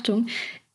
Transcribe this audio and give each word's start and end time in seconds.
Achtung, 0.00 0.28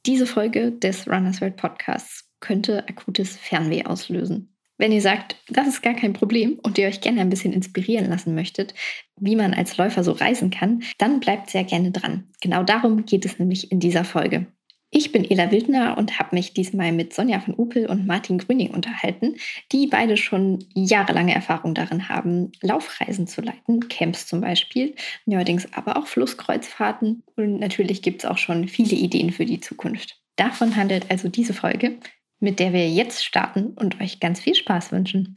diese 0.06 0.28
Folge 0.28 0.72
des 0.72 1.08
Runners 1.08 1.42
World 1.42 1.56
Podcasts 1.56 2.30
könnte 2.42 2.88
akutes 2.88 3.36
Fernweh 3.36 3.84
auslösen. 3.84 4.56
Wenn 4.78 4.92
ihr 4.92 5.02
sagt, 5.02 5.36
das 5.50 5.68
ist 5.68 5.82
gar 5.82 5.96
kein 5.96 6.14
Problem 6.14 6.60
und 6.62 6.78
ihr 6.78 6.88
euch 6.88 7.02
gerne 7.02 7.22
ein 7.22 7.32
bisschen 7.32 7.52
inspirieren 7.52 8.08
lassen 8.08 8.36
möchtet, 8.36 8.76
wie 9.20 9.36
man 9.36 9.56
als 9.56 9.78
Läufer 9.78 10.04
so 10.04 10.12
reisen 10.12 10.52
kann, 10.52 10.84
dann 11.00 11.20
bleibt 11.22 11.50
sehr 11.50 11.64
gerne 11.64 11.90
dran. 11.90 12.26
Genau 12.40 12.62
darum 12.62 13.06
geht 13.06 13.26
es 13.26 13.40
nämlich 13.40 13.72
in 13.72 13.80
dieser 13.80 14.04
Folge. 14.04 14.46
Ich 14.98 15.12
bin 15.12 15.30
Ela 15.30 15.52
Wildner 15.52 15.98
und 15.98 16.20
habe 16.20 16.34
mich 16.38 16.54
diesmal 16.54 16.94
mit 16.94 17.14
Sonja 17.14 17.42
von 17.42 17.54
Upel 17.60 17.86
und 17.88 18.08
Martin 18.08 18.38
Grüning 18.38 18.70
unterhalten, 18.70 19.36
die 19.74 19.88
beide 19.88 20.16
schon 20.16 20.64
jahrelange 20.74 21.36
Erfahrung 21.36 21.74
darin 21.74 22.08
haben, 22.08 22.54
Laufreisen 22.62 23.28
zu 23.28 23.42
leiten, 23.42 23.90
Camps 23.90 24.26
zum 24.26 24.40
Beispiel, 24.40 24.96
neuerdings 25.26 25.68
aber 25.74 25.98
auch 25.98 26.08
Flusskreuzfahrten 26.08 27.24
und 27.36 27.60
natürlich 27.60 28.04
gibt 28.04 28.24
es 28.24 28.30
auch 28.30 28.38
schon 28.38 28.70
viele 28.70 28.96
Ideen 28.96 29.34
für 29.34 29.44
die 29.44 29.60
Zukunft. 29.60 30.22
Davon 30.38 30.78
handelt 30.78 31.12
also 31.12 31.28
diese 31.28 31.54
Folge 31.54 31.98
mit 32.40 32.60
der 32.60 32.72
wir 32.72 32.88
jetzt 32.90 33.26
starten 33.26 33.74
und 33.76 34.00
euch 34.02 34.20
ganz 34.20 34.40
viel 34.40 34.56
Spaß 34.56 34.92
wünschen. 34.92 35.36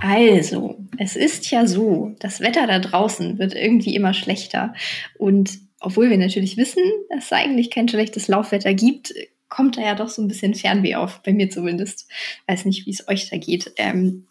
Also, 0.00 0.76
es 0.98 1.16
ist 1.16 1.50
ja 1.50 1.66
so, 1.66 2.14
das 2.20 2.40
Wetter 2.40 2.66
da 2.66 2.78
draußen 2.78 3.38
wird 3.38 3.54
irgendwie 3.54 3.96
immer 3.96 4.12
schlechter. 4.12 4.74
Und 5.18 5.63
obwohl 5.84 6.10
wir 6.10 6.18
natürlich 6.18 6.56
wissen, 6.56 6.82
dass 7.10 7.26
es 7.26 7.32
eigentlich 7.32 7.70
kein 7.70 7.88
schlechtes 7.88 8.28
Laufwetter 8.28 8.74
gibt, 8.74 9.14
kommt 9.48 9.76
da 9.76 9.82
ja 9.82 9.94
doch 9.94 10.08
so 10.08 10.22
ein 10.22 10.28
bisschen 10.28 10.54
Fernweh 10.54 10.96
auf, 10.96 11.22
bei 11.22 11.32
mir 11.32 11.50
zumindest. 11.50 12.10
Weiß 12.46 12.64
nicht, 12.64 12.86
wie 12.86 12.90
es 12.90 13.06
euch 13.08 13.30
da 13.30 13.36
geht. 13.36 13.72
Ähm, 13.76 14.26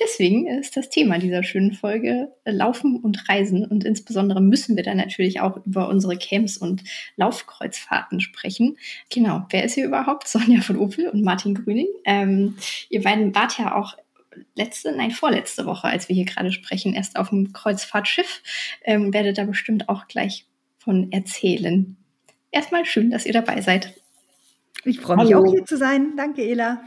Deswegen 0.00 0.46
ist 0.46 0.78
das 0.78 0.88
Thema 0.88 1.18
dieser 1.18 1.42
schönen 1.42 1.72
Folge 1.72 2.32
äh, 2.44 2.52
Laufen 2.52 2.96
und 2.96 3.28
Reisen. 3.28 3.66
Und 3.66 3.84
insbesondere 3.84 4.40
müssen 4.40 4.74
wir 4.74 4.82
dann 4.82 4.96
natürlich 4.96 5.40
auch 5.40 5.64
über 5.66 5.88
unsere 5.88 6.16
Camps 6.16 6.56
und 6.56 6.82
Laufkreuzfahrten 7.16 8.20
sprechen. 8.20 8.78
Genau, 9.10 9.46
wer 9.50 9.62
ist 9.62 9.74
hier 9.74 9.84
überhaupt? 9.84 10.26
Sonja 10.26 10.62
von 10.62 10.78
Opel 10.78 11.08
und 11.08 11.22
Martin 11.22 11.54
Grüning. 11.54 11.88
Ähm, 12.06 12.56
ihr 12.88 13.02
beiden 13.02 13.34
wart 13.34 13.58
ja 13.58 13.74
auch 13.76 13.94
letzte, 14.54 14.92
nein, 14.92 15.10
vorletzte 15.10 15.66
Woche, 15.66 15.88
als 15.88 16.08
wir 16.08 16.16
hier 16.16 16.24
gerade 16.24 16.50
sprechen, 16.50 16.94
erst 16.94 17.16
auf 17.16 17.28
dem 17.28 17.52
Kreuzfahrtschiff. 17.52 18.42
Ähm, 18.84 19.12
werdet 19.12 19.36
da 19.36 19.44
bestimmt 19.44 19.90
auch 19.90 20.08
gleich 20.08 20.46
von 20.80 21.12
erzählen. 21.12 21.96
Erstmal 22.50 22.84
schön, 22.84 23.10
dass 23.10 23.26
ihr 23.26 23.32
dabei 23.32 23.60
seid. 23.60 23.94
Ich 24.84 24.98
freue 25.00 25.18
mich 25.18 25.32
Hallo. 25.34 25.46
auch 25.46 25.52
hier 25.52 25.64
zu 25.64 25.76
sein. 25.76 26.14
Danke, 26.16 26.42
Ela. 26.42 26.82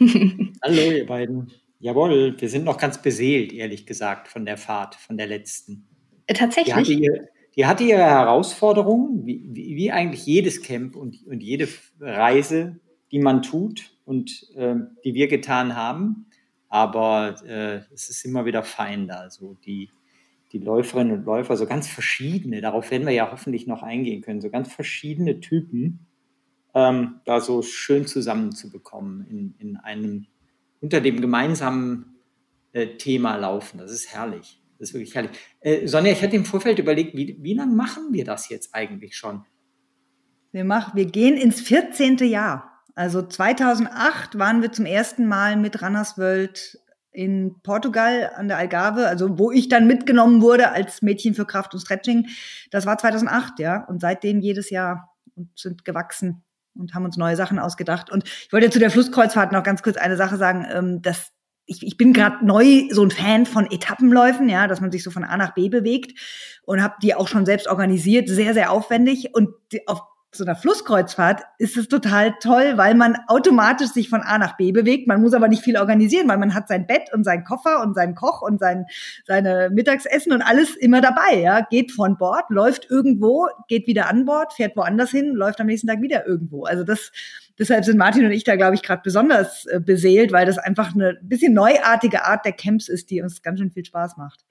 Hallo, 0.62 0.90
ihr 0.90 1.06
beiden. 1.06 1.52
Jawohl, 1.78 2.34
wir 2.38 2.48
sind 2.48 2.64
noch 2.64 2.78
ganz 2.78 3.02
beseelt, 3.02 3.52
ehrlich 3.52 3.84
gesagt, 3.84 4.28
von 4.28 4.46
der 4.46 4.56
Fahrt, 4.56 4.94
von 4.94 5.18
der 5.18 5.26
letzten. 5.26 5.86
Äh, 6.26 6.34
tatsächlich. 6.34 6.74
Die 6.74 6.80
hatte, 6.80 6.92
ihr, 6.92 7.28
die 7.56 7.66
hatte 7.66 7.84
ihre 7.84 8.02
Herausforderungen, 8.02 9.26
wie, 9.26 9.44
wie, 9.52 9.76
wie, 9.76 9.92
eigentlich 9.92 10.24
jedes 10.24 10.62
Camp 10.62 10.96
und, 10.96 11.26
und 11.26 11.42
jede 11.42 11.68
Reise, 12.00 12.80
die 13.12 13.18
man 13.18 13.42
tut 13.42 13.92
und 14.06 14.48
äh, 14.56 14.76
die 15.04 15.12
wir 15.12 15.28
getan 15.28 15.76
haben. 15.76 16.26
Aber 16.70 17.36
äh, 17.46 17.82
es 17.92 18.08
ist 18.08 18.24
immer 18.24 18.46
wieder 18.46 18.62
fein 18.62 19.06
da. 19.06 19.16
Also 19.16 19.54
die, 19.66 19.90
die 20.54 20.60
Läuferinnen 20.60 21.18
und 21.18 21.24
Läufer, 21.24 21.56
so 21.56 21.66
ganz 21.66 21.88
verschiedene, 21.88 22.60
darauf 22.60 22.92
werden 22.92 23.06
wir 23.06 23.12
ja 23.12 23.32
hoffentlich 23.32 23.66
noch 23.66 23.82
eingehen 23.82 24.22
können, 24.22 24.40
so 24.40 24.50
ganz 24.50 24.72
verschiedene 24.72 25.40
Typen 25.40 26.06
ähm, 26.74 27.20
da 27.24 27.40
so 27.40 27.60
schön 27.62 28.06
zusammenzubekommen 28.06 29.26
in, 29.28 29.54
in 29.58 29.76
einem 29.76 30.26
unter 30.80 31.00
dem 31.00 31.20
gemeinsamen 31.20 32.20
äh, 32.72 32.96
Thema 32.96 33.36
laufen. 33.36 33.78
Das 33.78 33.90
ist 33.90 34.14
herrlich. 34.14 34.62
Das 34.78 34.90
ist 34.90 34.94
wirklich 34.94 35.14
herrlich. 35.14 35.32
Äh, 35.60 35.88
Sonja, 35.88 36.12
ich 36.12 36.22
hatte 36.22 36.36
im 36.36 36.44
Vorfeld 36.44 36.78
überlegt, 36.78 37.16
wie, 37.16 37.36
wie 37.40 37.54
lange 37.54 37.74
machen 37.74 38.12
wir 38.12 38.24
das 38.24 38.48
jetzt 38.48 38.74
eigentlich 38.74 39.16
schon? 39.16 39.44
Wir, 40.52 40.64
machen, 40.64 40.92
wir 40.94 41.06
gehen 41.06 41.36
ins 41.36 41.60
14. 41.62 42.18
Jahr. 42.18 42.82
Also 42.94 43.26
2008 43.26 44.38
waren 44.38 44.62
wir 44.62 44.70
zum 44.70 44.86
ersten 44.86 45.26
Mal 45.26 45.56
mit 45.56 45.82
Runners 45.82 46.16
World 46.16 46.78
in 47.14 47.54
Portugal 47.62 48.32
an 48.34 48.48
der 48.48 48.58
Algarve, 48.58 49.06
also 49.06 49.38
wo 49.38 49.52
ich 49.52 49.68
dann 49.68 49.86
mitgenommen 49.86 50.42
wurde 50.42 50.72
als 50.72 51.00
Mädchen 51.00 51.34
für 51.34 51.46
Kraft 51.46 51.72
und 51.72 51.80
Stretching. 51.80 52.26
Das 52.70 52.86
war 52.86 52.98
2008, 52.98 53.60
ja. 53.60 53.84
Und 53.84 54.00
seitdem 54.00 54.40
jedes 54.40 54.68
Jahr 54.68 55.14
und 55.36 55.48
sind 55.56 55.84
gewachsen 55.84 56.42
und 56.74 56.92
haben 56.92 57.04
uns 57.04 57.16
neue 57.16 57.36
Sachen 57.36 57.60
ausgedacht. 57.60 58.10
Und 58.10 58.24
ich 58.26 58.52
wollte 58.52 58.68
zu 58.68 58.80
der 58.80 58.90
Flusskreuzfahrt 58.90 59.52
noch 59.52 59.62
ganz 59.62 59.82
kurz 59.82 59.96
eine 59.96 60.16
Sache 60.16 60.36
sagen, 60.36 60.66
ähm, 60.72 61.02
dass 61.02 61.30
ich, 61.66 61.86
ich 61.86 61.96
bin 61.96 62.12
gerade 62.12 62.44
neu 62.44 62.82
so 62.90 63.04
ein 63.04 63.12
Fan 63.12 63.46
von 63.46 63.70
Etappenläufen, 63.70 64.48
ja, 64.48 64.66
dass 64.66 64.80
man 64.80 64.90
sich 64.90 65.02
so 65.04 65.12
von 65.12 65.24
A 65.24 65.36
nach 65.36 65.54
B 65.54 65.68
bewegt 65.68 66.18
und 66.64 66.82
habe 66.82 66.96
die 67.00 67.14
auch 67.14 67.28
schon 67.28 67.46
selbst 67.46 67.68
organisiert, 67.68 68.28
sehr, 68.28 68.54
sehr 68.54 68.72
aufwendig. 68.72 69.34
Und 69.34 69.50
auf 69.86 70.02
so 70.36 70.44
einer 70.44 70.56
Flusskreuzfahrt 70.56 71.42
ist 71.58 71.76
es 71.76 71.88
total 71.88 72.34
toll, 72.40 72.74
weil 72.76 72.94
man 72.94 73.16
automatisch 73.28 73.88
sich 73.88 74.08
von 74.08 74.22
A 74.22 74.38
nach 74.38 74.56
B 74.56 74.72
bewegt. 74.72 75.06
Man 75.06 75.20
muss 75.20 75.34
aber 75.34 75.48
nicht 75.48 75.62
viel 75.62 75.76
organisieren, 75.76 76.28
weil 76.28 76.38
man 76.38 76.54
hat 76.54 76.68
sein 76.68 76.86
Bett 76.86 77.12
und 77.12 77.24
seinen 77.24 77.44
Koffer 77.44 77.82
und 77.82 77.94
seinen 77.94 78.14
Koch 78.14 78.42
und 78.42 78.60
sein, 78.60 78.86
seine 79.26 79.70
Mittagsessen 79.70 80.32
und 80.32 80.42
alles 80.42 80.76
immer 80.76 81.00
dabei. 81.00 81.40
Ja, 81.40 81.60
geht 81.60 81.92
von 81.92 82.16
Bord, 82.18 82.44
läuft 82.48 82.90
irgendwo, 82.90 83.48
geht 83.68 83.86
wieder 83.86 84.08
an 84.08 84.24
Bord, 84.24 84.52
fährt 84.52 84.76
woanders 84.76 85.10
hin, 85.10 85.34
läuft 85.34 85.60
am 85.60 85.66
nächsten 85.66 85.88
Tag 85.88 86.00
wieder 86.00 86.26
irgendwo. 86.26 86.64
Also 86.64 86.84
das, 86.84 87.12
deshalb 87.58 87.84
sind 87.84 87.98
Martin 87.98 88.24
und 88.24 88.32
ich 88.32 88.44
da, 88.44 88.56
glaube 88.56 88.74
ich, 88.74 88.82
gerade 88.82 89.02
besonders 89.02 89.66
äh, 89.66 89.80
beseelt, 89.80 90.32
weil 90.32 90.46
das 90.46 90.58
einfach 90.58 90.94
eine 90.94 91.18
bisschen 91.22 91.54
neuartige 91.54 92.24
Art 92.24 92.44
der 92.44 92.52
Camps 92.52 92.88
ist, 92.88 93.10
die 93.10 93.22
uns 93.22 93.42
ganz 93.42 93.60
schön 93.60 93.70
viel 93.70 93.84
Spaß 93.84 94.16
macht. 94.16 94.44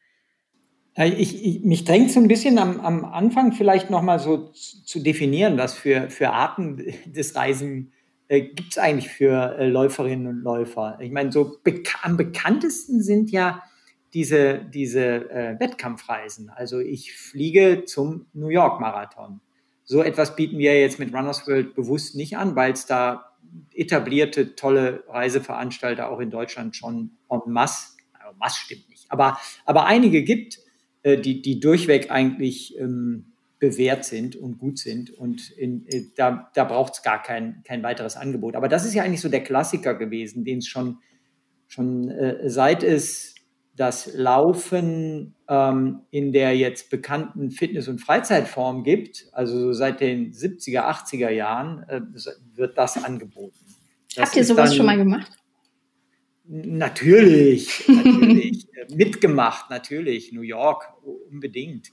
Ich, 0.95 1.45
ich, 1.45 1.63
mich 1.63 1.85
drängt 1.85 2.11
so 2.11 2.19
ein 2.19 2.27
bisschen 2.27 2.59
am, 2.59 2.79
am 2.79 3.03
Anfang 3.03 3.51
vielleicht 3.51 3.89
nochmal 3.89 4.19
so 4.19 4.49
zu, 4.49 4.83
zu 4.85 4.99
definieren, 4.99 5.57
was 5.57 5.73
für, 5.73 6.09
für 6.09 6.29
Arten 6.29 6.83
des 7.05 7.35
Reisen 7.35 7.91
äh, 8.27 8.41
gibt 8.41 8.71
es 8.71 8.77
eigentlich 8.77 9.09
für 9.09 9.57
äh, 9.57 9.67
Läuferinnen 9.67 10.27
und 10.27 10.41
Läufer. 10.41 10.97
Ich 11.01 11.11
meine, 11.11 11.31
so 11.31 11.57
beka 11.63 11.99
am 12.03 12.17
bekanntesten 12.17 13.01
sind 13.01 13.31
ja 13.31 13.63
diese, 14.13 14.59
diese 14.65 15.29
äh, 15.31 15.59
Wettkampfreisen. 15.59 16.49
Also 16.49 16.79
ich 16.79 17.13
fliege 17.13 17.85
zum 17.85 18.27
New 18.33 18.49
York 18.49 18.79
Marathon. 18.79 19.41
So 19.85 20.01
etwas 20.01 20.35
bieten 20.35 20.57
wir 20.59 20.79
jetzt 20.79 20.99
mit 20.99 21.13
Runners 21.13 21.47
World 21.47 21.75
bewusst 21.75 22.15
nicht 22.15 22.37
an, 22.37 22.55
weil 22.55 22.73
es 22.73 22.85
da 22.85 23.33
etablierte, 23.73 24.55
tolle 24.55 25.03
Reiseveranstalter 25.07 26.09
auch 26.09 26.19
in 26.19 26.31
Deutschland 26.31 26.75
schon 26.75 27.17
en 27.29 27.41
masse, 27.51 27.97
also 28.13 28.37
masse 28.37 28.61
stimmt 28.61 28.89
nicht, 28.89 29.11
aber, 29.11 29.37
aber 29.65 29.85
einige 29.85 30.23
gibt, 30.23 30.59
die, 31.03 31.41
die 31.41 31.59
durchweg 31.59 32.11
eigentlich 32.11 32.77
ähm, 32.79 33.33
bewährt 33.59 34.03
sind 34.03 34.35
und 34.35 34.57
gut 34.57 34.77
sind. 34.77 35.09
Und 35.09 35.49
in, 35.51 35.85
äh, 35.87 36.07
da, 36.17 36.51
da 36.53 36.65
braucht 36.65 36.95
es 36.95 37.01
gar 37.01 37.21
kein, 37.21 37.63
kein 37.63 37.81
weiteres 37.81 38.17
Angebot. 38.17 38.55
Aber 38.55 38.67
das 38.67 38.85
ist 38.85 38.93
ja 38.93 39.03
eigentlich 39.03 39.21
so 39.21 39.29
der 39.29 39.43
Klassiker 39.43 39.93
gewesen, 39.93 40.43
den 40.43 40.57
es 40.57 40.67
schon, 40.67 40.97
schon 41.67 42.09
äh, 42.09 42.49
seit 42.49 42.83
es 42.83 43.35
das 43.75 44.13
Laufen 44.13 45.35
ähm, 45.47 46.01
in 46.11 46.31
der 46.31 46.55
jetzt 46.55 46.89
bekannten 46.89 47.51
Fitness- 47.51 47.87
und 47.87 47.99
Freizeitform 47.99 48.83
gibt, 48.83 49.27
also 49.31 49.57
so 49.57 49.73
seit 49.73 49.99
den 49.99 50.31
70er, 50.31 50.81
80er 50.81 51.29
Jahren, 51.29 51.83
äh, 51.87 52.01
wird 52.55 52.77
das 52.77 53.03
angeboten. 53.03 53.57
Das 54.15 54.25
Habt 54.25 54.35
ihr 54.35 54.43
sowas 54.43 54.69
dann, 54.69 54.77
schon 54.77 54.85
mal 54.85 54.97
gemacht? 54.97 55.31
Natürlich, 56.45 57.87
natürlich. 57.87 58.67
mitgemacht, 58.95 59.69
natürlich. 59.69 60.31
New 60.33 60.41
York 60.41 60.93
unbedingt. 61.29 61.91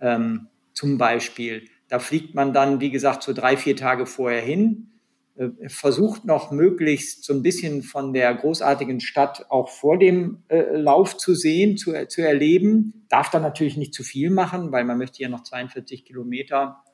Ähm, 0.00 0.48
zum 0.72 0.96
Beispiel. 0.98 1.64
Da 1.88 1.98
fliegt 1.98 2.34
man 2.34 2.52
dann, 2.52 2.80
wie 2.80 2.90
gesagt, 2.90 3.22
so 3.22 3.32
drei, 3.32 3.56
vier 3.56 3.76
Tage 3.76 4.06
vorher 4.06 4.40
hin, 4.40 4.90
äh, 5.34 5.68
versucht 5.68 6.24
noch 6.24 6.52
möglichst 6.52 7.24
so 7.24 7.32
ein 7.32 7.42
bisschen 7.42 7.82
von 7.82 8.12
der 8.12 8.32
großartigen 8.34 9.00
Stadt 9.00 9.46
auch 9.48 9.68
vor 9.68 9.98
dem 9.98 10.44
äh, 10.48 10.76
Lauf 10.76 11.16
zu 11.16 11.34
sehen, 11.34 11.76
zu, 11.76 11.92
zu 12.08 12.22
erleben. 12.22 13.04
Darf 13.08 13.30
dann 13.30 13.42
natürlich 13.42 13.76
nicht 13.76 13.92
zu 13.92 14.04
viel 14.04 14.30
machen, 14.30 14.70
weil 14.70 14.84
man 14.84 14.98
möchte 14.98 15.22
ja 15.22 15.28
noch 15.28 15.42
42 15.42 16.04
Kilometer 16.04 16.84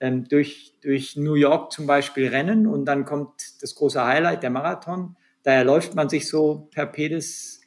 ähm, 0.00 0.24
durch, 0.28 0.74
durch 0.82 1.16
New 1.16 1.34
York 1.34 1.72
zum 1.72 1.86
Beispiel 1.86 2.28
rennen 2.28 2.66
und 2.66 2.84
dann 2.84 3.04
kommt 3.04 3.62
das 3.62 3.74
große 3.74 4.04
Highlight, 4.04 4.42
der 4.42 4.50
Marathon. 4.50 5.16
Daher 5.46 5.62
läuft 5.62 5.94
man 5.94 6.08
sich 6.08 6.26
so 6.26 6.68
per 6.72 6.86
Pedis 6.86 7.60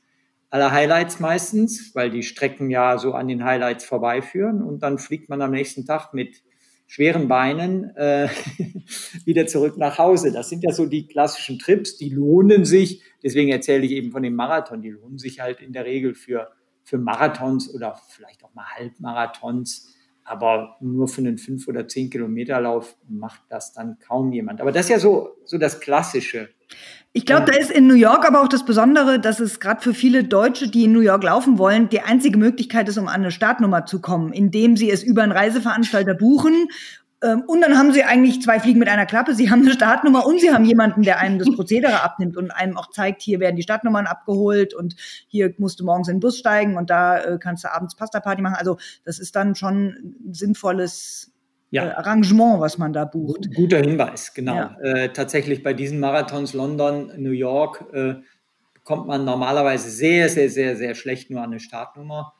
aller 0.49 0.73
Highlights 0.73 1.21
meistens, 1.21 1.95
weil 1.95 2.09
die 2.09 2.23
Strecken 2.23 2.69
ja 2.69 2.97
so 2.97 3.13
an 3.13 3.29
den 3.29 3.45
Highlights 3.45 3.85
vorbeiführen 3.85 4.61
und 4.61 4.83
dann 4.83 4.97
fliegt 4.97 5.29
man 5.29 5.41
am 5.41 5.51
nächsten 5.51 5.85
Tag 5.85 6.13
mit 6.13 6.43
schweren 6.87 7.29
Beinen 7.29 7.95
äh, 7.95 8.27
wieder 9.25 9.47
zurück 9.47 9.77
nach 9.77 9.97
Hause. 9.97 10.33
Das 10.33 10.49
sind 10.49 10.61
ja 10.65 10.73
so 10.73 10.87
die 10.87 11.07
klassischen 11.07 11.57
Trips, 11.57 11.95
die 11.95 12.09
lohnen 12.09 12.65
sich. 12.65 13.01
Deswegen 13.23 13.49
erzähle 13.49 13.85
ich 13.85 13.91
eben 13.91 14.11
von 14.11 14.23
dem 14.23 14.35
Marathon. 14.35 14.81
Die 14.81 14.89
lohnen 14.89 15.17
sich 15.17 15.39
halt 15.39 15.61
in 15.61 15.71
der 15.71 15.85
Regel 15.85 16.15
für, 16.15 16.51
für 16.83 16.97
Marathons 16.97 17.73
oder 17.73 17.97
vielleicht 18.09 18.43
auch 18.43 18.53
mal 18.53 18.65
Halbmarathons. 18.75 19.95
aber 20.25 20.75
nur 20.81 21.07
für 21.07 21.21
einen 21.21 21.37
fünf 21.37 21.65
oder 21.69 21.87
zehn 21.87 22.09
Kilometer 22.09 22.59
Lauf 22.59 22.97
macht 23.07 23.43
das 23.47 23.71
dann 23.71 23.99
kaum 23.99 24.33
jemand. 24.33 24.59
Aber 24.59 24.73
das 24.73 24.87
ist 24.87 24.89
ja 24.89 24.99
so, 24.99 25.37
so 25.45 25.57
das 25.57 25.79
Klassische. 25.79 26.49
Ich 27.11 27.25
glaube, 27.25 27.51
da 27.51 27.57
ist 27.57 27.71
in 27.71 27.87
New 27.87 27.95
York 27.95 28.27
aber 28.27 28.41
auch 28.41 28.47
das 28.47 28.63
Besondere, 28.65 29.19
dass 29.19 29.39
es 29.39 29.59
gerade 29.59 29.81
für 29.81 29.95
viele 29.95 30.23
Deutsche, 30.23 30.69
die 30.69 30.83
in 30.83 30.91
New 30.91 30.99
York 30.99 31.23
laufen 31.23 31.57
wollen, 31.57 31.89
die 31.89 32.01
einzige 32.01 32.37
Möglichkeit 32.37 32.87
ist, 32.87 32.99
um 32.99 33.07
an 33.07 33.15
eine 33.15 33.31
Startnummer 33.31 33.87
zu 33.87 33.99
kommen, 33.99 34.31
indem 34.31 34.77
sie 34.77 34.91
es 34.91 35.01
über 35.01 35.23
einen 35.23 35.31
Reiseveranstalter 35.31 36.13
buchen 36.13 36.67
ähm, 37.21 37.43
und 37.47 37.61
dann 37.61 37.77
haben 37.77 37.91
sie 37.91 38.03
eigentlich 38.03 38.41
zwei 38.41 38.59
Fliegen 38.59 38.79
mit 38.79 38.87
einer 38.87 39.05
Klappe. 39.05 39.35
Sie 39.35 39.51
haben 39.51 39.61
eine 39.61 39.73
Startnummer 39.73 40.25
und 40.25 40.39
sie 40.39 40.51
haben 40.51 40.63
jemanden, 40.63 41.03
der 41.03 41.19
einem 41.19 41.39
das 41.39 41.53
Prozedere 41.53 42.01
abnimmt 42.03 42.37
und 42.37 42.51
einem 42.51 42.77
auch 42.77 42.89
zeigt, 42.91 43.21
hier 43.21 43.39
werden 43.39 43.57
die 43.57 43.63
Startnummern 43.63 44.07
abgeholt 44.07 44.73
und 44.73 44.95
hier 45.27 45.53
musst 45.57 45.79
du 45.79 45.85
morgens 45.85 46.07
in 46.07 46.15
den 46.15 46.19
Bus 46.21 46.37
steigen 46.37 46.77
und 46.77 46.89
da 46.89 47.19
äh, 47.19 47.37
kannst 47.39 47.63
du 47.63 47.73
abends 47.73 47.95
Pasta-Party 47.95 48.41
machen. 48.41 48.55
Also 48.55 48.77
das 49.03 49.19
ist 49.19 49.35
dann 49.35 49.55
schon 49.55 50.15
ein 50.29 50.33
sinnvolles 50.33 51.31
ja. 51.71 51.87
äh, 51.87 51.91
Arrangement, 51.91 52.59
was 52.59 52.77
man 52.77 52.93
da 52.93 53.05
bucht. 53.05 53.53
Guter 53.55 53.79
Hinweis, 53.79 54.33
genau. 54.33 54.55
Ja. 54.55 54.77
Äh, 54.81 55.13
tatsächlich 55.13 55.63
bei 55.63 55.73
diesen 55.73 55.99
Marathons 55.99 56.53
London, 56.53 57.11
New 57.17 57.31
York 57.31 57.85
äh, 57.93 58.15
kommt 58.83 59.07
man 59.07 59.25
normalerweise 59.25 59.89
sehr, 59.89 60.29
sehr, 60.29 60.49
sehr, 60.49 60.75
sehr 60.75 60.95
schlecht 60.95 61.29
nur 61.29 61.41
an 61.41 61.51
eine 61.51 61.59
Startnummer. 61.59 62.33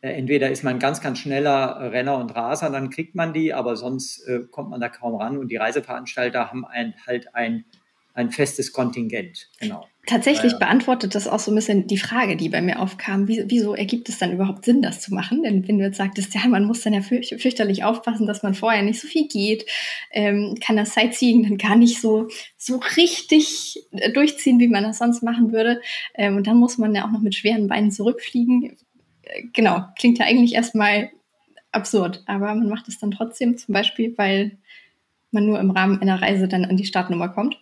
Äh, 0.00 0.12
entweder 0.12 0.50
ist 0.50 0.64
man 0.64 0.78
ganz, 0.78 1.00
ganz 1.00 1.18
schneller 1.18 1.92
Renner 1.92 2.16
und 2.16 2.34
Raser, 2.34 2.70
dann 2.70 2.90
kriegt 2.90 3.14
man 3.14 3.32
die, 3.32 3.52
aber 3.52 3.76
sonst 3.76 4.26
äh, 4.26 4.40
kommt 4.50 4.70
man 4.70 4.80
da 4.80 4.88
kaum 4.88 5.14
ran. 5.16 5.36
Und 5.36 5.48
die 5.48 5.56
Reiseveranstalter 5.56 6.48
haben 6.48 6.64
ein, 6.64 6.94
halt 7.06 7.34
ein, 7.34 7.64
ein 8.14 8.30
festes 8.30 8.72
Kontingent. 8.72 9.48
Genau. 9.60 9.86
Tatsächlich 10.06 10.58
beantwortet 10.58 11.14
das 11.14 11.28
auch 11.28 11.38
so 11.38 11.52
ein 11.52 11.54
bisschen 11.54 11.86
die 11.86 11.98
Frage, 11.98 12.36
die 12.36 12.48
bei 12.48 12.62
mir 12.62 12.80
aufkam. 12.80 13.28
Wieso, 13.28 13.44
wieso 13.46 13.74
ergibt 13.74 14.08
es 14.08 14.18
dann 14.18 14.32
überhaupt 14.32 14.64
Sinn, 14.64 14.82
das 14.82 15.00
zu 15.00 15.14
machen? 15.14 15.42
Denn 15.42 15.68
wenn 15.68 15.78
du 15.78 15.84
jetzt 15.84 15.98
sagtest, 15.98 16.34
ja, 16.34 16.48
man 16.48 16.64
muss 16.64 16.80
dann 16.80 16.94
ja 16.94 17.02
fürch 17.02 17.34
fürchterlich 17.38 17.84
aufpassen, 17.84 18.26
dass 18.26 18.42
man 18.42 18.54
vorher 18.54 18.82
nicht 18.82 19.00
so 19.00 19.06
viel 19.06 19.28
geht, 19.28 19.66
ähm, 20.10 20.56
kann 20.60 20.76
das 20.76 20.94
Sightseeing 20.94 21.44
dann 21.44 21.58
gar 21.58 21.76
nicht 21.76 22.00
so, 22.00 22.28
so 22.56 22.80
richtig 22.96 23.84
äh, 23.92 24.10
durchziehen, 24.10 24.58
wie 24.58 24.68
man 24.68 24.84
das 24.84 24.98
sonst 24.98 25.22
machen 25.22 25.52
würde. 25.52 25.80
Ähm, 26.14 26.36
und 26.36 26.46
dann 26.46 26.56
muss 26.56 26.78
man 26.78 26.94
ja 26.94 27.06
auch 27.06 27.12
noch 27.12 27.20
mit 27.20 27.34
schweren 27.34 27.68
Beinen 27.68 27.92
zurückfliegen 27.92 28.76
genau, 29.52 29.84
klingt 29.98 30.18
ja 30.18 30.26
eigentlich 30.26 30.54
erstmal 30.54 31.10
absurd, 31.72 32.22
aber 32.26 32.46
man 32.46 32.68
macht 32.68 32.88
es 32.88 32.98
dann 32.98 33.10
trotzdem, 33.10 33.56
zum 33.56 33.72
Beispiel, 33.72 34.16
weil 34.16 34.58
man 35.30 35.46
nur 35.46 35.60
im 35.60 35.70
Rahmen 35.70 36.00
einer 36.00 36.20
Reise 36.20 36.48
dann 36.48 36.64
an 36.64 36.76
die 36.76 36.84
Startnummer 36.84 37.28
kommt. 37.28 37.60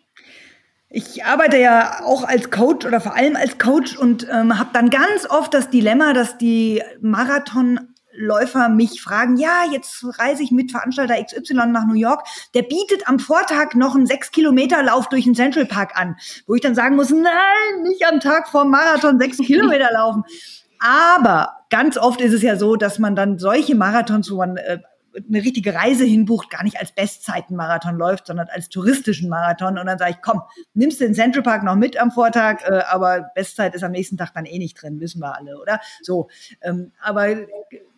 Ich 0.91 1.23
arbeite 1.23 1.59
ja 1.59 2.01
auch 2.05 2.25
als 2.25 2.51
Coach 2.51 2.87
oder 2.87 3.01
vor 3.01 3.15
allem 3.15 3.37
als 3.37 3.59
Coach 3.59 3.97
und 3.97 4.27
ähm, 4.31 4.59
habe 4.59 4.71
dann 4.73 4.89
ganz 4.89 5.29
oft 5.29 5.53
das 5.53 5.69
Dilemma, 5.69 6.15
dass 6.15 6.39
die 6.39 6.83
Marathonläufer 7.03 8.71
mich 8.71 9.03
fragen, 9.03 9.37
ja, 9.37 9.65
jetzt 9.71 10.03
reise 10.19 10.43
ich 10.43 10.51
mit 10.51 10.71
Veranstalter 10.71 11.23
XY 11.23 11.67
nach 11.67 11.87
New 11.87 11.95
York, 11.95 12.27
der 12.55 12.63
bietet 12.63 13.07
am 13.07 13.19
Vortag 13.19 13.75
noch 13.75 13.95
einen 13.95 14.07
6-Kilometer-Lauf 14.07 15.11
durch 15.11 15.25
den 15.25 15.35
Central 15.35 15.67
Park 15.67 15.93
an, 15.95 16.17
wo 16.47 16.55
ich 16.55 16.63
dann 16.63 16.75
sagen 16.75 16.97
muss, 16.97 17.11
nein, 17.11 17.83
nicht 17.83 18.07
am 18.07 18.21
Tag 18.21 18.49
vor 18.49 18.65
Marathon 18.65 19.19
6 19.19 19.39
Kilometer 19.39 19.91
laufen. 19.93 20.25
Aber 20.81 21.53
ganz 21.69 21.99
oft 21.99 22.23
ist 22.23 22.33
es 22.33 22.41
ja 22.41 22.57
so, 22.57 22.77
dass 22.77 22.99
man 22.99 23.15
dann 23.15 23.39
solche 23.39 23.75
Marathons, 23.75 24.31
wo 24.31 24.37
man 24.37 24.57
äh, 24.57 24.79
eine 25.17 25.39
richtige 25.39 25.75
Reise 25.75 26.05
hinbucht, 26.05 26.51
gar 26.51 26.63
nicht 26.65 26.79
als 26.79 26.93
Bestzeitenmarathon 26.93 27.97
läuft, 27.97 28.27
sondern 28.27 28.49
als 28.49 28.69
touristischen 28.69 29.29
Marathon. 29.29 29.79
Und 29.79 29.87
dann 29.87 29.99
sage 29.99 30.13
ich, 30.13 30.23
komm, 30.23 30.43
nimmst 30.75 31.01
den 31.01 31.15
Central 31.15 31.43
Park 31.43 31.63
noch 31.65 31.77
mit 31.77 32.01
am 32.01 32.11
Vortag, 32.11 32.63
äh, 32.65 32.83
aber 32.89 33.31
Bestzeit 33.35 33.75
ist 33.75 33.85
am 33.85 33.93
nächsten 33.93 34.17
Tag 34.17 34.33
dann 34.35 34.47
eh 34.47 34.59
nicht 34.59 34.81
drin, 34.81 35.01
wissen 35.01 35.21
wir 35.21 35.37
alle, 35.37 35.59
oder? 35.61 35.81
So. 36.03 36.29
Ähm, 36.63 36.93
aber 37.01 37.37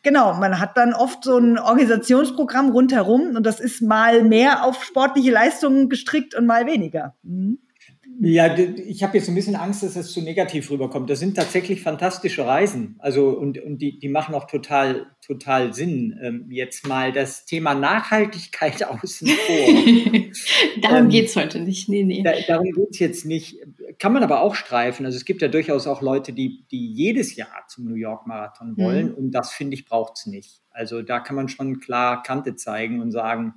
genau, 0.02 0.34
man 0.34 0.60
hat 0.60 0.76
dann 0.76 0.94
oft 0.94 1.24
so 1.24 1.36
ein 1.38 1.58
Organisationsprogramm 1.58 2.70
rundherum 2.70 3.36
und 3.36 3.44
das 3.44 3.60
ist 3.60 3.82
mal 3.82 4.22
mehr 4.22 4.64
auf 4.64 4.84
sportliche 4.84 5.30
Leistungen 5.30 5.88
gestrickt 5.88 6.34
und 6.34 6.46
mal 6.46 6.66
weniger. 6.66 7.14
Mhm. 7.22 7.58
Ja, 8.22 8.54
ich 8.54 9.02
habe 9.02 9.16
jetzt 9.16 9.30
ein 9.30 9.34
bisschen 9.34 9.56
Angst, 9.56 9.82
dass 9.82 9.96
es 9.96 10.12
zu 10.12 10.20
negativ 10.20 10.70
rüberkommt. 10.70 11.08
Das 11.08 11.20
sind 11.20 11.36
tatsächlich 11.36 11.80
fantastische 11.80 12.44
Reisen. 12.46 12.96
Also 12.98 13.30
und, 13.30 13.56
und 13.62 13.78
die, 13.78 13.98
die 13.98 14.10
machen 14.10 14.34
auch 14.34 14.46
total, 14.46 15.06
total 15.26 15.72
Sinn. 15.72 16.20
Ähm, 16.22 16.44
jetzt 16.50 16.86
mal 16.86 17.12
das 17.12 17.46
Thema 17.46 17.74
Nachhaltigkeit 17.74 18.84
außen 18.86 19.26
vor. 19.26 19.56
darum 20.82 20.98
ähm, 20.98 21.08
geht's 21.08 21.34
heute 21.34 21.60
nicht. 21.60 21.88
Nee, 21.88 22.02
nee. 22.02 22.22
Da, 22.22 22.32
darum 22.46 22.70
geht's 22.72 22.98
jetzt 22.98 23.24
nicht. 23.24 23.56
Kann 23.98 24.12
man 24.12 24.22
aber 24.22 24.42
auch 24.42 24.54
streifen. 24.54 25.06
Also 25.06 25.16
es 25.16 25.24
gibt 25.24 25.40
ja 25.40 25.48
durchaus 25.48 25.86
auch 25.86 26.02
Leute, 26.02 26.34
die, 26.34 26.66
die 26.70 26.92
jedes 26.92 27.36
Jahr 27.36 27.64
zum 27.68 27.86
New 27.86 27.94
York 27.94 28.26
Marathon 28.26 28.76
wollen. 28.76 29.12
Mhm. 29.12 29.14
Und 29.14 29.30
das 29.30 29.50
finde 29.50 29.76
ich 29.76 29.86
braucht's 29.86 30.26
nicht. 30.26 30.60
Also 30.70 31.00
da 31.00 31.20
kann 31.20 31.36
man 31.36 31.48
schon 31.48 31.80
klar 31.80 32.22
Kante 32.22 32.54
zeigen 32.54 33.00
und 33.00 33.12
sagen, 33.12 33.54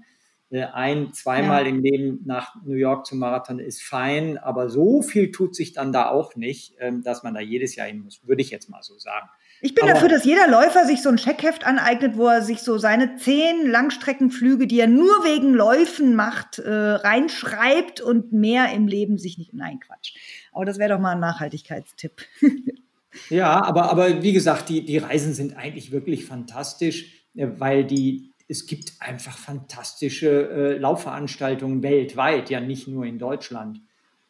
ein, 0.51 1.13
zweimal 1.13 1.63
ja. 1.63 1.69
im 1.69 1.81
Leben 1.81 2.21
nach 2.25 2.55
New 2.63 2.75
York 2.75 3.05
zum 3.07 3.19
Marathon 3.19 3.59
ist 3.59 3.81
fein, 3.81 4.37
aber 4.37 4.69
so 4.69 5.01
viel 5.01 5.31
tut 5.31 5.55
sich 5.55 5.73
dann 5.73 5.91
da 5.91 6.09
auch 6.09 6.35
nicht, 6.35 6.75
ähm, 6.79 7.01
dass 7.03 7.23
man 7.23 7.33
da 7.33 7.39
jedes 7.39 7.75
Jahr 7.75 7.87
hin 7.87 8.03
muss, 8.03 8.21
würde 8.27 8.41
ich 8.41 8.51
jetzt 8.51 8.69
mal 8.69 8.83
so 8.83 8.97
sagen. 8.99 9.27
Ich 9.65 9.75
bin 9.75 9.85
aber, 9.85 9.93
dafür, 9.93 10.09
dass 10.09 10.25
jeder 10.25 10.49
Läufer 10.49 10.85
sich 10.85 11.01
so 11.01 11.07
ein 11.07 11.15
Checkheft 11.15 11.65
aneignet, 11.65 12.17
wo 12.17 12.27
er 12.27 12.41
sich 12.41 12.59
so 12.59 12.77
seine 12.77 13.15
zehn 13.15 13.65
Langstreckenflüge, 13.65 14.67
die 14.67 14.77
er 14.77 14.87
nur 14.87 15.23
wegen 15.23 15.53
Läufen 15.53 16.15
macht, 16.15 16.59
äh, 16.59 16.69
reinschreibt 16.69 18.01
und 18.01 18.33
mehr 18.33 18.73
im 18.73 18.87
Leben 18.87 19.17
sich 19.17 19.37
nicht 19.37 19.51
hineinquatscht. 19.51 20.17
Aber 20.51 20.65
das 20.65 20.79
wäre 20.79 20.89
doch 20.89 20.99
mal 20.99 21.13
ein 21.13 21.21
Nachhaltigkeitstipp. 21.21 22.23
ja, 23.29 23.63
aber, 23.63 23.89
aber 23.89 24.21
wie 24.21 24.33
gesagt, 24.33 24.67
die, 24.67 24.83
die 24.83 24.97
Reisen 24.97 25.33
sind 25.33 25.55
eigentlich 25.55 25.93
wirklich 25.93 26.25
fantastisch, 26.25 27.25
äh, 27.33 27.47
weil 27.55 27.85
die, 27.85 28.32
es 28.47 28.65
gibt 28.65 28.93
einfach 28.99 29.37
fantastische 29.37 30.49
äh, 30.49 30.77
Laufveranstaltungen 30.77 31.81
weltweit, 31.81 32.49
ja 32.49 32.59
nicht 32.59 32.87
nur 32.87 33.05
in 33.05 33.19
Deutschland. 33.19 33.81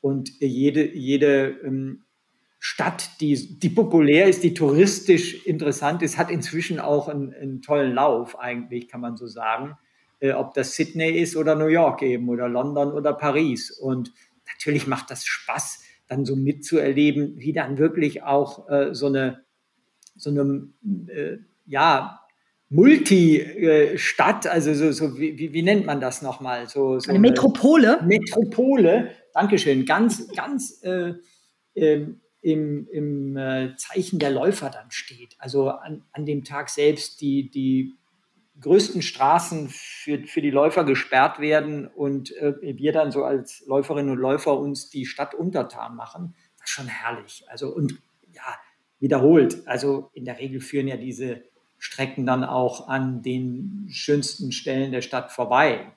Und 0.01 0.39
jede, 0.39 0.94
jede 0.95 1.57
ähm, 1.63 2.04
Stadt, 2.60 3.19
die, 3.19 3.60
die 3.60 3.69
populär 3.69 4.27
ist, 4.27 4.44
die 4.44 4.54
touristisch 4.54 5.45
interessant 5.45 6.01
ist, 6.01 6.18
hat 6.18 6.30
inzwischen 6.30 6.80
auch 6.80 7.10
einen, 7.10 7.33
einen 7.33 7.62
tollen 7.62 7.94
Lauf, 7.94 8.39
eigentlich 8.39 8.88
kann 8.88 9.01
man 9.01 9.18
so 9.18 9.27
sagen. 9.27 9.77
Äh, 10.24 10.31
ob 10.31 10.54
das 10.54 10.75
Sydney 10.75 11.19
ist 11.19 11.36
oder 11.36 11.56
New 11.56 11.68
York 11.68 12.01
eben 12.01 12.30
oder 12.30 12.48
London 12.48 12.94
oder 12.94 13.12
Paris. 13.13 13.71
Und 13.71 14.13
natürlich 14.48 14.88
macht 14.88 15.12
das 15.12 15.25
Spaß, 15.25 15.83
dann 16.07 16.24
so 16.24 16.38
mitzuerleben, 16.38 17.38
wie 17.39 17.51
dann 17.51 17.77
wirklich 17.77 18.24
auch 18.24 18.69
äh, 18.69 18.94
so 18.94 19.07
eine, 19.07 19.44
so 20.16 20.30
eine 20.30 20.69
äh, 21.07 21.39
ja, 21.66 22.21
Multistadt, 22.74 24.48
also 24.48 24.74
so, 24.74 24.92
so 24.92 25.20
wie, 25.20 25.54
wie, 25.54 25.62
nennt 25.62 25.86
man 25.86 26.02
das 26.02 26.24
nochmal? 26.24 26.68
So, 26.68 27.00
so 27.00 27.12
eine 27.12 27.20
Metropole. 27.20 28.02
Metropole, 28.04 29.12
Dankeschön, 29.31 29.86
ganz, 29.86 30.28
ganz 30.30 30.81
äh, 30.84 31.14
äh, 31.75 32.08
im, 32.42 32.88
im 32.92 33.38
äh, 33.38 33.75
Zeichen 33.78 34.18
der 34.18 34.31
Läufer 34.31 34.72
dann 34.72 34.90
steht. 34.90 35.36
Also 35.38 35.70
an, 35.70 36.04
an 36.14 36.25
dem 36.25 36.44
Tag 36.44 36.70
selbst 36.70 37.21
die, 37.21 37.52
die 37.52 37.94
größten 38.59 39.04
Straßen 39.04 39.69
für, 39.69 40.24
für 40.26 40.42
die 40.42 40.50
Läufer 40.50 40.83
gesperrt 40.83 41.40
werden 41.40 41.86
und 41.86 42.36
äh, 42.38 42.56
wir 42.59 42.92
dann 42.92 43.12
so 43.12 43.24
als 43.24 43.64
Läuferinnen 43.68 44.12
und 44.12 44.18
Läufer 44.18 44.57
uns 44.57 44.90
die 44.90 45.06
Stadt 45.06 45.36
untertan 45.36 45.95
machen. 45.95 46.33
Das 46.57 46.69
ist 46.69 46.74
schon 46.74 46.88
herrlich. 46.88 47.45
Also 47.50 47.69
und 47.69 48.02
ja, 48.33 48.56
wiederholt. 49.00 49.68
Also 49.68 50.09
in 50.14 50.26
der 50.26 50.40
Regel 50.40 50.59
führen 50.59 50.88
ja 50.88 50.97
diese 50.97 51.44
Strecken 51.83 52.25
dann 52.25 52.45
auch 52.45 52.87
an 52.87 53.21
den 53.21 53.87
schönsten 53.90 54.54
Stellen 54.54 54.94
der 54.94 55.02
Stadt 55.02 55.33
vorbei. 55.33 55.92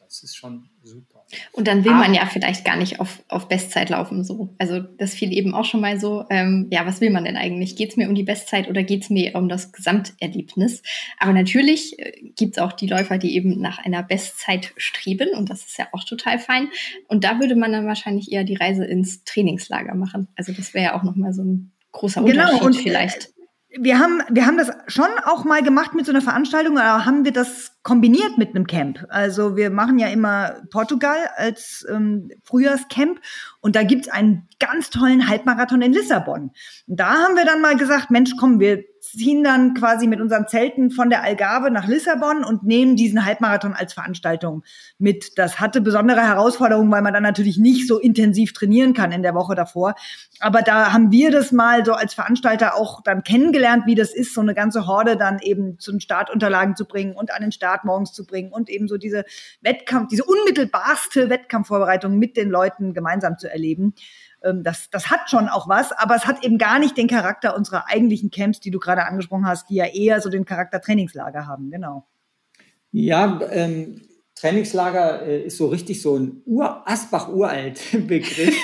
Das 0.00 0.24
ist 0.24 0.36
schon 0.36 0.68
super. 0.82 1.24
Und 1.52 1.68
dann 1.68 1.84
will 1.84 1.92
man 1.92 2.12
ja 2.12 2.26
vielleicht 2.26 2.64
gar 2.64 2.76
nicht 2.76 2.98
auf, 2.98 3.22
auf 3.28 3.46
Bestzeit 3.46 3.90
laufen. 3.90 4.24
So. 4.24 4.56
Also 4.58 4.80
das 4.80 5.14
fiel 5.14 5.32
eben 5.32 5.54
auch 5.54 5.64
schon 5.64 5.80
mal 5.80 6.00
so, 6.00 6.24
ähm, 6.30 6.66
ja, 6.72 6.84
was 6.84 7.00
will 7.00 7.10
man 7.10 7.24
denn 7.24 7.36
eigentlich? 7.36 7.76
Geht 7.76 7.90
es 7.90 7.96
mir 7.96 8.08
um 8.08 8.16
die 8.16 8.24
Bestzeit 8.24 8.68
oder 8.68 8.82
geht 8.82 9.04
es 9.04 9.10
mir 9.10 9.36
um 9.36 9.48
das 9.48 9.70
Gesamterlebnis? 9.70 10.82
Aber 11.20 11.32
natürlich 11.32 11.96
äh, 12.00 12.32
gibt 12.34 12.56
es 12.56 12.58
auch 12.62 12.72
die 12.72 12.88
Läufer, 12.88 13.16
die 13.16 13.36
eben 13.36 13.60
nach 13.60 13.78
einer 13.78 14.02
Bestzeit 14.02 14.72
streben 14.78 15.28
und 15.36 15.48
das 15.48 15.64
ist 15.64 15.78
ja 15.78 15.86
auch 15.92 16.02
total 16.02 16.40
fein. 16.40 16.70
Und 17.06 17.22
da 17.22 17.38
würde 17.38 17.54
man 17.54 17.70
dann 17.70 17.86
wahrscheinlich 17.86 18.32
eher 18.32 18.42
die 18.42 18.56
Reise 18.56 18.84
ins 18.84 19.22
Trainingslager 19.22 19.94
machen. 19.94 20.26
Also 20.34 20.52
das 20.52 20.74
wäre 20.74 20.86
ja 20.86 20.98
auch 20.98 21.04
nochmal 21.04 21.32
so 21.32 21.44
ein 21.44 21.70
großer 21.92 22.24
genau, 22.24 22.42
Unterschied 22.46 22.64
und, 22.64 22.76
vielleicht 22.76 23.30
wir 23.78 23.98
haben, 23.98 24.22
wir 24.28 24.46
haben 24.46 24.58
das 24.58 24.70
schon 24.88 25.08
auch 25.24 25.44
mal 25.44 25.62
gemacht 25.62 25.94
mit 25.94 26.06
so 26.06 26.12
einer 26.12 26.22
Veranstaltung, 26.22 26.78
aber 26.78 27.04
haben 27.04 27.24
wir 27.24 27.32
das 27.32 27.72
kombiniert 27.82 28.36
mit 28.36 28.50
einem 28.50 28.66
Camp. 28.66 29.06
Also 29.08 29.56
wir 29.56 29.70
machen 29.70 29.98
ja 29.98 30.08
immer 30.08 30.56
Portugal 30.70 31.16
als 31.36 31.86
ähm, 31.90 32.30
Frühjahrscamp 32.42 33.20
und 33.60 33.74
da 33.74 33.82
gibt's 33.82 34.08
einen 34.08 34.48
ganz 34.58 34.90
tollen 34.90 35.28
Halbmarathon 35.28 35.80
in 35.80 35.92
Lissabon. 35.92 36.50
Und 36.86 37.00
da 37.00 37.14
haben 37.14 37.36
wir 37.36 37.44
dann 37.44 37.62
mal 37.62 37.76
gesagt, 37.76 38.10
Mensch, 38.10 38.32
komm, 38.38 38.60
wir 38.60 38.84
ziehen 39.00 39.42
dann 39.42 39.74
quasi 39.74 40.06
mit 40.06 40.20
unseren 40.20 40.46
Zelten 40.46 40.90
von 40.90 41.08
der 41.08 41.22
Algarve 41.22 41.70
nach 41.70 41.86
Lissabon 41.86 42.44
und 42.44 42.64
nehmen 42.64 42.96
diesen 42.96 43.24
Halbmarathon 43.24 43.72
als 43.72 43.94
Veranstaltung 43.94 44.62
mit. 44.98 45.38
Das 45.38 45.58
hatte 45.58 45.80
besondere 45.80 46.20
Herausforderungen, 46.20 46.92
weil 46.92 47.00
man 47.02 47.14
dann 47.14 47.22
natürlich 47.22 47.56
nicht 47.56 47.88
so 47.88 47.98
intensiv 47.98 48.52
trainieren 48.52 48.92
kann 48.92 49.10
in 49.10 49.22
der 49.22 49.34
Woche 49.34 49.54
davor. 49.54 49.94
Aber 50.38 50.60
da 50.62 50.92
haben 50.92 51.10
wir 51.10 51.30
das 51.30 51.50
mal 51.50 51.84
so 51.84 51.92
als 51.92 52.12
Veranstalter 52.12 52.76
auch 52.76 53.02
dann 53.02 53.22
kennengelernt, 53.22 53.84
wie 53.86 53.94
das 53.94 54.14
ist, 54.14 54.34
so 54.34 54.42
eine 54.42 54.54
ganze 54.54 54.86
Horde 54.86 55.16
dann 55.16 55.38
eben 55.40 55.78
zu 55.78 55.90
den 55.92 56.00
Startunterlagen 56.00 56.76
zu 56.76 56.84
bringen 56.84 57.14
und 57.14 57.32
an 57.32 57.40
den 57.40 57.52
Start 57.52 57.69
morgens 57.84 58.12
zu 58.12 58.26
bringen 58.26 58.52
und 58.52 58.68
eben 58.68 58.88
so 58.88 58.96
diese 58.96 59.24
Wettkampf, 59.60 60.08
diese 60.08 60.24
unmittelbarste 60.24 61.30
Wettkampfvorbereitung 61.30 62.18
mit 62.18 62.36
den 62.36 62.50
Leuten 62.50 62.94
gemeinsam 62.94 63.38
zu 63.38 63.50
erleben. 63.50 63.94
Ähm, 64.42 64.62
das, 64.62 64.90
das 64.90 65.10
hat 65.10 65.30
schon 65.30 65.48
auch 65.48 65.68
was, 65.68 65.92
aber 65.92 66.16
es 66.16 66.26
hat 66.26 66.44
eben 66.44 66.58
gar 66.58 66.78
nicht 66.78 66.96
den 66.96 67.08
Charakter 67.08 67.56
unserer 67.56 67.84
eigentlichen 67.88 68.30
Camps, 68.30 68.60
die 68.60 68.70
du 68.70 68.78
gerade 68.78 69.06
angesprochen 69.06 69.46
hast, 69.46 69.70
die 69.70 69.76
ja 69.76 69.86
eher 69.86 70.20
so 70.20 70.30
den 70.30 70.44
Charakter 70.44 70.80
Trainingslager 70.80 71.46
haben, 71.46 71.70
genau. 71.70 72.06
Ja, 72.92 73.40
ähm, 73.50 74.02
Trainingslager 74.34 75.26
äh, 75.26 75.42
ist 75.42 75.58
so 75.58 75.68
richtig 75.68 76.00
so 76.00 76.16
ein 76.16 76.42
Ur 76.46 76.88
Asbach-uralt 76.88 77.80
Begriff, 78.06 78.56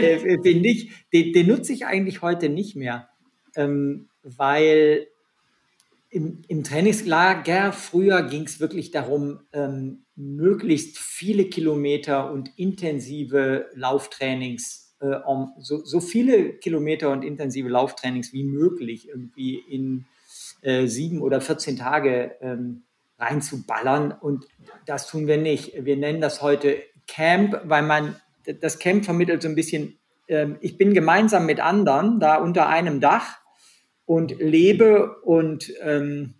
äh, 0.00 0.18
finde 0.42 0.68
ich. 0.68 0.92
Den, 1.12 1.32
den, 1.32 1.46
nutze 1.46 1.72
ich 1.72 1.86
eigentlich 1.86 2.20
heute 2.20 2.50
nicht 2.50 2.76
mehr, 2.76 3.08
ähm, 3.56 4.10
weil 4.22 5.06
im, 6.12 6.42
im, 6.46 6.62
Trainingslager 6.62 7.72
früher 7.72 8.22
ging 8.22 8.42
es 8.42 8.60
wirklich 8.60 8.90
darum, 8.90 9.40
ähm, 9.54 10.04
möglichst 10.14 10.98
viele 10.98 11.46
Kilometer 11.46 12.30
und 12.30 12.50
intensive 12.58 13.70
Lauftrainings 13.74 14.94
äh, 15.00 15.16
um 15.26 15.54
so, 15.58 15.82
so, 15.84 16.00
viele 16.00 16.52
Kilometer 16.58 17.10
und 17.10 17.24
intensive 17.24 17.68
Lauftrainings 17.68 18.34
wie 18.34 18.44
möglich 18.44 19.08
irgendwie 19.08 19.56
in 19.56 20.04
äh, 20.60 20.86
sieben 20.86 21.22
oder 21.22 21.40
14 21.40 21.78
Tage 21.78 22.36
ähm, 22.42 22.82
reinzuballern. 23.18 24.12
Und 24.12 24.46
das 24.84 25.08
tun 25.08 25.26
wir 25.26 25.38
nicht. 25.38 25.82
Wir 25.82 25.96
nennen 25.96 26.20
das 26.20 26.42
heute 26.42 26.82
Camp, 27.08 27.58
weil 27.64 27.82
man 27.82 28.16
das 28.60 28.78
Camp 28.78 29.06
vermittelt 29.06 29.40
so 29.40 29.48
ein 29.48 29.54
bisschen, 29.54 29.98
äh, 30.26 30.48
ich 30.60 30.76
bin 30.76 30.92
gemeinsam 30.92 31.46
mit 31.46 31.58
anderen 31.58 32.20
da 32.20 32.36
unter 32.36 32.68
einem 32.68 33.00
Dach 33.00 33.41
und 34.12 34.38
lebe 34.38 35.20
und 35.22 35.72
ähm, 35.80 36.34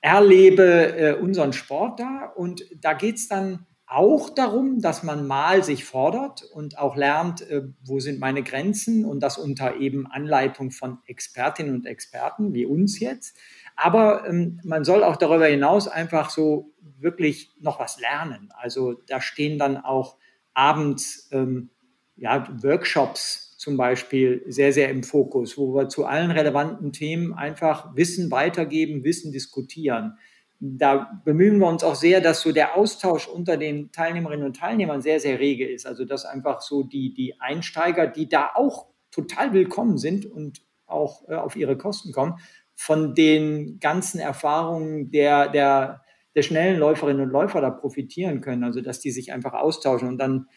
erlebe 0.00 0.96
äh, 0.96 1.12
unseren 1.14 1.52
Sport 1.52 1.98
da. 1.98 2.32
Und 2.36 2.64
da 2.80 2.92
geht 2.92 3.16
es 3.16 3.26
dann 3.26 3.66
auch 3.88 4.30
darum, 4.30 4.80
dass 4.80 5.02
man 5.02 5.26
mal 5.26 5.64
sich 5.64 5.84
fordert 5.84 6.44
und 6.44 6.78
auch 6.78 6.94
lernt, 6.94 7.42
äh, 7.50 7.62
wo 7.82 7.98
sind 7.98 8.20
meine 8.20 8.44
Grenzen 8.44 9.04
und 9.04 9.20
das 9.20 9.36
unter 9.36 9.78
eben 9.78 10.06
Anleitung 10.06 10.70
von 10.70 10.98
Expertinnen 11.06 11.74
und 11.74 11.86
Experten 11.86 12.54
wie 12.54 12.66
uns 12.66 13.00
jetzt. 13.00 13.36
Aber 13.74 14.24
ähm, 14.28 14.60
man 14.62 14.84
soll 14.84 15.02
auch 15.02 15.16
darüber 15.16 15.46
hinaus 15.46 15.88
einfach 15.88 16.30
so 16.30 16.72
wirklich 17.00 17.50
noch 17.58 17.80
was 17.80 17.98
lernen. 17.98 18.50
Also 18.54 18.92
da 19.08 19.20
stehen 19.20 19.58
dann 19.58 19.76
auch 19.76 20.18
abends 20.54 21.28
ähm, 21.32 21.70
ja, 22.14 22.46
Workshops 22.62 23.47
zum 23.58 23.76
Beispiel 23.76 24.42
sehr, 24.46 24.72
sehr 24.72 24.88
im 24.88 25.02
Fokus, 25.02 25.58
wo 25.58 25.74
wir 25.74 25.90
zu 25.90 26.06
allen 26.06 26.30
relevanten 26.30 26.92
Themen 26.92 27.34
einfach 27.34 27.94
Wissen 27.94 28.30
weitergeben, 28.30 29.04
Wissen 29.04 29.32
diskutieren 29.32 30.14
da 30.60 31.20
bemühen 31.24 31.58
wir 31.58 31.68
uns 31.68 31.84
auch 31.84 31.94
sehr, 31.94 32.20
dass 32.20 32.40
so 32.40 32.52
der 32.52 32.76
Austausch 32.76 33.28
unter 33.28 33.56
den 33.56 33.92
Teilnehmerinnen 33.92 34.44
und 34.44 34.56
Teilnehmern 34.56 35.02
sehr, 35.02 35.20
sehr 35.20 35.38
rege 35.38 35.68
ist. 35.68 35.86
Also 35.86 36.04
dass 36.04 36.24
einfach 36.24 36.62
so 36.62 36.82
die, 36.82 37.14
die 37.14 37.40
Einsteiger, 37.40 38.06
die 38.06 38.28
da 38.28 38.50
auch 38.54 38.86
total 39.10 39.52
willkommen 39.52 39.98
sind 39.98 40.26
und 40.26 40.62
auch 40.86 41.28
äh, 41.28 41.34
auf 41.34 41.54
ihre 41.54 41.76
Kosten 41.76 42.12
kommen, 42.12 42.38
von 42.74 43.14
den 43.14 43.78
ganzen 43.78 44.18
Erfahrungen 44.18 45.10
der, 45.10 45.48
der, 45.48 46.02
der 46.34 46.42
schnellen 46.42 46.78
Läuferinnen 46.78 47.22
und 47.22 47.30
Läufer 47.30 47.60
da 47.60 47.70
profitieren 47.70 48.40
können. 48.40 48.64
Also 48.64 48.80
dass 48.80 48.98
die 48.98 49.12
sich 49.12 49.32
einfach 49.32 49.52
austauschen. 49.52 50.08
Und 50.08 50.18
dann 50.18 50.48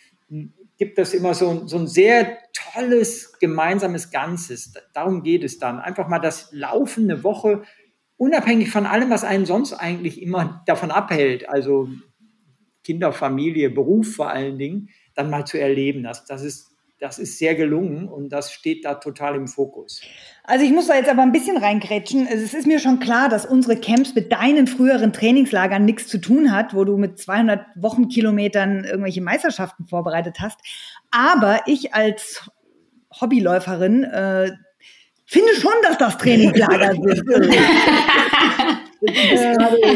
gibt 0.82 0.98
es 0.98 1.14
immer 1.14 1.36
so, 1.36 1.68
so 1.68 1.78
ein 1.78 1.86
sehr 1.86 2.40
tolles 2.54 3.38
gemeinsames 3.38 4.10
Ganzes. 4.10 4.74
Darum 4.96 5.22
geht 5.22 5.44
es 5.44 5.60
dann. 5.60 5.78
Einfach 5.78 6.08
mal 6.08 6.18
das 6.18 6.50
laufende 6.54 7.24
Woche 7.24 7.62
unabhängig 8.18 8.72
von 8.72 8.88
allem, 8.88 9.12
was 9.12 9.24
einen 9.24 9.46
sonst 9.46 9.74
eigentlich 9.74 10.20
immer 10.24 10.64
davon 10.66 10.90
abhält, 10.90 11.48
also 11.48 11.88
Kinder, 12.84 13.14
Familie, 13.14 13.70
Beruf 13.70 14.16
vor 14.16 14.32
allen 14.32 14.58
Dingen, 14.58 14.90
dann 15.14 15.30
mal 15.30 15.46
zu 15.46 15.60
erleben. 15.60 16.02
Das, 16.02 16.26
das, 16.26 16.42
ist, 16.42 16.71
das 17.02 17.18
ist 17.18 17.40
sehr 17.40 17.56
gelungen 17.56 18.08
und 18.08 18.30
das 18.30 18.54
steht 18.54 18.86
da 18.86 18.94
total 18.94 19.36
im 19.36 19.48
Fokus. 19.48 20.02
Also 20.44 20.64
ich 20.64 20.72
muss 20.72 20.86
da 20.86 20.96
jetzt 20.96 21.10
aber 21.10 21.24
ein 21.24 21.32
bisschen 21.32 21.58
reingrätschen. 21.58 22.28
Es 22.28 22.54
ist 22.54 22.68
mir 22.68 22.80
schon 22.80 23.00
klar, 23.00 23.28
dass 23.28 23.44
unsere 23.46 23.76
Camps 23.76 24.14
mit 24.14 24.32
deinen 24.32 24.68
früheren 24.68 25.12
Trainingslagern 25.12 25.84
nichts 25.84 26.08
zu 26.08 26.20
tun 26.20 26.54
hat, 26.54 26.76
wo 26.76 26.86
du 26.86 26.98
mit 26.98 27.18
200 27.18 27.66
Wochenkilometern 27.76 28.84
irgendwelche 28.84 29.22
Meisterschaften 29.22 29.88
vorbereitet 29.88 30.38
hast. 30.40 30.60
Aber 31.10 31.62
ich 31.66 31.96
als 31.96 32.48
Hobbyläuferin 33.20 34.04
äh, 34.04 34.52
finde 35.32 35.56
schon, 35.56 35.72
dass 35.82 35.98
das 35.98 36.18
Trainingslager 36.18 36.92
sind. 36.92 37.26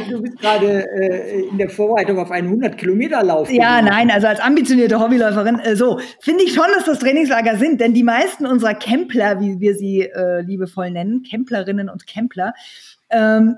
du 0.10 0.22
bist 0.22 0.40
gerade 0.40 0.88
äh, 0.90 1.42
in 1.50 1.58
der 1.58 1.70
Vorbereitung 1.70 2.18
auf 2.20 2.32
einen 2.32 2.62
100-Kilometer-Lauf. 2.62 3.52
Ja, 3.52 3.82
nein, 3.82 4.10
also 4.10 4.28
als 4.28 4.40
ambitionierte 4.40 4.98
Hobbyläuferin, 5.00 5.60
äh, 5.60 5.76
so, 5.76 6.00
finde 6.22 6.46
ich 6.46 6.54
schon, 6.54 6.68
dass 6.74 6.86
das 6.86 7.00
Trainingslager 7.00 7.58
sind, 7.58 7.82
denn 7.82 7.94
die 7.94 8.04
meisten 8.04 8.46
unserer 8.46 8.76
Campler, 8.76 9.42
wie 9.42 9.60
wir 9.60 9.76
sie 9.76 10.04
äh, 10.04 10.40
liebevoll 10.42 10.90
nennen, 10.92 11.24
Camplerinnen 11.30 11.90
und 11.90 12.08
Campler, 12.08 12.54
ähm, 13.10 13.58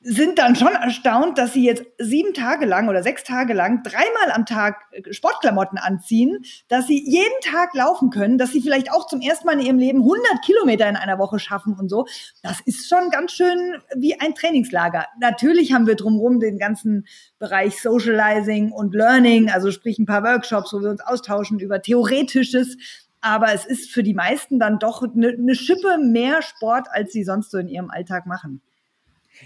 sind 0.00 0.38
dann 0.38 0.54
schon 0.54 0.74
erstaunt, 0.74 1.38
dass 1.38 1.52
sie 1.52 1.64
jetzt 1.64 1.84
sieben 1.98 2.32
Tage 2.32 2.66
lang 2.66 2.88
oder 2.88 3.02
sechs 3.02 3.24
Tage 3.24 3.52
lang 3.52 3.82
dreimal 3.82 4.30
am 4.32 4.46
Tag 4.46 4.76
äh, 4.92 5.12
Sportklamotten 5.12 5.76
anziehen, 5.76 6.38
dass 6.68 6.86
sie 6.86 7.02
jeden 7.04 7.40
Tag 7.42 7.74
laufen 7.74 8.10
können, 8.10 8.38
dass 8.38 8.52
sie 8.52 8.60
vielleicht 8.60 8.92
auch 8.92 9.08
zum 9.08 9.20
ersten 9.20 9.46
Mal 9.46 9.54
in 9.54 9.66
ihrem 9.66 9.78
Leben 9.78 9.98
100 9.98 10.22
Kilometer 10.44 10.88
in 10.88 10.94
einer 10.96 11.18
Woche 11.18 11.40
schaffen 11.40 11.76
und 11.78 11.88
so. 11.88 12.06
Das 12.42 12.60
ist 12.60 12.88
schon 12.88 13.10
ganz 13.10 13.32
schön 13.32 13.82
wie 13.96 14.18
ein 14.20 14.34
Trainingslager. 14.34 15.06
Natürlich 15.20 15.72
haben 15.72 15.88
wir 15.88 15.96
drumherum 15.96 16.38
den 16.38 16.58
ganzen 16.58 17.06
Bereich 17.40 17.82
Socializing 17.82 18.70
und 18.70 18.94
Learning, 18.94 19.50
also 19.50 19.72
sprich 19.72 19.98
ein 19.98 20.06
paar 20.06 20.22
Workshops, 20.22 20.72
wo 20.72 20.80
wir 20.80 20.90
uns 20.90 21.00
austauschen 21.00 21.58
über 21.58 21.82
Theoretisches. 21.82 22.76
Aber 23.20 23.52
es 23.52 23.64
ist 23.64 23.90
für 23.90 24.04
die 24.04 24.14
meisten 24.14 24.60
dann 24.60 24.78
doch 24.78 25.02
eine, 25.02 25.30
eine 25.30 25.56
Schippe 25.56 25.98
mehr 25.98 26.40
Sport, 26.40 26.86
als 26.92 27.12
sie 27.12 27.24
sonst 27.24 27.50
so 27.50 27.58
in 27.58 27.66
ihrem 27.66 27.90
Alltag 27.90 28.26
machen. 28.26 28.62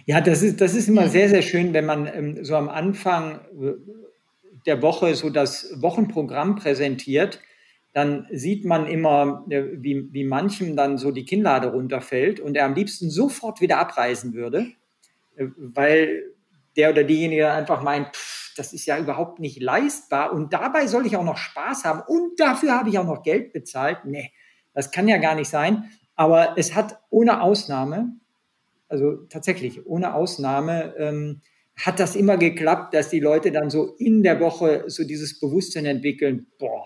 Ja, 0.07 0.21
das 0.21 0.43
ist, 0.43 0.61
das 0.61 0.75
ist 0.75 0.89
immer 0.89 1.09
sehr, 1.09 1.29
sehr 1.29 1.43
schön, 1.43 1.73
wenn 1.75 1.87
man 1.87 2.07
ähm, 2.07 2.45
so 2.45 2.57
am 2.57 2.69
Anfang 2.69 3.41
äh, 3.61 3.73
der 4.67 4.83
Woche 4.83 5.15
so 5.15 5.31
das 5.31 5.75
Wochenprogramm 5.81 6.57
präsentiert. 6.57 7.41
Dann 7.93 8.27
sieht 8.31 8.65
man 8.65 8.87
immer, 8.87 9.45
äh, 9.51 9.65
wie, 9.75 10.09
wie 10.13 10.25
manchem 10.25 10.77
dann 10.77 10.99
so 10.99 11.11
die 11.11 11.25
Kinnlade 11.25 11.73
runterfällt 11.73 12.41
und 12.41 12.57
er 12.57 12.65
am 12.65 12.75
liebsten 12.75 13.11
sofort 13.11 13.61
wieder 13.61 13.79
abreisen 13.79 14.35
würde, 14.35 14.67
äh, 15.37 15.47
weil 15.57 16.25
der 16.77 16.91
oder 16.91 17.05
diejenige 17.05 17.51
einfach 17.51 17.83
meint, 17.83 18.17
pff, 18.17 18.55
das 18.57 18.73
ist 18.73 18.87
ja 18.87 18.99
überhaupt 18.99 19.41
nicht 19.41 19.61
leistbar 19.61 20.33
und 20.33 20.53
dabei 20.53 20.87
soll 20.87 21.07
ich 21.07 21.17
auch 21.17 21.25
noch 21.25 21.37
Spaß 21.37 21.85
haben 21.85 22.03
und 22.07 22.39
dafür 22.39 22.73
habe 22.73 22.89
ich 22.89 22.99
auch 22.99 23.07
noch 23.07 23.23
Geld 23.23 23.53
bezahlt. 23.53 24.05
Nee, 24.05 24.33
das 24.75 24.91
kann 24.91 25.09
ja 25.09 25.19
gar 25.19 25.35
nicht 25.35 25.49
sein. 25.49 25.91
Aber 26.15 26.55
es 26.57 26.75
hat 26.75 27.01
ohne 27.11 27.41
Ausnahme 27.41 28.13
also 28.93 29.17
tatsächlich, 29.29 29.87
ohne 29.87 30.15
Ausnahme, 30.15 30.95
ähm, 30.99 31.41
hat 31.77 31.99
das 31.99 32.15
immer 32.15 32.37
geklappt, 32.37 32.95
dass 32.95 33.09
die 33.09 33.21
Leute 33.21 33.51
dann 33.51 33.71
so 33.71 33.95
in 33.99 34.23
der 34.23 34.39
Woche 34.41 34.85
so 34.87 35.05
dieses 35.05 35.41
Bewusstsein 35.41 35.87
entwickeln, 35.87 36.47
boah, 36.59 36.85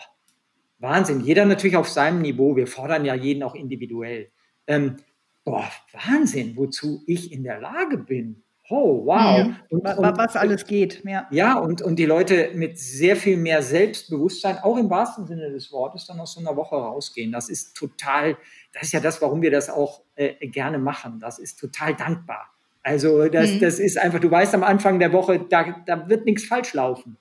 Wahnsinn, 0.79 1.21
jeder 1.21 1.45
natürlich 1.45 1.77
auf 1.77 1.89
seinem 1.89 2.23
Niveau, 2.23 2.55
wir 2.55 2.67
fordern 2.67 3.05
ja 3.05 3.15
jeden 3.15 3.43
auch 3.43 3.55
individuell. 3.55 4.31
Ähm, 4.67 4.97
boah, 5.45 5.69
Wahnsinn, 5.93 6.57
wozu 6.57 7.03
ich 7.07 7.33
in 7.33 7.43
der 7.43 7.61
Lage 7.61 7.99
bin. 7.99 8.43
Oh, 8.69 9.07
wow. 9.07 9.47
Mhm. 9.47 9.57
Und, 9.71 9.87
und, 9.87 10.19
was 10.19 10.35
alles 10.35 10.67
geht, 10.67 11.03
ja. 11.05 11.27
Ja, 11.31 11.59
und, 11.59 11.83
und 11.83 11.99
die 11.99 12.05
Leute 12.05 12.51
mit 12.55 12.79
sehr 12.79 13.17
viel 13.17 13.37
mehr 13.37 13.63
Selbstbewusstsein, 13.63 14.59
auch 14.59 14.77
im 14.77 14.91
wahrsten 14.91 15.27
Sinne 15.27 15.51
des 15.51 15.71
Wortes, 15.71 16.07
dann 16.07 16.19
aus 16.19 16.35
so 16.35 16.41
einer 16.41 16.57
Woche 16.57 16.75
rausgehen. 16.75 17.31
Das 17.31 17.49
ist 17.49 17.77
total 17.77 18.37
das 18.77 18.89
ist 18.89 18.93
ja 18.93 19.01
das, 19.01 19.23
warum 19.23 19.41
wir 19.41 19.51
das 19.51 19.71
auch 19.71 20.03
äh, 20.17 20.35
gerne 20.49 20.79
machen. 20.79 21.19
Das 21.19 21.39
ist 21.39 21.59
total 21.59 21.95
dankbar. 21.95 22.51
Also 22.83 23.27
das, 23.29 23.53
mhm. 23.53 23.61
das 23.61 23.79
ist 23.79 23.99
einfach, 23.99 24.21
du 24.21 24.31
weißt 24.31 24.55
am 24.55 24.63
Anfang 24.63 24.99
der 24.99 25.13
Woche, 25.13 25.41
da, 25.49 25.83
da 25.87 26.09
wird 26.09 26.27
nichts 26.27 26.45
falsch 26.45 26.75
laufen. 26.75 27.17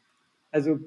Also 0.52 0.80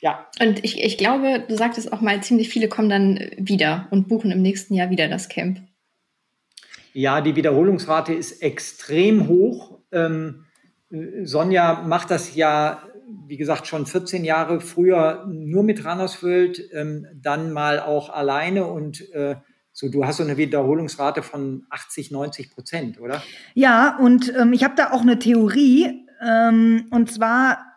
ja. 0.00 0.26
Und 0.40 0.64
ich, 0.64 0.82
ich 0.82 0.96
glaube, 0.98 1.44
du 1.46 1.56
sagtest 1.56 1.92
auch 1.92 2.00
mal, 2.00 2.22
ziemlich 2.22 2.48
viele 2.48 2.68
kommen 2.68 2.88
dann 2.88 3.30
wieder 3.36 3.86
und 3.90 4.08
buchen 4.08 4.30
im 4.30 4.40
nächsten 4.40 4.74
Jahr 4.74 4.90
wieder 4.90 5.08
das 5.08 5.28
Camp. 5.28 5.60
Ja, 6.94 7.20
die 7.20 7.36
Wiederholungsrate 7.36 8.14
ist 8.14 8.42
extrem 8.42 9.28
hoch. 9.28 9.78
Ähm, 9.92 10.46
Sonja 11.22 11.82
macht 11.86 12.10
das 12.10 12.34
ja, 12.34 12.82
wie 13.26 13.36
gesagt, 13.36 13.66
schon 13.66 13.86
14 13.86 14.24
Jahre 14.24 14.60
früher 14.60 15.26
nur 15.30 15.62
mit 15.62 15.84
Rannerswöld, 15.84 16.70
ähm, 16.72 17.06
dann 17.14 17.52
mal 17.52 17.78
auch 17.78 18.08
alleine 18.08 18.66
und 18.66 19.12
äh, 19.12 19.36
so, 19.72 19.88
du 19.88 20.04
hast 20.04 20.18
so 20.18 20.22
eine 20.22 20.36
Wiederholungsrate 20.36 21.22
von 21.22 21.66
80, 21.70 22.10
90 22.10 22.50
Prozent, 22.50 23.00
oder? 23.00 23.22
Ja, 23.54 23.96
und 23.96 24.32
ähm, 24.36 24.52
ich 24.52 24.64
habe 24.64 24.74
da 24.76 24.90
auch 24.92 25.00
eine 25.00 25.18
Theorie, 25.18 26.06
ähm, 26.22 26.86
und 26.90 27.10
zwar 27.10 27.72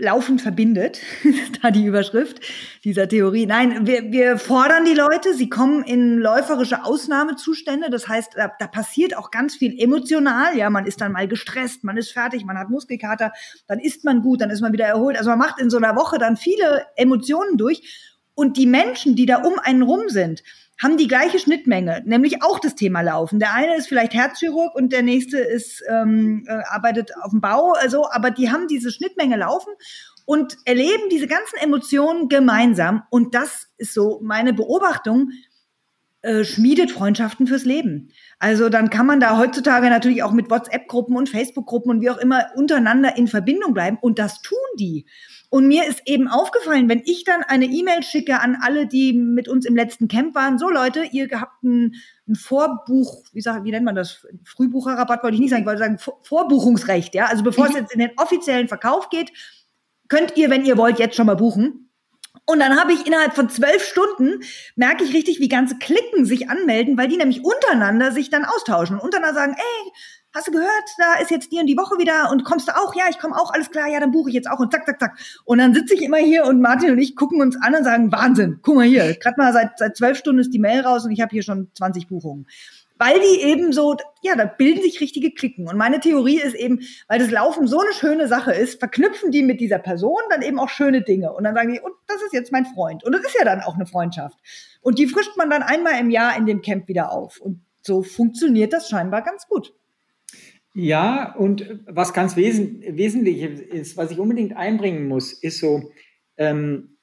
Laufen 0.00 0.38
verbindet, 0.38 1.00
da 1.62 1.72
die 1.72 1.84
Überschrift 1.84 2.40
dieser 2.84 3.08
Theorie. 3.08 3.46
Nein, 3.46 3.84
wir, 3.84 4.12
wir 4.12 4.38
fordern 4.38 4.84
die 4.84 4.94
Leute, 4.94 5.34
sie 5.34 5.48
kommen 5.48 5.82
in 5.82 6.18
läuferische 6.18 6.84
Ausnahmezustände. 6.84 7.90
Das 7.90 8.06
heißt, 8.06 8.34
da, 8.36 8.52
da 8.60 8.68
passiert 8.68 9.16
auch 9.16 9.32
ganz 9.32 9.56
viel 9.56 9.76
emotional. 9.76 10.56
Ja, 10.56 10.70
man 10.70 10.86
ist 10.86 11.00
dann 11.00 11.10
mal 11.10 11.26
gestresst, 11.26 11.82
man 11.82 11.96
ist 11.96 12.12
fertig, 12.12 12.44
man 12.44 12.56
hat 12.56 12.70
Muskelkater, 12.70 13.32
dann 13.66 13.80
isst 13.80 14.04
man 14.04 14.22
gut, 14.22 14.40
dann 14.40 14.50
ist 14.50 14.60
man 14.60 14.72
wieder 14.72 14.86
erholt. 14.86 15.16
Also 15.16 15.30
man 15.30 15.38
macht 15.40 15.60
in 15.60 15.68
so 15.68 15.78
einer 15.78 15.96
Woche 15.96 16.18
dann 16.18 16.36
viele 16.36 16.86
Emotionen 16.94 17.56
durch. 17.56 18.14
Und 18.34 18.56
die 18.56 18.66
Menschen, 18.66 19.16
die 19.16 19.26
da 19.26 19.38
um 19.38 19.58
einen 19.58 19.82
rum 19.82 20.02
sind, 20.06 20.44
haben 20.82 20.96
die 20.96 21.08
gleiche 21.08 21.38
Schnittmenge, 21.38 22.02
nämlich 22.04 22.42
auch 22.42 22.60
das 22.60 22.74
Thema 22.74 23.00
Laufen. 23.00 23.38
Der 23.38 23.54
eine 23.54 23.76
ist 23.76 23.88
vielleicht 23.88 24.14
Herzchirurg 24.14 24.74
und 24.74 24.92
der 24.92 25.02
nächste 25.02 25.38
ist 25.38 25.82
ähm, 25.88 26.44
äh, 26.46 26.62
arbeitet 26.68 27.10
auf 27.22 27.30
dem 27.30 27.40
Bau, 27.40 27.72
also, 27.72 28.08
aber 28.10 28.30
die 28.30 28.50
haben 28.50 28.68
diese 28.68 28.92
Schnittmenge 28.92 29.36
laufen 29.36 29.72
und 30.24 30.58
erleben 30.66 31.08
diese 31.10 31.26
ganzen 31.26 31.56
Emotionen 31.56 32.28
gemeinsam. 32.28 33.02
Und 33.10 33.34
das 33.34 33.68
ist 33.78 33.94
so 33.94 34.20
meine 34.22 34.52
Beobachtung. 34.52 35.30
Äh, 36.20 36.42
schmiedet 36.42 36.90
Freundschaften 36.90 37.46
fürs 37.46 37.64
Leben. 37.64 38.10
Also 38.40 38.70
dann 38.70 38.90
kann 38.90 39.06
man 39.06 39.20
da 39.20 39.38
heutzutage 39.38 39.88
natürlich 39.88 40.24
auch 40.24 40.32
mit 40.32 40.50
WhatsApp-Gruppen 40.50 41.16
und 41.16 41.28
Facebook-Gruppen 41.28 41.92
und 41.92 42.00
wie 42.00 42.10
auch 42.10 42.16
immer 42.16 42.46
untereinander 42.56 43.16
in 43.16 43.28
Verbindung 43.28 43.72
bleiben. 43.72 43.98
Und 44.00 44.18
das 44.18 44.42
tun 44.42 44.58
die. 44.80 45.06
Und 45.48 45.68
mir 45.68 45.86
ist 45.86 46.02
eben 46.06 46.26
aufgefallen, 46.26 46.88
wenn 46.88 47.02
ich 47.04 47.22
dann 47.22 47.44
eine 47.44 47.66
E-Mail 47.66 48.02
schicke 48.02 48.40
an 48.40 48.56
alle, 48.60 48.88
die 48.88 49.12
mit 49.12 49.46
uns 49.46 49.64
im 49.64 49.76
letzten 49.76 50.08
Camp 50.08 50.34
waren, 50.34 50.58
so 50.58 50.68
Leute, 50.68 51.04
ihr 51.04 51.28
habt 51.40 51.62
ein, 51.62 51.94
ein 52.26 52.34
Vorbuch, 52.34 53.22
wie, 53.32 53.40
sag, 53.40 53.62
wie 53.62 53.70
nennt 53.70 53.84
man 53.84 53.94
das? 53.94 54.26
Frühbucherrabatt 54.42 55.22
wollte 55.22 55.36
ich 55.36 55.40
nicht 55.40 55.50
sagen, 55.50 55.62
ich 55.62 55.68
wollte 55.68 55.84
sagen 55.84 55.98
Vorbuchungsrecht, 56.24 57.14
ja. 57.14 57.26
Also 57.26 57.44
bevor 57.44 57.66
mhm. 57.66 57.70
es 57.70 57.76
jetzt 57.76 57.94
in 57.94 58.00
den 58.00 58.10
offiziellen 58.16 58.66
Verkauf 58.66 59.08
geht, 59.08 59.30
könnt 60.08 60.36
ihr, 60.36 60.50
wenn 60.50 60.64
ihr 60.64 60.76
wollt, 60.76 60.98
jetzt 60.98 61.14
schon 61.14 61.26
mal 61.26 61.36
buchen. 61.36 61.87
Und 62.50 62.60
dann 62.60 62.80
habe 62.80 62.94
ich 62.94 63.06
innerhalb 63.06 63.34
von 63.34 63.50
zwölf 63.50 63.84
Stunden, 63.84 64.40
merke 64.74 65.04
ich 65.04 65.12
richtig, 65.12 65.38
wie 65.38 65.48
ganze 65.48 65.76
Klicken 65.76 66.24
sich 66.24 66.48
anmelden, 66.48 66.96
weil 66.96 67.06
die 67.06 67.18
nämlich 67.18 67.44
untereinander 67.44 68.10
sich 68.10 68.30
dann 68.30 68.46
austauschen 68.46 68.96
und 68.96 69.02
untereinander 69.02 69.38
sagen, 69.38 69.54
ey, 69.54 69.92
hast 70.34 70.48
du 70.48 70.52
gehört, 70.52 70.70
da 70.96 71.20
ist 71.20 71.30
jetzt 71.30 71.52
die 71.52 71.58
und 71.58 71.66
die 71.66 71.76
Woche 71.76 71.98
wieder 71.98 72.30
und 72.30 72.44
kommst 72.44 72.66
du 72.66 72.72
auch? 72.74 72.94
Ja, 72.94 73.04
ich 73.10 73.18
komme 73.18 73.36
auch, 73.36 73.52
alles 73.52 73.70
klar, 73.70 73.88
ja, 73.88 74.00
dann 74.00 74.12
buche 74.12 74.30
ich 74.30 74.34
jetzt 74.34 74.50
auch 74.50 74.60
und 74.60 74.72
zack, 74.72 74.86
zack, 74.86 74.98
zack. 74.98 75.18
Und 75.44 75.58
dann 75.58 75.74
sitze 75.74 75.92
ich 75.92 76.00
immer 76.00 76.16
hier 76.16 76.46
und 76.46 76.62
Martin 76.62 76.90
und 76.92 76.98
ich 76.98 77.16
gucken 77.16 77.42
uns 77.42 77.54
an 77.60 77.74
und 77.74 77.84
sagen, 77.84 78.10
Wahnsinn, 78.12 78.60
guck 78.62 78.76
mal 78.76 78.86
hier, 78.86 79.14
gerade 79.16 79.36
mal 79.36 79.52
seit, 79.52 79.78
seit 79.78 79.98
zwölf 79.98 80.16
Stunden 80.16 80.40
ist 80.40 80.54
die 80.54 80.58
Mail 80.58 80.80
raus 80.80 81.04
und 81.04 81.10
ich 81.10 81.20
habe 81.20 81.30
hier 81.30 81.42
schon 81.42 81.68
20 81.74 82.08
Buchungen. 82.08 82.46
Weil 82.98 83.20
die 83.20 83.42
eben 83.42 83.72
so, 83.72 83.96
ja, 84.22 84.34
da 84.34 84.44
bilden 84.44 84.82
sich 84.82 85.00
richtige 85.00 85.30
Klicken. 85.30 85.68
Und 85.68 85.76
meine 85.76 86.00
Theorie 86.00 86.40
ist 86.40 86.54
eben, 86.54 86.80
weil 87.06 87.18
das 87.18 87.30
Laufen 87.30 87.66
so 87.66 87.80
eine 87.80 87.92
schöne 87.92 88.28
Sache 88.28 88.52
ist, 88.52 88.78
verknüpfen 88.78 89.30
die 89.30 89.42
mit 89.42 89.60
dieser 89.60 89.78
Person 89.78 90.20
dann 90.30 90.42
eben 90.42 90.58
auch 90.58 90.68
schöne 90.68 91.02
Dinge. 91.02 91.32
Und 91.32 91.44
dann 91.44 91.54
sagen 91.54 91.72
die, 91.72 91.80
und 91.80 91.92
das 92.08 92.22
ist 92.22 92.32
jetzt 92.32 92.52
mein 92.52 92.66
Freund. 92.66 93.04
Und 93.04 93.12
das 93.12 93.22
ist 93.22 93.36
ja 93.38 93.44
dann 93.44 93.60
auch 93.60 93.76
eine 93.76 93.86
Freundschaft. 93.86 94.38
Und 94.80 94.98
die 94.98 95.06
frischt 95.06 95.36
man 95.36 95.50
dann 95.50 95.62
einmal 95.62 96.00
im 96.00 96.10
Jahr 96.10 96.36
in 96.36 96.46
dem 96.46 96.60
Camp 96.60 96.88
wieder 96.88 97.12
auf. 97.12 97.40
Und 97.40 97.62
so 97.82 98.02
funktioniert 98.02 98.72
das 98.72 98.88
scheinbar 98.88 99.22
ganz 99.22 99.46
gut. 99.46 99.72
Ja, 100.74 101.34
und 101.34 101.80
was 101.86 102.12
ganz 102.12 102.36
wesen 102.36 102.82
wesentlich 102.86 103.42
ist, 103.42 103.96
was 103.96 104.10
ich 104.10 104.18
unbedingt 104.18 104.56
einbringen 104.56 105.08
muss, 105.08 105.32
ist 105.32 105.58
so, 105.58 105.90
ähm, 106.36 106.98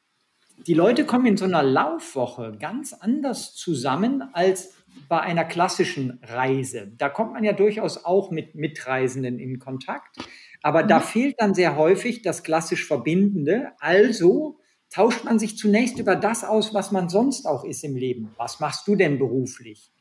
die 0.67 0.73
Leute 0.73 1.05
kommen 1.05 1.25
in 1.25 1.37
so 1.37 1.45
einer 1.45 1.63
Laufwoche 1.63 2.55
ganz 2.59 2.93
anders 2.93 3.53
zusammen 3.55 4.21
als 4.33 4.74
bei 5.07 5.19
einer 5.19 5.45
klassischen 5.45 6.19
Reise. 6.23 6.91
Da 6.97 7.09
kommt 7.09 7.33
man 7.33 7.43
ja 7.43 7.53
durchaus 7.53 8.03
auch 8.05 8.31
mit 8.31 8.55
Mitreisenden 8.55 9.39
in 9.39 9.59
Kontakt, 9.59 10.17
aber 10.61 10.83
mhm. 10.83 10.87
da 10.87 10.99
fehlt 10.99 11.35
dann 11.39 11.53
sehr 11.53 11.75
häufig 11.75 12.21
das 12.21 12.43
klassisch 12.43 12.85
Verbindende. 12.85 13.71
Also 13.79 14.59
tauscht 14.89 15.23
man 15.23 15.39
sich 15.39 15.57
zunächst 15.57 15.99
über 15.99 16.15
das 16.15 16.43
aus, 16.43 16.73
was 16.73 16.91
man 16.91 17.09
sonst 17.09 17.45
auch 17.45 17.63
ist 17.63 17.83
im 17.83 17.95
Leben. 17.95 18.31
Was 18.37 18.59
machst 18.59 18.87
du 18.87 18.95
denn 18.95 19.19
beruflich? 19.19 19.91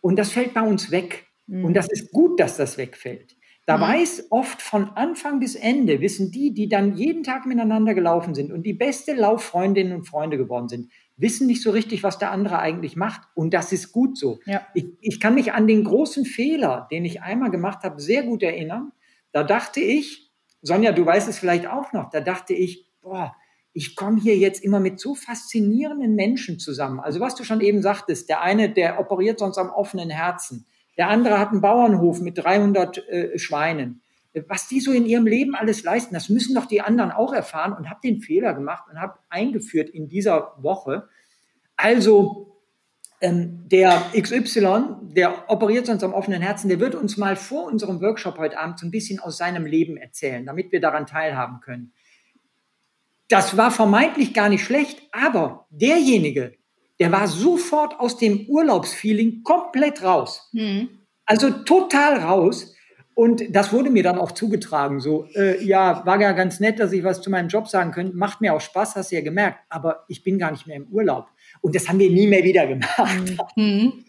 Und 0.00 0.16
das 0.16 0.30
fällt 0.30 0.54
bei 0.54 0.62
uns 0.62 0.90
weg. 0.90 1.26
Mhm. 1.46 1.64
Und 1.64 1.74
das 1.74 1.90
ist 1.90 2.12
gut, 2.12 2.38
dass 2.40 2.56
das 2.56 2.78
wegfällt. 2.78 3.36
Da 3.66 3.76
mhm. 3.76 3.82
weiß 3.82 4.26
oft 4.30 4.60
von 4.60 4.90
Anfang 4.90 5.40
bis 5.40 5.54
Ende, 5.54 6.00
wissen 6.00 6.30
die, 6.30 6.52
die 6.52 6.68
dann 6.68 6.96
jeden 6.96 7.22
Tag 7.22 7.46
miteinander 7.46 7.94
gelaufen 7.94 8.34
sind 8.34 8.52
und 8.52 8.64
die 8.64 8.72
beste 8.72 9.14
Lauffreundinnen 9.14 9.92
und 9.92 10.08
Freunde 10.08 10.36
geworden 10.36 10.68
sind, 10.68 10.90
wissen 11.16 11.46
nicht 11.46 11.62
so 11.62 11.70
richtig, 11.70 12.02
was 12.02 12.18
der 12.18 12.30
andere 12.30 12.58
eigentlich 12.58 12.96
macht. 12.96 13.22
Und 13.34 13.54
das 13.54 13.72
ist 13.72 13.92
gut 13.92 14.18
so. 14.18 14.40
Ja. 14.46 14.66
Ich, 14.74 14.86
ich 15.00 15.20
kann 15.20 15.34
mich 15.34 15.52
an 15.52 15.66
den 15.66 15.84
großen 15.84 16.24
Fehler, 16.24 16.88
den 16.90 17.04
ich 17.04 17.22
einmal 17.22 17.50
gemacht 17.50 17.84
habe, 17.84 18.00
sehr 18.00 18.22
gut 18.22 18.42
erinnern. 18.42 18.92
Da 19.32 19.44
dachte 19.44 19.80
ich, 19.80 20.30
Sonja, 20.62 20.92
du 20.92 21.04
weißt 21.04 21.28
es 21.28 21.38
vielleicht 21.38 21.66
auch 21.66 21.92
noch, 21.92 22.10
da 22.10 22.20
dachte 22.20 22.54
ich, 22.54 22.86
boah, 23.00 23.34
ich 23.72 23.96
komme 23.96 24.20
hier 24.20 24.36
jetzt 24.36 24.62
immer 24.62 24.80
mit 24.80 25.00
so 25.00 25.14
faszinierenden 25.14 26.14
Menschen 26.14 26.58
zusammen. 26.58 27.00
Also 27.00 27.20
was 27.20 27.34
du 27.34 27.44
schon 27.44 27.60
eben 27.60 27.82
sagtest, 27.82 28.28
der 28.28 28.42
eine, 28.42 28.70
der 28.70 29.00
operiert 29.00 29.38
sonst 29.38 29.58
am 29.58 29.70
offenen 29.70 30.10
Herzen. 30.10 30.66
Der 30.98 31.08
andere 31.08 31.38
hat 31.38 31.50
einen 31.50 31.62
Bauernhof 31.62 32.20
mit 32.20 32.36
300 32.38 33.08
äh, 33.08 33.38
Schweinen. 33.38 34.02
Was 34.48 34.68
die 34.68 34.80
so 34.80 34.92
in 34.92 35.04
ihrem 35.04 35.26
Leben 35.26 35.54
alles 35.54 35.82
leisten, 35.82 36.14
das 36.14 36.28
müssen 36.28 36.54
doch 36.54 36.66
die 36.66 36.80
anderen 36.80 37.10
auch 37.10 37.32
erfahren 37.32 37.72
und 37.72 37.90
habe 37.90 38.00
den 38.02 38.20
Fehler 38.20 38.54
gemacht 38.54 38.84
und 38.90 39.00
habe 39.00 39.18
eingeführt 39.28 39.90
in 39.90 40.08
dieser 40.08 40.54
Woche. 40.58 41.08
Also 41.76 42.52
ähm, 43.20 43.68
der 43.68 44.10
XY, 44.18 44.96
der 45.02 45.50
operiert 45.50 45.86
sonst 45.86 46.02
am 46.02 46.14
offenen 46.14 46.42
Herzen, 46.42 46.68
der 46.68 46.80
wird 46.80 46.94
uns 46.94 47.16
mal 47.16 47.36
vor 47.36 47.64
unserem 47.64 48.00
Workshop 48.00 48.38
heute 48.38 48.58
Abend 48.58 48.78
so 48.78 48.86
ein 48.86 48.90
bisschen 48.90 49.20
aus 49.20 49.36
seinem 49.36 49.66
Leben 49.66 49.96
erzählen, 49.96 50.44
damit 50.44 50.72
wir 50.72 50.80
daran 50.80 51.06
teilhaben 51.06 51.60
können. 51.60 51.92
Das 53.28 53.56
war 53.56 53.70
vermeintlich 53.70 54.34
gar 54.34 54.48
nicht 54.48 54.64
schlecht, 54.64 55.02
aber 55.12 55.66
derjenige, 55.70 56.54
der 56.98 57.12
war 57.12 57.28
sofort 57.28 57.98
aus 57.98 58.18
dem 58.18 58.46
Urlaubsfeeling 58.48 59.42
komplett 59.42 60.02
raus. 60.02 60.50
Mhm. 60.52 60.88
Also 61.24 61.50
total 61.50 62.18
raus. 62.18 62.74
Und 63.14 63.54
das 63.54 63.72
wurde 63.72 63.90
mir 63.90 64.02
dann 64.02 64.18
auch 64.18 64.32
zugetragen. 64.32 65.00
So, 65.00 65.26
äh, 65.34 65.62
ja, 65.62 66.04
war 66.06 66.20
ja 66.20 66.32
ganz 66.32 66.60
nett, 66.60 66.80
dass 66.80 66.92
ich 66.92 67.04
was 67.04 67.20
zu 67.20 67.30
meinem 67.30 67.48
Job 67.48 67.68
sagen 67.68 67.90
könnte. 67.92 68.16
Macht 68.16 68.40
mir 68.40 68.54
auch 68.54 68.60
Spaß, 68.60 68.96
hast 68.96 69.12
du 69.12 69.16
ja 69.16 69.22
gemerkt. 69.22 69.58
Aber 69.68 70.04
ich 70.08 70.24
bin 70.24 70.38
gar 70.38 70.50
nicht 70.50 70.66
mehr 70.66 70.76
im 70.76 70.86
Urlaub. 70.86 71.26
Und 71.60 71.74
das 71.74 71.88
haben 71.88 71.98
wir 71.98 72.10
nie 72.10 72.26
mehr 72.26 72.42
wieder 72.42 72.66
gemacht. 72.66 73.36
Mhm. 73.56 74.04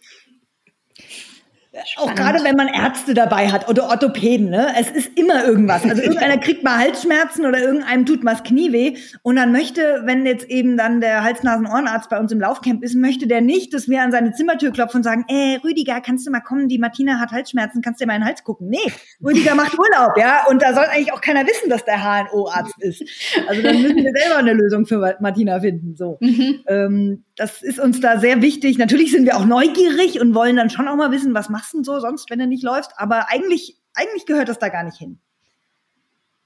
Spannend. 1.74 2.12
Auch 2.12 2.16
gerade 2.16 2.44
wenn 2.44 2.56
man 2.56 2.68
Ärzte 2.68 3.16
dabei 3.16 3.48
hat 3.48 3.68
oder 3.68 3.90
Orthopäden, 3.90 4.50
ne? 4.50 4.68
Es 4.80 4.92
ist 4.92 5.18
immer 5.18 5.44
irgendwas. 5.44 5.84
Also 5.84 6.02
irgendeiner 6.04 6.38
kriegt 6.38 6.64
mal 6.64 6.78
Halsschmerzen 6.78 7.48
oder 7.48 7.60
irgendeinem 7.60 8.06
tut 8.06 8.24
mal 8.24 8.34
das 8.34 8.44
Knie 8.44 8.72
weh. 8.72 8.96
Und 9.24 9.38
dann 9.38 9.52
möchte, 9.52 10.04
wenn 10.06 10.24
jetzt 10.24 10.48
eben 10.50 10.78
dann 10.78 11.02
der 11.02 11.24
Hals-Nasen-Ohrenarzt 11.24 12.12
bei 12.12 12.20
uns 12.20 12.32
im 12.32 12.40
Laufcamp 12.40 12.84
ist, 12.84 12.94
möchte 12.94 13.26
der 13.26 13.42
nicht, 13.42 13.74
dass 13.74 13.90
wir 13.90 14.04
an 14.04 14.12
seine 14.12 14.34
Zimmertür 14.34 14.72
klopfen 14.72 14.98
und 14.98 15.04
sagen, 15.04 15.26
ey, 15.28 15.60
Rüdiger, 15.64 16.00
kannst 16.00 16.28
du 16.28 16.32
mal 16.32 16.42
kommen? 16.42 16.68
Die 16.68 16.78
Martina 16.78 17.20
hat 17.20 17.32
Halsschmerzen, 17.32 17.82
kannst 17.82 18.00
du 18.00 18.06
dir 18.06 18.08
mal 18.08 18.16
in 18.16 18.22
den 18.22 18.28
Hals 18.28 18.44
gucken? 18.44 18.70
Nee, 18.70 18.92
Rüdiger 19.26 19.56
macht 19.56 19.78
Urlaub, 19.78 20.16
ja? 20.18 20.46
Und 20.50 20.62
da 20.62 20.76
soll 20.76 20.86
eigentlich 20.86 21.12
auch 21.12 21.22
keiner 21.22 21.48
wissen, 21.48 21.70
dass 21.70 21.84
der 21.86 22.04
HNO-Arzt 22.04 22.76
ist. 22.82 23.04
Also 23.48 23.64
dann 23.64 23.82
müssen 23.82 23.98
wir 23.98 24.14
selber 24.16 24.38
eine 24.38 24.54
Lösung 24.54 24.86
für 24.86 25.16
Martina 25.20 25.60
finden, 25.60 25.96
so. 25.96 26.18
Mhm. 26.22 26.60
Ähm, 26.68 27.24
das 27.36 27.64
ist 27.64 27.80
uns 27.80 28.00
da 28.00 28.20
sehr 28.20 28.42
wichtig. 28.42 28.78
Natürlich 28.78 29.12
sind 29.12 29.26
wir 29.26 29.38
auch 29.38 29.46
neugierig 29.46 30.22
und 30.22 30.36
wollen 30.36 30.56
dann 30.56 30.70
schon 30.70 30.88
auch 30.88 30.96
mal 30.96 31.12
wissen, 31.12 31.34
was 31.34 31.50
machst 31.64 31.74
du 31.74 31.78
denn 31.78 31.84
so 31.84 32.00
sonst, 32.00 32.30
wenn 32.30 32.40
du 32.40 32.48
nicht 32.48 32.64
läufst. 32.64 32.92
Aber 32.98 33.30
eigentlich, 33.30 33.78
eigentlich 33.94 34.26
gehört 34.26 34.50
das 34.50 34.60
da 34.60 34.70
gar 34.70 34.84
nicht 34.84 34.98
hin. 34.98 35.20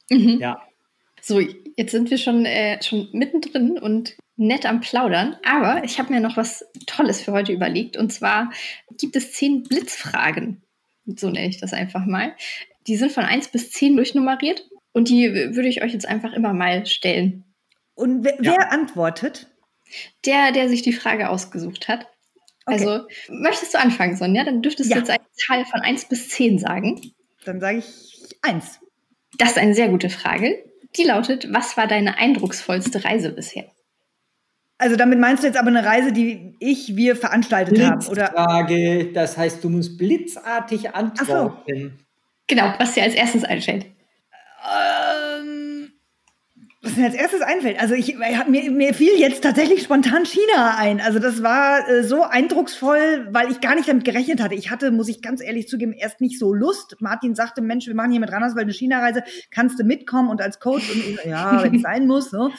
Mhm. 0.10 0.39
Ja. 0.39 0.62
So, 1.21 1.39
jetzt 1.39 1.91
sind 1.91 2.12
wir 2.12 2.17
schon, 2.17 2.45
äh, 2.45 2.82
schon 2.84 3.10
mittendrin 3.12 3.80
und 3.80 4.15
nett 4.36 4.65
am 4.65 4.80
Plaudern. 4.80 5.36
Aber 5.43 5.84
ich 5.84 5.99
habe 5.99 6.13
mir 6.13 6.19
noch 6.19 6.38
was 6.38 6.65
Tolles 6.86 7.21
für 7.23 7.32
heute 7.32 7.51
überlegt. 7.51 7.97
Und 7.97 8.13
zwar 8.13 8.51
gibt 8.97 9.15
es 9.15 9.34
zehn 9.34 9.63
Blitzfragen. 9.63 10.62
So 11.06 11.30
nenne 11.30 11.47
ich 11.47 11.60
das 11.60 11.73
einfach 11.73 12.06
mal. 12.06 12.36
Die 12.86 12.95
sind 12.95 13.12
von 13.12 13.25
1 13.25 13.49
bis 13.49 13.71
10 13.71 13.95
durchnummeriert. 13.95 14.69
Und 14.93 15.10
die 15.10 15.34
würde 15.34 15.67
ich 15.67 15.82
euch 15.84 15.93
jetzt 15.93 16.08
einfach 16.08 16.34
immer 16.34 16.53
mal 16.53 16.86
stellen. 16.86 17.43
Und 17.95 18.23
wer, 18.23 18.36
ja. 18.41 18.56
wer 18.56 18.71
antwortet? 18.71 19.47
Der, 20.25 20.51
der 20.51 20.69
sich 20.69 20.82
die 20.82 20.93
Frage 20.93 21.30
ausgesucht 21.30 21.88
hat. 21.88 22.08
Okay. 22.67 22.86
Also, 22.86 23.08
möchtest 23.30 23.73
du 23.73 23.80
anfangen, 23.80 24.17
Sonja? 24.17 24.43
Dann 24.43 24.62
dürftest 24.62 24.89
ja. 24.89 24.95
du 24.95 24.99
jetzt 24.99 25.10
eine 25.10 25.23
Zahl 25.32 25.65
von 25.65 25.80
1 25.82 26.06
bis 26.06 26.30
10 26.30 26.60
sagen. 26.60 26.99
Dann 27.45 27.62
sage 27.62 27.77
ich 27.77 28.36
1. 28.41 28.80
Das 29.38 29.51
ist 29.51 29.58
eine 29.58 29.73
sehr 29.73 29.88
gute 29.88 30.10
Frage. 30.10 30.63
Die 30.97 31.03
lautet, 31.03 31.53
was 31.53 31.77
war 31.77 31.88
deine 31.88 32.17
eindrucksvollste 32.17 33.06
Reise 33.06 33.32
bisher? 33.32 33.65
Also 34.80 34.95
damit 34.97 35.17
meinst 35.17 35.43
du 35.43 35.47
jetzt 35.47 35.58
aber 35.58 35.69
eine 35.69 35.86
Reise, 35.86 36.12
die 36.12 36.56
ich, 36.60 36.95
wir 36.95 37.15
veranstaltet 37.15 37.82
haben, 37.82 38.06
oder? 38.08 38.27
Frage, 38.27 39.12
das 39.13 39.38
heißt, 39.38 39.63
du 39.63 39.69
musst 39.69 39.97
blitzartig 39.97 40.93
antworten. 40.93 41.97
So. 41.97 42.03
Genau, 42.47 42.73
was 42.77 42.93
dir 42.93 43.03
als 43.03 43.15
erstes 43.15 43.43
einfällt. 43.43 43.86
Ähm, 44.69 45.93
was 46.97 47.01
mir 47.01 47.05
als 47.05 47.15
erstes 47.15 47.41
einfällt, 47.41 47.79
also 47.79 47.93
ich, 47.93 48.17
mir, 48.47 48.71
mir 48.71 48.93
fiel 48.93 49.13
jetzt 49.17 49.43
tatsächlich 49.43 49.83
spontan 49.83 50.25
China 50.25 50.75
ein. 50.77 50.99
Also 50.99 51.19
das 51.19 51.43
war 51.43 51.88
äh, 51.88 52.03
so 52.03 52.23
eindrucksvoll, 52.23 53.27
weil 53.31 53.51
ich 53.51 53.62
gar 53.62 53.75
nicht 53.75 53.88
damit 53.88 54.03
gerechnet 54.03 54.41
hatte. 54.41 54.55
Ich 54.55 54.71
hatte, 54.71 54.91
muss 54.91 55.07
ich 55.07 55.21
ganz 55.21 55.41
ehrlich 55.41 55.67
zugeben, 55.67 55.93
erst 55.93 56.21
nicht 56.21 56.39
so 56.39 56.53
Lust. 56.53 56.97
Martin 56.99 57.36
sagte, 57.36 57.62
Mensch, 57.62 57.88
wir 57.88 57.95
machen 57.95 58.12
hier 58.12 58.19
mit 58.19 58.31
Randerswald 58.31 58.63
eine 58.63 58.73
China-Reise, 58.73 59.23
kannst 59.51 59.79
du 59.79 59.83
mitkommen 59.83 60.29
und 60.29 60.41
als 60.41 60.60
Coach 60.60 60.89
und 60.91 60.97
ich, 60.97 61.25
ja, 61.25 61.63
wenn 61.63 61.75
es 61.75 61.81
sein 61.83 62.07
muss. 62.07 62.31
So. 62.31 62.51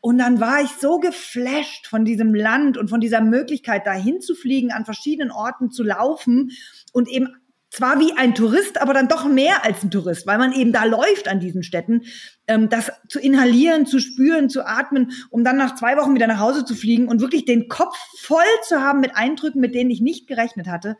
Und 0.00 0.18
dann 0.18 0.40
war 0.40 0.60
ich 0.62 0.70
so 0.78 0.98
geflasht 0.98 1.86
von 1.86 2.04
diesem 2.04 2.34
Land 2.34 2.76
und 2.76 2.90
von 2.90 3.00
dieser 3.00 3.22
Möglichkeit, 3.22 3.86
dahin 3.86 4.20
zu 4.20 4.34
fliegen, 4.34 4.72
an 4.72 4.84
verschiedenen 4.84 5.30
Orten 5.30 5.70
zu 5.70 5.82
laufen 5.82 6.52
und 6.92 7.08
eben 7.08 7.34
zwar 7.76 8.00
wie 8.00 8.16
ein 8.16 8.34
Tourist, 8.34 8.80
aber 8.80 8.94
dann 8.94 9.06
doch 9.06 9.26
mehr 9.26 9.62
als 9.62 9.82
ein 9.82 9.90
Tourist, 9.90 10.26
weil 10.26 10.38
man 10.38 10.54
eben 10.54 10.72
da 10.72 10.84
läuft 10.84 11.28
an 11.28 11.40
diesen 11.40 11.62
Städten, 11.62 12.04
ähm, 12.46 12.70
das 12.70 12.90
zu 13.06 13.20
inhalieren, 13.20 13.84
zu 13.84 14.00
spüren, 14.00 14.48
zu 14.48 14.66
atmen, 14.66 15.12
um 15.28 15.44
dann 15.44 15.58
nach 15.58 15.74
zwei 15.74 15.98
Wochen 15.98 16.14
wieder 16.14 16.26
nach 16.26 16.40
Hause 16.40 16.64
zu 16.64 16.74
fliegen 16.74 17.06
und 17.06 17.20
wirklich 17.20 17.44
den 17.44 17.68
Kopf 17.68 17.94
voll 18.18 18.38
zu 18.66 18.80
haben 18.80 19.00
mit 19.00 19.14
Eindrücken, 19.14 19.60
mit 19.60 19.74
denen 19.74 19.90
ich 19.90 20.00
nicht 20.00 20.26
gerechnet 20.26 20.68
hatte. 20.68 20.96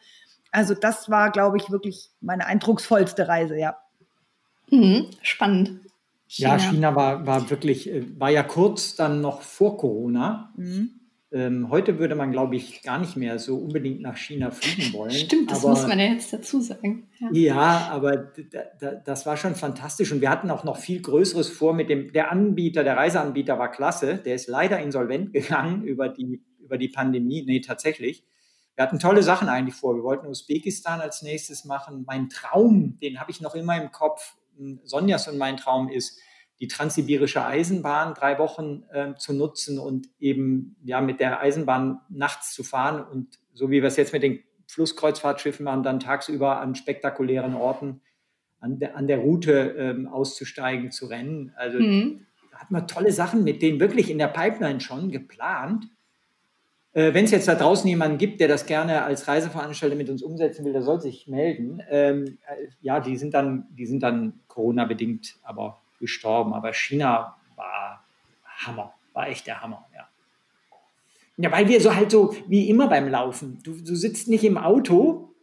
Also 0.50 0.74
das 0.74 1.08
war, 1.08 1.30
glaube 1.32 1.56
ich, 1.56 1.70
wirklich 1.70 2.10
meine 2.20 2.46
eindrucksvollste 2.46 3.26
Reise, 3.26 3.56
ja. 3.56 3.78
Mhm, 4.70 5.06
spannend. 5.22 5.80
China. 6.28 6.56
Ja, 6.56 6.58
China 6.58 6.94
war, 6.94 7.26
war 7.26 7.48
wirklich, 7.48 7.88
äh, 7.88 8.04
war 8.20 8.30
ja 8.30 8.42
kurz 8.42 8.96
dann 8.96 9.22
noch 9.22 9.40
vor 9.40 9.78
Corona. 9.78 10.52
Mhm. 10.56 10.95
Ähm, 11.32 11.70
heute 11.70 11.98
würde 11.98 12.14
man, 12.14 12.30
glaube 12.30 12.54
ich, 12.54 12.82
gar 12.82 12.98
nicht 12.98 13.16
mehr 13.16 13.40
so 13.40 13.58
unbedingt 13.58 14.00
nach 14.00 14.16
China 14.16 14.52
fliegen 14.52 14.92
wollen. 14.92 15.10
Stimmt, 15.10 15.50
das 15.50 15.64
aber, 15.64 15.70
muss 15.70 15.86
man 15.86 15.98
ja 15.98 16.06
jetzt 16.06 16.32
dazu 16.32 16.60
sagen. 16.60 17.08
Ja, 17.18 17.28
ja 17.32 17.88
aber 17.90 18.32
das 19.04 19.26
war 19.26 19.36
schon 19.36 19.56
fantastisch 19.56 20.12
und 20.12 20.20
wir 20.20 20.30
hatten 20.30 20.50
auch 20.50 20.62
noch 20.62 20.76
viel 20.76 21.02
Größeres 21.02 21.48
vor 21.48 21.74
mit 21.74 21.90
dem, 21.90 22.12
der 22.12 22.30
Anbieter, 22.30 22.84
der 22.84 22.96
Reiseanbieter 22.96 23.58
war 23.58 23.72
klasse, 23.72 24.18
der 24.18 24.36
ist 24.36 24.46
leider 24.46 24.78
insolvent 24.78 25.32
gegangen 25.32 25.82
über 25.84 26.08
die, 26.08 26.44
über 26.60 26.78
die 26.78 26.88
Pandemie. 26.88 27.44
Nee, 27.44 27.60
tatsächlich. 27.60 28.24
Wir 28.76 28.84
hatten 28.84 29.00
tolle 29.00 29.22
Sachen 29.22 29.48
eigentlich 29.48 29.74
vor. 29.74 29.96
Wir 29.96 30.04
wollten 30.04 30.28
Usbekistan 30.28 31.00
als 31.00 31.22
nächstes 31.22 31.64
machen. 31.64 32.04
Mein 32.06 32.28
Traum, 32.28 32.98
den 33.00 33.18
habe 33.18 33.30
ich 33.30 33.40
noch 33.40 33.54
immer 33.54 33.80
im 33.80 33.90
Kopf. 33.90 34.36
Sonjas 34.84 35.28
und 35.28 35.38
mein 35.38 35.56
Traum 35.56 35.88
ist, 35.88 36.18
die 36.60 36.68
transsibirische 36.68 37.44
Eisenbahn 37.44 38.14
drei 38.14 38.38
Wochen 38.38 38.84
äh, 38.90 39.14
zu 39.16 39.34
nutzen 39.34 39.78
und 39.78 40.08
eben 40.18 40.76
ja 40.84 41.00
mit 41.00 41.20
der 41.20 41.40
Eisenbahn 41.40 42.00
nachts 42.08 42.54
zu 42.54 42.62
fahren 42.62 43.04
und 43.04 43.38
so 43.52 43.70
wie 43.70 43.82
wir 43.82 43.88
es 43.88 43.96
jetzt 43.96 44.12
mit 44.12 44.22
den 44.22 44.40
Flusskreuzfahrtschiffen 44.68 45.64
machen, 45.64 45.82
dann 45.82 46.00
tagsüber 46.00 46.60
an 46.60 46.74
spektakulären 46.74 47.54
Orten 47.54 48.00
an 48.60 48.78
der, 48.78 48.96
an 48.96 49.06
der 49.06 49.18
Route 49.18 49.74
ähm, 49.78 50.08
auszusteigen, 50.08 50.90
zu 50.90 51.06
rennen. 51.06 51.52
Also 51.56 51.78
mhm. 51.78 52.26
da 52.50 52.58
hat 52.58 52.70
man 52.70 52.88
tolle 52.88 53.12
Sachen 53.12 53.44
mit 53.44 53.62
denen 53.62 53.80
wirklich 53.80 54.10
in 54.10 54.18
der 54.18 54.28
Pipeline 54.28 54.80
schon 54.80 55.10
geplant. 55.10 55.86
Äh, 56.92 57.14
Wenn 57.14 57.26
es 57.26 57.30
jetzt 57.30 57.48
da 57.48 57.54
draußen 57.54 57.88
jemanden 57.88 58.18
gibt, 58.18 58.40
der 58.40 58.48
das 58.48 58.66
gerne 58.66 59.04
als 59.04 59.28
Reiseveranstalter 59.28 59.96
mit 59.96 60.10
uns 60.10 60.22
umsetzen 60.22 60.64
will, 60.64 60.72
der 60.72 60.82
soll 60.82 61.00
sich 61.00 61.28
melden. 61.28 61.80
Ähm, 61.90 62.38
äh, 62.46 62.68
ja, 62.80 63.00
die 63.00 63.16
sind 63.16 63.34
dann, 63.34 63.68
die 63.70 63.86
sind 63.86 64.02
dann 64.02 64.40
Corona-bedingt, 64.48 65.36
aber 65.42 65.82
gestorben. 65.98 66.54
Aber 66.54 66.72
China 66.72 67.36
war 67.56 68.04
Hammer, 68.44 68.94
war 69.12 69.28
echt 69.28 69.46
der 69.46 69.62
Hammer, 69.62 69.86
ja. 69.94 70.08
Ja, 71.38 71.52
weil 71.52 71.68
wir 71.68 71.80
so 71.82 71.94
halt 71.94 72.10
so 72.10 72.34
wie 72.46 72.70
immer 72.70 72.88
beim 72.88 73.08
Laufen. 73.08 73.58
Du, 73.62 73.72
du 73.72 73.94
sitzt 73.94 74.28
nicht 74.28 74.42
im 74.44 74.56
Auto, 74.56 75.34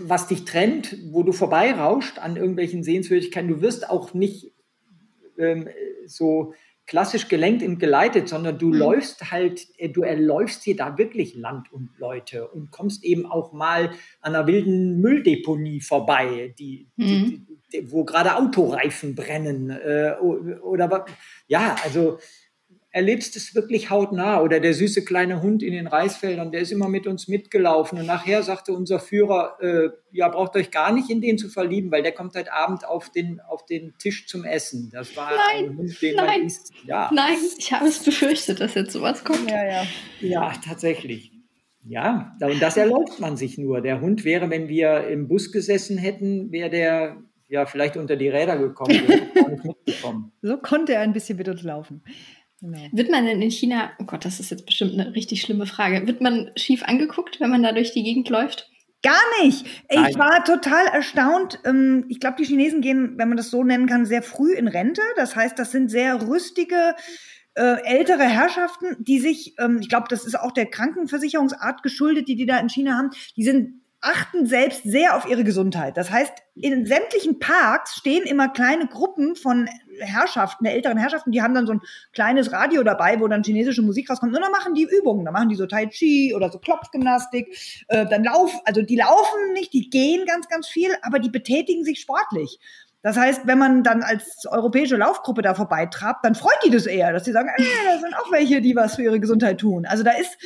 was 0.00 0.28
dich 0.28 0.44
trennt, 0.44 0.96
wo 1.12 1.22
du 1.22 1.32
vorbeirauscht 1.32 2.18
an 2.18 2.36
irgendwelchen 2.36 2.82
Sehenswürdigkeiten. 2.82 3.48
Du 3.48 3.62
wirst 3.62 3.88
auch 3.88 4.12
nicht 4.12 4.52
ähm, 5.38 5.68
so 6.06 6.52
klassisch 6.86 7.28
gelenkt 7.28 7.62
und 7.62 7.78
geleitet, 7.78 8.28
sondern 8.28 8.58
du 8.58 8.68
mhm. 8.68 8.74
läufst 8.74 9.30
halt, 9.30 9.66
äh, 9.78 9.88
du 9.88 10.02
erläufst 10.02 10.62
hier 10.64 10.76
da 10.76 10.98
wirklich 10.98 11.34
Land 11.34 11.72
und 11.72 11.90
Leute 11.98 12.48
und 12.48 12.70
kommst 12.70 13.04
eben 13.04 13.24
auch 13.26 13.52
mal 13.52 13.90
an 14.20 14.34
einer 14.34 14.46
wilden 14.46 15.00
Mülldeponie 15.00 15.80
vorbei, 15.80 16.54
die, 16.58 16.86
mhm. 16.96 17.04
die, 17.48 17.53
wo 17.86 18.04
gerade 18.04 18.36
Autoreifen 18.36 19.14
brennen 19.14 19.70
äh, 19.70 20.14
oder 20.20 21.06
ja, 21.48 21.76
also 21.84 22.18
erlebst 22.94 23.34
es 23.34 23.56
wirklich 23.56 23.90
hautnah. 23.90 24.40
Oder 24.40 24.60
der 24.60 24.72
süße 24.72 25.04
kleine 25.04 25.42
Hund 25.42 25.64
in 25.64 25.72
den 25.72 25.88
Reisfeldern, 25.88 26.52
der 26.52 26.60
ist 26.60 26.70
immer 26.70 26.88
mit 26.88 27.08
uns 27.08 27.26
mitgelaufen. 27.26 27.98
Und 27.98 28.06
nachher 28.06 28.44
sagte 28.44 28.72
unser 28.72 29.00
Führer, 29.00 29.58
äh, 29.60 29.88
ja, 30.12 30.28
braucht 30.28 30.54
euch 30.54 30.70
gar 30.70 30.92
nicht 30.92 31.10
in 31.10 31.20
den 31.20 31.36
zu 31.36 31.48
verlieben, 31.48 31.90
weil 31.90 32.04
der 32.04 32.12
kommt 32.12 32.36
heute 32.36 32.52
Abend 32.52 32.86
auf 32.86 33.10
den, 33.10 33.40
auf 33.40 33.66
den 33.66 33.94
Tisch 33.98 34.28
zum 34.28 34.44
Essen. 34.44 34.90
Das 34.92 35.16
war 35.16 35.32
nein, 35.32 35.70
ein 35.70 35.76
Hund, 35.76 36.00
den 36.00 36.14
nein, 36.14 36.26
man 36.26 36.46
isst. 36.46 36.72
Ja. 36.86 37.10
Nein, 37.12 37.36
ich 37.58 37.72
habe 37.72 37.86
es 37.86 37.98
befürchtet, 37.98 38.60
dass 38.60 38.74
jetzt 38.74 38.92
sowas 38.92 39.24
kommt. 39.24 39.50
Ja, 39.50 39.66
ja. 39.66 39.86
ja 40.20 40.52
tatsächlich. 40.64 41.32
Ja, 41.86 42.32
und 42.40 42.62
das 42.62 42.76
erlaubt 42.76 43.18
man 43.18 43.36
sich 43.36 43.58
nur. 43.58 43.80
Der 43.80 44.00
Hund 44.00 44.24
wäre, 44.24 44.48
wenn 44.50 44.68
wir 44.68 45.08
im 45.08 45.26
Bus 45.26 45.50
gesessen 45.50 45.98
hätten, 45.98 46.50
wäre 46.52 46.70
der 46.70 47.16
ja 47.54 47.66
vielleicht 47.66 47.96
unter 47.96 48.16
die 48.16 48.28
Räder 48.28 48.58
gekommen. 48.58 49.00
so 50.42 50.56
konnte 50.58 50.94
er 50.94 51.00
ein 51.00 51.12
bisschen 51.12 51.38
mit 51.38 51.48
uns 51.48 51.62
laufen. 51.62 52.02
Genau. 52.60 52.78
Wird 52.92 53.10
man 53.10 53.26
denn 53.26 53.40
in 53.40 53.50
China, 53.50 53.92
oh 53.98 54.04
Gott, 54.04 54.24
das 54.24 54.40
ist 54.40 54.50
jetzt 54.50 54.66
bestimmt 54.66 54.94
eine 54.94 55.14
richtig 55.14 55.40
schlimme 55.40 55.66
Frage, 55.66 56.06
wird 56.06 56.20
man 56.20 56.50
schief 56.56 56.82
angeguckt, 56.82 57.40
wenn 57.40 57.50
man 57.50 57.62
da 57.62 57.72
durch 57.72 57.92
die 57.92 58.02
Gegend 58.02 58.28
läuft? 58.28 58.70
Gar 59.02 59.42
nicht. 59.42 59.66
Nein. 59.92 60.06
Ich 60.08 60.18
war 60.18 60.42
total 60.44 60.86
erstaunt. 60.86 61.60
Ähm, 61.64 62.06
ich 62.08 62.20
glaube, 62.20 62.36
die 62.38 62.44
Chinesen 62.44 62.80
gehen, 62.80 63.18
wenn 63.18 63.28
man 63.28 63.36
das 63.36 63.50
so 63.50 63.62
nennen 63.62 63.86
kann, 63.86 64.06
sehr 64.06 64.22
früh 64.22 64.54
in 64.54 64.66
Rente. 64.66 65.02
Das 65.16 65.36
heißt, 65.36 65.58
das 65.58 65.72
sind 65.72 65.90
sehr 65.90 66.26
rüstige, 66.26 66.96
äh, 67.54 67.82
ältere 67.84 68.24
Herrschaften, 68.24 68.96
die 68.98 69.20
sich, 69.20 69.54
ähm, 69.58 69.78
ich 69.80 69.90
glaube, 69.90 70.06
das 70.08 70.24
ist 70.24 70.40
auch 70.40 70.52
der 70.52 70.66
Krankenversicherungsart 70.66 71.82
geschuldet, 71.82 72.28
die 72.28 72.36
die 72.36 72.46
da 72.46 72.58
in 72.58 72.70
China 72.70 72.96
haben, 72.96 73.10
die 73.36 73.44
sind 73.44 73.83
achten 74.04 74.46
selbst 74.46 74.82
sehr 74.84 75.16
auf 75.16 75.26
ihre 75.26 75.44
Gesundheit. 75.44 75.96
Das 75.96 76.10
heißt, 76.10 76.32
in 76.56 76.86
sämtlichen 76.86 77.38
Parks 77.38 77.96
stehen 77.96 78.24
immer 78.24 78.48
kleine 78.48 78.86
Gruppen 78.86 79.34
von 79.34 79.68
Herrschaften, 79.98 80.64
der 80.64 80.74
älteren 80.74 80.98
Herrschaften, 80.98 81.32
die 81.32 81.42
haben 81.42 81.54
dann 81.54 81.66
so 81.66 81.72
ein 81.72 81.80
kleines 82.12 82.52
Radio 82.52 82.82
dabei, 82.82 83.18
wo 83.20 83.28
dann 83.28 83.42
chinesische 83.42 83.82
Musik 83.82 84.10
rauskommt. 84.10 84.34
Und 84.34 84.42
dann 84.42 84.52
machen 84.52 84.74
die 84.74 84.84
Übungen. 84.84 85.24
Dann 85.24 85.32
machen 85.32 85.48
die 85.48 85.54
so 85.54 85.66
Tai 85.66 85.86
Chi 85.86 86.34
oder 86.34 86.50
so 86.50 86.58
Klopfgymnastik. 86.58 87.56
Äh, 87.88 88.06
dann 88.06 88.24
laufen, 88.24 88.60
also 88.64 88.82
die 88.82 88.96
laufen 88.96 89.52
nicht, 89.54 89.72
die 89.72 89.88
gehen 89.88 90.26
ganz, 90.26 90.48
ganz 90.48 90.68
viel, 90.68 90.90
aber 91.02 91.18
die 91.18 91.30
betätigen 91.30 91.84
sich 91.84 92.00
sportlich. 92.00 92.58
Das 93.02 93.16
heißt, 93.16 93.46
wenn 93.46 93.58
man 93.58 93.82
dann 93.82 94.02
als 94.02 94.46
europäische 94.46 94.96
Laufgruppe 94.96 95.42
da 95.42 95.54
vorbeitrabt, 95.54 96.24
dann 96.24 96.34
freut 96.34 96.56
die 96.64 96.70
das 96.70 96.86
eher, 96.86 97.12
dass 97.12 97.24
sie 97.24 97.32
sagen, 97.32 97.50
ey, 97.54 97.66
da 97.86 97.98
sind 98.00 98.14
auch 98.14 98.32
welche, 98.32 98.62
die 98.62 98.74
was 98.76 98.96
für 98.96 99.02
ihre 99.02 99.20
Gesundheit 99.20 99.58
tun. 99.58 99.84
Also 99.84 100.02
da 100.02 100.12
ist 100.12 100.38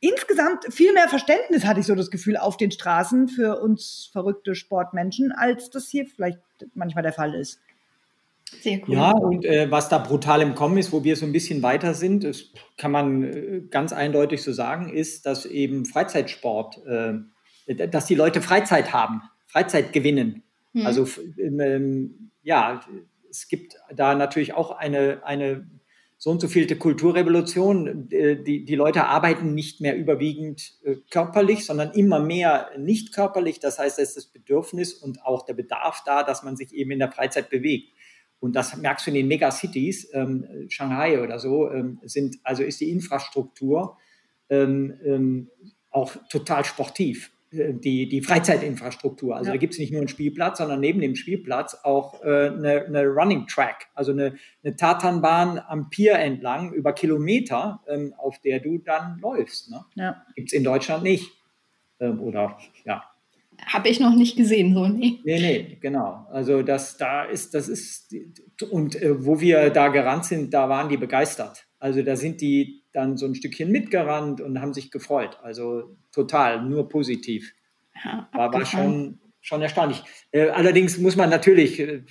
insgesamt 0.00 0.72
viel 0.72 0.92
mehr 0.92 1.08
Verständnis, 1.08 1.64
hatte 1.64 1.80
ich 1.80 1.86
so 1.86 1.94
das 1.94 2.10
Gefühl, 2.10 2.36
auf 2.36 2.56
den 2.56 2.70
Straßen 2.70 3.28
für 3.28 3.60
uns 3.60 4.08
verrückte 4.12 4.54
Sportmenschen, 4.54 5.32
als 5.32 5.70
das 5.70 5.88
hier 5.88 6.06
vielleicht 6.06 6.38
manchmal 6.74 7.02
der 7.02 7.12
Fall 7.12 7.34
ist. 7.34 7.60
Sehr 8.60 8.80
cool. 8.86 8.94
Ja, 8.94 9.10
und 9.10 9.44
äh, 9.44 9.70
was 9.70 9.88
da 9.88 9.98
brutal 9.98 10.40
im 10.40 10.54
Kommen 10.54 10.78
ist, 10.78 10.92
wo 10.92 11.02
wir 11.02 11.16
so 11.16 11.26
ein 11.26 11.32
bisschen 11.32 11.62
weiter 11.62 11.94
sind, 11.94 12.22
das 12.22 12.52
kann 12.76 12.92
man 12.92 13.24
äh, 13.24 13.62
ganz 13.70 13.92
eindeutig 13.92 14.42
so 14.42 14.52
sagen, 14.52 14.88
ist, 14.88 15.26
dass 15.26 15.46
eben 15.46 15.84
Freizeitsport, 15.84 16.80
äh, 16.86 17.88
dass 17.88 18.06
die 18.06 18.14
Leute 18.14 18.42
Freizeit 18.42 18.92
haben, 18.92 19.22
Freizeit 19.46 19.92
gewinnen. 19.92 20.44
Hm. 20.74 20.86
Also 20.86 21.08
ähm, 21.38 22.30
ja, 22.42 22.80
es 23.28 23.48
gibt 23.48 23.76
da 23.92 24.14
natürlich 24.14 24.54
auch 24.54 24.70
eine, 24.70 25.22
eine 25.24 25.66
so 26.26 26.32
und 26.32 26.40
so 26.40 26.48
vielte 26.48 26.74
Kulturrevolution. 26.74 28.10
Äh, 28.10 28.42
die, 28.42 28.64
die 28.64 28.74
Leute 28.74 29.04
arbeiten 29.04 29.54
nicht 29.54 29.80
mehr 29.80 29.96
überwiegend 29.96 30.72
äh, 30.82 30.96
körperlich, 31.08 31.64
sondern 31.64 31.92
immer 31.92 32.18
mehr 32.18 32.70
nicht 32.76 33.14
körperlich. 33.14 33.60
Das 33.60 33.78
heißt, 33.78 34.00
es 34.00 34.08
ist 34.08 34.16
das 34.16 34.26
Bedürfnis 34.26 34.92
und 34.92 35.24
auch 35.24 35.44
der 35.46 35.54
Bedarf 35.54 36.02
da, 36.04 36.24
dass 36.24 36.42
man 36.42 36.56
sich 36.56 36.72
eben 36.74 36.90
in 36.90 36.98
der 36.98 37.12
Freizeit 37.12 37.48
bewegt. 37.48 37.94
Und 38.40 38.56
das 38.56 38.76
merkst 38.76 39.06
du 39.06 39.12
in 39.12 39.14
den 39.14 39.28
Megacities, 39.28 40.10
ähm, 40.14 40.66
Shanghai 40.66 41.22
oder 41.22 41.38
so, 41.38 41.70
ähm, 41.70 42.00
sind, 42.02 42.38
also 42.42 42.64
ist 42.64 42.80
die 42.80 42.90
Infrastruktur 42.90 43.96
ähm, 44.50 44.98
ähm 45.04 45.50
auch 45.92 46.12
total 46.28 46.64
sportiv. 46.64 47.30
Äh, 47.52 47.74
die, 47.74 48.08
die 48.08 48.22
Freizeitinfrastruktur. 48.22 49.36
Also 49.36 49.48
ja. 49.48 49.52
da 49.52 49.58
gibt 49.58 49.74
es 49.74 49.78
nicht 49.78 49.92
nur 49.92 50.00
einen 50.00 50.08
Spielplatz, 50.08 50.58
sondern 50.58 50.80
neben 50.80 51.00
dem 51.00 51.14
Spielplatz 51.14 51.76
auch 51.84 52.22
äh, 52.22 52.48
eine, 52.48 52.84
eine, 52.86 53.06
Running 53.06 53.46
Track, 53.46 53.86
also 53.94 54.12
eine, 54.12 54.34
eine 54.64 54.76
Tatanbahn 54.76 55.58
am 55.58 55.90
Pier 55.90 56.14
entlang 56.14 56.72
über 56.72 56.92
Kilometer, 56.92 57.80
ähm, 57.88 58.14
auf 58.16 58.40
der 58.40 58.60
du 58.60 58.78
dann 58.78 59.18
läufst. 59.20 59.70
Ne? 59.70 59.84
Ja. 59.94 60.22
Gibt 60.34 60.48
es 60.48 60.54
in 60.54 60.64
Deutschland 60.64 61.02
nicht. 61.02 61.30
Ähm, 62.00 62.20
oder 62.20 62.58
ja. 62.84 63.04
Habe 63.64 63.88
ich 63.88 64.00
noch 64.00 64.14
nicht 64.14 64.36
gesehen, 64.36 64.74
so 64.74 64.86
nee. 64.86 65.20
Nee, 65.24 65.40
nee, 65.40 65.78
genau. 65.80 66.26
Also 66.30 66.62
das 66.62 66.98
da 66.98 67.24
ist, 67.24 67.54
das 67.54 67.68
ist, 67.68 68.14
und 68.70 69.00
äh, 69.00 69.24
wo 69.24 69.40
wir 69.40 69.70
da 69.70 69.88
gerannt 69.88 70.26
sind, 70.26 70.52
da 70.52 70.68
waren 70.68 70.88
die 70.88 70.98
begeistert. 70.98 71.66
Also 71.78 72.02
da 72.02 72.16
sind 72.16 72.40
die 72.40 72.82
dann 72.96 73.18
so 73.18 73.26
ein 73.26 73.34
Stückchen 73.34 73.70
mitgerannt 73.70 74.40
und 74.40 74.60
haben 74.60 74.72
sich 74.72 74.90
gefreut. 74.90 75.38
Also 75.42 75.96
total, 76.12 76.62
nur 76.62 76.88
positiv. 76.88 77.52
Ja, 78.02 78.28
war, 78.32 78.52
war 78.52 78.64
schon, 78.64 79.20
schon 79.42 79.60
erstaunlich. 79.60 80.02
Äh, 80.32 80.48
allerdings 80.48 80.96
muss 80.96 81.14
man 81.14 81.28
natürlich, 81.28 81.78
äh, 81.78 82.02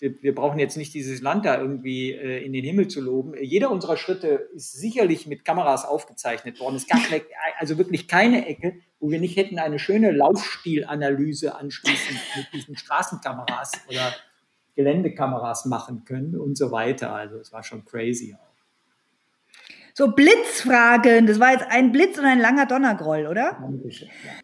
wir 0.00 0.34
brauchen 0.34 0.58
jetzt 0.58 0.78
nicht 0.78 0.94
dieses 0.94 1.20
Land 1.20 1.44
da 1.44 1.60
irgendwie 1.60 2.12
äh, 2.12 2.42
in 2.42 2.54
den 2.54 2.64
Himmel 2.64 2.88
zu 2.88 3.02
loben. 3.02 3.34
Jeder 3.42 3.70
unserer 3.70 3.98
Schritte 3.98 4.48
ist 4.54 4.72
sicherlich 4.72 5.26
mit 5.26 5.44
Kameras 5.44 5.84
aufgezeichnet 5.84 6.60
worden. 6.60 6.76
Es 6.76 6.86
gab 6.86 7.00
also 7.58 7.76
wirklich 7.76 8.08
keine 8.08 8.46
Ecke, 8.46 8.76
wo 9.00 9.10
wir 9.10 9.20
nicht 9.20 9.36
hätten 9.36 9.58
eine 9.58 9.78
schöne 9.78 10.12
Laufstilanalyse 10.12 11.56
anschließend 11.56 12.18
mit 12.36 12.46
diesen 12.54 12.76
Straßenkameras 12.78 13.72
oder 13.86 14.14
Geländekameras 14.76 15.66
machen 15.66 16.04
können 16.04 16.36
und 16.36 16.56
so 16.56 16.72
weiter. 16.72 17.14
Also 17.14 17.36
es 17.36 17.52
war 17.52 17.62
schon 17.62 17.84
crazy 17.84 18.34
auch. 18.34 18.51
So 19.94 20.08
Blitzfragen, 20.12 21.26
das 21.26 21.38
war 21.38 21.52
jetzt 21.52 21.66
ein 21.68 21.92
Blitz 21.92 22.18
und 22.18 22.24
ein 22.24 22.38
langer 22.38 22.66
Donnergroll, 22.66 23.26
oder? 23.26 23.58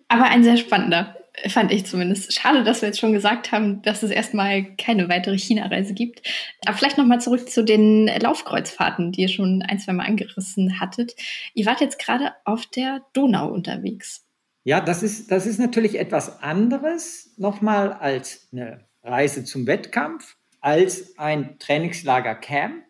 Aber 0.08 0.24
ein 0.24 0.44
sehr 0.44 0.58
spannender, 0.58 1.16
fand 1.48 1.72
ich 1.72 1.86
zumindest. 1.86 2.32
Schade, 2.34 2.64
dass 2.64 2.82
wir 2.82 2.88
jetzt 2.88 3.00
schon 3.00 3.12
gesagt 3.12 3.50
haben, 3.50 3.80
dass 3.82 4.02
es 4.02 4.10
erstmal 4.10 4.76
keine 4.76 5.08
weitere 5.08 5.38
China-Reise 5.38 5.94
gibt. 5.94 6.22
Aber 6.66 6.76
vielleicht 6.76 6.98
nochmal 6.98 7.20
zurück 7.20 7.48
zu 7.48 7.64
den 7.64 8.06
Laufkreuzfahrten, 8.06 9.12
die 9.12 9.22
ihr 9.22 9.28
schon 9.28 9.62
ein, 9.62 9.78
zwei 9.78 9.94
Mal 9.94 10.06
angerissen 10.06 10.80
hattet. 10.80 11.14
Ihr 11.54 11.66
wart 11.66 11.80
jetzt 11.80 11.98
gerade 11.98 12.32
auf 12.44 12.66
der 12.66 13.02
Donau 13.14 13.48
unterwegs. 13.48 14.24
Ja, 14.64 14.82
das 14.82 15.02
ist, 15.02 15.30
das 15.30 15.46
ist 15.46 15.58
natürlich 15.58 15.98
etwas 15.98 16.42
anderes 16.42 17.32
nochmal 17.38 17.94
als 17.94 18.48
eine 18.52 18.84
Reise 19.02 19.44
zum 19.44 19.66
Wettkampf, 19.66 20.36
als 20.60 21.18
ein 21.18 21.58
Trainingslager 21.58 22.34
Camp. 22.34 22.84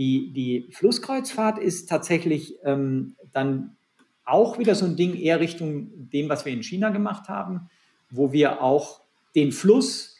Die, 0.00 0.32
die 0.32 0.66
Flusskreuzfahrt 0.72 1.58
ist 1.58 1.90
tatsächlich 1.90 2.54
ähm, 2.64 3.16
dann 3.34 3.76
auch 4.24 4.58
wieder 4.58 4.74
so 4.74 4.86
ein 4.86 4.96
Ding 4.96 5.14
eher 5.14 5.40
Richtung 5.40 6.08
dem, 6.08 6.30
was 6.30 6.46
wir 6.46 6.54
in 6.54 6.62
China 6.62 6.88
gemacht 6.88 7.28
haben, 7.28 7.68
wo 8.10 8.32
wir 8.32 8.62
auch 8.62 9.02
den 9.34 9.52
Fluss, 9.52 10.16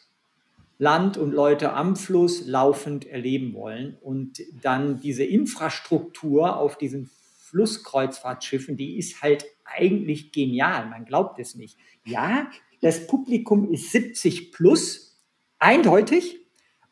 Land 0.77 1.17
und 1.17 1.31
Leute 1.31 1.73
am 1.73 1.95
Fluss 1.95 2.45
laufend 2.45 3.07
erleben 3.07 3.55
wollen 3.55 3.97
und 4.03 4.43
dann 4.61 4.99
diese 4.99 5.23
Infrastruktur 5.23 6.57
auf 6.57 6.77
diesen 6.77 7.09
Flusskreuzfahrtschiffen, 7.49 8.77
die 8.77 8.99
ist 8.99 9.23
halt 9.23 9.45
eigentlich 9.65 10.31
genial. 10.31 10.91
Man 10.91 11.05
glaubt 11.05 11.39
es 11.39 11.55
nicht. 11.55 11.79
Ja, 12.05 12.51
das 12.81 13.07
Publikum 13.07 13.71
ist 13.73 13.91
70 13.91 14.51
plus, 14.51 15.19
eindeutig. 15.57 16.40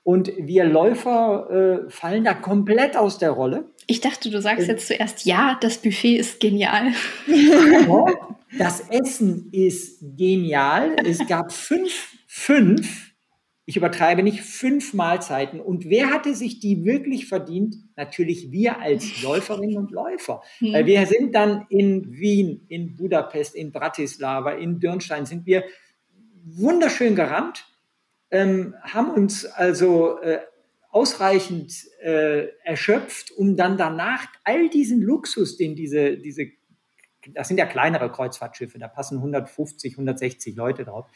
Und 0.03 0.31
wir 0.37 0.63
Läufer 0.63 1.85
äh, 1.85 1.89
fallen 1.89 2.23
da 2.23 2.33
komplett 2.33 2.97
aus 2.97 3.17
der 3.17 3.31
Rolle. 3.31 3.69
Ich 3.85 4.01
dachte, 4.01 4.29
du 4.29 4.41
sagst 4.41 4.67
jetzt 4.67 4.87
zuerst, 4.87 5.25
ja, 5.25 5.57
das 5.61 5.77
Buffet 5.77 6.15
ist 6.15 6.39
genial. 6.39 6.93
das 8.57 8.81
Essen 8.89 9.49
ist 9.51 9.99
genial. 10.17 10.95
Es 11.05 11.27
gab 11.27 11.51
fünf, 11.51 12.13
fünf, 12.27 13.13
ich 13.65 13.77
übertreibe 13.77 14.23
nicht, 14.23 14.41
fünf 14.41 14.93
Mahlzeiten. 14.93 15.59
Und 15.59 15.89
wer 15.89 16.09
hatte 16.09 16.33
sich 16.33 16.59
die 16.59 16.85
wirklich 16.85 17.27
verdient? 17.27 17.75
Natürlich 17.95 18.51
wir 18.51 18.79
als 18.79 19.21
Läuferinnen 19.21 19.77
und 19.77 19.91
Läufer. 19.91 20.41
Hm. 20.57 20.73
Weil 20.73 20.85
wir 20.85 21.05
sind 21.05 21.35
dann 21.35 21.67
in 21.69 22.17
Wien, 22.17 22.65
in 22.69 22.95
Budapest, 22.95 23.53
in 23.53 23.71
Bratislava, 23.71 24.53
in 24.53 24.79
Dürnstein, 24.79 25.25
sind 25.27 25.45
wir 25.45 25.65
wunderschön 26.45 27.15
gerannt 27.15 27.67
ähm, 28.31 28.75
haben 28.83 29.11
uns 29.11 29.45
also 29.45 30.19
äh, 30.19 30.39
ausreichend 30.89 31.73
äh, 32.01 32.47
erschöpft, 32.63 33.31
um 33.31 33.55
dann 33.55 33.77
danach 33.77 34.25
all 34.43 34.69
diesen 34.69 35.01
Luxus, 35.01 35.57
den 35.57 35.75
diese, 35.75 36.17
diese, 36.17 36.47
das 37.33 37.47
sind 37.47 37.57
ja 37.57 37.65
kleinere 37.65 38.11
Kreuzfahrtschiffe, 38.11 38.79
da 38.79 38.87
passen 38.87 39.17
150, 39.17 39.93
160 39.93 40.55
Leute 40.55 40.85
drauf, 40.85 41.07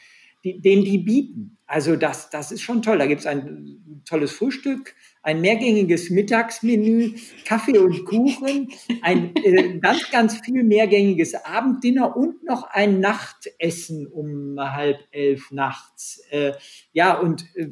die, 0.44 0.60
den 0.60 0.84
die 0.84 0.98
bieten. 0.98 1.58
Also 1.66 1.96
das, 1.96 2.30
das 2.30 2.52
ist 2.52 2.60
schon 2.60 2.82
toll. 2.82 2.98
Da 2.98 3.06
gibt 3.06 3.22
es 3.22 3.26
ein 3.26 4.02
tolles 4.04 4.32
Frühstück, 4.32 4.94
ein 5.22 5.40
mehrgängiges 5.40 6.10
Mittagsmenü, 6.10 7.14
Kaffee 7.46 7.78
und 7.78 8.04
Kuchen, 8.04 8.68
ein 9.00 9.34
äh, 9.36 9.78
ganz, 9.78 10.10
ganz 10.10 10.38
viel 10.44 10.62
mehrgängiges 10.62 11.34
Abenddinner 11.34 12.14
und 12.14 12.44
noch 12.44 12.64
ein 12.64 13.00
Nachtessen 13.00 14.06
um 14.06 14.56
halb 14.60 14.98
elf 15.10 15.50
nachts. 15.50 16.22
Äh, 16.30 16.52
ja, 16.92 17.18
und 17.18 17.46
äh, 17.56 17.68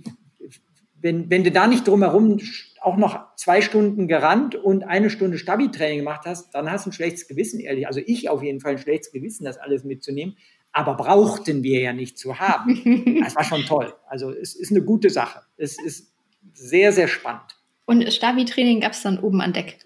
wenn, 1.02 1.28
wenn 1.30 1.44
du 1.44 1.50
da 1.50 1.66
nicht 1.66 1.86
drumherum 1.86 2.40
auch 2.80 2.96
noch 2.96 3.36
zwei 3.36 3.60
Stunden 3.60 4.08
gerannt 4.08 4.54
und 4.54 4.84
eine 4.84 5.10
Stunde 5.10 5.36
Stabi-Training 5.36 5.98
gemacht 5.98 6.22
hast, 6.24 6.54
dann 6.54 6.70
hast 6.70 6.86
du 6.86 6.90
ein 6.90 6.92
schlechtes 6.92 7.28
Gewissen, 7.28 7.60
ehrlich. 7.60 7.86
Also 7.86 8.00
ich 8.04 8.30
auf 8.30 8.42
jeden 8.42 8.60
Fall 8.60 8.72
ein 8.72 8.78
schlechtes 8.78 9.12
Gewissen, 9.12 9.44
das 9.44 9.58
alles 9.58 9.84
mitzunehmen 9.84 10.36
aber 10.72 10.94
brauchten 10.94 11.62
wir 11.62 11.80
ja 11.80 11.92
nicht 11.92 12.18
zu 12.18 12.38
haben. 12.38 12.80
Das 13.22 13.36
war 13.36 13.44
schon 13.44 13.62
toll. 13.62 13.94
Also 14.08 14.30
es 14.32 14.54
ist 14.54 14.70
eine 14.72 14.82
gute 14.82 15.10
Sache. 15.10 15.42
Es 15.56 15.80
ist 15.80 16.12
sehr, 16.54 16.92
sehr 16.92 17.08
spannend. 17.08 17.56
Und 17.86 18.12
Stabi-Training 18.12 18.80
gab 18.80 18.92
es 18.92 19.02
dann 19.02 19.18
oben 19.18 19.40
an 19.40 19.52
Deck? 19.52 19.78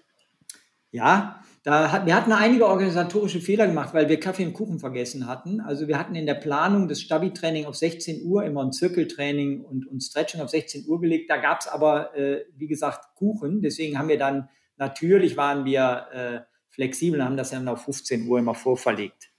Ja, 0.91 1.41
da 1.63 1.91
hat, 1.91 2.05
wir 2.05 2.15
hatten 2.15 2.31
einige 2.31 2.65
organisatorische 2.65 3.41
Fehler 3.41 3.67
gemacht, 3.67 3.93
weil 3.93 4.07
wir 4.07 4.19
Kaffee 4.19 4.45
und 4.45 4.53
Kuchen 4.53 4.79
vergessen 4.79 5.27
hatten. 5.27 5.59
Also 5.59 5.87
wir 5.87 5.99
hatten 5.99 6.15
in 6.15 6.25
der 6.25 6.35
Planung 6.35 6.87
das 6.87 7.01
Stabi-Training 7.01 7.65
auf 7.65 7.75
16 7.75 8.23
Uhr, 8.23 8.45
immer 8.45 8.63
ein 8.63 8.71
Zirkeltraining 8.71 9.65
und, 9.65 9.85
und 9.85 10.01
Stretching 10.01 10.41
auf 10.41 10.49
16 10.49 10.85
Uhr 10.87 11.01
gelegt. 11.01 11.29
Da 11.29 11.37
gab 11.37 11.59
es 11.59 11.67
aber, 11.67 12.15
äh, 12.15 12.45
wie 12.55 12.67
gesagt, 12.67 13.15
Kuchen. 13.15 13.61
Deswegen 13.61 13.99
haben 13.99 14.07
wir 14.07 14.17
dann, 14.17 14.49
natürlich 14.77 15.35
waren 15.35 15.65
wir 15.65 16.07
äh, 16.13 16.39
flexibel, 16.69 17.23
haben 17.23 17.37
das 17.37 17.51
dann 17.51 17.67
auf 17.67 17.83
15 17.83 18.27
Uhr 18.27 18.39
immer 18.39 18.55
vorverlegt. 18.55 19.29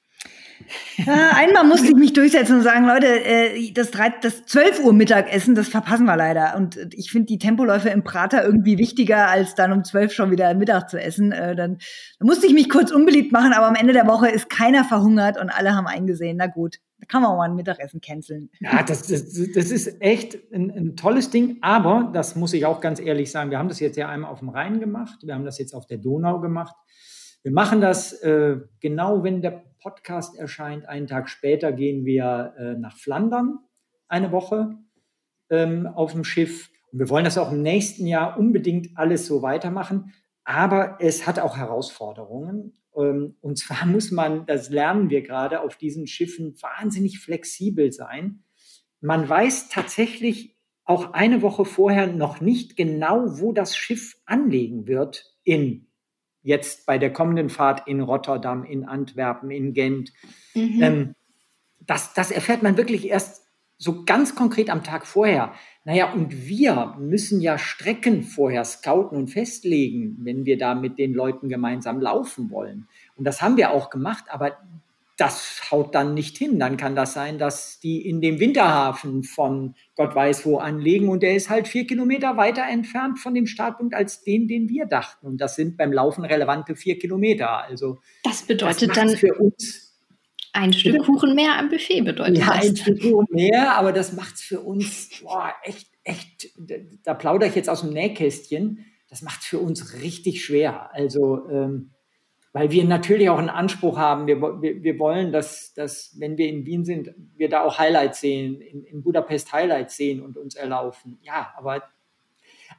Ja, 0.99 1.31
einmal 1.35 1.65
musste 1.65 1.89
ich 1.89 1.95
mich 1.95 2.13
durchsetzen 2.13 2.57
und 2.57 2.63
sagen, 2.63 2.87
Leute, 2.87 3.07
äh, 3.07 3.73
das, 3.73 3.91
3, 3.91 4.15
das 4.23 4.45
12 4.47 4.85
Uhr 4.85 4.93
Mittagessen, 4.93 5.55
das 5.55 5.69
verpassen 5.69 6.07
wir 6.07 6.17
leider. 6.17 6.57
Und 6.57 6.79
ich 6.93 7.11
finde 7.11 7.27
die 7.27 7.39
Tempoläufe 7.39 7.89
im 7.89 8.05
Prater 8.05 8.45
irgendwie 8.45 8.79
wichtiger, 8.79 9.29
als 9.29 9.55
dann 9.55 9.73
um 9.73 9.85
12 9.85 10.13
schon 10.13 10.31
wieder 10.31 10.53
Mittag 10.55 10.91
zu 10.91 11.01
essen. 11.01 11.33
Äh, 11.33 11.57
dann, 11.57 11.79
dann 12.19 12.27
musste 12.27 12.47
ich 12.47 12.55
mich 12.55 12.69
kurz 12.69 12.91
unbeliebt 12.91 13.33
machen, 13.33 13.53
aber 13.53 13.67
am 13.67 13.75
Ende 13.75 13.93
der 13.93 14.07
Woche 14.07 14.29
ist 14.29 14.51
keiner 14.51 14.85
verhungert 14.85 15.41
und 15.41 15.51
alle 15.51 15.75
haben 15.75 15.87
eingesehen, 15.87 16.37
na 16.39 16.47
gut, 16.47 16.79
da 17.01 17.07
kann 17.07 17.23
man 17.23 17.31
auch 17.31 17.37
mal 17.37 17.49
ein 17.49 17.55
Mittagessen 17.55 18.01
canceln. 18.01 18.51
Ja, 18.61 18.83
das, 18.83 19.07
das, 19.07 19.33
das 19.55 19.71
ist 19.71 20.01
echt 20.01 20.39
ein, 20.53 20.71
ein, 20.71 20.97
tolles 20.97 21.31
Ding, 21.31 21.59
aber 21.61 22.11
das 22.13 22.35
muss 22.35 22.53
ich 22.53 22.67
auch 22.67 22.81
ganz 22.81 23.01
ehrlich 23.01 23.31
sagen, 23.31 23.51
wir 23.51 23.59
haben 23.59 23.69
das 23.69 23.79
jetzt 23.79 23.97
ja 23.97 24.09
einmal 24.09 24.33
auf 24.33 24.41
dem 24.41 24.49
Rhein 24.49 24.81
gemacht, 24.81 25.21
wir 25.23 25.35
haben 25.35 25.45
das 25.45 25.59
jetzt 25.59 25.75
auf 25.75 25.87
der 25.87 25.99
Donau 25.99 26.41
gemacht. 26.41 26.75
Wir 27.49 27.55
machen 27.55 27.81
das 27.81 28.13
äh, 28.13 28.59
genau, 28.79 29.25
wenn 29.25 29.41
der 29.41 29.65
Podcast 29.81 30.39
erscheint. 30.39 30.87
Einen 30.87 31.07
Tag 31.07 31.31
später 31.31 31.73
gehen 31.73 32.05
wir 32.05 32.53
äh, 32.59 32.75
nach 32.75 32.95
Flandern 32.99 33.61
eine 34.07 34.33
Woche 34.33 34.77
ähm, 35.49 35.87
auf 35.87 36.13
dem 36.13 36.25
Schiff. 36.25 36.69
Und 36.93 36.99
wir 36.99 37.09
wollen 37.09 37.25
das 37.25 37.39
auch 37.39 37.51
im 37.51 37.63
nächsten 37.63 38.07
Jahr 38.07 38.39
unbedingt 38.39 38.99
alles 38.99 39.25
so 39.25 39.41
weitermachen. 39.41 40.13
Aber 40.45 40.99
es 41.01 41.27
hat 41.27 41.39
auch 41.39 41.57
Herausforderungen. 41.57 42.75
Ähm, 42.95 43.37
und 43.41 43.57
zwar 43.57 43.87
muss 43.87 44.11
man, 44.11 44.45
das 44.45 44.69
lernen 44.69 45.09
wir 45.09 45.23
gerade, 45.23 45.63
auf 45.63 45.79
diesen 45.79 46.07
Schiffen 46.07 46.55
wahnsinnig 46.61 47.19
flexibel 47.19 47.93
sein. 47.93 48.45
Man 49.01 49.27
weiß 49.27 49.71
tatsächlich 49.71 50.55
auch 50.85 51.15
eine 51.15 51.41
Woche 51.41 51.65
vorher 51.65 52.09
noch 52.09 52.43
nicht 52.43 52.77
genau, 52.77 53.41
wo 53.41 53.55
das 53.55 53.75
Schiff 53.75 54.19
anlegen 54.27 54.87
wird 54.87 55.35
in 55.45 55.88
jetzt 56.43 56.87
bei 56.87 56.99
der 56.99 57.13
kommenden 57.13 57.51
Fahrt 57.51 57.87
in 57.87 58.01
Rotterdam, 58.01 58.65
in 58.65 58.85
Antwerpen, 58.85 59.51
in 59.51 59.75
Gent. 59.75 60.13
Mhm. 60.55 60.83
Ähm, 60.83 61.15
das, 61.81 62.15
das 62.15 62.31
erfährt 62.31 62.63
man 62.63 62.77
wirklich 62.77 63.09
erst 63.09 63.45
so 63.79 64.05
ganz 64.05 64.35
konkret 64.35 64.71
am 64.71 64.83
Tag 64.83 65.07
vorher. 65.07 65.53
Naja, 65.85 66.13
und 66.13 66.49
wir 66.49 66.97
müssen 66.99 67.41
ja 67.41 67.59
Strecken 67.59 68.25
vorher 68.25 68.65
scouten 68.65 69.17
und 69.17 69.29
festlegen, 69.29 70.17
wenn 70.21 70.45
wir 70.45 70.59
da 70.59 70.75
mit 70.75 70.99
den 70.99 71.15
Leuten 71.15 71.49
gemeinsam 71.49 72.01
laufen 72.01 72.51
wollen. 72.51 72.89
Und 73.15 73.25
das 73.25 73.41
haben 73.41 73.57
wir 73.57 73.71
auch 73.71 73.89
gemacht, 73.89 74.25
aber 74.29 74.59
das 75.19 75.71
haut 75.71 75.97
dann 75.97 76.15
nicht 76.15 76.39
hin. 76.39 76.61
Dann 76.61 76.77
kann 76.77 76.95
das 76.95 77.13
sein, 77.13 77.39
dass 77.39 77.81
die 77.81 78.09
in 78.09 78.21
dem 78.21 78.39
Winterhafen 78.39 79.25
von 79.25 79.75
Gott 79.97 80.15
weiß 80.15 80.47
wo 80.47 80.59
anlegen 80.59 81.09
und 81.09 81.25
der 81.25 81.35
ist 81.35 81.51
halt 81.51 81.67
vier 81.67 81.87
Kilometer 81.87 82.37
weiter 82.37 82.63
entfernt 82.63 83.19
von 83.19 83.35
dem 83.35 83.47
Startpunkt 83.47 83.95
als 83.95 84.23
den, 84.23 84.47
den 84.47 84.69
wir 84.69 84.87
dachten. 84.87 85.27
Und 85.27 85.41
das 85.41 85.57
sind 85.57 85.77
beim 85.77 85.93
Laufen 85.93 86.25
relevante 86.25 86.77
vier 86.77 86.99
Kilometer. 86.99 87.65
Also 87.65 87.99
das 88.23 88.43
bedeutet 88.43 88.91
das 88.91 88.97
dann 88.97 89.17
für 89.17 89.35
uns 89.35 89.89
ein 90.53 90.73
Stück 90.73 91.05
Kuchen 91.05 91.35
mehr 91.35 91.59
am 91.59 91.69
Buffet 91.69 92.01
bedeutet 92.03 92.39
ja, 92.39 92.47
das. 92.55 92.69
ein 92.69 92.77
Stück 92.77 93.03
Kuchen 93.03 93.27
mehr, 93.31 93.77
aber 93.77 93.93
das 93.93 94.13
macht 94.13 94.37
es 94.37 94.43
für 94.43 94.61
uns 94.61 95.11
boah, 95.21 95.53
echt, 95.65 95.89
echt. 96.05 96.49
Da 97.03 97.15
plaudere 97.15 97.49
ich 97.49 97.57
jetzt 97.57 97.69
aus 97.69 97.81
dem 97.81 97.93
Nähkästchen. 97.93 98.85
Das 99.11 99.23
macht 99.23 99.41
es 99.41 99.47
für 99.47 99.59
uns 99.59 100.01
richtig 100.01 100.45
schwer. 100.45 100.91
Also 100.95 101.49
ähm, 101.51 101.91
weil 102.59 102.73
wir 102.73 102.85
natürlich 102.85 103.31
auch 103.31 103.39
einen 103.39 103.51
Anspruch 103.51 103.97
haben. 103.97 104.27
Wir, 104.27 104.41
wir, 104.41 104.83
wir 104.83 104.99
wollen, 104.99 105.31
dass, 105.31 105.73
dass, 105.75 106.17
wenn 106.19 106.37
wir 106.37 106.49
in 106.49 106.67
Wien 106.67 106.85
sind, 106.85 107.15
wir 107.37 107.49
da 107.49 107.63
auch 107.63 107.79
Highlights 107.79 108.21
sehen, 108.21 108.61
in, 108.61 108.83
in 108.83 109.03
Budapest 109.05 109.53
Highlights 109.53 109.97
sehen 109.97 110.21
und 110.21 110.37
uns 110.37 110.57
erlaufen. 110.57 111.19
Ja, 111.23 111.55
aber 111.57 111.85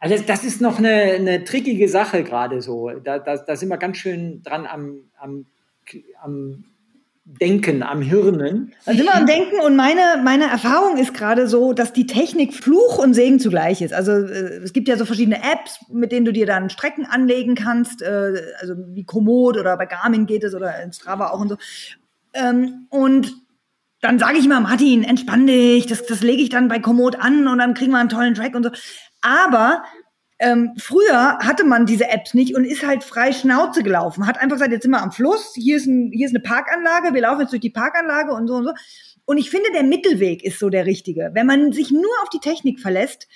also 0.02 0.22
das 0.22 0.44
ist 0.44 0.60
noch 0.60 0.80
eine, 0.80 0.89
eine 0.89 1.46
trickige 1.46 1.88
Sache 1.88 2.26
gerade 2.26 2.62
so. 2.62 2.89
Da, 2.89 3.20
da, 3.20 3.38
da 3.38 3.56
sind 3.56 3.70
wir 3.70 3.78
ganz 3.78 3.96
schön 3.96 4.44
dran 4.44 4.65
am, 4.65 5.10
am, 5.18 5.46
am 6.22 6.65
Denken, 7.38 7.84
am 7.84 8.02
Hirnen. 8.02 8.74
Also 8.86 9.02
immer 9.02 9.15
am 9.15 9.28
Denken 9.28 9.60
und 9.62 9.76
meine, 9.76 10.22
meine 10.24 10.46
Erfahrung 10.46 10.98
ist 10.98 11.13
gerade 11.13 11.48
so, 11.48 11.74
dass 11.74 11.94
die 11.94 12.08
Technik 12.08 12.54
Fluch 12.54 12.98
und 12.98 13.13
Segen 13.13 13.39
zugleich 13.39 13.82
ist. 13.82 13.94
Also 13.94 14.12
äh, 14.12 14.62
es 14.63 14.74
gibt 14.74 14.88
ja 14.88 14.98
so 14.98 15.06
verschiedene 15.06 15.38
Apps, 15.38 15.80
mit 15.92 16.12
denen 16.12 16.26
du 16.26 16.34
dir 16.34 16.46
dann 16.46 16.70
Strecken 16.70 17.06
anlegen 17.06 17.56
kannst, 17.56 18.02
äh, 18.02 18.34
also 18.60 18.74
wie 18.89 19.04
Komoot 19.04 19.58
oder 19.58 19.78
bei 19.78 19.86
Garmin 19.86 20.26
geht 20.26 20.44
es 20.44 20.56
oder 20.56 20.82
in 20.82 20.92
Strava 20.92 21.30
auch 21.30 21.39
und 21.39 21.50
so. 21.50 21.58
Ähm, 22.34 22.88
und 22.89 23.32
dann 24.02 24.18
sage 24.18 24.39
ich 24.39 24.46
immer, 24.46 24.62
Martin, 24.62 25.04
entspann 25.04 25.46
dich, 25.46 25.86
das, 25.86 26.06
das 26.06 26.22
lege 26.22 26.42
ich 26.42 26.50
dann 26.50 26.68
bei 26.68 26.80
Komoot 26.80 27.20
an 27.20 27.48
und 27.48 27.60
dann 27.60 27.74
kriegen 27.74 27.92
wir 27.92 28.00
einen 28.00 28.10
tollen 28.10 28.34
Track 28.34 28.56
und 28.56 28.63
so. 28.63 28.72
Aber 29.22 29.84
ähm, 30.39 30.73
früher 30.78 31.38
hatte 31.39 31.65
man 31.65 31.86
diese 31.86 32.10
Apps 32.10 32.34
nicht 32.34 32.56
und 32.56 32.63
ist 32.63 32.86
halt 32.86 33.04
frei 33.04 33.34
Schnauze 33.34 33.84
gelaufen. 33.84 34.25
Hat 34.25 34.39
einfach 34.39 34.56
gesagt, 34.56 34.71
jetzt 34.71 34.84
sind 34.84 34.91
wir 34.91 35.02
am 35.02 35.12
Fluss, 35.12 35.54
hier 35.54 35.75
ist, 35.75 35.86
ein, 35.86 36.12
hier 36.13 36.25
ist 36.25 36.32
eine 36.34 36.41
Parkanlage, 36.41 37.13
wir 37.13 37.21
laufen 37.21 37.41
jetzt 37.41 37.52
durch 37.52 37.62
die 37.62 37.69
Parkanlage 37.69 38.32
und 38.32 38.47
so 38.47 38.56
und 38.56 38.65
so. 38.65 38.73
Und 39.25 39.38
ich 39.38 39.49
finde, 39.49 39.69
der 39.73 39.84
Mittelweg 39.84 40.43
ist 40.43 40.58
so 40.58 40.69
der 40.69 40.86
richtige. 40.86 41.32
Wenn 41.34 41.45
man 41.45 41.73
sich 41.73 41.91
nur 41.91 42.12
auf 42.23 42.30
die 42.30 42.39
Technik 42.39 42.80
verlässt, 42.80 43.28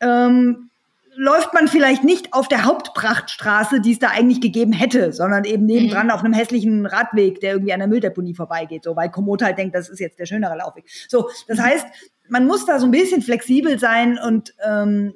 ähm, 0.00 0.70
läuft 1.16 1.52
man 1.54 1.68
vielleicht 1.68 2.04
nicht 2.04 2.32
auf 2.32 2.48
der 2.48 2.64
Hauptprachtstraße, 2.64 3.80
die 3.80 3.92
es 3.92 3.98
da 3.98 4.08
eigentlich 4.08 4.40
gegeben 4.40 4.72
hätte, 4.72 5.12
sondern 5.12 5.44
eben 5.44 5.66
nebendran 5.66 6.06
mhm. 6.06 6.12
auf 6.12 6.24
einem 6.24 6.32
hässlichen 6.32 6.86
Radweg, 6.86 7.40
der 7.40 7.52
irgendwie 7.52 7.72
an 7.72 7.80
der 7.80 7.88
Mülldeponie 7.88 8.34
vorbeigeht, 8.34 8.84
so 8.84 8.96
weil 8.96 9.10
Komoot 9.10 9.42
halt 9.42 9.58
denkt, 9.58 9.74
das 9.74 9.88
ist 9.88 10.00
jetzt 10.00 10.18
der 10.18 10.26
schönere 10.26 10.56
Laufweg. 10.56 10.84
So, 11.08 11.28
das 11.46 11.58
mhm. 11.58 11.62
heißt, 11.62 11.86
man 12.28 12.46
muss 12.46 12.64
da 12.64 12.78
so 12.78 12.86
ein 12.86 12.90
bisschen 12.90 13.22
flexibel 13.22 13.78
sein 13.78 14.18
und 14.18 14.54
ähm, 14.66 15.14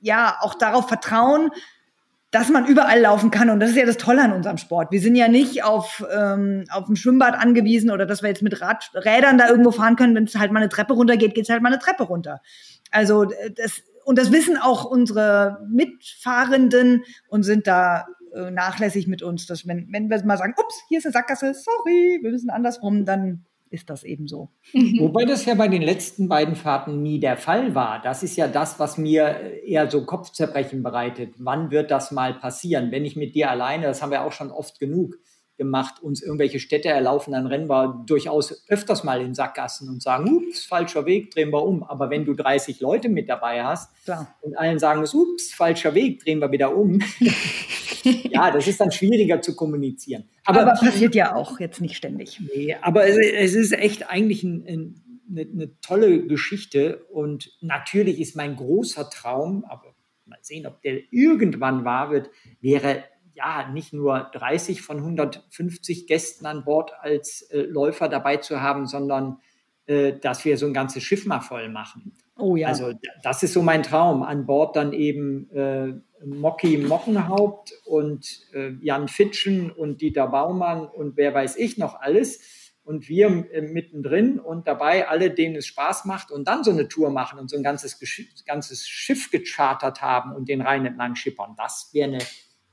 ja 0.00 0.36
auch 0.40 0.54
darauf 0.54 0.88
vertrauen, 0.88 1.50
dass 2.30 2.50
man 2.50 2.66
überall 2.66 3.00
laufen 3.00 3.30
kann. 3.30 3.48
Und 3.48 3.60
das 3.60 3.70
ist 3.70 3.76
ja 3.76 3.86
das 3.86 3.96
Tolle 3.96 4.22
an 4.22 4.32
unserem 4.32 4.58
Sport. 4.58 4.92
Wir 4.92 5.00
sind 5.00 5.16
ja 5.16 5.28
nicht 5.28 5.64
auf, 5.64 6.04
ähm, 6.12 6.64
auf 6.70 6.88
ein 6.88 6.96
Schwimmbad 6.96 7.34
angewiesen 7.34 7.90
oder 7.90 8.04
dass 8.04 8.22
wir 8.22 8.28
jetzt 8.28 8.42
mit 8.42 8.60
Rad, 8.60 8.90
Rädern 8.94 9.38
da 9.38 9.48
irgendwo 9.48 9.70
fahren 9.70 9.96
können. 9.96 10.14
Wenn 10.14 10.24
es 10.24 10.34
halt 10.34 10.52
mal 10.52 10.60
eine 10.60 10.68
Treppe 10.68 10.92
runtergeht, 10.92 11.34
geht 11.34 11.44
es 11.44 11.50
halt 11.50 11.62
mal 11.62 11.72
eine 11.72 11.78
Treppe 11.78 12.04
runter. 12.04 12.42
Also 12.90 13.24
das, 13.56 13.82
und 14.04 14.18
das 14.18 14.30
wissen 14.30 14.58
auch 14.58 14.84
unsere 14.84 15.66
Mitfahrenden 15.70 17.04
und 17.28 17.44
sind 17.44 17.66
da 17.66 18.06
äh, 18.34 18.50
nachlässig 18.50 19.06
mit 19.06 19.22
uns. 19.22 19.46
Dass 19.46 19.66
wenn, 19.66 19.88
wenn 19.90 20.10
wir 20.10 20.24
mal 20.24 20.36
sagen, 20.36 20.54
ups, 20.58 20.82
hier 20.88 20.98
ist 20.98 21.06
eine 21.06 21.12
Sackgasse, 21.14 21.54
sorry, 21.54 22.18
wir 22.20 22.30
müssen 22.30 22.50
andersrum, 22.50 23.06
dann 23.06 23.46
ist 23.70 23.90
das 23.90 24.04
eben 24.04 24.26
so. 24.26 24.50
Wobei 24.72 25.24
das 25.24 25.44
ja 25.44 25.54
bei 25.54 25.68
den 25.68 25.82
letzten 25.82 26.28
beiden 26.28 26.56
Fahrten 26.56 27.02
nie 27.02 27.20
der 27.20 27.36
Fall 27.36 27.74
war. 27.74 28.00
Das 28.02 28.22
ist 28.22 28.36
ja 28.36 28.48
das, 28.48 28.78
was 28.78 28.98
mir 28.98 29.62
eher 29.64 29.90
so 29.90 30.04
Kopfzerbrechen 30.04 30.82
bereitet. 30.82 31.34
Wann 31.38 31.70
wird 31.70 31.90
das 31.90 32.10
mal 32.10 32.34
passieren? 32.34 32.90
Wenn 32.90 33.04
ich 33.04 33.16
mit 33.16 33.34
dir 33.34 33.50
alleine, 33.50 33.86
das 33.86 34.02
haben 34.02 34.10
wir 34.10 34.24
auch 34.24 34.32
schon 34.32 34.50
oft 34.50 34.78
genug 34.78 35.18
gemacht, 35.58 36.02
uns 36.02 36.22
irgendwelche 36.22 36.60
Städte 36.60 36.88
erlaufen, 36.88 37.32
dann 37.32 37.46
rennen 37.46 37.68
wir 37.68 38.02
durchaus 38.06 38.64
öfters 38.68 39.04
mal 39.04 39.20
in 39.20 39.34
Sackgassen 39.34 39.88
und 39.90 40.02
sagen, 40.02 40.32
ups, 40.32 40.64
falscher 40.64 41.04
Weg, 41.04 41.30
drehen 41.32 41.50
wir 41.50 41.62
um. 41.62 41.82
Aber 41.82 42.08
wenn 42.08 42.24
du 42.24 42.32
30 42.32 42.80
Leute 42.80 43.10
mit 43.10 43.28
dabei 43.28 43.62
hast 43.62 43.92
Klar. 44.04 44.34
und 44.40 44.56
allen 44.56 44.78
sagen, 44.78 45.04
ups, 45.12 45.52
falscher 45.52 45.94
Weg, 45.94 46.24
drehen 46.24 46.38
wir 46.40 46.50
wieder 46.50 46.74
um, 46.74 47.00
ja, 48.30 48.50
das 48.50 48.66
ist 48.66 48.80
dann 48.80 48.90
schwieriger 48.90 49.42
zu 49.42 49.54
kommunizieren. 49.54 50.28
Aber, 50.44 50.62
aber 50.62 50.80
passiert 50.80 51.14
ja 51.14 51.34
auch 51.34 51.60
jetzt 51.60 51.80
nicht 51.80 51.96
ständig. 51.96 52.40
Nee, 52.54 52.76
aber 52.80 53.06
es, 53.06 53.16
es 53.18 53.54
ist 53.54 53.72
echt 53.72 54.08
eigentlich 54.08 54.42
ein, 54.44 54.64
ein, 54.66 55.02
eine, 55.30 55.40
eine 55.42 55.80
tolle 55.80 56.26
Geschichte 56.26 57.04
und 57.10 57.52
natürlich 57.60 58.20
ist 58.20 58.36
mein 58.36 58.56
großer 58.56 59.10
Traum, 59.10 59.64
aber 59.68 59.94
mal 60.24 60.38
sehen, 60.42 60.66
ob 60.66 60.80
der 60.82 61.00
irgendwann 61.10 61.84
wahr 61.84 62.10
wird, 62.10 62.30
wäre 62.60 63.04
ja 63.38 63.68
nicht 63.70 63.92
nur 63.92 64.28
30 64.32 64.82
von 64.82 64.98
150 64.98 66.06
Gästen 66.06 66.46
an 66.46 66.64
Bord 66.64 66.92
als 67.00 67.42
äh, 67.50 67.60
Läufer 67.60 68.08
dabei 68.08 68.36
zu 68.36 68.60
haben, 68.60 68.86
sondern 68.86 69.38
äh, 69.86 70.18
dass 70.18 70.44
wir 70.44 70.58
so 70.58 70.66
ein 70.66 70.74
ganzes 70.74 71.02
Schiff 71.02 71.24
mal 71.24 71.40
voll 71.40 71.70
machen. 71.70 72.12
Oh 72.36 72.56
ja. 72.56 72.68
Also 72.68 72.92
das 73.22 73.42
ist 73.42 73.52
so 73.52 73.62
mein 73.62 73.82
Traum. 73.82 74.22
An 74.22 74.46
Bord 74.46 74.76
dann 74.76 74.92
eben 74.92 75.50
äh, 75.50 75.94
Mocky 76.24 76.78
Mockenhaupt 76.78 77.72
und 77.84 78.42
äh, 78.52 78.72
Jan 78.80 79.08
Fitschen 79.08 79.70
und 79.70 80.00
Dieter 80.00 80.28
Baumann 80.28 80.86
und 80.86 81.16
wer 81.16 81.34
weiß 81.34 81.56
ich 81.56 81.78
noch 81.78 82.00
alles. 82.00 82.40
Und 82.84 83.08
wir 83.08 83.28
äh, 83.52 83.60
mittendrin 83.60 84.38
und 84.38 84.68
dabei 84.68 85.08
alle, 85.08 85.30
denen 85.30 85.56
es 85.56 85.66
Spaß 85.66 86.04
macht 86.04 86.30
und 86.30 86.46
dann 86.48 86.64
so 86.64 86.70
eine 86.70 86.88
Tour 86.88 87.10
machen 87.10 87.38
und 87.38 87.50
so 87.50 87.56
ein 87.56 87.62
ganzes, 87.62 87.98
ganzes 88.46 88.86
Schiff 88.88 89.30
gechartert 89.30 90.00
haben 90.00 90.32
und 90.32 90.48
den 90.48 90.60
Rhein 90.60 90.86
entlang 90.86 91.14
schippern. 91.14 91.54
Das 91.56 91.90
wäre 91.92 92.08
eine, 92.08 92.18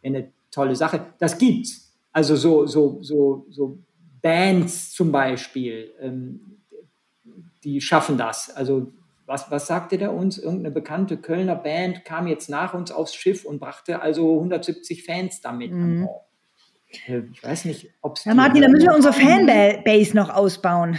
wär 0.02 0.10
eine 0.10 0.34
tolle 0.56 0.76
Sache. 0.76 1.06
Das 1.20 1.38
gibt's. 1.38 1.94
Also 2.12 2.36
so, 2.36 2.66
so, 2.66 3.00
so, 3.02 3.46
so 3.50 3.78
Bands 4.22 4.92
zum 4.92 5.12
Beispiel, 5.12 5.92
ähm, 6.02 6.60
die 7.64 7.82
schaffen 7.82 8.18
das. 8.18 8.50
Also 8.50 8.92
was, 9.26 9.50
was 9.50 9.68
sagte 9.68 9.98
der 9.98 10.14
uns? 10.14 10.38
Irgendeine 10.38 10.72
bekannte 10.72 11.18
Kölner 11.18 11.56
Band 11.56 12.06
kam 12.06 12.28
jetzt 12.28 12.50
nach 12.50 12.74
uns 12.74 12.92
aufs 12.92 13.16
Schiff 13.16 13.44
und 13.44 13.60
brachte 13.60 14.02
also 14.02 14.36
170 14.36 15.04
Fans 15.04 15.42
damit 15.42 15.72
mhm. 15.72 15.84
an 15.84 16.06
Bord. 16.06 16.26
Äh, 17.08 17.22
ich 17.34 17.44
weiß 17.44 17.66
nicht, 17.66 17.90
ob 18.02 18.18
es. 18.18 18.26
Ja, 18.26 18.34
Martin, 18.34 18.62
da 18.62 18.68
müssen 18.68 18.88
wir 18.88 18.96
unsere 18.96 19.14
Fanbase 19.14 20.16
noch 20.16 20.30
ausbauen. 20.30 20.98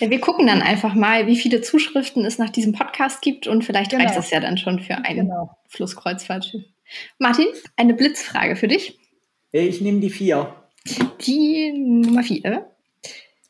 Ja, 0.00 0.10
wir 0.10 0.20
gucken 0.20 0.46
dann 0.46 0.62
einfach 0.62 0.94
mal, 0.94 1.26
wie 1.26 1.36
viele 1.36 1.60
Zuschriften 1.60 2.24
es 2.24 2.38
nach 2.38 2.50
diesem 2.50 2.72
Podcast 2.72 3.22
gibt 3.22 3.46
und 3.46 3.64
vielleicht 3.64 3.90
genau. 3.90 4.04
reicht 4.04 4.16
das 4.16 4.30
ja 4.30 4.40
dann 4.40 4.58
schon 4.58 4.80
für 4.80 4.96
ein 4.96 5.16
genau. 5.16 5.56
Flusskreuzfahrtschiff. 5.68 6.64
Martin, 7.18 7.46
eine 7.76 7.94
Blitzfrage 7.94 8.56
für 8.56 8.68
dich. 8.68 8.97
Äh, 9.52 9.66
ich 9.66 9.80
nehme 9.80 10.00
die 10.00 10.10
vier. 10.10 10.54
Die 11.20 11.72
Nummer 11.72 12.22
vier. 12.22 12.70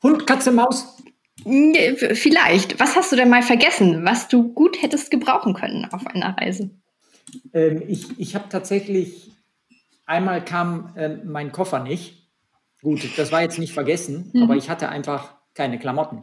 Hund, 0.03 0.27
Katze, 0.27 0.53
Maus. 0.53 0.97
Vielleicht. 1.45 2.81
Was 2.81 2.97
hast 2.97 3.13
du 3.13 3.17
denn 3.17 3.31
mal 3.31 3.43
vergessen, 3.43 4.05
was 4.05 4.29
du 4.29 4.53
gut 4.53 4.83
hättest 4.83 5.11
gebrauchen 5.11 5.55
können 5.55 5.87
auf 5.93 6.07
einer 6.07 6.37
Reise? 6.37 6.71
Ähm, 7.53 7.83
ich 7.87 8.19
ich 8.19 8.35
habe 8.35 8.49
tatsächlich, 8.49 9.33
einmal 10.05 10.45
kam 10.45 10.93
äh, 10.97 11.09
mein 11.25 11.53
Koffer 11.53 11.81
nicht. 11.81 12.29
Gut, 12.83 13.01
das 13.17 13.33
war 13.33 13.43
jetzt 13.43 13.59
nicht 13.59 13.73
vergessen, 13.73 14.31
mhm. 14.33 14.43
aber 14.45 14.57
ich 14.57 14.71
hatte 14.71 14.89
einfach 14.89 15.35
keine 15.55 15.79
Klamotten. 15.79 16.23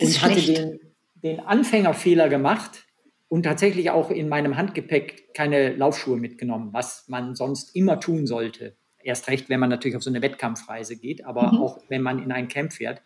Und 0.00 0.22
hatte 0.22 0.40
den, 0.40 0.80
den 1.22 1.40
Anfängerfehler 1.40 2.28
gemacht 2.28 2.84
und 3.28 3.44
tatsächlich 3.44 3.90
auch 3.90 4.10
in 4.10 4.28
meinem 4.28 4.56
Handgepäck 4.56 5.32
keine 5.34 5.74
Laufschuhe 5.74 6.16
mitgenommen, 6.16 6.70
was 6.72 7.08
man 7.08 7.34
sonst 7.34 7.74
immer 7.74 8.00
tun 8.00 8.26
sollte. 8.26 8.76
Erst 9.02 9.28
recht, 9.28 9.48
wenn 9.48 9.60
man 9.60 9.70
natürlich 9.70 9.96
auf 9.96 10.02
so 10.02 10.10
eine 10.10 10.22
Wettkampfreise 10.22 10.96
geht, 10.96 11.24
aber 11.24 11.52
mhm. 11.52 11.58
auch 11.58 11.78
wenn 11.88 12.02
man 12.02 12.22
in 12.22 12.32
ein 12.32 12.48
Camp 12.48 12.72
fährt. 12.72 13.02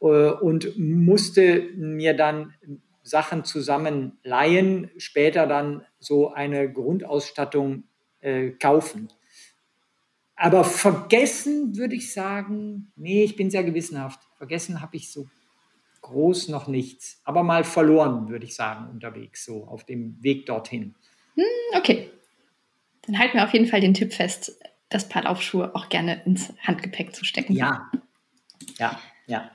Äh, 0.00 0.06
und 0.06 0.78
musste 0.78 1.68
mir 1.76 2.14
dann 2.14 2.54
Sachen 3.02 3.44
zusammen 3.44 4.18
leihen, 4.22 4.90
später 4.96 5.46
dann 5.46 5.82
so 5.98 6.32
eine 6.32 6.72
Grundausstattung 6.72 7.84
äh, 8.20 8.50
kaufen. 8.50 9.08
Aber 10.36 10.64
vergessen 10.64 11.76
würde 11.76 11.94
ich 11.94 12.12
sagen, 12.12 12.92
nee, 12.96 13.22
ich 13.22 13.36
bin 13.36 13.50
sehr 13.50 13.62
gewissenhaft. 13.62 14.20
Vergessen 14.36 14.80
habe 14.80 14.96
ich 14.96 15.12
so 15.12 15.28
groß 16.00 16.48
noch 16.48 16.66
nichts. 16.66 17.20
Aber 17.24 17.42
mal 17.42 17.64
verloren, 17.64 18.28
würde 18.28 18.44
ich 18.44 18.54
sagen, 18.54 18.90
unterwegs, 18.90 19.44
so 19.44 19.66
auf 19.66 19.84
dem 19.84 20.22
Weg 20.22 20.46
dorthin. 20.46 20.94
Hm, 21.34 21.44
okay. 21.76 22.10
Dann 23.06 23.18
halten 23.18 23.36
wir 23.36 23.44
auf 23.44 23.52
jeden 23.52 23.66
Fall 23.66 23.80
den 23.80 23.94
Tipp 23.94 24.12
fest, 24.12 24.58
das 24.94 25.08
Paar 25.08 25.24
Laufschuhe 25.24 25.74
auch 25.74 25.88
gerne 25.88 26.22
ins 26.24 26.52
Handgepäck 26.62 27.14
zu 27.14 27.24
stecken. 27.24 27.54
Ja, 27.54 27.90
ja, 28.78 28.98
ja. 29.26 29.50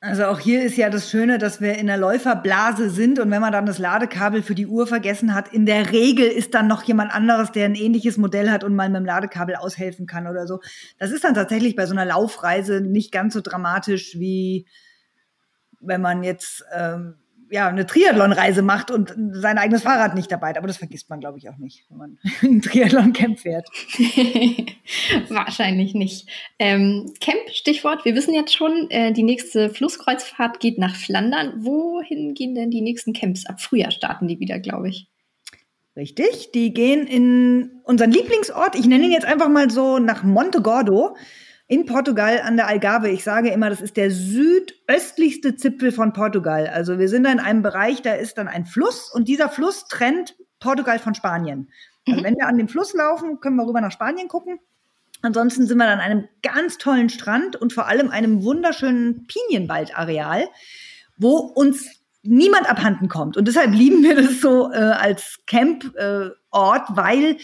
Also 0.00 0.26
auch 0.26 0.38
hier 0.38 0.62
ist 0.62 0.76
ja 0.76 0.90
das 0.90 1.10
Schöne, 1.10 1.38
dass 1.38 1.60
wir 1.60 1.76
in 1.76 1.88
der 1.88 1.96
Läuferblase 1.96 2.88
sind 2.88 3.18
und 3.18 3.32
wenn 3.32 3.40
man 3.40 3.50
dann 3.50 3.66
das 3.66 3.78
Ladekabel 3.78 4.42
für 4.42 4.54
die 4.54 4.66
Uhr 4.66 4.86
vergessen 4.86 5.34
hat, 5.34 5.48
in 5.52 5.66
der 5.66 5.90
Regel 5.90 6.26
ist 6.26 6.54
dann 6.54 6.68
noch 6.68 6.84
jemand 6.84 7.12
anderes, 7.12 7.50
der 7.50 7.64
ein 7.64 7.74
ähnliches 7.74 8.16
Modell 8.16 8.50
hat 8.50 8.62
und 8.62 8.76
mal 8.76 8.88
mit 8.88 9.00
dem 9.00 9.06
Ladekabel 9.06 9.56
aushelfen 9.56 10.06
kann 10.06 10.28
oder 10.28 10.46
so. 10.46 10.60
Das 10.98 11.10
ist 11.10 11.24
dann 11.24 11.34
tatsächlich 11.34 11.74
bei 11.74 11.86
so 11.86 11.94
einer 11.94 12.04
Laufreise 12.04 12.80
nicht 12.80 13.10
ganz 13.10 13.34
so 13.34 13.40
dramatisch 13.40 14.18
wie 14.18 14.66
wenn 15.80 16.00
man 16.00 16.22
jetzt 16.22 16.64
ähm, 16.74 17.14
ja, 17.50 17.68
eine 17.68 17.86
Triathlon-Reise 17.86 18.62
macht 18.62 18.90
und 18.90 19.14
sein 19.32 19.58
eigenes 19.58 19.82
Fahrrad 19.82 20.14
nicht 20.14 20.30
dabei 20.30 20.50
hat. 20.50 20.58
Aber 20.58 20.66
das 20.66 20.76
vergisst 20.76 21.08
man, 21.10 21.20
glaube 21.20 21.38
ich, 21.38 21.48
auch 21.48 21.56
nicht, 21.56 21.84
wenn 21.88 21.98
man 21.98 22.18
ein 22.42 22.62
Triathlon-Camp 22.62 23.40
fährt. 23.40 23.68
Wahrscheinlich 25.28 25.94
nicht. 25.94 26.28
Ähm, 26.58 27.12
Camp, 27.20 27.40
Stichwort. 27.52 28.04
Wir 28.04 28.14
wissen 28.14 28.34
jetzt 28.34 28.54
schon, 28.54 28.90
äh, 28.90 29.12
die 29.12 29.22
nächste 29.22 29.70
Flusskreuzfahrt 29.70 30.60
geht 30.60 30.78
nach 30.78 30.94
Flandern. 30.94 31.64
Wohin 31.64 32.34
gehen 32.34 32.54
denn 32.54 32.70
die 32.70 32.82
nächsten 32.82 33.12
Camps? 33.12 33.46
Ab 33.46 33.60
Frühjahr 33.60 33.90
starten 33.90 34.28
die 34.28 34.40
wieder, 34.40 34.58
glaube 34.58 34.88
ich. 34.88 35.08
Richtig, 35.96 36.52
die 36.52 36.72
gehen 36.72 37.08
in 37.08 37.80
unseren 37.82 38.12
Lieblingsort. 38.12 38.76
Ich 38.76 38.86
nenne 38.86 39.04
ihn 39.04 39.12
jetzt 39.12 39.26
einfach 39.26 39.48
mal 39.48 39.68
so 39.68 39.98
nach 39.98 40.22
Monte 40.22 40.62
Gordo 40.62 41.16
in 41.68 41.84
Portugal 41.84 42.40
an 42.40 42.56
der 42.56 42.66
Algarve. 42.66 43.10
Ich 43.10 43.22
sage 43.22 43.50
immer, 43.50 43.68
das 43.68 43.82
ist 43.82 43.96
der 43.96 44.10
südöstlichste 44.10 45.54
Zipfel 45.54 45.92
von 45.92 46.14
Portugal. 46.14 46.66
Also 46.66 46.98
wir 46.98 47.08
sind 47.08 47.24
da 47.24 47.30
in 47.30 47.40
einem 47.40 47.62
Bereich, 47.62 48.02
da 48.02 48.14
ist 48.14 48.38
dann 48.38 48.48
ein 48.48 48.66
Fluss 48.66 49.12
und 49.12 49.28
dieser 49.28 49.50
Fluss 49.50 49.86
trennt 49.86 50.34
Portugal 50.60 50.98
von 50.98 51.14
Spanien. 51.14 51.70
Also 52.06 52.20
mhm. 52.20 52.24
wenn 52.24 52.36
wir 52.36 52.46
an 52.46 52.56
dem 52.56 52.68
Fluss 52.68 52.94
laufen, 52.94 53.38
können 53.40 53.56
wir 53.56 53.66
rüber 53.66 53.82
nach 53.82 53.92
Spanien 53.92 54.28
gucken. 54.28 54.58
Ansonsten 55.20 55.66
sind 55.66 55.78
wir 55.78 55.86
an 55.86 56.00
einem 56.00 56.28
ganz 56.42 56.78
tollen 56.78 57.10
Strand 57.10 57.56
und 57.56 57.72
vor 57.72 57.86
allem 57.86 58.10
einem 58.10 58.42
wunderschönen 58.44 59.26
Pinienwaldareal, 59.26 60.48
wo 61.18 61.36
uns 61.36 61.86
niemand 62.22 62.70
abhanden 62.70 63.08
kommt. 63.08 63.36
Und 63.36 63.46
deshalb 63.46 63.74
lieben 63.74 64.02
wir 64.02 64.14
das 64.14 64.40
so 64.40 64.72
äh, 64.72 64.76
als 64.76 65.40
Camport, 65.46 65.94
äh, 65.96 66.96
weil 66.96 67.36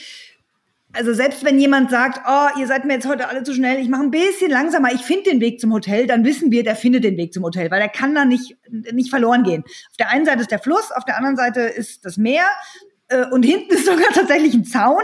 also 0.94 1.12
selbst 1.12 1.44
wenn 1.44 1.58
jemand 1.58 1.90
sagt, 1.90 2.20
oh, 2.26 2.58
ihr 2.58 2.66
seid 2.66 2.84
mir 2.84 2.94
jetzt 2.94 3.06
heute 3.06 3.28
alle 3.28 3.42
zu 3.42 3.52
schnell, 3.52 3.78
ich 3.80 3.88
mache 3.88 4.02
ein 4.02 4.10
bisschen 4.10 4.50
langsamer, 4.50 4.92
ich 4.92 5.02
finde 5.02 5.30
den 5.30 5.40
Weg 5.40 5.60
zum 5.60 5.72
Hotel, 5.72 6.06
dann 6.06 6.24
wissen 6.24 6.50
wir, 6.50 6.62
der 6.62 6.76
findet 6.76 7.04
den 7.04 7.16
Weg 7.16 7.32
zum 7.32 7.42
Hotel, 7.42 7.70
weil 7.70 7.80
er 7.80 7.88
kann 7.88 8.14
da 8.14 8.24
nicht, 8.24 8.56
nicht 8.70 9.10
verloren 9.10 9.42
gehen. 9.42 9.64
Auf 9.64 9.96
der 9.98 10.10
einen 10.10 10.24
Seite 10.24 10.42
ist 10.42 10.50
der 10.50 10.60
Fluss, 10.60 10.92
auf 10.92 11.04
der 11.04 11.16
anderen 11.16 11.36
Seite 11.36 11.60
ist 11.60 12.04
das 12.04 12.16
Meer 12.16 12.44
äh, 13.14 13.26
und 13.30 13.44
hinten 13.44 13.74
ist 13.74 13.86
sogar 13.86 14.08
tatsächlich 14.12 14.54
ein 14.54 14.64
Zaun. 14.64 15.02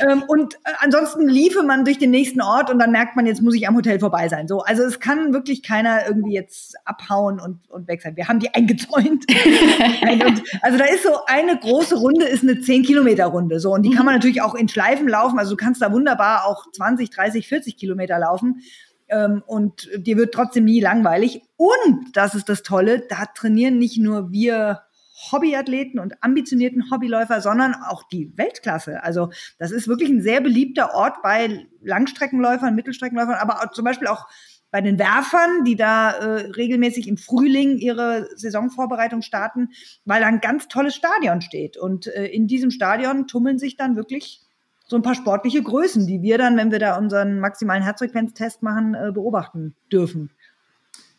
Ähm, 0.00 0.24
und 0.26 0.54
äh, 0.54 0.72
ansonsten 0.78 1.28
liefe 1.28 1.62
man 1.62 1.84
durch 1.84 1.98
den 1.98 2.10
nächsten 2.10 2.40
Ort 2.40 2.70
und 2.70 2.78
dann 2.78 2.90
merkt 2.90 3.14
man, 3.14 3.26
jetzt 3.26 3.40
muss 3.40 3.54
ich 3.54 3.68
am 3.68 3.76
Hotel 3.76 4.00
vorbei 4.00 4.28
sein. 4.28 4.48
So, 4.48 4.60
also 4.60 4.82
es 4.82 4.98
kann 4.98 5.32
wirklich 5.32 5.62
keiner 5.62 6.06
irgendwie 6.06 6.34
jetzt 6.34 6.74
abhauen 6.84 7.38
und, 7.40 7.70
und 7.70 7.86
weg 7.88 8.02
sein. 8.02 8.16
Wir 8.16 8.28
haben 8.28 8.40
die 8.40 8.52
eingezäunt. 8.52 9.26
also 10.62 10.78
da 10.78 10.84
ist 10.86 11.04
so 11.04 11.10
eine 11.26 11.56
große 11.56 11.96
Runde, 11.96 12.26
ist 12.26 12.42
eine 12.42 12.60
10 12.60 12.82
Kilometer 12.82 13.26
Runde. 13.26 13.60
So, 13.60 13.72
und 13.72 13.82
die 13.82 13.90
kann 13.90 14.04
man 14.04 14.14
natürlich 14.14 14.42
auch 14.42 14.54
in 14.54 14.68
Schleifen 14.68 15.08
laufen. 15.08 15.38
Also 15.38 15.52
du 15.52 15.56
kannst 15.56 15.80
da 15.82 15.92
wunderbar 15.92 16.46
auch 16.46 16.70
20, 16.72 17.10
30, 17.10 17.48
40 17.48 17.76
Kilometer 17.76 18.18
laufen. 18.18 18.62
Ähm, 19.08 19.42
und 19.46 19.88
dir 19.96 20.16
wird 20.16 20.34
trotzdem 20.34 20.64
nie 20.64 20.80
langweilig. 20.80 21.42
Und 21.56 22.16
das 22.16 22.34
ist 22.34 22.48
das 22.48 22.64
Tolle, 22.64 23.04
da 23.08 23.26
trainieren 23.34 23.78
nicht 23.78 23.98
nur 23.98 24.32
wir 24.32 24.80
Hobbyathleten 25.16 25.98
und 25.98 26.22
ambitionierten 26.22 26.90
Hobbyläufer, 26.90 27.40
sondern 27.40 27.74
auch 27.74 28.02
die 28.04 28.32
Weltklasse. 28.36 29.02
Also 29.02 29.30
das 29.58 29.70
ist 29.70 29.88
wirklich 29.88 30.10
ein 30.10 30.20
sehr 30.20 30.40
beliebter 30.40 30.94
Ort 30.94 31.22
bei 31.22 31.66
Langstreckenläufern, 31.82 32.74
Mittelstreckenläufern, 32.74 33.36
aber 33.36 33.62
auch, 33.62 33.72
zum 33.72 33.84
Beispiel 33.84 34.08
auch 34.08 34.26
bei 34.70 34.80
den 34.80 34.98
Werfern, 34.98 35.64
die 35.64 35.76
da 35.76 36.10
äh, 36.10 36.50
regelmäßig 36.50 37.08
im 37.08 37.16
Frühling 37.16 37.78
ihre 37.78 38.28
Saisonvorbereitung 38.36 39.22
starten, 39.22 39.70
weil 40.04 40.20
da 40.20 40.26
ein 40.26 40.40
ganz 40.40 40.68
tolles 40.68 40.94
Stadion 40.94 41.40
steht. 41.40 41.76
Und 41.76 42.08
äh, 42.08 42.26
in 42.26 42.46
diesem 42.46 42.70
Stadion 42.70 43.26
tummeln 43.26 43.58
sich 43.58 43.76
dann 43.76 43.96
wirklich 43.96 44.42
so 44.88 44.96
ein 44.96 45.02
paar 45.02 45.14
sportliche 45.14 45.62
Größen, 45.62 46.06
die 46.06 46.22
wir 46.22 46.38
dann, 46.38 46.56
wenn 46.56 46.70
wir 46.70 46.78
da 46.78 46.96
unseren 46.96 47.40
maximalen 47.40 47.82
Herzfrequenztest 47.82 48.62
machen, 48.62 48.94
äh, 48.94 49.12
beobachten 49.12 49.74
dürfen. 49.90 50.30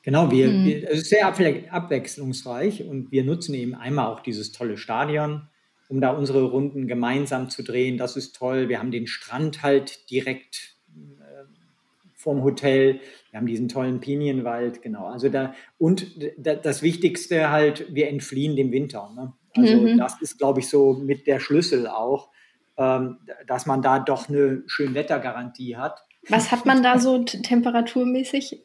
Genau, 0.07 0.31
wir, 0.31 0.47
mhm. 0.47 0.65
wir, 0.65 0.89
es 0.89 0.99
ist 0.99 1.09
sehr 1.09 1.27
abwechslungsreich 1.27 2.87
und 2.87 3.11
wir 3.11 3.25
nutzen 3.25 3.53
eben 3.53 3.75
einmal 3.75 4.07
auch 4.07 4.21
dieses 4.21 4.53
tolle 4.53 4.77
Stadion, 4.77 5.49
um 5.89 5.99
da 5.99 6.11
unsere 6.11 6.43
Runden 6.43 6.87
gemeinsam 6.87 7.49
zu 7.49 7.61
drehen. 7.61 7.97
Das 7.97 8.15
ist 8.15 8.33
toll. 8.33 8.69
Wir 8.69 8.79
haben 8.79 8.89
den 8.89 9.05
Strand 9.07 9.63
halt 9.63 10.09
direkt 10.09 10.77
äh, 10.95 11.43
vom 12.13 12.41
Hotel. 12.45 13.01
Wir 13.31 13.39
haben 13.41 13.47
diesen 13.47 13.67
tollen 13.67 13.99
Pinienwald, 13.99 14.81
genau. 14.81 15.07
Also 15.07 15.27
da 15.27 15.53
und 15.77 16.07
da, 16.37 16.55
das 16.55 16.81
Wichtigste 16.81 17.51
halt, 17.51 17.93
wir 17.93 18.07
entfliehen 18.07 18.55
dem 18.55 18.71
Winter. 18.71 19.11
Ne? 19.13 19.33
Also 19.57 19.75
mhm. 19.75 19.97
das 19.97 20.21
ist, 20.21 20.37
glaube 20.37 20.61
ich, 20.61 20.69
so 20.69 20.93
mit 20.93 21.27
der 21.27 21.41
Schlüssel 21.41 21.85
auch, 21.85 22.29
ähm, 22.77 23.17
dass 23.45 23.65
man 23.65 23.81
da 23.81 23.99
doch 23.99 24.29
eine 24.29 24.63
Schönwettergarantie 24.67 25.75
hat. 25.75 26.05
Was 26.29 26.53
hat 26.53 26.65
man 26.65 26.81
da 26.81 26.97
so 26.97 27.25
temperaturmäßig? 27.25 28.63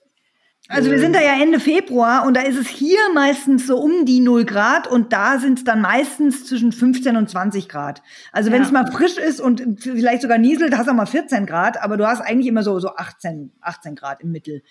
Also 0.68 0.90
wir 0.90 1.00
sind 1.00 1.14
da 1.14 1.20
ja 1.20 1.42
Ende 1.42 1.60
Februar 1.60 2.24
und 2.24 2.34
da 2.34 2.42
ist 2.42 2.56
es 2.56 2.68
hier 2.68 2.98
meistens 3.14 3.66
so 3.66 3.78
um 3.78 4.06
die 4.06 4.20
0 4.20 4.44
Grad 4.44 4.86
und 4.86 5.12
da 5.12 5.38
sind 5.38 5.58
es 5.58 5.64
dann 5.64 5.80
meistens 5.80 6.46
zwischen 6.46 6.72
15 6.72 7.16
und 7.16 7.28
20 7.28 7.68
Grad. 7.68 8.00
Also 8.30 8.52
wenn 8.52 8.62
es 8.62 8.70
mal 8.70 8.90
frisch 8.90 9.18
ist 9.18 9.40
und 9.40 9.62
vielleicht 9.80 10.22
sogar 10.22 10.38
nieselt, 10.38 10.76
hast 10.76 10.86
du 10.86 10.92
auch 10.92 10.96
mal 10.96 11.06
14 11.06 11.46
Grad, 11.46 11.82
aber 11.82 11.96
du 11.96 12.06
hast 12.06 12.20
eigentlich 12.20 12.46
immer 12.46 12.62
so, 12.62 12.78
so 12.78 12.94
18, 12.94 13.52
18 13.60 13.96
Grad 13.96 14.22
im 14.22 14.30
Mittel. 14.30 14.62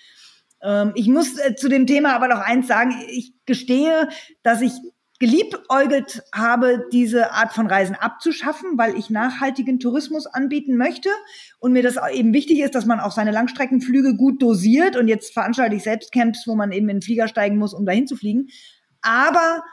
Ähm, 0.63 0.93
ich 0.95 1.07
muss 1.07 1.37
äh, 1.37 1.55
zu 1.55 1.67
dem 1.67 1.85
Thema 1.85 2.15
aber 2.15 2.27
noch 2.27 2.39
eins 2.39 2.67
sagen. 2.67 2.95
Ich 3.09 3.33
gestehe, 3.45 4.07
dass 4.43 4.61
ich 4.61 4.73
geliebäugelt 5.22 6.24
habe, 6.34 6.88
diese 6.91 7.32
Art 7.32 7.53
von 7.53 7.67
Reisen 7.67 7.95
abzuschaffen, 7.95 8.72
weil 8.78 8.97
ich 8.97 9.11
nachhaltigen 9.11 9.80
Tourismus 9.80 10.26
anbieten 10.26 10.78
möchte 10.78 11.09
und 11.59 11.74
mir 11.74 11.84
das 11.84 11.97
eben 12.11 12.34
wichtig 12.34 12.59
ist, 12.59 12.74
dass 12.74 12.88
man 12.88 12.99
auch 12.99 13.11
seine 13.11 13.30
Langstreckenflüge 13.30 14.15
gut 14.15 14.41
dosiert 14.41 14.95
und 14.95 15.07
jetzt 15.07 15.32
veranstalte 15.32 15.76
ich 15.76 15.84
selbst 15.84 16.11
Camps, 16.11 16.47
wo 16.47 16.55
man 16.55 16.72
eben 16.72 16.89
in 16.89 16.97
den 16.97 17.01
Flieger 17.03 17.28
steigen 17.28 17.59
muss, 17.59 17.76
um 17.76 17.86
dahin 17.86 18.07
zu 18.07 18.15
fliegen. 18.15 18.47
Aber 19.03 19.63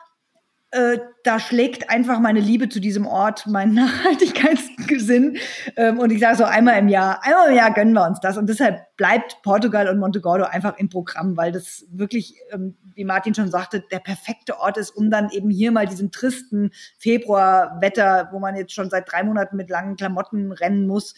äh, 0.71 0.99
da 1.25 1.41
schlägt 1.41 1.89
einfach 1.89 2.21
meine 2.21 2.41
Liebe 2.41 2.69
zu 2.69 2.79
diesem 2.79 3.07
Ort, 3.07 3.47
mein 3.47 3.73
Nachhaltigkeitssinn. 3.75 5.39
Ähm, 5.77 5.99
und 5.99 6.11
ich 6.11 6.21
sage 6.21 6.37
so, 6.37 6.45
einmal 6.45 6.79
im 6.79 6.89
Jahr, 6.89 7.25
einmal 7.25 7.49
im 7.51 7.57
Jahr 7.57 7.73
gönnen 7.73 7.95
wir 7.95 8.07
uns 8.07 8.21
das. 8.21 8.37
Und 8.37 8.49
deshalb 8.49 8.81
bleibt 8.97 9.41
Portugal 9.43 9.89
und 9.89 9.99
Montegordo 9.99 10.45
einfach 10.45 10.77
im 10.77 10.91
Programm, 10.91 11.37
weil 11.37 11.53
das 11.53 11.87
wirklich, 11.91 12.35
ähm, 12.53 12.77
wie 12.95 13.05
Martin 13.05 13.35
schon 13.35 13.51
sagte, 13.51 13.83
der 13.91 14.01
perfekte 14.01 14.59
Ort 14.61 14.77
ist, 14.77 14.91
um 14.91 15.11
dann 15.11 15.31
eben 15.31 15.49
hier 15.49 15.73
mal 15.73 15.87
diesem 15.87 16.11
tristen 16.11 16.71
Februarwetter, 16.99 18.29
wo 18.33 18.39
man 18.39 18.55
jetzt 18.55 18.75
schon 18.75 18.91
seit 18.91 19.11
drei 19.11 19.23
Monaten 19.23 19.57
mit 19.57 19.71
langen 19.71 19.97
Klamotten 19.97 20.53
rennen 20.53 20.87
muss, 20.87 21.15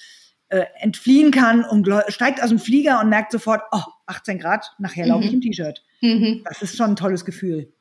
äh, 0.49 0.65
entfliehen 0.79 1.33
kann 1.33 1.65
und 1.65 1.89
steigt 2.09 2.43
aus 2.43 2.51
dem 2.51 2.59
Flieger 2.61 3.01
und 3.01 3.09
merkt 3.09 3.33
sofort, 3.33 3.63
oh, 3.73 3.83
18 4.07 4.39
Grad, 4.39 4.73
nachher 4.79 5.07
laufe 5.07 5.25
ich 5.25 5.31
mhm. 5.31 5.37
im 5.37 5.41
T-Shirt. 5.41 5.83
Mhm. 6.03 6.43
Das 6.45 6.63
ist 6.63 6.77
schon 6.77 6.91
ein 6.91 6.97
tolles 6.97 7.25
Gefühl. 7.25 7.73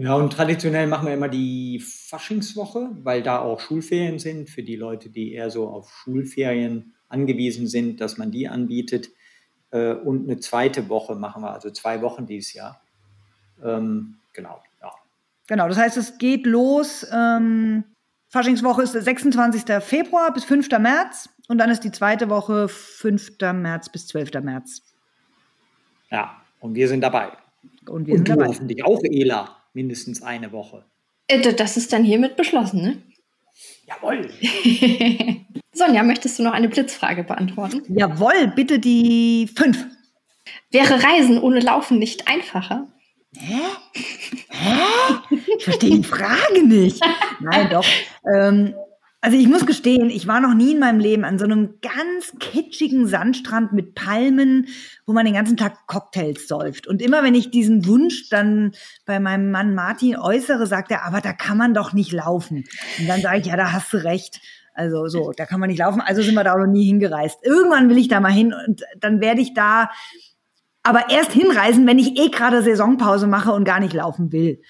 Ja, 0.00 0.14
und 0.14 0.32
traditionell 0.32 0.86
machen 0.86 1.08
wir 1.08 1.12
immer 1.12 1.28
die 1.28 1.78
Faschingswoche, 1.78 2.88
weil 3.02 3.22
da 3.22 3.38
auch 3.40 3.60
Schulferien 3.60 4.18
sind 4.18 4.48
für 4.48 4.62
die 4.62 4.76
Leute, 4.76 5.10
die 5.10 5.34
eher 5.34 5.50
so 5.50 5.68
auf 5.68 5.90
Schulferien 5.90 6.94
angewiesen 7.10 7.66
sind, 7.66 8.00
dass 8.00 8.16
man 8.16 8.30
die 8.30 8.48
anbietet. 8.48 9.10
Äh, 9.70 9.92
und 9.92 10.24
eine 10.24 10.40
zweite 10.40 10.88
Woche 10.88 11.16
machen 11.16 11.42
wir, 11.42 11.52
also 11.52 11.70
zwei 11.70 12.00
Wochen 12.00 12.24
dieses 12.24 12.54
Jahr. 12.54 12.80
Ähm, 13.62 14.16
genau, 14.32 14.62
ja. 14.80 14.90
Genau, 15.48 15.68
das 15.68 15.76
heißt, 15.76 15.98
es 15.98 16.16
geht 16.16 16.46
los. 16.46 17.06
Ähm, 17.12 17.84
Faschingswoche 18.28 18.80
ist 18.80 18.94
der 18.94 19.02
26. 19.02 19.64
Februar 19.82 20.32
bis 20.32 20.44
5. 20.44 20.70
März 20.78 21.28
und 21.48 21.58
dann 21.58 21.68
ist 21.68 21.84
die 21.84 21.92
zweite 21.92 22.30
Woche 22.30 22.68
5. 22.68 23.32
März 23.52 23.90
bis 23.90 24.06
12. 24.06 24.32
März. 24.42 24.80
Ja, 26.10 26.40
und 26.58 26.74
wir 26.74 26.88
sind 26.88 27.02
dabei. 27.02 27.32
Und 27.86 28.06
wir 28.06 28.14
und 28.14 28.26
sind 28.26 28.28
du 28.30 28.36
dabei. 28.36 28.46
hoffentlich 28.46 28.82
auch, 28.82 29.02
Ela 29.04 29.59
mindestens 29.72 30.22
eine 30.22 30.52
Woche. 30.52 30.84
Äh, 31.28 31.54
das 31.54 31.76
ist 31.76 31.92
dann 31.92 32.04
hiermit 32.04 32.36
beschlossen, 32.36 32.82
ne? 32.82 33.02
Jawohl. 33.86 34.30
Sonja, 35.72 36.02
möchtest 36.02 36.38
du 36.38 36.42
noch 36.42 36.52
eine 36.52 36.68
Blitzfrage 36.68 37.24
beantworten? 37.24 37.82
Jawohl, 37.88 38.52
bitte 38.54 38.78
die 38.78 39.48
fünf. 39.54 39.86
Wäre 40.70 41.02
Reisen 41.02 41.40
ohne 41.40 41.60
Laufen 41.60 41.98
nicht 41.98 42.28
einfacher? 42.28 42.88
Hä? 43.36 43.60
Hä? 44.48 45.36
Ich 45.58 45.64
verstehe 45.64 45.90
die 45.90 46.04
Frage 46.04 46.66
nicht. 46.66 47.02
Nein, 47.40 47.68
doch. 47.70 47.86
Ähm, 48.34 48.74
also 49.22 49.36
ich 49.36 49.48
muss 49.48 49.66
gestehen, 49.66 50.08
ich 50.08 50.26
war 50.26 50.40
noch 50.40 50.54
nie 50.54 50.72
in 50.72 50.78
meinem 50.78 50.98
Leben 50.98 51.24
an 51.24 51.38
so 51.38 51.44
einem 51.44 51.74
ganz 51.82 52.32
kitschigen 52.38 53.06
Sandstrand 53.06 53.72
mit 53.72 53.94
Palmen, 53.94 54.68
wo 55.04 55.12
man 55.12 55.26
den 55.26 55.34
ganzen 55.34 55.58
Tag 55.58 55.86
Cocktails 55.86 56.48
säuft. 56.48 56.86
Und 56.86 57.02
immer 57.02 57.22
wenn 57.22 57.34
ich 57.34 57.50
diesen 57.50 57.86
Wunsch 57.86 58.30
dann 58.30 58.72
bei 59.04 59.20
meinem 59.20 59.50
Mann 59.50 59.74
Martin 59.74 60.16
äußere, 60.16 60.66
sagt 60.66 60.90
er, 60.90 61.04
aber 61.04 61.20
da 61.20 61.34
kann 61.34 61.58
man 61.58 61.74
doch 61.74 61.92
nicht 61.92 62.12
laufen. 62.12 62.64
Und 62.98 63.08
dann 63.08 63.20
sage 63.20 63.40
ich, 63.40 63.46
ja, 63.46 63.56
da 63.56 63.72
hast 63.72 63.92
du 63.92 63.98
recht. 63.98 64.40
Also 64.72 65.08
so, 65.08 65.32
da 65.36 65.44
kann 65.44 65.60
man 65.60 65.68
nicht 65.68 65.80
laufen. 65.80 66.00
Also 66.00 66.22
sind 66.22 66.34
wir 66.34 66.44
da 66.44 66.54
auch 66.54 66.58
noch 66.58 66.66
nie 66.66 66.86
hingereist. 66.86 67.40
Irgendwann 67.44 67.90
will 67.90 67.98
ich 67.98 68.08
da 68.08 68.20
mal 68.20 68.32
hin 68.32 68.54
und 68.54 68.82
dann 68.98 69.20
werde 69.20 69.42
ich 69.42 69.52
da 69.52 69.90
aber 70.82 71.10
erst 71.10 71.32
hinreisen, 71.32 71.86
wenn 71.86 71.98
ich 71.98 72.18
eh 72.18 72.30
gerade 72.30 72.62
Saisonpause 72.62 73.26
mache 73.26 73.52
und 73.52 73.64
gar 73.64 73.80
nicht 73.80 73.92
laufen 73.92 74.32
will. 74.32 74.62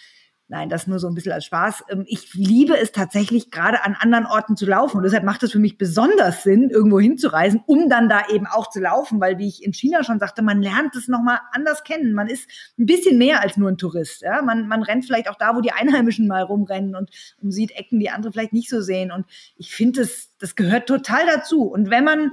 Nein, 0.52 0.68
das 0.68 0.88
nur 0.88 0.98
so 0.98 1.06
ein 1.06 1.14
bisschen 1.14 1.30
als 1.30 1.44
Spaß. 1.44 1.84
Ähm, 1.90 2.02
ich 2.08 2.34
liebe 2.34 2.76
es 2.76 2.90
tatsächlich, 2.90 3.52
gerade 3.52 3.84
an 3.84 3.96
anderen 4.00 4.26
Orten 4.26 4.56
zu 4.56 4.66
laufen. 4.66 4.96
Und 4.96 5.04
deshalb 5.04 5.22
macht 5.22 5.44
es 5.44 5.52
für 5.52 5.60
mich 5.60 5.78
besonders 5.78 6.42
Sinn, 6.42 6.70
irgendwo 6.70 6.98
hinzureisen, 6.98 7.62
um 7.66 7.88
dann 7.88 8.08
da 8.08 8.22
eben 8.30 8.46
auch 8.48 8.68
zu 8.68 8.80
laufen. 8.80 9.20
Weil, 9.20 9.38
wie 9.38 9.46
ich 9.46 9.62
in 9.62 9.72
China 9.72 10.02
schon 10.02 10.18
sagte, 10.18 10.42
man 10.42 10.60
lernt 10.60 10.96
es 10.96 11.06
nochmal 11.06 11.38
anders 11.52 11.84
kennen. 11.84 12.14
Man 12.14 12.26
ist 12.26 12.50
ein 12.80 12.86
bisschen 12.86 13.16
mehr 13.16 13.42
als 13.42 13.56
nur 13.58 13.68
ein 13.68 13.78
Tourist. 13.78 14.22
Ja? 14.22 14.42
Man, 14.42 14.66
man 14.66 14.82
rennt 14.82 15.04
vielleicht 15.04 15.30
auch 15.30 15.38
da, 15.38 15.54
wo 15.54 15.60
die 15.60 15.70
Einheimischen 15.70 16.26
mal 16.26 16.42
rumrennen 16.42 16.96
und, 16.96 17.10
und 17.40 17.52
sieht 17.52 17.70
Ecken, 17.70 18.00
die 18.00 18.10
andere 18.10 18.32
vielleicht 18.32 18.52
nicht 18.52 18.70
so 18.70 18.80
sehen. 18.80 19.12
Und 19.12 19.26
ich 19.56 19.72
finde, 19.72 20.00
das, 20.00 20.30
das 20.40 20.56
gehört 20.56 20.88
total 20.88 21.26
dazu. 21.26 21.62
Und 21.62 21.90
wenn 21.90 22.02
man 22.02 22.32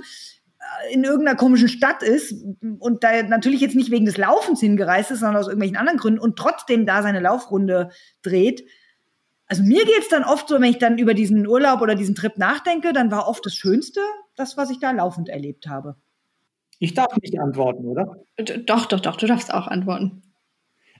in 0.91 1.03
irgendeiner 1.03 1.37
komischen 1.37 1.69
Stadt 1.69 2.03
ist 2.03 2.33
und 2.79 3.03
da 3.03 3.23
natürlich 3.23 3.61
jetzt 3.61 3.75
nicht 3.75 3.91
wegen 3.91 4.05
des 4.05 4.17
Laufens 4.17 4.59
hingereist 4.59 5.11
ist, 5.11 5.19
sondern 5.19 5.37
aus 5.37 5.47
irgendwelchen 5.47 5.77
anderen 5.77 5.99
Gründen 5.99 6.19
und 6.19 6.37
trotzdem 6.37 6.85
da 6.85 7.01
seine 7.01 7.19
Laufrunde 7.19 7.89
dreht. 8.21 8.63
Also 9.47 9.63
mir 9.63 9.85
geht's 9.85 10.09
dann 10.09 10.23
oft 10.23 10.47
so, 10.49 10.55
wenn 10.55 10.69
ich 10.69 10.77
dann 10.77 10.97
über 10.97 11.13
diesen 11.13 11.47
Urlaub 11.47 11.81
oder 11.81 11.95
diesen 11.95 12.15
Trip 12.15 12.37
nachdenke, 12.37 12.93
dann 12.93 13.11
war 13.11 13.27
oft 13.27 13.45
das 13.45 13.55
Schönste 13.55 14.01
das, 14.35 14.57
was 14.57 14.69
ich 14.69 14.79
da 14.79 14.91
laufend 14.91 15.29
erlebt 15.29 15.67
habe. 15.67 15.95
Ich 16.79 16.93
darf 16.93 17.15
nicht 17.17 17.39
antworten, 17.39 17.85
oder? 17.85 18.23
Doch, 18.65 18.85
doch, 18.85 18.99
doch, 18.99 19.15
du 19.15 19.25
darfst 19.25 19.53
auch 19.53 19.67
antworten. 19.67 20.21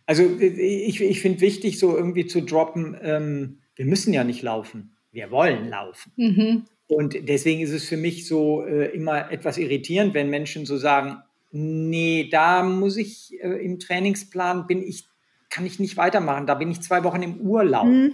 Also 0.05 0.23
ich, 0.23 1.01
ich 1.01 1.21
finde 1.21 1.41
wichtig, 1.41 1.79
so 1.79 1.95
irgendwie 1.95 2.25
zu 2.25 2.41
droppen, 2.41 2.97
ähm, 3.01 3.59
wir 3.75 3.85
müssen 3.85 4.13
ja 4.13 4.23
nicht 4.23 4.41
laufen, 4.41 4.95
wir 5.11 5.29
wollen 5.31 5.69
laufen. 5.69 6.13
Mhm. 6.15 6.65
Und 6.87 7.27
deswegen 7.27 7.61
ist 7.61 7.71
es 7.71 7.85
für 7.85 7.97
mich 7.97 8.27
so 8.27 8.65
äh, 8.65 8.95
immer 8.95 9.31
etwas 9.31 9.57
irritierend, 9.57 10.13
wenn 10.13 10.29
Menschen 10.29 10.65
so 10.65 10.77
sagen, 10.77 11.21
nee, 11.51 12.29
da 12.31 12.63
muss 12.63 12.97
ich 12.97 13.33
äh, 13.41 13.63
im 13.63 13.79
Trainingsplan 13.79 14.67
bin 14.67 14.81
ich, 14.81 15.05
kann 15.49 15.65
ich 15.65 15.79
nicht 15.79 15.97
weitermachen. 15.97 16.47
Da 16.47 16.55
bin 16.55 16.71
ich 16.71 16.81
zwei 16.81 17.03
Wochen 17.03 17.21
im 17.23 17.41
Urlaub. 17.41 17.87
Mhm. 17.87 18.13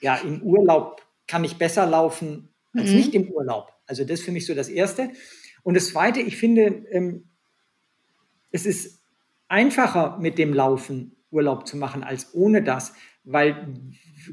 Ja, 0.00 0.16
im 0.16 0.42
Urlaub 0.42 1.02
kann 1.28 1.44
ich 1.44 1.58
besser 1.58 1.86
laufen 1.86 2.48
als 2.74 2.90
mhm. 2.90 2.96
nicht 2.96 3.14
im 3.14 3.30
Urlaub. 3.30 3.72
Also 3.86 4.02
das 4.02 4.20
ist 4.20 4.24
für 4.24 4.32
mich 4.32 4.46
so 4.46 4.54
das 4.54 4.68
Erste. 4.68 5.10
Und 5.62 5.74
das 5.74 5.88
Zweite, 5.88 6.20
ich 6.20 6.36
finde, 6.36 6.84
ähm, 6.90 7.28
es 8.50 8.66
ist 8.66 9.00
einfacher 9.48 10.18
mit 10.18 10.38
dem 10.38 10.52
Laufen 10.52 11.16
Urlaub 11.30 11.66
zu 11.66 11.76
machen 11.76 12.02
als 12.02 12.34
ohne 12.34 12.62
das, 12.62 12.94
weil 13.24 13.74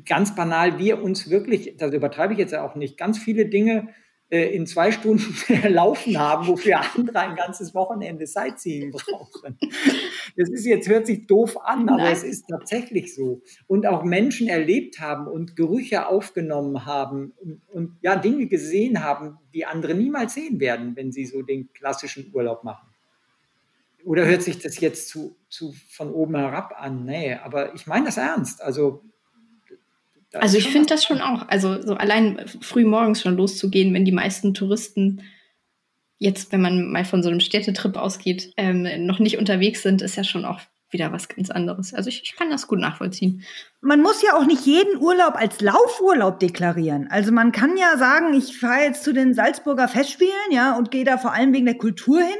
ganz 0.06 0.36
banal 0.36 0.78
wir 0.78 1.02
uns 1.02 1.30
wirklich, 1.30 1.76
das 1.78 1.94
übertreibe 1.94 2.34
ich 2.34 2.40
jetzt 2.40 2.56
auch 2.56 2.76
nicht, 2.76 2.98
ganz 2.98 3.18
viele 3.18 3.48
Dinge 3.48 3.90
äh, 4.30 4.56
in 4.56 4.68
zwei 4.68 4.92
Stunden 4.92 5.36
laufen 5.70 6.20
haben, 6.20 6.48
wofür 6.48 6.82
andere 6.96 7.20
ein 7.20 7.36
ganzes 7.36 7.74
Wochenende 7.74 8.28
Sightseeing 8.28 8.92
brauchen. 8.92 9.58
Das 10.38 10.50
ist 10.50 10.66
jetzt, 10.66 10.88
hört 10.88 11.08
sich 11.08 11.26
doof 11.26 11.58
an, 11.64 11.90
aber 11.90 12.04
Nein. 12.04 12.14
es 12.14 12.24
ist 12.24 12.48
tatsächlich 12.48 13.16
so. 13.16 13.42
Und 13.66 13.88
auch 13.88 14.04
Menschen 14.04 14.48
erlebt 14.48 15.00
haben 15.00 15.28
und 15.28 15.56
Gerüche 15.56 16.08
aufgenommen 16.08 16.86
haben 16.86 17.34
und, 17.38 17.62
und 17.70 17.98
ja, 18.02 18.16
Dinge 18.16 18.46
gesehen 18.46 19.04
haben, 19.04 19.40
die 19.54 19.66
andere 19.66 19.96
niemals 19.96 20.36
sehen 20.36 20.60
werden, 20.60 20.96
wenn 20.96 21.12
sie 21.12 21.26
so 21.26 21.42
den 21.42 21.74
klassischen 21.74 22.32
Urlaub 22.32 22.64
machen. 22.64 22.89
Oder 24.04 24.26
hört 24.26 24.42
sich 24.42 24.60
das 24.60 24.80
jetzt 24.80 25.10
zu, 25.10 25.36
zu 25.50 25.74
von 25.90 26.12
oben 26.12 26.36
herab 26.36 26.74
an? 26.78 27.06
Nee, 27.06 27.36
aber 27.36 27.76
ich 27.76 27.86
meine 27.88 28.06
das 28.06 28.18
ernst. 28.18 28.62
Also 28.62 29.04
also 30.34 30.58
ich 30.58 30.70
finde 30.70 30.90
das 30.90 31.04
schon 31.04 31.22
auch. 31.22 31.48
Also 31.48 31.82
so 31.82 31.96
allein 31.96 32.46
früh 32.62 32.86
morgens 32.86 33.22
schon 33.22 33.36
loszugehen, 33.36 33.94
wenn 33.94 34.06
die 34.06 34.12
meisten 34.12 34.54
Touristen 34.54 35.24
jetzt, 36.20 36.52
wenn 36.52 36.62
man 36.62 36.92
mal 36.92 37.06
von 37.06 37.24
so 37.24 37.30
einem 37.30 37.40
Städtetrip 37.40 37.96
ausgeht, 37.96 38.54
ähm, 38.58 39.06
noch 39.06 39.20
nicht 39.20 39.38
unterwegs 39.38 39.82
sind, 39.82 40.02
ist 40.02 40.18
ja 40.18 40.24
schon 40.24 40.46
auch 40.46 40.60
wieder 40.92 41.12
was 41.12 41.28
ganz 41.28 41.50
anderes. 41.50 41.94
Also 41.94 42.10
ich, 42.10 42.24
ich 42.24 42.36
kann 42.36 42.50
das 42.50 42.68
gut 42.68 42.80
nachvollziehen. 42.80 43.44
Man 43.80 44.02
muss 44.02 44.22
ja 44.24 44.36
auch 44.36 44.46
nicht 44.46 44.66
jeden 44.66 44.98
Urlaub 44.98 45.36
als 45.36 45.62
Laufurlaub 45.62 46.40
deklarieren. 46.40 47.08
Also 47.10 47.32
man 47.32 47.52
kann 47.52 47.78
ja 47.78 47.98
sagen, 47.98 48.34
ich 48.34 48.58
fahre 48.58 48.84
jetzt 48.84 49.04
zu 49.04 49.14
den 49.14 49.34
Salzburger 49.34 49.88
Festspielen, 49.88 50.52
ja, 50.52 50.76
und 50.78 50.92
gehe 50.92 51.06
da 51.06 51.18
vor 51.18 51.34
allem 51.34 51.54
wegen 51.54 51.68
der 51.68 51.78
Kultur 51.78 52.20
hin. 52.20 52.38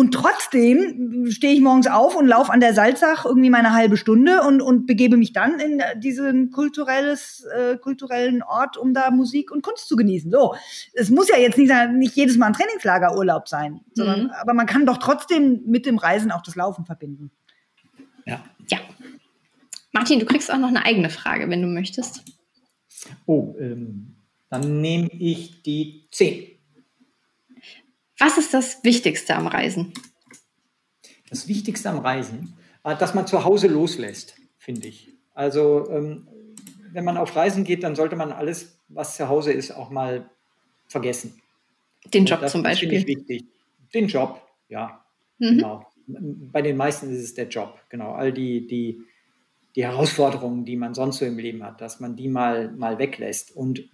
Und 0.00 0.12
trotzdem 0.12 1.30
stehe 1.30 1.52
ich 1.52 1.60
morgens 1.60 1.86
auf 1.86 2.16
und 2.16 2.26
laufe 2.26 2.50
an 2.50 2.60
der 2.60 2.72
Salzach 2.72 3.26
irgendwie 3.26 3.50
meine 3.50 3.74
halbe 3.74 3.98
Stunde 3.98 4.40
und, 4.40 4.62
und 4.62 4.86
begebe 4.86 5.18
mich 5.18 5.34
dann 5.34 5.60
in 5.60 5.82
diesen 6.00 6.50
kulturelles, 6.52 7.44
äh, 7.54 7.76
kulturellen 7.76 8.42
Ort, 8.42 8.78
um 8.78 8.94
da 8.94 9.10
Musik 9.10 9.50
und 9.50 9.60
Kunst 9.60 9.88
zu 9.88 9.96
genießen. 9.96 10.30
So, 10.30 10.54
es 10.94 11.10
muss 11.10 11.28
ja 11.28 11.36
jetzt 11.36 11.58
nicht, 11.58 11.70
nicht 11.92 12.16
jedes 12.16 12.38
Mal 12.38 12.46
ein 12.46 12.52
Trainingslagerurlaub 12.54 13.46
sein, 13.46 13.80
sondern, 13.92 14.22
mhm. 14.22 14.30
aber 14.40 14.54
man 14.54 14.64
kann 14.64 14.86
doch 14.86 14.96
trotzdem 14.96 15.64
mit 15.66 15.84
dem 15.84 15.98
Reisen 15.98 16.30
auch 16.30 16.40
das 16.40 16.56
Laufen 16.56 16.86
verbinden. 16.86 17.30
Ja. 18.24 18.42
Ja. 18.68 18.78
Martin, 19.92 20.18
du 20.18 20.24
kriegst 20.24 20.50
auch 20.50 20.56
noch 20.56 20.68
eine 20.68 20.86
eigene 20.86 21.10
Frage, 21.10 21.50
wenn 21.50 21.60
du 21.60 21.68
möchtest. 21.68 22.22
Oh, 23.26 23.54
ähm, 23.60 24.16
dann 24.48 24.80
nehme 24.80 25.10
ich 25.12 25.60
die 25.60 26.06
10. 26.10 26.58
Was 28.20 28.38
ist 28.38 28.54
das 28.54 28.84
Wichtigste 28.84 29.34
am 29.34 29.48
Reisen? 29.48 29.92
Das 31.28 31.48
Wichtigste 31.48 31.90
am 31.90 31.98
Reisen, 31.98 32.56
äh, 32.84 32.96
dass 32.96 33.14
man 33.14 33.26
zu 33.26 33.44
Hause 33.44 33.66
loslässt, 33.66 34.36
finde 34.58 34.86
ich. 34.86 35.08
Also, 35.34 35.90
ähm, 35.90 36.28
wenn 36.92 37.04
man 37.04 37.16
auf 37.16 37.34
Reisen 37.34 37.64
geht, 37.64 37.82
dann 37.82 37.96
sollte 37.96 38.14
man 38.14 38.30
alles, 38.30 38.78
was 38.88 39.16
zu 39.16 39.28
Hause 39.28 39.52
ist, 39.52 39.72
auch 39.72 39.90
mal 39.90 40.30
vergessen. 40.86 41.40
Den 42.14 42.26
Job 42.26 42.48
zum 42.48 42.62
Beispiel. 42.62 42.88
Finde 42.88 43.12
ich 43.12 43.18
wichtig. 43.18 43.44
Den 43.92 44.06
Job, 44.06 44.40
ja. 44.68 45.04
Mhm. 45.38 45.58
Genau 45.58 45.86
bei 46.18 46.62
den 46.62 46.76
meisten 46.76 47.10
ist 47.10 47.22
es 47.22 47.34
der 47.34 47.48
Job, 47.48 47.78
genau. 47.88 48.12
All 48.12 48.32
die, 48.32 48.66
die, 48.66 49.02
die 49.76 49.84
Herausforderungen, 49.84 50.64
die 50.64 50.76
man 50.76 50.94
sonst 50.94 51.18
so 51.18 51.24
im 51.24 51.38
Leben 51.38 51.62
hat, 51.62 51.80
dass 51.80 52.00
man 52.00 52.16
die 52.16 52.28
mal, 52.28 52.70
mal 52.72 52.98
weglässt. 52.98 53.54
Und 53.54 53.88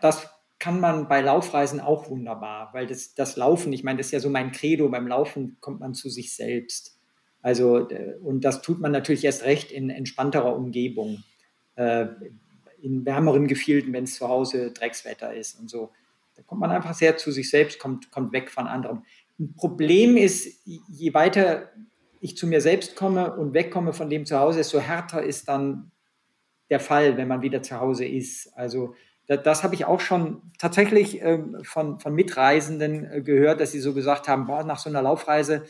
das 0.00 0.28
kann 0.58 0.80
man 0.80 1.08
bei 1.08 1.20
Laufreisen 1.20 1.80
auch 1.80 2.08
wunderbar, 2.08 2.70
weil 2.72 2.86
das, 2.86 3.14
das 3.14 3.36
Laufen, 3.36 3.72
ich 3.72 3.84
meine, 3.84 3.98
das 3.98 4.06
ist 4.06 4.12
ja 4.12 4.20
so 4.20 4.30
mein 4.30 4.52
Credo, 4.52 4.88
beim 4.88 5.06
Laufen 5.06 5.58
kommt 5.60 5.80
man 5.80 5.94
zu 5.94 6.08
sich 6.08 6.34
selbst. 6.34 6.98
Also, 7.42 7.88
äh, 7.90 8.16
und 8.22 8.44
das 8.44 8.62
tut 8.62 8.80
man 8.80 8.92
natürlich 8.92 9.24
erst 9.24 9.44
recht 9.44 9.70
in 9.70 9.90
entspannterer 9.90 10.56
Umgebung, 10.56 11.22
äh, 11.76 12.06
in 12.80 13.04
wärmeren 13.04 13.46
Gefilden, 13.46 13.92
wenn 13.92 14.04
es 14.04 14.14
zu 14.14 14.28
Hause 14.28 14.72
Dreckswetter 14.72 15.34
ist 15.34 15.58
und 15.60 15.70
so. 15.70 15.90
Da 16.36 16.42
kommt 16.42 16.60
man 16.60 16.70
einfach 16.70 16.94
sehr 16.94 17.16
zu 17.16 17.30
sich 17.30 17.50
selbst, 17.50 17.78
kommt, 17.78 18.10
kommt 18.10 18.32
weg 18.32 18.50
von 18.50 18.66
anderen. 18.66 19.04
Ein 19.38 19.54
Problem 19.54 20.16
ist, 20.16 20.60
je 20.64 21.14
weiter 21.14 21.70
ich 22.20 22.36
zu 22.36 22.46
mir 22.46 22.60
selbst 22.60 22.96
komme 22.96 23.36
und 23.36 23.54
wegkomme 23.54 23.92
von 23.92 24.10
dem 24.10 24.26
Zuhause, 24.26 24.58
desto 24.58 24.80
härter 24.80 25.22
ist 25.22 25.48
dann 25.48 25.90
der 26.70 26.80
Fall, 26.80 27.16
wenn 27.16 27.28
man 27.28 27.42
wieder 27.42 27.62
zu 27.62 27.78
Hause 27.78 28.06
ist. 28.06 28.48
Also 28.56 28.94
das, 29.26 29.64
habe 29.64 29.74
ich 29.74 29.84
auch 29.84 30.00
schon 30.00 30.40
tatsächlich 30.58 31.20
ähm, 31.22 31.58
von, 31.62 31.98
von 31.98 32.14
Mitreisenden 32.14 33.10
äh, 33.10 33.22
gehört, 33.22 33.60
dass 33.60 33.72
sie 33.72 33.80
so 33.80 33.92
gesagt 33.92 34.28
haben, 34.28 34.46
boah, 34.46 34.62
nach 34.64 34.78
so 34.78 34.88
einer 34.88 35.02
Laufreise, 35.02 35.64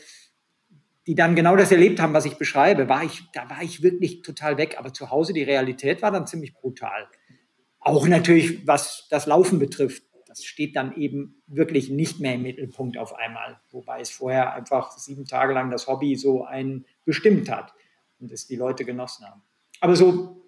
die 1.07 1.15
dann 1.15 1.35
genau 1.35 1.55
das 1.55 1.71
erlebt 1.71 1.99
haben, 1.99 2.13
was 2.13 2.25
ich 2.25 2.37
beschreibe, 2.37 2.89
war 2.89 3.03
ich, 3.03 3.23
da 3.33 3.49
war 3.49 3.61
ich 3.63 3.81
wirklich 3.81 4.21
total 4.21 4.57
weg. 4.57 4.75
Aber 4.77 4.93
zu 4.93 5.09
Hause 5.09 5.33
die 5.33 5.43
Realität 5.43 6.01
war 6.01 6.11
dann 6.11 6.27
ziemlich 6.27 6.53
brutal. 6.53 7.07
Auch 7.79 8.07
natürlich, 8.07 8.67
was 8.67 9.07
das 9.09 9.25
Laufen 9.25 9.59
betrifft 9.59 10.03
das 10.37 10.45
steht 10.45 10.75
dann 10.75 10.95
eben 10.95 11.41
wirklich 11.47 11.89
nicht 11.89 12.19
mehr 12.19 12.35
im 12.35 12.43
Mittelpunkt 12.43 12.97
auf 12.97 13.15
einmal, 13.15 13.59
wobei 13.71 14.01
es 14.01 14.11
vorher 14.11 14.53
einfach 14.53 14.91
sieben 14.91 15.25
Tage 15.25 15.53
lang 15.53 15.71
das 15.71 15.87
Hobby 15.87 16.15
so 16.15 16.43
einen 16.43 16.85
bestimmt 17.05 17.49
hat 17.49 17.73
und 18.19 18.31
es 18.31 18.45
die 18.45 18.55
Leute 18.55 18.85
genossen 18.85 19.25
haben. 19.25 19.41
Aber 19.81 19.95
so, 19.95 20.46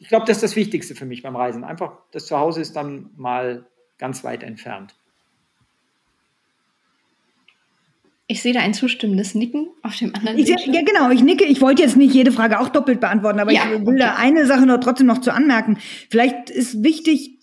ich 0.00 0.08
glaube, 0.08 0.24
das 0.26 0.38
ist 0.38 0.42
das 0.42 0.56
Wichtigste 0.56 0.94
für 0.94 1.04
mich 1.04 1.22
beim 1.22 1.36
Reisen. 1.36 1.62
Einfach, 1.62 1.92
das 2.10 2.26
Zuhause 2.26 2.62
ist 2.62 2.74
dann 2.74 3.10
mal 3.16 3.66
ganz 3.98 4.24
weit 4.24 4.42
entfernt. 4.42 4.94
Ich 8.26 8.40
sehe 8.40 8.54
da 8.54 8.60
ein 8.60 8.72
zustimmendes 8.72 9.34
Nicken 9.34 9.68
auf 9.82 9.96
dem 9.96 10.14
anderen 10.14 10.38
ich, 10.38 10.48
Ja, 10.48 10.82
genau, 10.82 11.10
ich 11.10 11.22
nicke. 11.22 11.44
Ich 11.44 11.60
wollte 11.60 11.82
jetzt 11.82 11.96
nicht 11.96 12.14
jede 12.14 12.32
Frage 12.32 12.60
auch 12.60 12.68
doppelt 12.68 13.00
beantworten, 13.00 13.40
aber 13.40 13.52
ja, 13.52 13.64
ich 13.64 13.80
will 13.80 13.88
okay. 13.88 13.98
da 13.98 14.16
eine 14.16 14.46
Sache 14.46 14.64
noch 14.64 14.78
trotzdem 14.78 15.06
noch 15.06 15.20
zu 15.20 15.34
anmerken. 15.34 15.78
Vielleicht 16.08 16.48
ist 16.48 16.82
wichtig, 16.82 17.38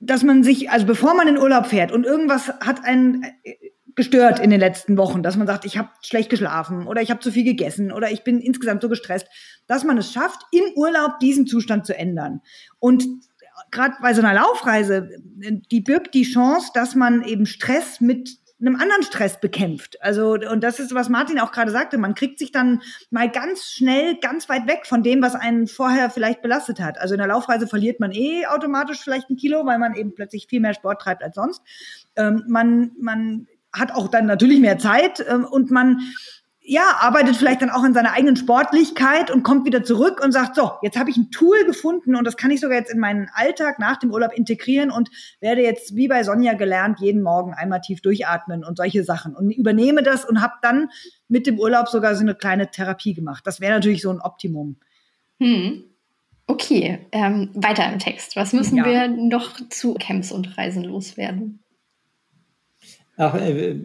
dass 0.00 0.22
man 0.22 0.44
sich, 0.44 0.70
also 0.70 0.86
bevor 0.86 1.14
man 1.14 1.28
in 1.28 1.36
Urlaub 1.36 1.66
fährt 1.66 1.92
und 1.92 2.06
irgendwas 2.06 2.48
hat 2.60 2.84
einen 2.84 3.24
äh, 3.42 3.54
gestört 3.94 4.38
in 4.38 4.50
den 4.50 4.60
letzten 4.60 4.96
Wochen, 4.96 5.22
dass 5.22 5.36
man 5.36 5.46
sagt, 5.46 5.64
ich 5.64 5.78
habe 5.78 5.90
schlecht 6.02 6.30
geschlafen 6.30 6.86
oder 6.86 7.02
ich 7.02 7.10
habe 7.10 7.20
zu 7.20 7.30
viel 7.30 7.44
gegessen 7.44 7.92
oder 7.92 8.10
ich 8.10 8.24
bin 8.24 8.40
insgesamt 8.40 8.82
so 8.82 8.88
gestresst, 8.88 9.26
dass 9.66 9.84
man 9.84 9.98
es 9.98 10.12
schafft, 10.12 10.42
im 10.50 10.64
Urlaub 10.76 11.18
diesen 11.20 11.46
Zustand 11.46 11.86
zu 11.86 11.96
ändern. 11.96 12.40
Und 12.78 13.04
gerade 13.70 13.94
bei 14.00 14.14
so 14.14 14.22
einer 14.22 14.34
Laufreise, 14.34 15.10
die 15.70 15.80
birgt 15.80 16.14
die 16.14 16.24
Chance, 16.24 16.70
dass 16.74 16.94
man 16.94 17.24
eben 17.24 17.46
Stress 17.46 18.00
mit 18.00 18.38
einem 18.62 18.76
anderen 18.76 19.02
Stress 19.02 19.40
bekämpft. 19.40 20.00
Also, 20.02 20.34
und 20.34 20.62
das 20.62 20.78
ist, 20.78 20.94
was 20.94 21.08
Martin 21.08 21.40
auch 21.40 21.50
gerade 21.50 21.72
sagte, 21.72 21.98
man 21.98 22.14
kriegt 22.14 22.38
sich 22.38 22.52
dann 22.52 22.80
mal 23.10 23.28
ganz 23.28 23.64
schnell 23.64 24.16
ganz 24.20 24.48
weit 24.48 24.68
weg 24.68 24.86
von 24.86 25.02
dem, 25.02 25.20
was 25.20 25.34
einen 25.34 25.66
vorher 25.66 26.10
vielleicht 26.10 26.42
belastet 26.42 26.78
hat. 26.80 27.00
Also 27.00 27.14
in 27.14 27.18
der 27.18 27.26
Laufreise 27.26 27.66
verliert 27.66 27.98
man 27.98 28.12
eh 28.12 28.46
automatisch 28.46 29.00
vielleicht 29.00 29.30
ein 29.30 29.36
Kilo, 29.36 29.66
weil 29.66 29.78
man 29.78 29.94
eben 29.94 30.14
plötzlich 30.14 30.46
viel 30.48 30.60
mehr 30.60 30.74
Sport 30.74 31.02
treibt 31.02 31.24
als 31.24 31.34
sonst. 31.34 31.60
Ähm, 32.14 32.44
man, 32.46 32.92
man 33.00 33.48
hat 33.72 33.92
auch 33.92 34.08
dann 34.08 34.26
natürlich 34.26 34.60
mehr 34.60 34.78
Zeit 34.78 35.24
ähm, 35.28 35.44
und 35.44 35.70
man 35.70 36.00
ja, 36.64 36.96
arbeitet 37.00 37.36
vielleicht 37.36 37.60
dann 37.62 37.70
auch 37.70 37.82
an 37.82 37.92
seiner 37.92 38.12
eigenen 38.12 38.36
Sportlichkeit 38.36 39.32
und 39.32 39.42
kommt 39.42 39.66
wieder 39.66 39.82
zurück 39.82 40.22
und 40.24 40.30
sagt, 40.30 40.54
so, 40.54 40.70
jetzt 40.82 40.96
habe 40.96 41.10
ich 41.10 41.16
ein 41.16 41.32
Tool 41.32 41.64
gefunden 41.64 42.14
und 42.14 42.24
das 42.24 42.36
kann 42.36 42.52
ich 42.52 42.60
sogar 42.60 42.78
jetzt 42.78 42.92
in 42.92 43.00
meinen 43.00 43.28
Alltag 43.34 43.80
nach 43.80 43.96
dem 43.96 44.12
Urlaub 44.12 44.32
integrieren 44.32 44.92
und 44.92 45.10
werde 45.40 45.62
jetzt 45.62 45.96
wie 45.96 46.06
bei 46.06 46.22
Sonja 46.22 46.54
gelernt, 46.54 47.00
jeden 47.00 47.22
Morgen 47.22 47.52
einmal 47.52 47.80
tief 47.80 48.00
durchatmen 48.00 48.62
und 48.62 48.76
solche 48.76 49.02
Sachen 49.02 49.34
und 49.34 49.50
übernehme 49.50 50.04
das 50.04 50.24
und 50.24 50.40
habe 50.40 50.54
dann 50.62 50.88
mit 51.26 51.48
dem 51.48 51.58
Urlaub 51.58 51.88
sogar 51.88 52.14
so 52.14 52.20
eine 52.20 52.36
kleine 52.36 52.70
Therapie 52.70 53.14
gemacht. 53.14 53.44
Das 53.44 53.60
wäre 53.60 53.72
natürlich 53.72 54.02
so 54.02 54.10
ein 54.10 54.20
Optimum. 54.20 54.76
Hm. 55.40 55.84
Okay, 56.46 57.06
ähm, 57.10 57.50
weiter 57.54 57.90
im 57.92 57.98
Text. 57.98 58.36
Was 58.36 58.52
müssen 58.52 58.76
ja. 58.76 58.84
wir 58.84 59.08
noch 59.08 59.56
zu 59.68 59.94
Camps 59.94 60.30
und 60.30 60.56
Reisen 60.58 60.84
loswerden? 60.84 61.61
Ach, 63.16 63.34
äh, 63.34 63.80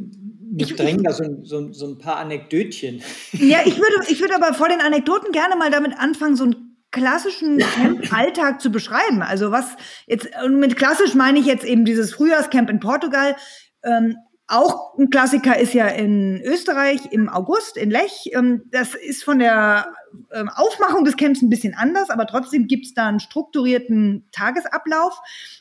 mich 0.51 0.75
drängen 0.75 1.03
da 1.03 1.11
so, 1.11 1.23
so, 1.43 1.71
so, 1.73 1.87
ein 1.87 1.97
paar 1.97 2.17
Anekdötchen. 2.17 3.01
Ja, 3.33 3.59
ich 3.65 3.77
würde, 3.77 4.09
ich 4.09 4.21
würde 4.21 4.35
aber 4.35 4.53
vor 4.53 4.69
den 4.69 4.81
Anekdoten 4.81 5.31
gerne 5.31 5.55
mal 5.55 5.69
damit 5.69 5.97
anfangen, 5.97 6.35
so 6.35 6.45
einen 6.45 6.77
klassischen 6.91 7.59
Camp-Alltag 7.59 8.61
zu 8.61 8.71
beschreiben. 8.71 9.21
Also 9.21 9.51
was 9.51 9.75
jetzt, 10.07 10.29
und 10.43 10.59
mit 10.59 10.75
klassisch 10.77 11.15
meine 11.15 11.39
ich 11.39 11.45
jetzt 11.45 11.65
eben 11.65 11.85
dieses 11.85 12.13
Frühjahrscamp 12.13 12.69
in 12.69 12.79
Portugal. 12.79 13.35
Ähm, 13.83 14.15
auch 14.47 14.97
ein 14.97 15.09
Klassiker 15.09 15.59
ist 15.59 15.73
ja 15.73 15.87
in 15.87 16.41
Österreich 16.41 17.11
im 17.11 17.27
August 17.27 17.75
in 17.75 17.91
Lech. 17.91 18.31
Ähm, 18.33 18.63
das 18.71 18.95
ist 18.95 19.23
von 19.25 19.39
der 19.39 19.93
ähm, 20.33 20.49
Aufmachung 20.49 21.03
des 21.03 21.17
Camps 21.17 21.41
ein 21.41 21.49
bisschen 21.49 21.75
anders, 21.75 22.09
aber 22.09 22.25
trotzdem 22.27 22.67
gibt 22.67 22.85
es 22.85 22.93
da 22.93 23.07
einen 23.07 23.19
strukturierten 23.19 24.25
Tagesablauf. 24.31 25.19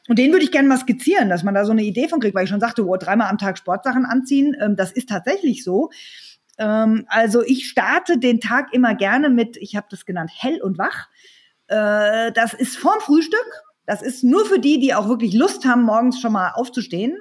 Und 0.09 0.21
den 0.21 0.31
würde 0.31 0.45
ich 0.45 0.53
gerne 0.53 0.69
mal 0.69 0.79
skizzieren, 0.79 1.29
dass 1.29 1.43
man 1.43 1.55
da 1.55 1.65
so 1.65 1.73
eine 1.73 1.83
Idee 1.83 2.09
von 2.09 2.21
kriegt, 2.21 2.37
weil 2.37 2.45
ich 2.45 2.51
schon 2.51 2.61
sagte, 2.61 2.87
oh, 2.87 2.97
dreimal 2.97 3.29
am 3.29 3.39
Tag 3.39 3.59
Sportsachen 3.59 4.05
anziehen. 4.05 4.57
Ähm, 4.61 4.77
das 4.77 4.93
ist 4.93 5.09
tatsächlich 5.09 5.65
so. 5.65 5.91
Also 6.59 7.43
ich 7.43 7.69
starte 7.69 8.17
den 8.17 8.41
Tag 8.41 8.73
immer 8.73 8.95
gerne 8.95 9.29
mit, 9.29 9.59
ich 9.59 9.77
habe 9.77 9.89
das 9.91 10.07
genannt, 10.07 10.31
hell 10.35 10.63
und 10.63 10.79
wach. 10.79 11.11
Äh, 11.67 12.33
das 12.33 12.55
ist 12.55 12.79
vorm 12.79 12.99
Frühstück. 13.01 13.45
Das 13.85 14.01
ist 14.01 14.25
nur 14.25 14.47
für 14.47 14.59
die, 14.59 14.81
die 14.81 14.95
auch 14.95 15.07
wirklich 15.07 15.35
Lust 15.35 15.67
haben, 15.67 15.83
morgens 15.83 16.19
schon 16.19 16.33
mal 16.33 16.53
aufzustehen 16.53 17.15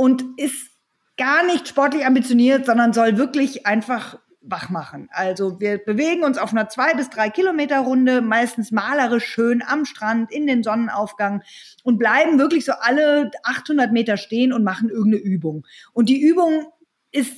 und 0.00 0.24
ist 0.38 0.70
gar 1.18 1.44
nicht 1.44 1.68
sportlich 1.68 2.06
ambitioniert, 2.06 2.64
sondern 2.64 2.94
soll 2.94 3.18
wirklich 3.18 3.66
einfach 3.66 4.18
wach 4.40 4.70
machen. 4.70 5.10
Also 5.12 5.60
wir 5.60 5.76
bewegen 5.76 6.24
uns 6.24 6.38
auf 6.38 6.52
einer 6.52 6.70
zwei 6.70 6.94
bis 6.94 7.10
drei 7.10 7.28
Kilometer 7.28 7.80
Runde, 7.80 8.22
meistens 8.22 8.70
malerisch 8.70 9.26
schön 9.26 9.62
am 9.62 9.84
Strand 9.84 10.32
in 10.32 10.46
den 10.46 10.62
Sonnenaufgang 10.62 11.42
und 11.82 11.98
bleiben 11.98 12.38
wirklich 12.38 12.64
so 12.64 12.72
alle 12.80 13.30
800 13.42 13.92
Meter 13.92 14.16
stehen 14.16 14.54
und 14.54 14.64
machen 14.64 14.88
irgendeine 14.88 15.22
Übung. 15.22 15.66
Und 15.92 16.08
die 16.08 16.22
Übung 16.22 16.64
ist 17.12 17.34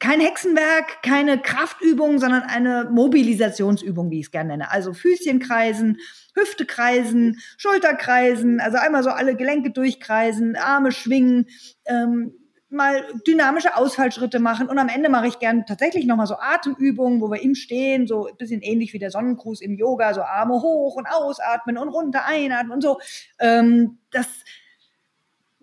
kein 0.00 0.18
Hexenwerk, 0.18 1.04
keine 1.04 1.40
Kraftübung, 1.40 2.18
sondern 2.18 2.42
eine 2.42 2.88
Mobilisationsübung, 2.90 4.10
wie 4.10 4.18
ich 4.18 4.26
es 4.26 4.32
gerne 4.32 4.56
nenne. 4.56 4.72
Also 4.72 4.92
Füßchen 4.92 5.38
kreisen, 5.38 5.98
Hüfte 6.36 6.66
kreisen, 6.66 7.40
Schulter 7.56 7.94
kreisen, 7.94 8.60
also 8.60 8.78
einmal 8.78 9.02
so 9.02 9.10
alle 9.10 9.36
Gelenke 9.36 9.70
durchkreisen, 9.70 10.56
Arme 10.56 10.92
schwingen, 10.92 11.46
ähm, 11.86 12.34
mal 12.68 13.04
dynamische 13.26 13.76
Ausfallschritte 13.76 14.38
machen 14.38 14.68
und 14.68 14.78
am 14.78 14.88
Ende 14.88 15.08
mache 15.08 15.28
ich 15.28 15.38
gern 15.38 15.66
tatsächlich 15.66 16.04
nochmal 16.04 16.26
so 16.26 16.36
Atemübungen, 16.38 17.20
wo 17.20 17.30
wir 17.30 17.40
im 17.40 17.54
Stehen, 17.54 18.06
so 18.06 18.26
ein 18.26 18.36
bisschen 18.36 18.60
ähnlich 18.60 18.92
wie 18.92 18.98
der 18.98 19.10
Sonnengruß 19.10 19.60
im 19.60 19.74
Yoga, 19.76 20.14
so 20.14 20.22
Arme 20.22 20.54
hoch 20.54 20.96
und 20.96 21.06
ausatmen 21.06 21.78
und 21.78 21.88
runter 21.88 22.24
einatmen 22.26 22.72
und 22.72 22.82
so. 22.82 22.98
Ähm, 23.38 23.98
das 24.10 24.26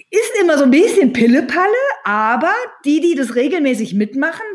ist 0.09 0.31
immer 0.41 0.57
so 0.57 0.63
ein 0.63 0.71
bisschen 0.71 1.13
Pillepalle, 1.13 1.67
aber 2.03 2.53
die, 2.85 3.01
die 3.01 3.15
das 3.15 3.35
regelmäßig 3.35 3.93
mitmachen, 3.93 4.45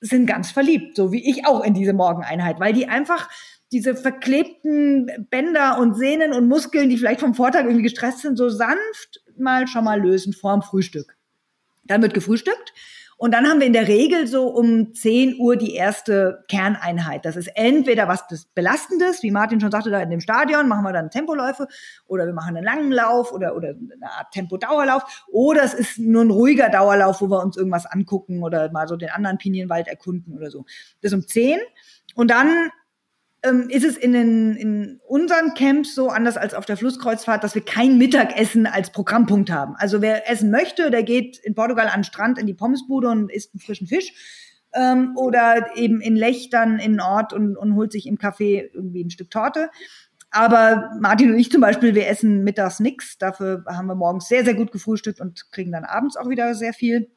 sind 0.00 0.26
ganz 0.26 0.50
verliebt, 0.50 0.96
so 0.96 1.12
wie 1.12 1.28
ich 1.28 1.46
auch 1.46 1.64
in 1.64 1.74
diese 1.74 1.92
Morgeneinheit, 1.92 2.60
weil 2.60 2.72
die 2.72 2.88
einfach 2.88 3.28
diese 3.72 3.94
verklebten 3.94 5.26
Bänder 5.30 5.78
und 5.78 5.94
Sehnen 5.94 6.32
und 6.32 6.48
Muskeln, 6.48 6.88
die 6.88 6.96
vielleicht 6.96 7.20
vom 7.20 7.34
Vortag 7.34 7.64
irgendwie 7.64 7.82
gestresst 7.82 8.20
sind, 8.20 8.36
so 8.36 8.48
sanft 8.48 9.22
mal 9.36 9.66
schon 9.66 9.84
mal 9.84 10.00
lösen 10.00 10.32
vorm 10.32 10.62
Frühstück. 10.62 11.16
Dann 11.84 12.02
wird 12.02 12.14
gefrühstückt 12.14 12.72
und 13.20 13.34
dann 13.34 13.48
haben 13.48 13.58
wir 13.58 13.66
in 13.66 13.72
der 13.72 13.88
Regel 13.88 14.28
so 14.28 14.46
um 14.46 14.94
10 14.94 15.40
Uhr 15.40 15.56
die 15.56 15.74
erste 15.74 16.44
Kerneinheit. 16.48 17.24
Das 17.24 17.34
ist 17.34 17.48
entweder 17.56 18.06
was 18.06 18.24
Belastendes, 18.54 19.24
wie 19.24 19.32
Martin 19.32 19.60
schon 19.60 19.72
sagte, 19.72 19.90
da 19.90 20.00
in 20.00 20.10
dem 20.10 20.20
Stadion 20.20 20.68
machen 20.68 20.84
wir 20.84 20.92
dann 20.92 21.10
Tempoläufe 21.10 21.66
oder 22.06 22.26
wir 22.26 22.32
machen 22.32 22.56
einen 22.56 22.64
langen 22.64 22.92
Lauf 22.92 23.32
oder, 23.32 23.56
oder 23.56 23.70
eine 23.70 24.12
Art 24.12 24.30
Tempo-Dauerlauf 24.32 25.26
oder 25.26 25.64
es 25.64 25.74
ist 25.74 25.98
nur 25.98 26.24
ein 26.24 26.30
ruhiger 26.30 26.68
Dauerlauf, 26.70 27.20
wo 27.20 27.28
wir 27.28 27.42
uns 27.42 27.56
irgendwas 27.56 27.86
angucken 27.86 28.44
oder 28.44 28.70
mal 28.70 28.86
so 28.86 28.96
den 28.96 29.10
anderen 29.10 29.36
Pinienwald 29.36 29.88
erkunden 29.88 30.36
oder 30.36 30.52
so. 30.52 30.64
Das 31.00 31.10
ist 31.10 31.18
um 31.18 31.26
10 31.26 31.58
und 32.14 32.30
dann 32.30 32.70
ähm, 33.42 33.68
ist 33.68 33.84
es 33.84 33.96
in, 33.96 34.12
den, 34.12 34.56
in 34.56 35.00
unseren 35.06 35.54
Camps 35.54 35.94
so 35.94 36.08
anders 36.08 36.36
als 36.36 36.54
auf 36.54 36.66
der 36.66 36.76
Flusskreuzfahrt, 36.76 37.44
dass 37.44 37.54
wir 37.54 37.64
kein 37.64 37.98
Mittagessen 37.98 38.66
als 38.66 38.90
Programmpunkt 38.90 39.50
haben. 39.50 39.74
Also 39.76 40.02
wer 40.02 40.28
essen 40.30 40.50
möchte, 40.50 40.90
der 40.90 41.02
geht 41.02 41.38
in 41.38 41.54
Portugal 41.54 41.86
an 41.86 42.00
den 42.00 42.04
Strand 42.04 42.38
in 42.38 42.46
die 42.46 42.54
Pommesbude 42.54 43.08
und 43.08 43.30
isst 43.30 43.54
einen 43.54 43.60
frischen 43.60 43.86
Fisch. 43.86 44.12
Ähm, 44.74 45.16
oder 45.16 45.76
eben 45.76 46.00
in 46.00 46.14
Lech 46.14 46.50
dann 46.50 46.78
in 46.78 46.92
den 46.92 47.00
Ort 47.00 47.32
und, 47.32 47.56
und 47.56 47.74
holt 47.74 47.92
sich 47.92 48.06
im 48.06 48.18
Café 48.18 48.68
irgendwie 48.72 49.02
ein 49.02 49.10
Stück 49.10 49.30
Torte. 49.30 49.70
Aber 50.30 50.90
Martin 51.00 51.30
und 51.30 51.38
ich 51.38 51.50
zum 51.50 51.62
Beispiel, 51.62 51.94
wir 51.94 52.06
essen 52.06 52.44
mittags 52.44 52.80
nichts. 52.80 53.16
Dafür 53.16 53.64
haben 53.66 53.86
wir 53.86 53.94
morgens 53.94 54.28
sehr, 54.28 54.44
sehr 54.44 54.54
gut 54.54 54.72
gefrühstückt 54.72 55.20
und 55.20 55.50
kriegen 55.52 55.72
dann 55.72 55.84
abends 55.84 56.16
auch 56.16 56.28
wieder 56.28 56.54
sehr 56.54 56.74
viel 56.74 57.10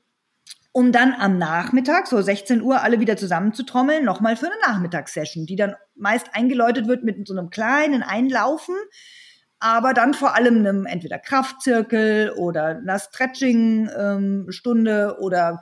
um 0.74 0.92
dann 0.92 1.14
am 1.14 1.38
Nachmittag, 1.38 2.08
so 2.08 2.22
16 2.22 2.62
Uhr, 2.62 2.82
alle 2.82 3.00
wieder 3.00 3.16
zusammenzutrommeln, 3.18 4.06
nochmal 4.06 4.38
für 4.38 4.48
eine 4.48 4.56
Nachmittagssession, 4.66 5.46
die 5.46 5.56
dann 5.56 5.76
meist 5.96 6.28
eingeläutet 6.34 6.88
wird 6.88 7.04
mit 7.04 7.28
so 7.28 7.38
einem 7.38 7.50
kleinen 7.50 8.04
Einlaufen, 8.04 8.76
aber 9.60 9.94
dann 9.94 10.14
vor 10.14 10.36
allem 10.36 10.60
einem 10.60 10.86
entweder 10.86 11.20
Kraftzirkel 11.20 12.32
oder 12.38 12.78
einer 12.78 13.00
Stretching-Stunde 13.00 15.16
ähm, 15.18 15.24
oder 15.24 15.62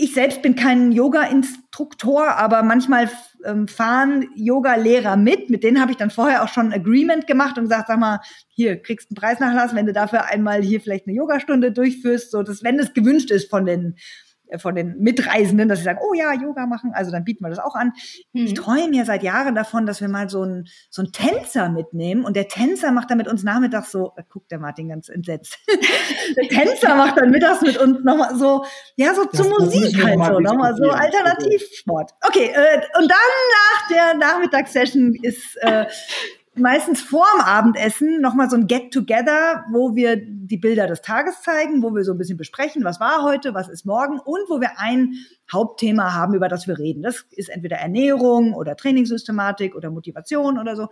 ich 0.00 0.14
selbst 0.14 0.42
bin 0.42 0.54
kein 0.54 0.92
Yoga-Instruktor, 0.92 2.36
aber 2.36 2.62
manchmal 2.62 3.10
ähm, 3.44 3.66
fahren 3.66 4.28
Yoga-Lehrer 4.36 5.16
mit. 5.16 5.50
Mit 5.50 5.64
denen 5.64 5.80
habe 5.80 5.90
ich 5.90 5.96
dann 5.96 6.10
vorher 6.10 6.44
auch 6.44 6.48
schon 6.48 6.66
ein 6.66 6.80
Agreement 6.80 7.26
gemacht 7.26 7.58
und 7.58 7.64
gesagt, 7.64 7.88
sag 7.88 7.98
mal, 7.98 8.20
hier 8.46 8.80
kriegst 8.80 9.10
du 9.10 9.14
einen 9.14 9.20
Preisnachlass, 9.20 9.74
wenn 9.74 9.86
du 9.86 9.92
dafür 9.92 10.26
einmal 10.26 10.62
hier 10.62 10.80
vielleicht 10.80 11.08
eine 11.08 11.16
Yogastunde 11.16 11.72
durchführst, 11.72 12.30
so 12.30 12.44
dass, 12.44 12.62
wenn 12.62 12.78
es 12.78 12.94
gewünscht 12.94 13.32
ist 13.32 13.50
von 13.50 13.66
den 13.66 13.96
von 14.56 14.74
den 14.74 14.98
Mitreisenden, 14.98 15.68
dass 15.68 15.78
sie 15.78 15.84
sagen, 15.84 15.98
oh 16.02 16.14
ja, 16.14 16.32
Yoga 16.32 16.66
machen, 16.66 16.92
also 16.94 17.10
dann 17.10 17.24
bieten 17.24 17.44
wir 17.44 17.50
das 17.50 17.58
auch 17.58 17.74
an. 17.74 17.92
Mhm. 18.32 18.46
Ich 18.46 18.54
träume 18.54 18.96
ja 18.96 19.04
seit 19.04 19.22
Jahren 19.22 19.54
davon, 19.54 19.86
dass 19.86 20.00
wir 20.00 20.08
mal 20.08 20.28
so 20.28 20.42
einen 20.42 20.66
so 20.90 21.02
einen 21.02 21.12
Tänzer 21.12 21.68
mitnehmen 21.68 22.24
und 22.24 22.36
der 22.36 22.48
Tänzer 22.48 22.92
macht 22.92 23.10
dann 23.10 23.18
mit 23.18 23.28
uns 23.28 23.42
nachmittags 23.42 23.90
so, 23.90 24.12
da 24.16 24.22
guckt 24.22 24.50
der 24.50 24.58
Martin 24.58 24.88
ganz 24.88 25.08
entsetzt. 25.08 25.58
der 26.36 26.48
Tänzer 26.48 26.96
macht 26.96 27.18
dann 27.18 27.30
mittags 27.30 27.60
mit 27.62 27.76
uns 27.78 28.02
nochmal 28.04 28.36
so, 28.36 28.64
ja, 28.96 29.14
so 29.14 29.24
das 29.24 29.40
zur 29.40 29.48
Musik 29.50 30.02
halt 30.04 30.24
so, 30.24 30.40
nochmal 30.40 30.74
so 30.76 30.90
Alternativsport. 30.90 32.12
Okay, 32.26 32.50
äh, 32.54 32.76
und 32.98 33.10
dann 33.10 33.18
nach 33.52 33.88
der 33.90 34.14
Nachmittagssession 34.14 35.14
ist 35.22 35.56
äh, 35.60 35.86
meistens 36.60 37.00
vorm 37.00 37.40
Abendessen 37.40 38.20
nochmal 38.20 38.50
so 38.50 38.56
ein 38.56 38.66
Get-Together, 38.66 39.64
wo 39.72 39.94
wir 39.94 40.16
die 40.16 40.56
Bilder 40.56 40.86
des 40.86 41.02
Tages 41.02 41.42
zeigen, 41.42 41.82
wo 41.82 41.94
wir 41.94 42.04
so 42.04 42.12
ein 42.12 42.18
bisschen 42.18 42.36
besprechen, 42.36 42.84
was 42.84 43.00
war 43.00 43.22
heute, 43.22 43.54
was 43.54 43.68
ist 43.68 43.86
morgen 43.86 44.18
und 44.18 44.40
wo 44.48 44.60
wir 44.60 44.78
ein 44.78 45.14
Hauptthema 45.52 46.14
haben, 46.14 46.34
über 46.34 46.48
das 46.48 46.66
wir 46.66 46.78
reden. 46.78 47.02
Das 47.02 47.24
ist 47.30 47.48
entweder 47.48 47.76
Ernährung 47.76 48.54
oder 48.54 48.76
Trainingssystematik 48.76 49.74
oder 49.74 49.90
Motivation 49.90 50.58
oder 50.58 50.76
so. 50.76 50.88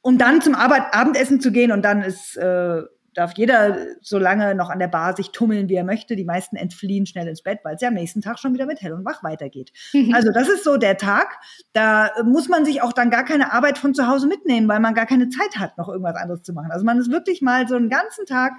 Um 0.00 0.18
dann 0.18 0.40
zum 0.40 0.54
Arbeit 0.54 0.94
Abendessen 0.94 1.40
zu 1.40 1.52
gehen 1.52 1.72
und 1.72 1.82
dann 1.82 2.02
ist 2.02 2.36
äh, 2.36 2.82
darf 3.14 3.34
jeder 3.36 3.76
so 4.00 4.18
lange 4.18 4.54
noch 4.54 4.70
an 4.70 4.78
der 4.78 4.88
Bar 4.88 5.16
sich 5.16 5.30
tummeln, 5.30 5.68
wie 5.68 5.74
er 5.74 5.84
möchte. 5.84 6.16
Die 6.16 6.24
meisten 6.24 6.56
entfliehen 6.56 7.06
schnell 7.06 7.28
ins 7.28 7.42
Bett, 7.42 7.60
weil 7.62 7.74
es 7.74 7.80
ja 7.80 7.88
am 7.88 7.94
nächsten 7.94 8.22
Tag 8.22 8.38
schon 8.38 8.54
wieder 8.54 8.66
mit 8.66 8.80
hell 8.80 8.92
und 8.92 9.04
wach 9.04 9.22
weitergeht. 9.22 9.72
Also 10.12 10.30
das 10.30 10.48
ist 10.48 10.64
so 10.64 10.76
der 10.76 10.98
Tag. 10.98 11.38
Da 11.72 12.10
muss 12.24 12.48
man 12.48 12.64
sich 12.64 12.82
auch 12.82 12.92
dann 12.92 13.10
gar 13.10 13.24
keine 13.24 13.52
Arbeit 13.52 13.78
von 13.78 13.94
zu 13.94 14.06
Hause 14.06 14.26
mitnehmen, 14.26 14.68
weil 14.68 14.80
man 14.80 14.94
gar 14.94 15.06
keine 15.06 15.30
Zeit 15.30 15.58
hat, 15.58 15.78
noch 15.78 15.88
irgendwas 15.88 16.16
anderes 16.16 16.42
zu 16.42 16.52
machen. 16.52 16.70
Also 16.70 16.84
man 16.84 16.98
ist 16.98 17.10
wirklich 17.10 17.40
mal 17.40 17.66
so 17.66 17.76
einen 17.76 17.88
ganzen 17.88 18.26
Tag 18.26 18.52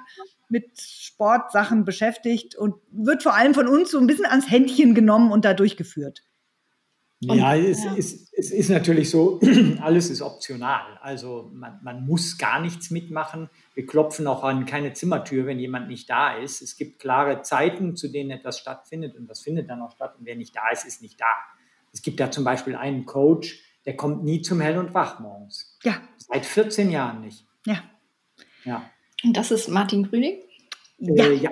mit 0.49 0.79
Sportsachen 0.79 1.85
beschäftigt 1.85 2.55
und 2.55 2.75
wird 2.91 3.23
vor 3.23 3.35
allem 3.35 3.53
von 3.53 3.67
uns 3.67 3.91
so 3.91 3.99
ein 3.99 4.07
bisschen 4.07 4.25
ans 4.25 4.49
Händchen 4.49 4.95
genommen 4.95 5.31
und 5.31 5.45
da 5.45 5.53
durchgeführt. 5.53 6.23
Und, 7.27 7.37
ja, 7.37 7.55
es, 7.55 7.83
ja. 7.83 7.95
Es, 7.97 8.29
es, 8.33 8.51
ist 8.51 8.69
natürlich 8.69 9.09
so, 9.09 9.39
alles 9.81 10.09
ist 10.09 10.21
optional. 10.21 10.97
Also 11.01 11.49
man, 11.53 11.79
man, 11.83 12.05
muss 12.05 12.37
gar 12.37 12.61
nichts 12.61 12.91
mitmachen. 12.91 13.49
Wir 13.73 13.85
klopfen 13.85 14.27
auch 14.27 14.43
an 14.43 14.65
keine 14.65 14.93
Zimmertür, 14.93 15.45
wenn 15.45 15.59
jemand 15.59 15.87
nicht 15.87 16.09
da 16.09 16.37
ist. 16.37 16.61
Es 16.61 16.77
gibt 16.77 16.99
klare 16.99 17.41
Zeiten, 17.41 17.95
zu 17.95 18.07
denen 18.07 18.29
etwas 18.29 18.59
stattfindet 18.59 19.15
und 19.15 19.27
das 19.27 19.41
findet 19.41 19.69
dann 19.69 19.81
auch 19.81 19.91
statt. 19.91 20.15
Und 20.19 20.25
wer 20.25 20.35
nicht 20.35 20.55
da 20.55 20.69
ist, 20.69 20.85
ist 20.85 21.01
nicht 21.01 21.19
da. 21.19 21.25
Es 21.91 22.01
gibt 22.01 22.19
da 22.19 22.29
zum 22.29 22.43
Beispiel 22.43 22.75
einen 22.75 23.05
Coach, 23.05 23.59
der 23.85 23.95
kommt 23.95 24.23
nie 24.23 24.41
zum 24.41 24.61
Hell 24.61 24.77
und 24.77 24.93
Wach 24.93 25.19
morgens. 25.19 25.77
Ja. 25.83 26.01
Seit 26.17 26.45
14 26.45 26.91
Jahren 26.91 27.21
nicht. 27.21 27.45
Ja. 27.65 27.83
Ja. 28.63 28.89
Und 29.23 29.35
das 29.35 29.51
ist 29.51 29.67
Martin 29.69 30.03
Grüning? 30.03 30.41
Ja. 30.97 31.25
Äh, 31.25 31.35
ja. 31.35 31.51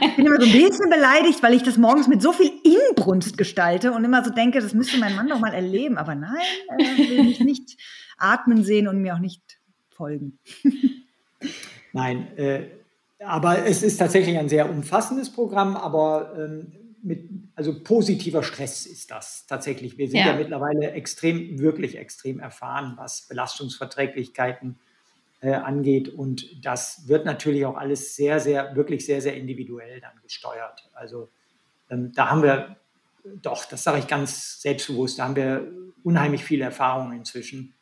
Ich 0.00 0.16
bin 0.16 0.26
immer 0.26 0.40
so 0.40 0.46
ein 0.46 0.52
bisschen 0.52 0.90
beleidigt, 0.90 1.42
weil 1.42 1.54
ich 1.54 1.62
das 1.62 1.76
morgens 1.76 2.08
mit 2.08 2.22
so 2.22 2.32
viel 2.32 2.50
Inbrunst 2.64 3.38
gestalte 3.38 3.92
und 3.92 4.04
immer 4.04 4.24
so 4.24 4.30
denke, 4.30 4.60
das 4.60 4.74
müsste 4.74 4.98
mein 4.98 5.14
Mann 5.14 5.28
doch 5.28 5.38
mal 5.38 5.54
erleben. 5.54 5.96
Aber 5.96 6.14
nein, 6.14 6.36
er 6.78 6.98
will 6.98 7.22
mich 7.24 7.40
nicht 7.40 7.78
atmen 8.18 8.64
sehen 8.64 8.88
und 8.88 9.00
mir 9.00 9.14
auch 9.14 9.20
nicht 9.20 9.42
folgen. 9.92 10.38
Nein, 11.92 12.36
äh, 12.36 12.68
aber 13.24 13.66
es 13.66 13.82
ist 13.82 13.98
tatsächlich 13.98 14.38
ein 14.38 14.48
sehr 14.48 14.68
umfassendes 14.68 15.30
Programm, 15.30 15.76
aber 15.76 16.34
ähm, 16.36 16.72
mit, 17.02 17.28
also 17.54 17.82
positiver 17.82 18.42
Stress 18.42 18.86
ist 18.86 19.10
das 19.10 19.46
tatsächlich. 19.46 19.98
Wir 19.98 20.08
sind 20.08 20.20
ja. 20.20 20.28
ja 20.28 20.36
mittlerweile 20.36 20.92
extrem, 20.92 21.58
wirklich 21.58 21.98
extrem 21.98 22.40
erfahren, 22.40 22.94
was 22.96 23.22
Belastungsverträglichkeiten 23.28 24.78
äh, 25.40 25.52
angeht. 25.52 26.08
Und 26.08 26.64
das 26.64 27.08
wird 27.08 27.26
natürlich 27.26 27.66
auch 27.66 27.76
alles 27.76 28.16
sehr, 28.16 28.40
sehr, 28.40 28.74
wirklich 28.76 29.04
sehr, 29.04 29.20
sehr 29.20 29.36
individuell 29.36 30.00
dann 30.00 30.12
gesteuert. 30.22 30.88
Also 30.94 31.28
ähm, 31.90 32.12
da 32.14 32.30
haben 32.30 32.42
wir 32.42 32.76
doch, 33.24 33.64
das 33.66 33.82
sage 33.82 33.98
ich 33.98 34.06
ganz 34.06 34.60
selbstbewusst, 34.62 35.18
da 35.18 35.24
haben 35.24 35.36
wir 35.36 35.70
unheimlich 36.02 36.44
viel 36.44 36.60
Erfahrung 36.60 37.12
inzwischen. 37.12 37.74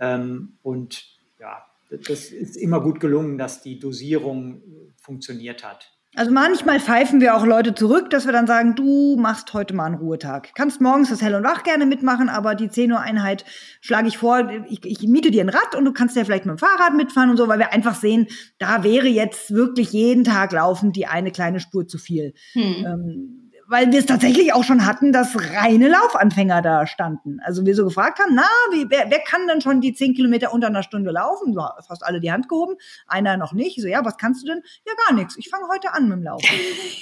Ähm, 0.00 0.58
und 0.62 1.13
ja, 1.44 1.66
das 1.90 2.30
ist 2.30 2.56
immer 2.56 2.80
gut 2.80 3.00
gelungen, 3.00 3.36
dass 3.36 3.62
die 3.62 3.78
Dosierung 3.78 4.62
funktioniert 4.96 5.62
hat. 5.62 5.90
Also 6.16 6.30
manchmal 6.30 6.78
pfeifen 6.78 7.20
wir 7.20 7.36
auch 7.36 7.44
Leute 7.44 7.74
zurück, 7.74 8.08
dass 8.10 8.24
wir 8.24 8.32
dann 8.32 8.46
sagen, 8.46 8.76
du 8.76 9.16
machst 9.16 9.52
heute 9.52 9.74
mal 9.74 9.86
einen 9.86 9.96
Ruhetag. 9.96 10.52
Kannst 10.54 10.80
morgens 10.80 11.10
das 11.10 11.20
Hell 11.20 11.34
und 11.34 11.42
Wach 11.42 11.64
gerne 11.64 11.86
mitmachen, 11.86 12.28
aber 12.28 12.54
die 12.54 12.68
10 12.68 12.92
Uhr 12.92 13.00
Einheit 13.00 13.44
schlage 13.80 14.06
ich 14.06 14.16
vor, 14.16 14.48
ich, 14.68 14.86
ich 14.86 15.02
miete 15.08 15.32
dir 15.32 15.42
ein 15.42 15.48
Rad 15.48 15.74
und 15.74 15.84
du 15.84 15.92
kannst 15.92 16.16
ja 16.16 16.24
vielleicht 16.24 16.46
mit 16.46 16.56
dem 16.56 16.58
Fahrrad 16.58 16.94
mitfahren 16.94 17.30
und 17.30 17.36
so, 17.36 17.48
weil 17.48 17.58
wir 17.58 17.72
einfach 17.72 17.96
sehen, 17.96 18.28
da 18.58 18.84
wäre 18.84 19.08
jetzt 19.08 19.52
wirklich 19.52 19.92
jeden 19.92 20.22
Tag 20.22 20.52
laufen 20.52 20.92
die 20.92 21.06
eine 21.06 21.32
kleine 21.32 21.58
Spur 21.58 21.88
zu 21.88 21.98
viel. 21.98 22.32
Hm. 22.52 22.86
Ähm, 22.86 23.43
weil 23.66 23.90
wir 23.92 23.98
es 23.98 24.06
tatsächlich 24.06 24.52
auch 24.52 24.64
schon 24.64 24.86
hatten, 24.86 25.12
dass 25.12 25.36
reine 25.52 25.88
Laufanfänger 25.88 26.62
da 26.62 26.86
standen. 26.86 27.40
Also 27.40 27.64
wir 27.64 27.74
so 27.74 27.84
gefragt 27.84 28.18
haben, 28.18 28.34
na, 28.34 28.46
wie, 28.72 28.86
wer, 28.88 29.06
wer 29.10 29.20
kann 29.20 29.46
denn 29.48 29.60
schon 29.60 29.80
die 29.80 29.94
zehn 29.94 30.14
Kilometer 30.14 30.52
unter 30.52 30.66
einer 30.66 30.82
Stunde 30.82 31.10
laufen? 31.10 31.54
So, 31.54 31.62
fast 31.86 32.04
alle 32.04 32.20
die 32.20 32.32
Hand 32.32 32.48
gehoben, 32.48 32.74
einer 33.06 33.36
noch 33.36 33.52
nicht. 33.52 33.76
Ich 33.76 33.82
so, 33.82 33.88
ja, 33.88 34.04
was 34.04 34.16
kannst 34.16 34.42
du 34.42 34.48
denn? 34.48 34.62
Ja, 34.86 34.92
gar 35.06 35.14
nichts. 35.14 35.36
Ich 35.38 35.48
fange 35.48 35.68
heute 35.68 35.92
an 35.92 36.08
mit 36.08 36.18
dem 36.18 36.22
Laufen. 36.24 36.46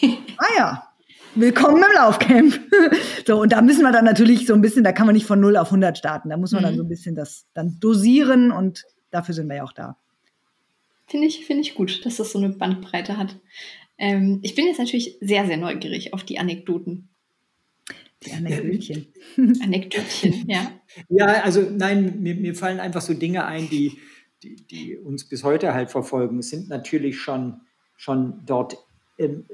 ah 0.38 0.46
ja, 0.56 0.88
willkommen 1.34 1.82
im 1.82 1.94
Laufcamp. 1.94 2.60
so, 3.26 3.40
und 3.40 3.52
da 3.52 3.62
müssen 3.62 3.82
wir 3.82 3.92
dann 3.92 4.04
natürlich 4.04 4.46
so 4.46 4.54
ein 4.54 4.60
bisschen, 4.60 4.84
da 4.84 4.92
kann 4.92 5.06
man 5.06 5.14
nicht 5.14 5.26
von 5.26 5.40
0 5.40 5.56
auf 5.56 5.68
100 5.68 5.98
starten. 5.98 6.30
Da 6.30 6.36
muss 6.36 6.52
man 6.52 6.62
mhm. 6.62 6.66
dann 6.66 6.76
so 6.76 6.82
ein 6.82 6.88
bisschen 6.88 7.14
das 7.14 7.46
dann 7.54 7.78
dosieren 7.80 8.52
und 8.52 8.84
dafür 9.10 9.34
sind 9.34 9.48
wir 9.48 9.56
ja 9.56 9.64
auch 9.64 9.72
da. 9.72 9.96
Finde 11.06 11.26
ich, 11.26 11.44
finde 11.44 11.62
ich 11.62 11.74
gut, 11.74 12.06
dass 12.06 12.16
das 12.16 12.32
so 12.32 12.38
eine 12.38 12.50
Bandbreite 12.50 13.18
hat. 13.18 13.36
Ähm, 14.02 14.40
ich 14.42 14.56
bin 14.56 14.66
jetzt 14.66 14.80
natürlich 14.80 15.16
sehr, 15.20 15.46
sehr 15.46 15.56
neugierig 15.56 16.12
auf 16.12 16.24
die 16.24 16.40
Anekdoten. 16.40 17.08
Die 18.26 18.32
Anekdötchen. 18.32 19.06
Anekdötchen, 19.62 20.44
ja. 20.48 20.72
Ja, 21.08 21.26
also 21.44 21.62
nein, 21.70 22.20
mir, 22.20 22.34
mir, 22.34 22.56
fallen 22.56 22.80
einfach 22.80 23.00
so 23.00 23.14
Dinge 23.14 23.44
ein, 23.44 23.70
die, 23.70 23.98
die, 24.42 24.56
die, 24.66 24.96
uns 24.96 25.28
bis 25.28 25.44
heute 25.44 25.72
halt 25.72 25.92
verfolgen. 25.92 26.40
Es 26.40 26.50
sind 26.50 26.68
natürlich 26.68 27.20
schon, 27.20 27.60
schon 27.96 28.42
dort, 28.44 28.76
ähm, 29.18 29.46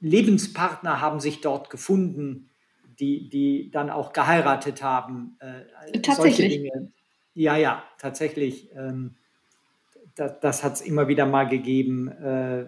Lebenspartner 0.00 1.00
haben 1.00 1.20
sich 1.20 1.40
dort 1.40 1.70
gefunden, 1.70 2.50
die, 3.00 3.30
die 3.30 3.70
dann 3.70 3.88
auch 3.88 4.12
geheiratet 4.12 4.82
haben. 4.82 5.38
Äh, 5.40 6.00
tatsächlich. 6.00 6.70
Ja, 7.32 7.56
ja, 7.56 7.82
tatsächlich. 7.96 8.68
Ähm, 8.76 9.14
das, 10.16 10.38
das 10.40 10.64
hat 10.64 10.74
es 10.74 10.80
immer 10.82 11.08
wieder 11.08 11.24
mal 11.24 11.48
gegeben. 11.48 12.08
Äh, 12.08 12.66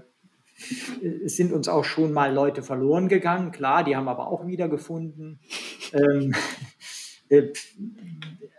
es 1.24 1.36
sind 1.36 1.52
uns 1.52 1.68
auch 1.68 1.84
schon 1.84 2.12
mal 2.12 2.32
Leute 2.32 2.62
verloren 2.62 3.08
gegangen, 3.08 3.52
klar, 3.52 3.84
die 3.84 3.96
haben 3.96 4.08
aber 4.08 4.28
auch 4.28 4.46
wiedergefunden. 4.46 5.40
ähm, 5.92 6.34
äh, 7.28 7.48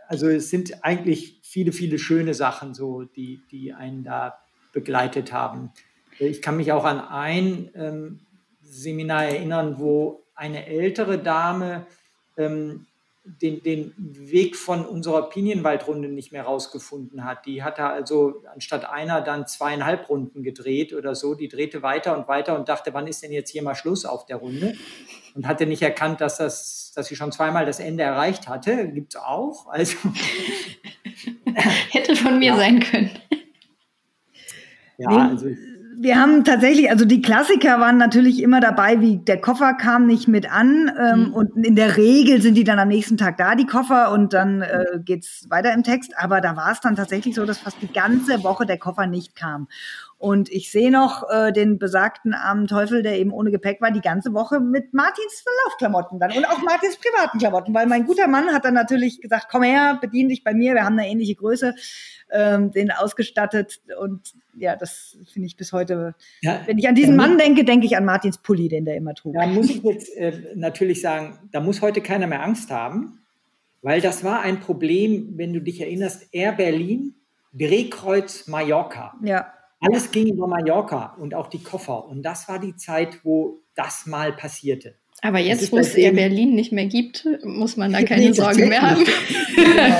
also 0.07 0.27
es 0.27 0.49
sind 0.49 0.83
eigentlich 0.83 1.39
viele, 1.43 1.71
viele 1.71 1.99
schöne 1.99 2.33
Sachen, 2.33 2.73
so, 2.73 3.03
die, 3.03 3.41
die 3.51 3.73
einen 3.73 4.03
da 4.03 4.39
begleitet 4.73 5.33
haben. 5.33 5.71
Ich 6.19 6.41
kann 6.41 6.57
mich 6.57 6.71
auch 6.71 6.85
an 6.85 6.99
ein 6.99 7.69
ähm, 7.75 8.19
Seminar 8.61 9.25
erinnern, 9.25 9.79
wo 9.79 10.23
eine 10.35 10.67
ältere 10.67 11.17
Dame 11.17 11.85
ähm, 12.37 12.85
den, 13.41 13.61
den 13.61 13.93
Weg 13.97 14.55
von 14.55 14.85
unserer 14.85 15.29
Pinienwaldrunde 15.29 16.07
nicht 16.07 16.31
mehr 16.31 16.43
rausgefunden 16.43 17.25
hat. 17.25 17.45
Die 17.45 17.63
hatte 17.63 17.83
also 17.83 18.43
anstatt 18.53 18.89
einer 18.89 19.21
dann 19.21 19.47
zweieinhalb 19.47 20.09
Runden 20.09 20.43
gedreht 20.43 20.93
oder 20.93 21.15
so. 21.15 21.35
Die 21.35 21.47
drehte 21.47 21.83
weiter 21.83 22.17
und 22.17 22.27
weiter 22.27 22.57
und 22.57 22.69
dachte, 22.69 22.93
wann 22.93 23.07
ist 23.07 23.23
denn 23.23 23.31
jetzt 23.31 23.51
hier 23.51 23.63
mal 23.63 23.75
Schluss 23.75 24.05
auf 24.05 24.25
der 24.25 24.37
Runde? 24.37 24.75
Und 25.35 25.47
hatte 25.47 25.65
nicht 25.65 25.81
erkannt, 25.81 26.21
dass, 26.21 26.37
das, 26.37 26.93
dass 26.95 27.07
sie 27.07 27.15
schon 27.15 27.31
zweimal 27.31 27.65
das 27.65 27.79
Ende 27.79 28.03
erreicht 28.03 28.47
hatte. 28.47 28.87
Gibt 28.89 29.15
es 29.15 29.21
auch. 29.21 29.67
Also, 29.67 29.97
Hätte 31.91 32.15
von 32.15 32.39
mir 32.39 32.51
ja. 32.51 32.57
sein 32.57 32.79
können. 32.79 33.11
Ja, 34.97 35.29
also 35.29 35.47
wir 35.99 36.19
haben 36.19 36.43
tatsächlich, 36.43 36.91
also 36.91 37.05
die 37.05 37.23
Klassiker 37.23 37.79
waren 37.79 37.97
natürlich 37.97 38.43
immer 38.43 38.59
dabei, 38.59 39.01
wie 39.01 39.17
der 39.17 39.41
Koffer 39.41 39.73
kam 39.73 40.05
nicht 40.05 40.27
mit 40.27 40.51
an 40.51 40.91
ähm, 40.99 41.19
mhm. 41.25 41.33
und 41.33 41.65
in 41.65 41.75
der 41.75 41.97
Regel 41.97 42.39
sind 42.39 42.53
die 42.53 42.63
dann 42.63 42.77
am 42.77 42.87
nächsten 42.87 43.17
Tag 43.17 43.37
da, 43.37 43.55
die 43.55 43.65
Koffer, 43.65 44.11
und 44.11 44.33
dann 44.33 44.61
äh, 44.61 44.99
geht's 45.03 45.47
weiter 45.49 45.73
im 45.73 45.81
Text. 45.81 46.13
Aber 46.15 46.39
da 46.39 46.55
war 46.55 46.71
es 46.71 46.81
dann 46.81 46.95
tatsächlich 46.95 47.33
so, 47.33 47.45
dass 47.45 47.57
fast 47.57 47.81
die 47.81 47.91
ganze 47.91 48.43
Woche 48.43 48.67
der 48.67 48.77
Koffer 48.77 49.07
nicht 49.07 49.35
kam. 49.35 49.67
Und 50.19 50.51
ich 50.51 50.71
sehe 50.71 50.89
noch 50.89 51.29
äh, 51.29 51.51
den 51.51 51.77
besagten 51.77 52.33
armen 52.33 52.65
Teufel, 52.65 53.03
der 53.03 53.19
eben 53.19 53.31
ohne 53.31 53.51
Gepäck 53.51 53.81
war, 53.81 53.91
die 53.91 54.01
ganze 54.01 54.33
Woche 54.33 54.59
mit 54.59 54.91
Martins 54.91 55.45
Laufklamotten 55.65 56.19
dann 56.19 56.31
und 56.31 56.45
auch 56.45 56.61
Martins 56.63 56.97
privaten 56.97 57.37
Klamotten, 57.37 57.73
weil 57.75 57.85
mein 57.85 58.05
guter 58.05 58.27
Mann 58.27 58.47
hat 58.51 58.65
dann 58.65 58.73
natürlich 58.73 59.21
gesagt, 59.21 59.47
komm 59.51 59.61
her, 59.61 59.99
bedien 60.01 60.27
dich 60.27 60.43
bei 60.43 60.55
mir, 60.55 60.73
wir 60.73 60.83
haben 60.83 60.97
eine 60.97 61.07
ähnliche 61.07 61.35
Größe, 61.35 61.75
ähm, 62.31 62.71
den 62.71 62.91
ausgestattet 62.91 63.79
und 64.01 64.33
ja, 64.55 64.75
das 64.75 65.17
finde 65.31 65.45
ich 65.45 65.55
bis 65.55 65.71
heute, 65.71 66.15
ja, 66.41 66.61
wenn 66.65 66.79
ich 66.79 66.87
an 66.87 66.95
diesen 66.95 67.15
Mann 67.15 67.37
denke, 67.37 67.63
denke 67.63 67.85
ich 67.85 67.95
an 67.95 68.05
Martins 68.05 68.39
Pulli, 68.39 68.69
den 68.69 68.85
der 68.85 68.95
immer 68.95 69.13
trug. 69.13 69.35
Da 69.35 69.45
muss 69.45 69.69
ich 69.69 69.83
jetzt 69.83 70.17
äh, 70.17 70.33
natürlich 70.55 70.99
sagen, 70.99 71.37
da 71.51 71.59
muss 71.59 71.83
heute 71.83 72.01
keiner 72.01 72.25
mehr 72.25 72.41
Angst 72.41 72.71
haben, 72.71 73.19
weil 73.83 74.01
das 74.01 74.23
war 74.23 74.41
ein 74.41 74.59
Problem, 74.61 75.33
wenn 75.37 75.53
du 75.53 75.61
dich 75.61 75.79
erinnerst, 75.79 76.33
Air 76.33 76.53
Berlin, 76.53 77.13
Drehkreuz 77.53 78.47
Mallorca. 78.47 79.13
Ja. 79.23 79.53
Alles 79.79 80.11
ging 80.11 80.33
über 80.33 80.47
Mallorca 80.47 81.15
und 81.19 81.35
auch 81.35 81.47
die 81.47 81.61
Koffer. 81.61 82.07
Und 82.07 82.23
das 82.23 82.47
war 82.47 82.59
die 82.59 82.75
Zeit, 82.75 83.19
wo 83.23 83.61
das 83.75 84.05
mal 84.05 84.33
passierte. 84.33 84.95
Aber 85.23 85.39
jetzt, 85.39 85.71
wo 85.71 85.79
es 85.79 85.95
Air 85.95 86.13
Berlin 86.13 86.53
nicht 86.53 86.71
mehr 86.71 86.85
gibt, 86.85 87.27
muss 87.43 87.75
man 87.75 87.91
da 87.91 88.01
keine 88.03 88.27
nee, 88.27 88.31
Sorgen 88.33 88.69
mehr 88.69 88.81
haben. 88.81 89.03
genau, 89.55 89.99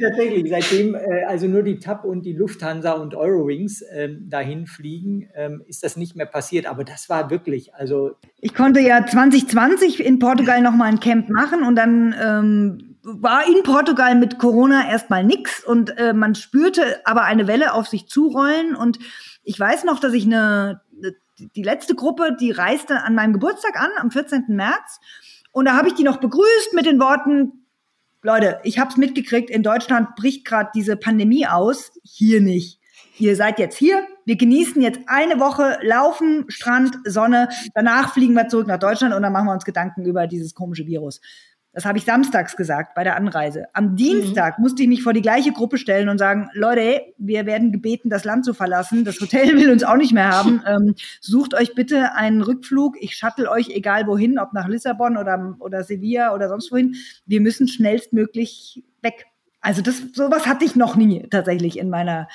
tatsächlich, 0.00 0.50
seitdem 0.50 0.94
äh, 0.94 1.24
also 1.26 1.46
nur 1.46 1.62
die 1.62 1.78
TAP 1.78 2.04
und 2.04 2.26
die 2.26 2.34
Lufthansa 2.34 2.92
und 2.92 3.14
Eurowings 3.14 3.82
ähm, 3.94 4.26
dahin 4.28 4.66
fliegen, 4.66 5.28
ähm, 5.34 5.62
ist 5.66 5.84
das 5.84 5.96
nicht 5.96 6.16
mehr 6.16 6.26
passiert. 6.26 6.66
Aber 6.66 6.84
das 6.84 7.08
war 7.08 7.30
wirklich, 7.30 7.74
also. 7.74 8.12
Ich 8.40 8.54
konnte 8.54 8.80
ja 8.80 9.06
2020 9.06 10.04
in 10.04 10.18
Portugal 10.18 10.60
nochmal 10.60 10.88
ein 10.88 11.00
Camp 11.00 11.30
machen 11.30 11.62
und 11.62 11.74
dann 11.74 12.14
ähm, 12.22 12.87
war 13.02 13.46
in 13.46 13.62
Portugal 13.62 14.14
mit 14.14 14.38
Corona 14.38 14.88
erstmal 14.88 15.24
nichts 15.24 15.64
und 15.64 15.96
äh, 15.98 16.12
man 16.12 16.34
spürte 16.34 17.00
aber 17.04 17.22
eine 17.22 17.46
Welle 17.46 17.72
auf 17.72 17.88
sich 17.88 18.08
zurollen 18.08 18.74
und 18.74 18.98
ich 19.42 19.58
weiß 19.58 19.84
noch, 19.84 20.00
dass 20.00 20.12
ich 20.12 20.24
eine, 20.24 20.82
die 21.56 21.62
letzte 21.62 21.94
Gruppe, 21.94 22.36
die 22.38 22.50
reiste 22.50 23.02
an 23.02 23.14
meinem 23.14 23.32
Geburtstag 23.32 23.80
an, 23.80 23.90
am 23.98 24.10
14. 24.10 24.44
März 24.48 25.00
und 25.52 25.64
da 25.64 25.76
habe 25.76 25.88
ich 25.88 25.94
die 25.94 26.04
noch 26.04 26.18
begrüßt 26.18 26.74
mit 26.74 26.86
den 26.86 27.00
Worten, 27.00 27.64
Leute, 28.22 28.58
ich 28.64 28.78
habe 28.78 28.90
es 28.90 28.96
mitgekriegt, 28.96 29.48
in 29.48 29.62
Deutschland 29.62 30.16
bricht 30.16 30.44
gerade 30.44 30.70
diese 30.74 30.96
Pandemie 30.96 31.46
aus, 31.46 31.92
hier 32.02 32.40
nicht. 32.40 32.80
Ihr 33.18 33.36
seid 33.36 33.58
jetzt 33.58 33.76
hier, 33.76 34.06
wir 34.24 34.36
genießen 34.36 34.80
jetzt 34.82 35.00
eine 35.06 35.40
Woche 35.40 35.78
Laufen, 35.82 36.44
Strand, 36.48 36.98
Sonne, 37.04 37.48
danach 37.74 38.12
fliegen 38.12 38.34
wir 38.34 38.48
zurück 38.48 38.66
nach 38.66 38.78
Deutschland 38.78 39.14
und 39.14 39.22
dann 39.22 39.32
machen 39.32 39.46
wir 39.46 39.52
uns 39.52 39.64
Gedanken 39.64 40.04
über 40.04 40.26
dieses 40.26 40.54
komische 40.54 40.86
Virus. 40.86 41.20
Das 41.78 41.84
habe 41.84 41.96
ich 41.96 42.04
samstags 42.04 42.56
gesagt 42.56 42.96
bei 42.96 43.04
der 43.04 43.14
Anreise. 43.14 43.66
Am 43.72 43.94
Dienstag 43.94 44.58
mhm. 44.58 44.64
musste 44.64 44.82
ich 44.82 44.88
mich 44.88 45.04
vor 45.04 45.12
die 45.12 45.22
gleiche 45.22 45.52
Gruppe 45.52 45.78
stellen 45.78 46.08
und 46.08 46.18
sagen, 46.18 46.50
Leute, 46.52 47.02
wir 47.18 47.46
werden 47.46 47.70
gebeten, 47.70 48.10
das 48.10 48.24
Land 48.24 48.44
zu 48.44 48.52
verlassen. 48.52 49.04
Das 49.04 49.20
Hotel 49.20 49.54
will 49.56 49.70
uns 49.70 49.84
auch 49.84 49.94
nicht 49.94 50.12
mehr 50.12 50.28
haben. 50.28 50.60
Ähm, 50.66 50.96
sucht 51.20 51.54
euch 51.54 51.76
bitte 51.76 52.16
einen 52.16 52.42
Rückflug. 52.42 52.96
Ich 53.00 53.14
shuttle 53.14 53.48
euch 53.48 53.68
egal 53.68 54.08
wohin, 54.08 54.40
ob 54.40 54.54
nach 54.54 54.66
Lissabon 54.66 55.16
oder, 55.16 55.54
oder 55.60 55.84
Sevilla 55.84 56.34
oder 56.34 56.48
sonst 56.48 56.72
wohin. 56.72 56.96
Wir 57.26 57.40
müssen 57.40 57.68
schnellstmöglich 57.68 58.82
weg. 59.00 59.26
Also 59.60 59.80
das, 59.80 60.02
sowas 60.14 60.48
hatte 60.48 60.64
ich 60.64 60.74
noch 60.74 60.96
nie 60.96 61.28
tatsächlich 61.30 61.78
in 61.78 61.90
meiner 61.90 62.26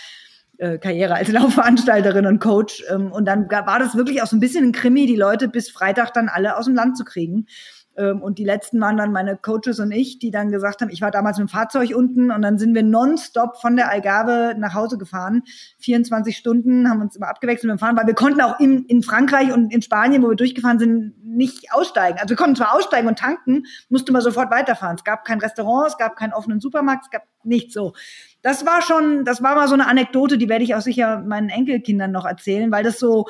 äh, 0.57 0.77
Karriere 0.77 1.15
als 1.15 1.27
Laufveranstalterin 1.33 2.27
und 2.27 2.39
Coach. 2.39 2.81
Ähm, 2.89 3.11
und 3.11 3.25
dann 3.25 3.51
war 3.51 3.79
das 3.79 3.95
wirklich 3.95 4.21
auch 4.21 4.27
so 4.27 4.37
ein 4.37 4.39
bisschen 4.39 4.63
ein 4.63 4.71
Krimi, 4.71 5.05
die 5.05 5.17
Leute 5.17 5.49
bis 5.49 5.69
Freitag 5.69 6.13
dann 6.13 6.29
alle 6.29 6.55
aus 6.55 6.63
dem 6.63 6.75
Land 6.75 6.95
zu 6.97 7.03
kriegen. 7.03 7.47
Ähm, 7.95 8.21
und 8.21 8.39
die 8.39 8.43
letzten 8.43 8.79
waren 8.81 8.97
dann 8.97 9.11
meine 9.11 9.37
Coaches 9.37 9.79
und 9.79 9.91
ich, 9.91 10.19
die 10.19 10.31
dann 10.31 10.51
gesagt 10.51 10.81
haben, 10.81 10.89
ich 10.89 11.01
war 11.01 11.11
damals 11.11 11.37
mit 11.37 11.47
dem 11.47 11.51
Fahrzeug 11.51 11.95
unten 11.95 12.31
und 12.31 12.41
dann 12.41 12.57
sind 12.57 12.73
wir 12.73 12.83
nonstop 12.83 13.61
von 13.61 13.75
der 13.75 13.91
Algarve 13.91 14.55
nach 14.57 14.73
Hause 14.73 14.97
gefahren. 14.97 15.43
24 15.79 16.35
Stunden 16.35 16.89
haben 16.89 17.01
uns 17.01 17.15
immer 17.15 17.29
abgewechselt 17.29 17.65
mit 17.65 17.77
dem 17.77 17.79
Fahren, 17.79 17.97
weil 17.97 18.07
wir 18.07 18.15
konnten 18.15 18.41
auch 18.41 18.59
in, 18.59 18.85
in 18.85 19.03
Frankreich 19.03 19.53
und 19.53 19.73
in 19.73 19.81
Spanien, 19.81 20.23
wo 20.23 20.29
wir 20.29 20.35
durchgefahren 20.35 20.79
sind, 20.79 21.13
nicht 21.23 21.71
aussteigen. 21.71 22.17
Also 22.19 22.29
wir 22.29 22.37
konnten 22.37 22.55
zwar 22.55 22.75
aussteigen 22.75 23.07
und 23.07 23.19
tanken, 23.19 23.63
musste 23.89 24.11
man 24.11 24.21
sofort 24.21 24.51
weiterfahren. 24.51 24.95
Es 24.95 25.03
gab 25.03 25.25
kein 25.25 25.39
Restaurant, 25.39 25.87
es 25.87 25.97
gab 25.97 26.15
keinen 26.15 26.33
offenen 26.33 26.59
Supermarkt, 26.59 27.05
es 27.05 27.11
gab 27.11 27.23
nichts 27.43 27.73
so. 27.73 27.93
Das 28.41 28.65
war 28.65 28.81
schon, 28.81 29.25
das 29.25 29.41
war 29.41 29.55
mal 29.55 29.67
so 29.67 29.73
eine 29.73 29.87
Anekdote, 29.87 30.37
die 30.37 30.49
werde 30.49 30.63
ich 30.63 30.75
auch 30.75 30.81
sicher 30.81 31.21
meinen 31.21 31.49
Enkelkindern 31.49 32.11
noch 32.11 32.25
erzählen, 32.25 32.71
weil 32.71 32.83
das 32.83 32.99
so, 32.99 33.25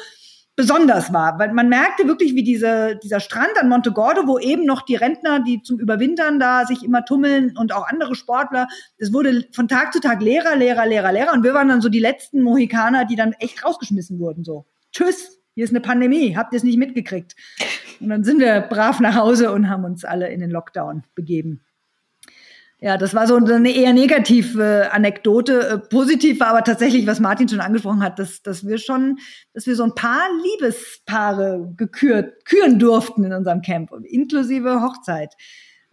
besonders 0.55 1.11
war, 1.11 1.39
weil 1.39 1.51
man 1.51 1.67
merkte 1.67 2.07
wirklich, 2.07 2.35
wie 2.35 2.43
diese, 2.43 2.99
dieser 3.01 3.19
Strand 3.19 3.51
an 3.59 3.69
Monte 3.69 3.91
Gordo, 3.91 4.27
wo 4.27 4.37
eben 4.37 4.65
noch 4.65 4.83
die 4.83 4.95
Rentner, 4.95 5.39
die 5.39 5.61
zum 5.63 5.79
Überwintern 5.79 6.39
da 6.39 6.65
sich 6.65 6.83
immer 6.83 7.05
tummeln 7.05 7.57
und 7.57 7.73
auch 7.73 7.87
andere 7.87 8.15
Sportler, 8.15 8.67
es 8.97 9.11
wurde 9.13 9.45
von 9.51 9.67
Tag 9.67 9.93
zu 9.93 9.99
Tag 9.99 10.21
leerer, 10.21 10.55
leerer, 10.55 10.85
leerer, 10.85 11.11
leerer 11.11 11.33
und 11.33 11.43
wir 11.43 11.53
waren 11.53 11.69
dann 11.69 11.81
so 11.81 11.89
die 11.89 11.99
letzten 11.99 12.41
Mohikaner, 12.41 13.05
die 13.05 13.15
dann 13.15 13.33
echt 13.33 13.65
rausgeschmissen 13.65 14.19
wurden, 14.19 14.43
so. 14.43 14.65
Tschüss, 14.91 15.39
hier 15.55 15.63
ist 15.63 15.71
eine 15.71 15.81
Pandemie, 15.81 16.35
habt 16.35 16.53
ihr 16.53 16.57
es 16.57 16.63
nicht 16.63 16.77
mitgekriegt? 16.77 17.35
Und 17.99 18.09
dann 18.09 18.23
sind 18.23 18.39
wir 18.39 18.61
brav 18.61 18.99
nach 18.99 19.15
Hause 19.15 19.51
und 19.51 19.69
haben 19.69 19.85
uns 19.85 20.05
alle 20.05 20.29
in 20.29 20.39
den 20.39 20.51
Lockdown 20.51 21.03
begeben. 21.15 21.61
Ja, 22.83 22.97
das 22.97 23.13
war 23.13 23.27
so 23.27 23.37
eine 23.37 23.71
eher 23.73 23.93
negative 23.93 24.89
Anekdote. 24.91 25.69
Äh, 25.69 25.77
positiv 25.77 26.41
war 26.41 26.47
aber 26.47 26.65
tatsächlich, 26.65 27.07
was 27.07 27.21
Martin 27.21 27.47
schon 27.47 27.61
angesprochen 27.61 28.03
hat, 28.03 28.19
dass, 28.19 28.41
dass 28.41 28.67
wir 28.67 28.77
schon, 28.77 29.19
dass 29.53 29.65
wir 29.65 29.77
so 29.77 29.85
ein 29.85 29.95
paar 29.95 30.27
Liebespaare 30.43 31.73
gekürt, 31.77 32.43
küren 32.43 32.79
durften 32.79 33.23
in 33.23 33.31
unserem 33.31 33.61
Camp, 33.61 33.91
inklusive 34.03 34.81
Hochzeit. 34.81 35.33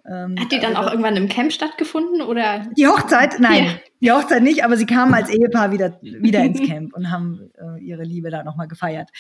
Ähm, 0.05 0.35
hat 0.37 0.51
die 0.51 0.59
dann 0.59 0.75
also, 0.75 0.89
auch 0.89 0.91
irgendwann 0.91 1.17
im 1.17 1.29
Camp 1.29 1.53
stattgefunden 1.53 2.23
oder? 2.23 2.67
Die 2.77 2.89
Hochzeit, 2.89 3.39
nein, 3.39 3.67
ja. 3.67 3.71
die 4.01 4.11
Hochzeit 4.11 4.43
nicht, 4.43 4.65
aber 4.65 4.77
sie 4.77 4.87
kamen 4.87 5.15
als 5.15 5.31
Ehepaar 5.31 5.71
wieder, 5.71 5.97
wieder 6.03 6.43
ins 6.43 6.61
Camp 6.67 6.93
und 6.97 7.13
haben 7.13 7.53
äh, 7.57 7.81
ihre 7.81 8.03
Liebe 8.03 8.31
da 8.31 8.43
nochmal 8.43 8.67
gefeiert. 8.67 9.11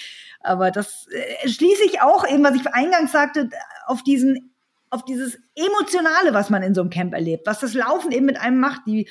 Aber 0.40 0.72
das 0.72 1.06
äh, 1.12 1.48
schließe 1.48 1.84
ich 1.84 2.02
auch 2.02 2.26
eben, 2.28 2.42
was 2.42 2.56
ich 2.56 2.66
eingangs 2.66 3.12
sagte, 3.12 3.48
auf 3.86 4.02
diesen 4.02 4.50
auf 4.90 5.04
dieses 5.04 5.38
Emotionale, 5.54 6.34
was 6.34 6.50
man 6.50 6.62
in 6.62 6.74
so 6.74 6.80
einem 6.80 6.90
Camp 6.90 7.14
erlebt, 7.14 7.46
was 7.46 7.60
das 7.60 7.74
Laufen 7.74 8.12
eben 8.12 8.26
mit 8.26 8.40
einem 8.40 8.60
macht, 8.60 8.82
die 8.86 9.08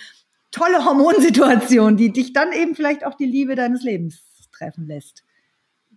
tolle 0.51 0.83
Hormonsituation, 0.85 1.97
die 1.97 2.11
dich 2.11 2.33
dann 2.33 2.51
eben 2.51 2.75
vielleicht 2.75 3.05
auch 3.05 3.15
die 3.15 3.25
Liebe 3.25 3.55
deines 3.55 3.83
Lebens 3.83 4.21
treffen 4.51 4.87
lässt. 4.87 5.23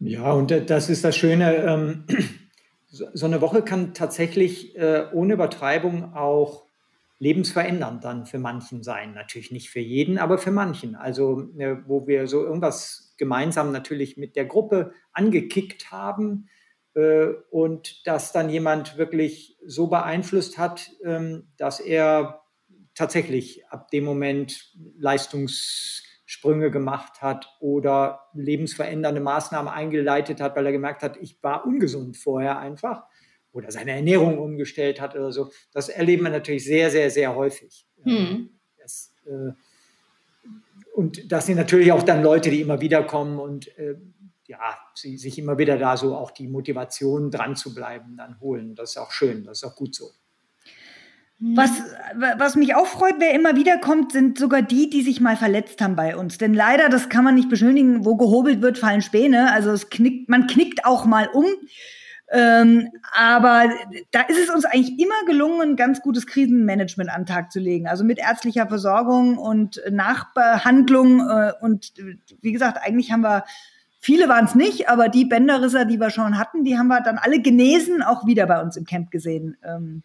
Ja, 0.00 0.32
und 0.32 0.50
das 0.50 0.88
ist 0.88 1.04
das 1.04 1.16
Schöne. 1.16 1.56
Ähm, 1.56 2.04
so 2.88 3.26
eine 3.26 3.40
Woche 3.40 3.62
kann 3.62 3.94
tatsächlich 3.94 4.76
äh, 4.76 5.06
ohne 5.12 5.34
Übertreibung 5.34 6.14
auch 6.14 6.64
lebensverändernd 7.18 8.04
dann 8.04 8.26
für 8.26 8.38
manchen 8.38 8.82
sein. 8.82 9.14
Natürlich 9.14 9.52
nicht 9.52 9.70
für 9.70 9.80
jeden, 9.80 10.18
aber 10.18 10.38
für 10.38 10.50
manchen. 10.50 10.96
Also, 10.96 11.48
äh, 11.56 11.76
wo 11.86 12.06
wir 12.06 12.26
so 12.26 12.42
irgendwas 12.42 13.14
gemeinsam 13.16 13.70
natürlich 13.70 14.16
mit 14.16 14.34
der 14.34 14.44
Gruppe 14.44 14.92
angekickt 15.12 15.92
haben, 15.92 16.48
und 16.94 18.06
das 18.06 18.32
dann 18.32 18.50
jemand 18.50 18.98
wirklich 18.98 19.56
so 19.64 19.86
beeinflusst 19.86 20.58
hat, 20.58 20.90
ähm, 21.04 21.48
dass 21.56 21.80
er 21.80 22.42
tatsächlich 22.94 23.66
ab 23.68 23.90
dem 23.90 24.04
Moment 24.04 24.74
Leistungssprünge 24.98 26.70
gemacht 26.70 27.22
hat 27.22 27.48
oder 27.60 28.26
lebensverändernde 28.34 29.20
Maßnahmen 29.20 29.72
eingeleitet 29.72 30.40
hat, 30.40 30.54
weil 30.54 30.66
er 30.66 30.72
gemerkt 30.72 31.02
hat, 31.02 31.16
ich 31.16 31.42
war 31.42 31.64
ungesund 31.64 32.18
vorher 32.18 32.58
einfach 32.58 33.04
oder 33.52 33.70
seine 33.70 33.92
Ernährung 33.92 34.38
umgestellt 34.38 35.00
hat 35.00 35.14
oder 35.14 35.32
so. 35.32 35.50
Das 35.72 35.88
erleben 35.88 36.24
wir 36.24 36.30
natürlich 36.30 36.64
sehr, 36.64 36.90
sehr, 36.90 37.10
sehr 37.10 37.34
häufig. 37.34 37.86
Hm. 38.02 38.50
Das, 38.78 39.14
äh, 39.26 39.52
und 40.94 41.32
das 41.32 41.46
sind 41.46 41.56
natürlich 41.56 41.92
auch 41.92 42.02
dann 42.02 42.22
Leute, 42.22 42.50
die 42.50 42.60
immer 42.60 42.80
wieder 42.80 43.02
kommen 43.02 43.38
und 43.38 43.76
äh, 43.78 43.96
ja, 44.46 44.78
sie 44.94 45.16
sich 45.16 45.38
immer 45.38 45.58
wieder 45.58 45.78
da 45.78 45.96
so 45.96 46.16
auch 46.16 46.30
die 46.30 46.48
Motivation 46.48 47.30
dran 47.30 47.56
zu 47.56 47.74
bleiben, 47.74 48.16
dann 48.16 48.40
holen. 48.40 48.74
Das 48.74 48.90
ist 48.90 48.96
auch 48.96 49.12
schön, 49.12 49.44
das 49.44 49.58
ist 49.58 49.64
auch 49.64 49.76
gut 49.76 49.94
so. 49.94 50.10
Was, 51.44 51.70
was 52.38 52.54
mich 52.54 52.76
auch 52.76 52.86
freut, 52.86 53.16
wer 53.18 53.34
immer 53.34 53.56
wieder 53.56 53.76
kommt, 53.78 54.12
sind 54.12 54.38
sogar 54.38 54.62
die, 54.62 54.88
die 54.88 55.02
sich 55.02 55.20
mal 55.20 55.36
verletzt 55.36 55.80
haben 55.80 55.96
bei 55.96 56.16
uns. 56.16 56.38
Denn 56.38 56.54
leider, 56.54 56.88
das 56.88 57.08
kann 57.08 57.24
man 57.24 57.34
nicht 57.34 57.48
beschönigen, 57.48 58.04
wo 58.04 58.14
gehobelt 58.14 58.62
wird, 58.62 58.78
fallen 58.78 59.02
Späne. 59.02 59.52
Also 59.52 59.72
es 59.72 59.90
knickt, 59.90 60.28
man 60.28 60.46
knickt 60.46 60.84
auch 60.84 61.04
mal 61.04 61.28
um. 61.32 61.46
Ähm, 62.30 62.88
aber 63.12 63.70
da 64.12 64.20
ist 64.22 64.38
es 64.38 64.50
uns 64.50 64.64
eigentlich 64.64 65.00
immer 65.00 65.24
gelungen, 65.26 65.70
ein 65.70 65.76
ganz 65.76 66.00
gutes 66.00 66.28
Krisenmanagement 66.28 67.10
an 67.10 67.22
den 67.22 67.26
Tag 67.26 67.50
zu 67.50 67.58
legen. 67.58 67.88
Also 67.88 68.04
mit 68.04 68.20
ärztlicher 68.20 68.68
Versorgung 68.68 69.36
und 69.36 69.82
Nachbehandlung. 69.90 71.28
Äh, 71.28 71.52
und 71.60 71.92
wie 72.40 72.52
gesagt, 72.52 72.78
eigentlich 72.80 73.10
haben 73.10 73.22
wir 73.22 73.44
Viele 74.04 74.28
waren 74.28 74.46
es 74.46 74.56
nicht, 74.56 74.88
aber 74.88 75.08
die 75.08 75.24
Bänderrisser, 75.24 75.84
die 75.84 76.00
wir 76.00 76.10
schon 76.10 76.36
hatten, 76.36 76.64
die 76.64 76.76
haben 76.76 76.88
wir 76.88 77.00
dann 77.02 77.18
alle 77.18 77.40
genesen 77.40 78.02
auch 78.02 78.26
wieder 78.26 78.46
bei 78.46 78.60
uns 78.60 78.76
im 78.76 78.84
Camp 78.84 79.12
gesehen. 79.12 79.56
Ähm, 79.64 80.02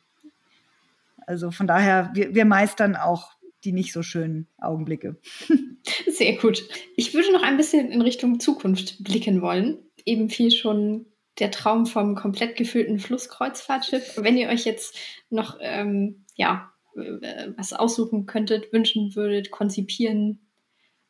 also 1.25 1.49
von 1.49 1.65
daher, 1.65 2.11
wir, 2.13 2.35
wir 2.35 2.45
meistern 2.45 2.95
auch 2.95 3.31
die 3.63 3.71
nicht 3.71 3.91
so 3.91 4.03
schönen 4.03 4.47
Augenblicke. 4.59 5.17
Sehr 6.07 6.37
gut. 6.37 6.63
Ich 6.95 7.15
würde 7.15 7.33
noch 7.33 7.41
ein 7.41 7.57
bisschen 7.57 7.91
in 7.91 8.03
Richtung 8.03 8.39
Zukunft 8.39 9.03
blicken 9.03 9.41
wollen. 9.41 9.79
Eben 10.05 10.29
fiel 10.29 10.51
schon 10.51 11.07
der 11.39 11.49
Traum 11.49 11.87
vom 11.87 12.13
komplett 12.13 12.55
gefüllten 12.55 12.99
Flusskreuzfahrtschiff. 12.99 14.13
Wenn 14.17 14.37
ihr 14.37 14.49
euch 14.49 14.63
jetzt 14.63 14.95
noch 15.31 15.57
ähm, 15.59 16.23
ja, 16.35 16.71
äh, 16.95 17.47
was 17.57 17.73
aussuchen 17.73 18.27
könntet, 18.27 18.71
wünschen 18.71 19.15
würdet, 19.15 19.49
konzipieren 19.49 20.47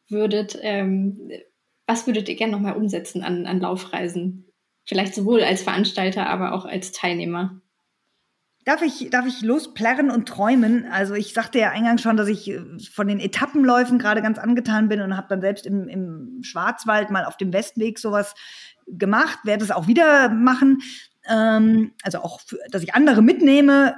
würdet, 0.08 0.58
ähm, 0.62 1.30
was 1.88 2.06
würdet 2.06 2.30
ihr 2.30 2.36
gerne 2.36 2.52
nochmal 2.52 2.76
umsetzen 2.76 3.24
an, 3.24 3.48
an 3.48 3.60
Laufreisen? 3.60 4.46
Vielleicht 4.86 5.16
sowohl 5.16 5.42
als 5.42 5.64
Veranstalter, 5.64 6.28
aber 6.28 6.54
auch 6.54 6.66
als 6.66 6.92
Teilnehmer. 6.92 7.62
Darf 8.66 8.82
ich, 8.82 9.10
darf 9.10 9.26
ich 9.26 9.42
losplärren 9.42 10.12
und 10.12 10.28
träumen? 10.28 10.86
Also 10.92 11.14
ich 11.14 11.34
sagte 11.34 11.58
ja 11.58 11.70
eingangs 11.70 12.02
schon, 12.02 12.18
dass 12.18 12.28
ich 12.28 12.50
äh, 12.52 12.60
von 12.92 13.08
den 13.08 13.22
Etappenläufen 13.22 13.98
gerade 13.98 14.22
ganz 14.22 14.38
angetan 14.38 14.90
bin 14.90 15.02
und 15.02 15.16
habe 15.16 15.28
dann 15.30 15.40
selbst 15.40 15.66
im, 15.66 15.88
im 15.88 16.40
Schwarzwald 16.42 17.10
mal 17.10 17.24
auf 17.24 17.38
dem 17.38 17.54
Westweg 17.54 17.98
sowas 17.98 18.36
gemacht, 18.86 19.40
werde 19.46 19.64
es 19.64 19.72
auch 19.72 19.88
wieder 19.88 20.28
machen. 20.30 20.82
Ähm, 21.30 21.94
also 22.04 22.20
auch, 22.20 22.42
für, 22.42 22.58
dass 22.70 22.84
ich 22.84 22.94
andere 22.94 23.22
mitnehme, 23.22 23.96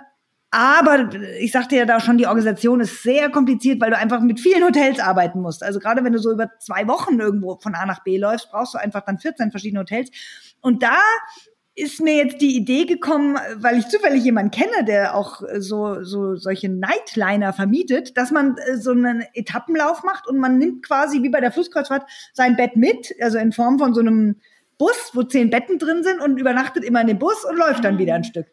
aber 0.52 1.10
ich 1.40 1.52
sagte 1.52 1.76
ja 1.76 1.86
da 1.86 2.00
schon, 2.00 2.18
die 2.18 2.26
Organisation 2.26 2.80
ist 2.80 3.04
sehr 3.04 3.30
kompliziert, 3.30 3.80
weil 3.80 3.92
du 3.92 3.98
einfach 3.98 4.20
mit 4.22 4.40
vielen 4.40 4.64
Hotels 4.64 5.00
arbeiten 5.00 5.42
musst. 5.42 5.64
Also 5.64 5.80
gerade 5.80 6.04
wenn 6.04 6.14
du 6.14 6.20
so 6.20 6.32
über 6.32 6.50
zwei 6.60 6.88
Wochen 6.88 7.20
irgendwo 7.20 7.58
von 7.60 7.76
A 7.76 7.86
nach 7.86 8.04
B 8.04 8.18
läufst, 8.18 8.50
brauchst 8.50 8.74
du 8.74 8.80
einfach 8.80 9.06
dann 9.06 9.20
14 9.20 9.52
verschiedene 9.52 9.82
Hotels. 9.82 10.10
Und 10.62 10.82
da 10.82 10.98
ist 11.76 12.02
mir 12.02 12.16
jetzt 12.16 12.42
die 12.42 12.58
Idee 12.58 12.86
gekommen, 12.86 13.38
weil 13.56 13.78
ich 13.78 13.88
zufällig 13.88 14.24
jemanden 14.24 14.52
kenne, 14.52 14.84
der 14.86 15.16
auch 15.16 15.42
so, 15.60 16.04
so 16.04 16.36
solche 16.36 16.68
Nightliner 16.68 17.54
vermietet, 17.54 18.18
dass 18.18 18.32
man 18.32 18.58
äh, 18.58 18.78
so 18.78 18.92
einen 18.92 19.24
Etappenlauf 19.34 20.04
macht 20.04 20.28
und 20.28 20.40
man 20.40 20.58
nimmt 20.58 20.86
quasi 20.86 21.24
wie 21.24 21.30
bei 21.30 21.40
der 21.40 21.52
Flusskreuzfahrt 21.52 22.10
sein 22.34 22.58
Bett 22.58 22.76
mit, 22.76 23.14
also 23.22 23.38
in 23.38 23.54
Form 23.54 23.80
von 23.80 23.94
so 23.94 24.02
einem 24.02 24.38
Bus, 24.78 25.12
wo 25.14 25.24
zehn 25.24 25.50
Betten 25.50 25.78
drin 25.78 26.04
sind 26.04 26.22
und 26.22 26.38
übernachtet 26.38 26.84
immer 26.84 27.02
in 27.02 27.08
dem 27.08 27.20
Bus 27.20 27.46
und 27.46 27.58
läuft 27.58 27.84
dann 27.84 27.98
wieder 27.98 28.16
ein 28.16 28.24
Stück. 28.24 28.48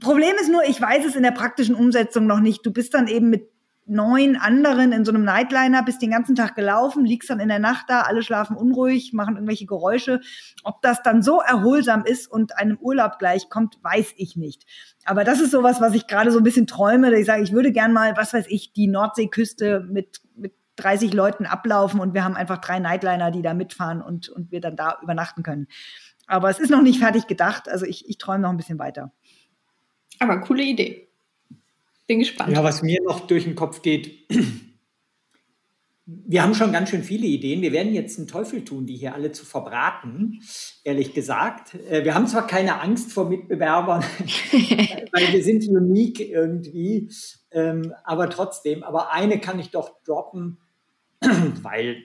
Problem 0.00 0.34
ist 0.40 0.50
nur, 0.50 0.64
ich 0.64 0.80
weiß 0.80 1.04
es 1.04 1.16
in 1.16 1.22
der 1.22 1.30
praktischen 1.30 1.74
Umsetzung 1.74 2.26
noch 2.26 2.40
nicht. 2.40 2.64
Du 2.64 2.72
bist 2.72 2.94
dann 2.94 3.06
eben 3.06 3.30
mit 3.30 3.50
neun 3.86 4.36
anderen 4.36 4.92
in 4.92 5.04
so 5.04 5.12
einem 5.12 5.24
Nightliner, 5.24 5.82
bist 5.82 6.00
den 6.00 6.10
ganzen 6.10 6.34
Tag 6.34 6.54
gelaufen, 6.54 7.04
liegst 7.04 7.28
dann 7.28 7.40
in 7.40 7.48
der 7.48 7.58
Nacht 7.58 7.86
da, 7.88 8.02
alle 8.02 8.22
schlafen 8.22 8.56
unruhig, 8.56 9.12
machen 9.12 9.34
irgendwelche 9.34 9.66
Geräusche. 9.66 10.20
Ob 10.62 10.80
das 10.80 11.02
dann 11.02 11.22
so 11.22 11.40
erholsam 11.40 12.04
ist 12.04 12.26
und 12.26 12.56
einem 12.58 12.78
Urlaub 12.78 13.18
gleichkommt, 13.18 13.78
weiß 13.82 14.14
ich 14.16 14.36
nicht. 14.36 14.64
Aber 15.04 15.24
das 15.24 15.40
ist 15.40 15.50
sowas, 15.50 15.80
was 15.80 15.94
ich 15.94 16.06
gerade 16.06 16.30
so 16.30 16.38
ein 16.38 16.44
bisschen 16.44 16.66
träume, 16.66 17.10
dass 17.10 17.20
ich 17.20 17.26
sage, 17.26 17.42
ich 17.42 17.52
würde 17.52 17.72
gern 17.72 17.92
mal, 17.92 18.16
was 18.16 18.32
weiß 18.32 18.46
ich, 18.48 18.72
die 18.72 18.86
Nordseeküste 18.86 19.86
mit, 19.90 20.22
mit 20.34 20.54
30 20.76 21.12
Leuten 21.12 21.46
ablaufen 21.46 22.00
und 22.00 22.14
wir 22.14 22.24
haben 22.24 22.36
einfach 22.36 22.58
drei 22.58 22.78
Nightliner, 22.78 23.30
die 23.30 23.42
da 23.42 23.52
mitfahren 23.52 24.00
und, 24.00 24.28
und 24.30 24.50
wir 24.50 24.60
dann 24.60 24.76
da 24.76 24.98
übernachten 25.02 25.42
können. 25.42 25.68
Aber 26.26 26.48
es 26.48 26.58
ist 26.58 26.70
noch 26.70 26.80
nicht 26.80 27.00
fertig 27.00 27.26
gedacht, 27.26 27.68
also 27.68 27.84
ich, 27.84 28.08
ich 28.08 28.16
träume 28.16 28.40
noch 28.40 28.50
ein 28.50 28.56
bisschen 28.56 28.78
weiter. 28.78 29.12
Aber 30.18 30.40
coole 30.40 30.62
Idee. 30.62 31.08
Bin 32.06 32.18
gespannt. 32.18 32.52
Ja, 32.52 32.62
was 32.62 32.82
mir 32.82 33.00
noch 33.02 33.26
durch 33.26 33.44
den 33.44 33.54
Kopf 33.54 33.80
geht, 33.80 34.28
wir 36.06 36.42
haben 36.42 36.54
schon 36.54 36.72
ganz 36.72 36.90
schön 36.90 37.02
viele 37.02 37.26
Ideen. 37.26 37.62
Wir 37.62 37.72
werden 37.72 37.94
jetzt 37.94 38.18
einen 38.18 38.28
Teufel 38.28 38.62
tun, 38.64 38.84
die 38.84 38.96
hier 38.96 39.14
alle 39.14 39.32
zu 39.32 39.46
verbraten, 39.46 40.40
ehrlich 40.82 41.14
gesagt. 41.14 41.74
Äh, 41.90 42.04
wir 42.04 42.14
haben 42.14 42.26
zwar 42.26 42.46
keine 42.46 42.80
Angst 42.80 43.12
vor 43.12 43.28
Mitbewerbern, 43.28 44.02
weil 45.12 45.32
wir 45.32 45.42
sind 45.42 45.66
unique 45.66 46.20
irgendwie, 46.20 47.10
ähm, 47.50 47.94
aber 48.04 48.28
trotzdem, 48.28 48.82
aber 48.82 49.12
eine 49.12 49.40
kann 49.40 49.58
ich 49.58 49.70
doch 49.70 50.02
droppen, 50.04 50.58
weil 51.62 52.04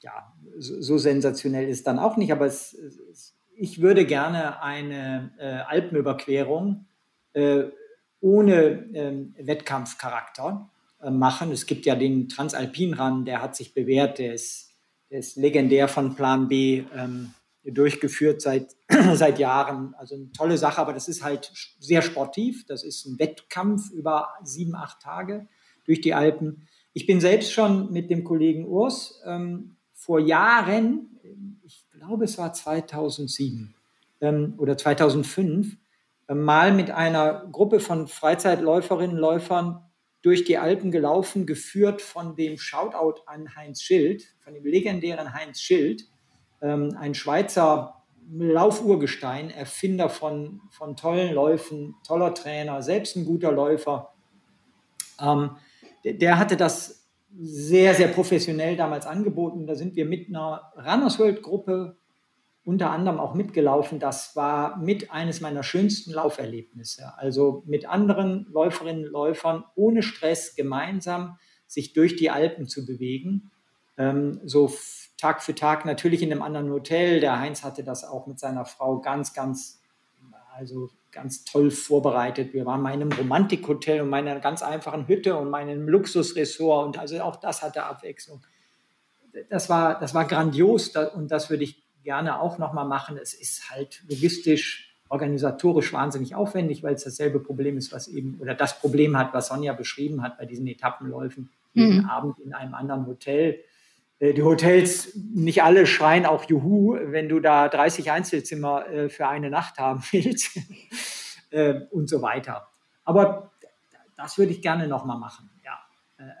ja, 0.00 0.34
so 0.58 0.98
sensationell 0.98 1.68
ist 1.68 1.86
dann 1.86 1.98
auch 1.98 2.16
nicht, 2.16 2.32
aber 2.32 2.46
es, 2.46 2.76
ich 3.56 3.80
würde 3.80 4.04
gerne 4.04 4.62
eine 4.62 5.32
äh, 5.38 5.44
Alpenüberquerung 5.44 6.86
ohne 8.20 8.88
ähm, 8.94 9.34
Wettkampfcharakter 9.38 10.70
äh, 11.00 11.10
machen. 11.10 11.52
Es 11.52 11.66
gibt 11.66 11.86
ja 11.86 11.94
den 11.94 12.28
Transalpinrun, 12.28 13.24
der 13.24 13.40
hat 13.40 13.54
sich 13.54 13.74
bewährt, 13.74 14.18
der 14.18 14.34
ist, 14.34 14.72
der 15.10 15.20
ist 15.20 15.36
legendär 15.36 15.86
von 15.88 16.16
Plan 16.16 16.48
B 16.48 16.84
ähm, 16.96 17.34
durchgeführt 17.64 18.40
seit, 18.40 18.74
seit 19.14 19.38
Jahren. 19.38 19.94
Also 19.94 20.16
eine 20.16 20.32
tolle 20.32 20.58
Sache, 20.58 20.80
aber 20.80 20.92
das 20.92 21.06
ist 21.08 21.22
halt 21.22 21.52
sehr 21.78 22.02
sportiv. 22.02 22.66
Das 22.66 22.82
ist 22.82 23.06
ein 23.06 23.18
Wettkampf 23.18 23.90
über 23.90 24.30
sieben, 24.42 24.74
acht 24.74 25.00
Tage 25.00 25.46
durch 25.84 26.00
die 26.00 26.14
Alpen. 26.14 26.66
Ich 26.92 27.06
bin 27.06 27.20
selbst 27.20 27.52
schon 27.52 27.92
mit 27.92 28.10
dem 28.10 28.24
Kollegen 28.24 28.66
Urs 28.66 29.22
ähm, 29.24 29.76
vor 29.92 30.18
Jahren, 30.18 31.20
ich 31.62 31.84
glaube 31.90 32.24
es 32.24 32.38
war 32.38 32.52
2007 32.52 33.74
ähm, 34.20 34.54
oder 34.58 34.76
2005, 34.76 35.76
mal 36.34 36.72
mit 36.72 36.90
einer 36.90 37.46
Gruppe 37.50 37.80
von 37.80 38.06
Freizeitläuferinnen 38.06 39.16
und 39.16 39.20
Läufern 39.20 39.84
durch 40.22 40.44
die 40.44 40.58
Alpen 40.58 40.90
gelaufen, 40.90 41.46
geführt 41.46 42.02
von 42.02 42.36
dem 42.36 42.58
Shoutout 42.58 43.22
an 43.26 43.54
Heinz 43.56 43.82
Schild, 43.82 44.24
von 44.40 44.54
dem 44.54 44.64
legendären 44.64 45.32
Heinz 45.32 45.60
Schild, 45.60 46.04
ähm, 46.60 46.96
ein 46.98 47.14
Schweizer 47.14 47.94
Laufurgestein, 48.30 49.50
Erfinder 49.50 50.10
von, 50.10 50.60
von 50.70 50.96
tollen 50.96 51.32
Läufen, 51.32 51.94
toller 52.06 52.34
Trainer, 52.34 52.82
selbst 52.82 53.16
ein 53.16 53.24
guter 53.24 53.52
Läufer. 53.52 54.12
Ähm, 55.20 55.56
der, 56.04 56.14
der, 56.14 56.38
hatte 56.38 56.56
das 56.56 57.08
sehr, 57.40 57.94
sehr 57.94 58.08
professionell 58.08 58.76
damals 58.76 59.06
angeboten. 59.06 59.66
Da 59.66 59.74
sind 59.74 59.96
wir 59.96 60.04
mit 60.04 60.28
einer 60.28 60.72
Runners 60.76 61.18
World 61.18 61.42
Gruppe 61.42 61.96
unter 62.68 62.90
anderem 62.90 63.18
auch 63.18 63.32
mitgelaufen. 63.32 63.98
Das 63.98 64.36
war 64.36 64.76
mit 64.76 65.10
eines 65.10 65.40
meiner 65.40 65.62
schönsten 65.62 66.12
Lauferlebnisse. 66.12 67.14
Also 67.16 67.62
mit 67.64 67.88
anderen 67.88 68.46
Läuferinnen 68.52 69.06
und 69.06 69.10
Läufern 69.10 69.64
ohne 69.74 70.02
Stress 70.02 70.54
gemeinsam 70.54 71.38
sich 71.66 71.94
durch 71.94 72.16
die 72.16 72.28
Alpen 72.28 72.68
zu 72.68 72.84
bewegen. 72.84 73.50
Ähm, 73.96 74.42
so 74.44 74.70
Tag 75.16 75.42
für 75.42 75.54
Tag 75.54 75.86
natürlich 75.86 76.20
in 76.20 76.30
einem 76.30 76.42
anderen 76.42 76.70
Hotel. 76.70 77.20
Der 77.20 77.40
Heinz 77.40 77.64
hatte 77.64 77.84
das 77.84 78.04
auch 78.04 78.26
mit 78.26 78.38
seiner 78.38 78.66
Frau 78.66 79.00
ganz, 79.00 79.32
ganz, 79.32 79.80
also 80.54 80.90
ganz 81.10 81.44
toll 81.44 81.70
vorbereitet. 81.70 82.52
Wir 82.52 82.66
waren 82.66 82.80
in 82.80 82.86
einem 82.86 83.12
Romantikhotel 83.12 84.02
und 84.02 84.10
meiner 84.10 84.40
ganz 84.40 84.62
einfachen 84.62 85.08
Hütte 85.08 85.38
und 85.38 85.48
meinem 85.48 85.88
Luxusressort 85.88 86.86
und 86.86 86.98
also 86.98 87.18
auch 87.22 87.36
das 87.36 87.62
hatte 87.62 87.84
Abwechslung. 87.84 88.42
Das 89.48 89.70
war, 89.70 89.98
das 89.98 90.12
war 90.12 90.26
grandios 90.26 90.94
und 91.14 91.30
das 91.30 91.48
würde 91.48 91.64
ich 91.64 91.87
gerne 92.02 92.40
auch 92.40 92.58
nochmal 92.58 92.86
machen. 92.86 93.18
Es 93.20 93.34
ist 93.34 93.70
halt 93.70 94.02
logistisch, 94.08 94.96
organisatorisch 95.08 95.92
wahnsinnig 95.92 96.34
aufwendig, 96.34 96.82
weil 96.82 96.94
es 96.94 97.04
dasselbe 97.04 97.40
Problem 97.40 97.76
ist, 97.76 97.92
was 97.92 98.08
eben, 98.08 98.38
oder 98.40 98.54
das 98.54 98.78
Problem 98.78 99.16
hat, 99.16 99.32
was 99.34 99.48
Sonja 99.48 99.72
beschrieben 99.72 100.22
hat 100.22 100.38
bei 100.38 100.44
diesen 100.44 100.66
Etappenläufen, 100.66 101.50
jeden 101.72 102.02
mhm. 102.02 102.10
Abend 102.10 102.38
in 102.40 102.54
einem 102.54 102.74
anderen 102.74 103.06
Hotel. 103.06 103.60
Äh, 104.18 104.34
die 104.34 104.42
Hotels, 104.42 105.14
nicht 105.14 105.62
alle 105.62 105.86
schreien 105.86 106.26
auch 106.26 106.44
Juhu, 106.44 106.98
wenn 107.00 107.28
du 107.28 107.40
da 107.40 107.68
30 107.68 108.10
Einzelzimmer 108.10 108.86
äh, 108.88 109.08
für 109.08 109.28
eine 109.28 109.50
Nacht 109.50 109.78
haben 109.78 110.02
willst 110.10 110.58
äh, 111.50 111.80
und 111.90 112.08
so 112.08 112.22
weiter. 112.22 112.68
Aber 113.04 113.52
das 114.16 114.36
würde 114.36 114.52
ich 114.52 114.60
gerne 114.60 114.88
nochmal 114.88 115.18
machen. 115.18 115.48
Ja. 115.64 115.78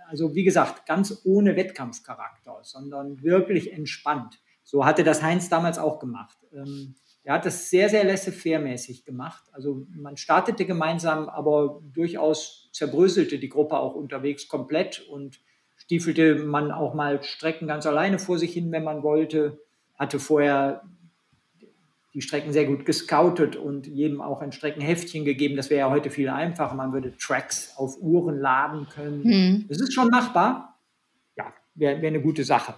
Also 0.08 0.34
wie 0.34 0.42
gesagt, 0.42 0.86
ganz 0.86 1.22
ohne 1.24 1.54
Wettkampfcharakter, 1.54 2.58
sondern 2.62 3.22
wirklich 3.22 3.72
entspannt. 3.72 4.40
So 4.68 4.84
hatte 4.84 5.02
das 5.02 5.22
Heinz 5.22 5.48
damals 5.48 5.78
auch 5.78 5.98
gemacht. 5.98 6.36
Ähm, 6.52 6.94
er 7.24 7.32
hat 7.32 7.46
das 7.46 7.70
sehr, 7.70 7.88
sehr 7.88 8.04
laissez-faire-mäßig 8.04 9.06
gemacht. 9.06 9.42
Also 9.52 9.86
man 9.96 10.18
startete 10.18 10.66
gemeinsam, 10.66 11.30
aber 11.30 11.80
durchaus 11.94 12.68
zerbröselte 12.74 13.38
die 13.38 13.48
Gruppe 13.48 13.78
auch 13.78 13.94
unterwegs 13.94 14.46
komplett 14.46 15.00
und 15.08 15.40
stiefelte 15.78 16.34
man 16.34 16.70
auch 16.70 16.92
mal 16.92 17.22
Strecken 17.22 17.66
ganz 17.66 17.86
alleine 17.86 18.18
vor 18.18 18.38
sich 18.38 18.52
hin, 18.52 18.70
wenn 18.70 18.84
man 18.84 19.02
wollte. 19.02 19.58
Hatte 19.98 20.20
vorher 20.20 20.82
die 22.12 22.20
Strecken 22.20 22.52
sehr 22.52 22.66
gut 22.66 22.84
gescoutet 22.84 23.56
und 23.56 23.86
jedem 23.86 24.20
auch 24.20 24.42
ein 24.42 24.52
Streckenheftchen 24.52 25.24
gegeben. 25.24 25.56
Das 25.56 25.70
wäre 25.70 25.88
ja 25.88 25.90
heute 25.90 26.10
viel 26.10 26.28
einfacher. 26.28 26.74
Man 26.74 26.92
würde 26.92 27.16
Tracks 27.16 27.72
auf 27.78 27.96
Uhren 28.02 28.38
laden 28.38 28.86
können. 28.90 29.22
Mhm. 29.22 29.64
Das 29.66 29.80
ist 29.80 29.94
schon 29.94 30.08
machbar. 30.08 30.78
Ja, 31.38 31.54
wäre 31.74 32.02
wär 32.02 32.08
eine 32.08 32.20
gute 32.20 32.44
Sache. 32.44 32.74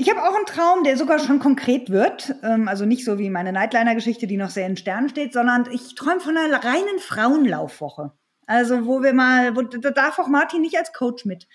Ich 0.00 0.08
habe 0.08 0.22
auch 0.22 0.34
einen 0.34 0.46
Traum, 0.46 0.82
der 0.82 0.96
sogar 0.96 1.18
schon 1.18 1.40
konkret 1.40 1.90
wird. 1.90 2.34
Ähm, 2.42 2.68
also 2.68 2.86
nicht 2.86 3.04
so 3.04 3.18
wie 3.18 3.28
meine 3.28 3.52
Nightliner-Geschichte, 3.52 4.26
die 4.26 4.38
noch 4.38 4.48
sehr 4.48 4.66
in 4.66 4.78
Sternen 4.78 5.10
steht, 5.10 5.34
sondern 5.34 5.68
ich 5.70 5.94
träume 5.94 6.20
von 6.20 6.38
einer 6.38 6.64
reinen 6.64 6.98
Frauenlaufwoche. 7.00 8.10
Also 8.46 8.86
wo 8.86 9.02
wir 9.02 9.12
mal, 9.12 9.54
wo, 9.56 9.60
da 9.60 9.90
darf 9.90 10.18
auch 10.18 10.28
Martin 10.28 10.62
nicht 10.62 10.78
als 10.78 10.94
Coach 10.94 11.26
mit. 11.26 11.48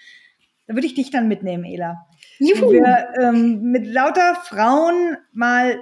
Da 0.68 0.76
würde 0.76 0.86
ich 0.86 0.93
dich 0.93 1.10
dann 1.10 1.28
mitnehmen, 1.28 1.64
Ela. 1.64 2.06
Juhu. 2.38 2.72
Wir 2.72 3.08
ähm, 3.20 3.64
mit 3.72 3.88
lauter 3.88 4.36
Frauen 4.36 5.18
mal 5.34 5.80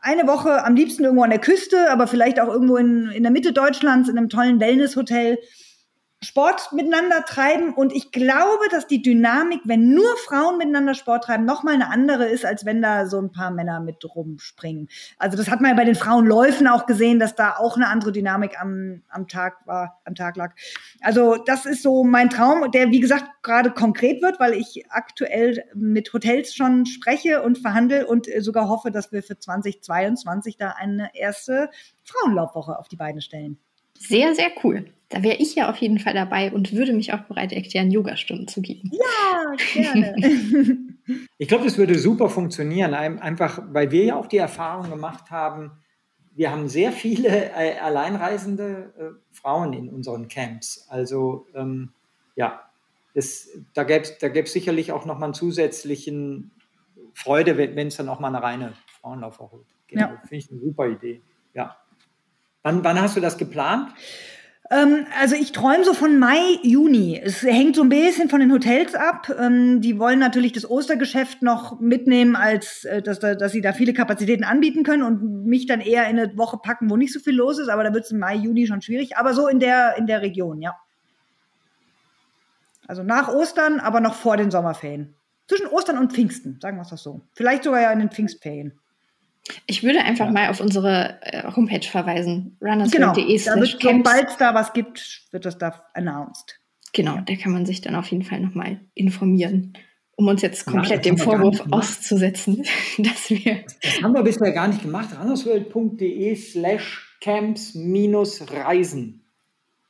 eine 0.00 0.26
Woche 0.26 0.64
am 0.64 0.74
liebsten 0.74 1.04
irgendwo 1.04 1.24
an 1.24 1.30
der 1.30 1.38
Küste, 1.38 1.90
aber 1.90 2.06
vielleicht 2.06 2.40
auch 2.40 2.48
irgendwo 2.48 2.78
in, 2.78 3.10
in 3.10 3.24
der 3.24 3.32
Mitte 3.32 3.52
Deutschlands 3.52 4.08
in 4.08 4.16
einem 4.16 4.30
tollen 4.30 4.58
Wellnesshotel 4.58 5.38
Sport 6.20 6.72
miteinander 6.72 7.24
treiben 7.24 7.74
und 7.74 7.92
ich 7.94 8.10
glaube, 8.10 8.64
dass 8.72 8.88
die 8.88 9.02
Dynamik, 9.02 9.60
wenn 9.64 9.94
nur 9.94 10.16
Frauen 10.26 10.58
miteinander 10.58 10.94
Sport 10.94 11.24
treiben, 11.24 11.44
nochmal 11.44 11.74
eine 11.74 11.90
andere 11.90 12.26
ist, 12.26 12.44
als 12.44 12.64
wenn 12.64 12.82
da 12.82 13.06
so 13.06 13.20
ein 13.20 13.30
paar 13.30 13.52
Männer 13.52 13.78
mit 13.78 14.04
rumspringen. 14.04 14.88
Also 15.18 15.36
das 15.36 15.48
hat 15.48 15.60
man 15.60 15.70
ja 15.70 15.76
bei 15.76 15.84
den 15.84 15.94
Frauenläufen 15.94 16.66
auch 16.66 16.86
gesehen, 16.86 17.20
dass 17.20 17.36
da 17.36 17.56
auch 17.56 17.76
eine 17.76 17.86
andere 17.86 18.10
Dynamik 18.10 18.60
am, 18.60 19.02
am 19.08 19.28
Tag 19.28 19.64
war, 19.66 20.00
am 20.04 20.16
Tag 20.16 20.36
lag. 20.36 20.56
Also 21.02 21.36
das 21.36 21.66
ist 21.66 21.84
so 21.84 22.02
mein 22.02 22.30
Traum, 22.30 22.68
der 22.72 22.90
wie 22.90 23.00
gesagt 23.00 23.26
gerade 23.42 23.70
konkret 23.70 24.20
wird, 24.20 24.40
weil 24.40 24.54
ich 24.54 24.86
aktuell 24.90 25.64
mit 25.76 26.12
Hotels 26.12 26.52
schon 26.52 26.84
spreche 26.84 27.42
und 27.42 27.58
verhandle 27.58 28.08
und 28.08 28.26
sogar 28.40 28.68
hoffe, 28.68 28.90
dass 28.90 29.12
wir 29.12 29.22
für 29.22 29.38
2022 29.38 30.56
da 30.56 30.70
eine 30.70 31.10
erste 31.14 31.70
Frauenlaufwoche 32.02 32.76
auf 32.76 32.88
die 32.88 32.96
Beine 32.96 33.20
stellen. 33.20 33.60
Sehr, 33.98 34.34
sehr 34.34 34.50
cool. 34.62 34.86
Da 35.10 35.22
wäre 35.22 35.36
ich 35.36 35.54
ja 35.54 35.70
auf 35.70 35.76
jeden 35.78 35.98
Fall 35.98 36.12
dabei 36.12 36.52
und 36.52 36.72
würde 36.74 36.92
mich 36.92 37.14
auch 37.14 37.22
bereit 37.22 37.52
erklären, 37.52 37.90
Yogastunden 37.90 38.46
zu 38.46 38.60
geben. 38.60 38.90
Ja, 38.92 39.54
gerne. 39.72 40.14
ich 41.38 41.48
glaube, 41.48 41.64
das 41.64 41.78
würde 41.78 41.98
super 41.98 42.28
funktionieren, 42.28 42.92
einfach 42.92 43.62
weil 43.72 43.90
wir 43.90 44.04
ja 44.04 44.16
auch 44.16 44.26
die 44.26 44.36
Erfahrung 44.36 44.90
gemacht 44.90 45.30
haben, 45.30 45.72
wir 46.38 46.52
haben 46.52 46.68
sehr 46.68 46.92
viele 46.92 47.50
äh, 47.50 47.78
alleinreisende 47.78 48.94
äh, 48.96 49.34
Frauen 49.34 49.72
in 49.72 49.88
unseren 49.88 50.28
Camps. 50.28 50.86
Also 50.88 51.46
ähm, 51.52 51.90
ja, 52.36 52.62
das, 53.14 53.48
da 53.74 53.82
gäbe 53.82 54.02
es 54.02 54.18
da 54.18 54.28
sicherlich 54.46 54.92
auch 54.92 55.04
nochmal 55.04 55.24
einen 55.24 55.34
zusätzlichen 55.34 56.52
Freude, 57.12 57.56
wenn 57.56 57.88
es 57.88 57.96
dann 57.96 58.08
auch 58.08 58.20
mal 58.20 58.28
eine 58.28 58.40
reine 58.40 58.74
Frauenlaufwoche 59.00 59.64
gibt. 59.88 60.00
Ja. 60.00 60.22
Finde 60.28 60.36
ich 60.36 60.50
eine 60.52 60.60
super 60.60 60.86
Idee. 60.86 61.22
Ja. 61.54 61.76
Wann, 62.62 62.84
wann 62.84 63.00
hast 63.00 63.16
du 63.16 63.20
das 63.20 63.38
geplant? 63.38 63.90
Ähm, 64.70 65.06
also 65.18 65.34
ich 65.34 65.52
träume 65.52 65.84
so 65.84 65.94
von 65.94 66.18
Mai, 66.18 66.58
Juni. 66.62 67.18
Es 67.22 67.42
hängt 67.42 67.76
so 67.76 67.82
ein 67.82 67.88
bisschen 67.88 68.28
von 68.28 68.40
den 68.40 68.52
Hotels 68.52 68.94
ab. 68.94 69.34
Ähm, 69.38 69.80
die 69.80 69.98
wollen 69.98 70.18
natürlich 70.18 70.52
das 70.52 70.68
Ostergeschäft 70.68 71.42
noch 71.42 71.80
mitnehmen, 71.80 72.36
als 72.36 72.84
äh, 72.84 73.00
dass, 73.00 73.18
dass 73.20 73.52
sie 73.52 73.62
da 73.62 73.72
viele 73.72 73.94
Kapazitäten 73.94 74.44
anbieten 74.44 74.82
können 74.82 75.02
und 75.02 75.46
mich 75.46 75.66
dann 75.66 75.80
eher 75.80 76.08
in 76.08 76.18
eine 76.18 76.36
Woche 76.36 76.58
packen, 76.58 76.90
wo 76.90 76.96
nicht 76.96 77.12
so 77.12 77.20
viel 77.20 77.34
los 77.34 77.58
ist. 77.58 77.68
Aber 77.68 77.82
da 77.82 77.94
wird 77.94 78.04
es 78.04 78.10
im 78.10 78.18
Mai, 78.18 78.34
Juni 78.34 78.66
schon 78.66 78.82
schwierig. 78.82 79.16
Aber 79.16 79.32
so 79.32 79.48
in 79.48 79.60
der, 79.60 79.96
in 79.96 80.06
der 80.06 80.20
Region, 80.20 80.60
ja. 80.60 80.76
Also 82.86 83.02
nach 83.02 83.28
Ostern, 83.28 83.80
aber 83.80 84.00
noch 84.00 84.14
vor 84.14 84.36
den 84.36 84.50
Sommerferien. 84.50 85.14
Zwischen 85.46 85.66
Ostern 85.66 85.98
und 85.98 86.12
Pfingsten, 86.12 86.58
sagen 86.60 86.76
wir 86.76 86.82
es 86.82 86.88
doch 86.88 86.98
so. 86.98 87.22
Vielleicht 87.32 87.64
sogar 87.64 87.80
ja 87.80 87.90
in 87.90 88.00
den 88.00 88.10
Pfingstferien. 88.10 88.78
Ich 89.66 89.82
würde 89.82 90.00
einfach 90.00 90.26
ja. 90.26 90.32
mal 90.32 90.48
auf 90.48 90.60
unsere 90.60 91.18
äh, 91.22 91.50
Homepage 91.54 91.86
verweisen, 91.86 92.56
runnersworld.de. 92.62 93.38
Genau, 93.38 93.64
sobald 93.64 94.28
es 94.28 94.36
da 94.36 94.54
was 94.54 94.72
gibt, 94.72 95.22
wird 95.30 95.44
das 95.44 95.58
da 95.58 95.84
announced. 95.94 96.60
Genau, 96.92 97.16
ja. 97.16 97.22
da 97.22 97.36
kann 97.36 97.52
man 97.52 97.66
sich 97.66 97.80
dann 97.80 97.94
auf 97.94 98.08
jeden 98.08 98.24
Fall 98.24 98.40
nochmal 98.40 98.80
informieren, 98.94 99.74
um 100.16 100.28
uns 100.28 100.42
jetzt 100.42 100.66
komplett 100.66 101.06
ja, 101.06 101.12
dem 101.12 101.18
Vorwurf 101.18 101.62
auszusetzen, 101.70 102.64
dass 102.98 103.30
wir... 103.30 103.64
Das 103.82 104.02
haben 104.02 104.14
wir 104.14 104.22
bisher 104.22 104.52
gar 104.52 104.68
nicht 104.68 104.82
gemacht. 104.82 105.08
runnersworld.de 105.18 106.34
slash 106.34 107.16
camps-reisen. 107.20 109.22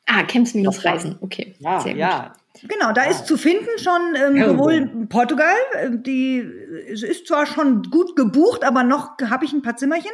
Ah, 0.09 0.23
Camps-reisen, 0.23 1.19
okay. 1.21 1.55
Ja, 1.59 1.81
Sehr 1.81 1.93
gut. 1.93 2.01
ja. 2.01 2.35
Genau, 2.63 2.93
da 2.93 3.05
ist 3.05 3.27
zu 3.27 3.37
finden 3.37 3.79
schon 3.79 4.17
ähm, 4.17 4.43
sowohl 4.43 5.07
Portugal, 5.09 5.55
äh, 5.75 5.91
die 5.93 6.39
ist 6.39 7.27
zwar 7.27 7.47
schon 7.47 7.83
gut 7.85 8.17
gebucht, 8.17 8.65
aber 8.65 8.83
noch 8.83 9.17
habe 9.29 9.45
ich 9.45 9.53
ein 9.53 9.63
paar 9.63 9.77
Zimmerchen. 9.77 10.11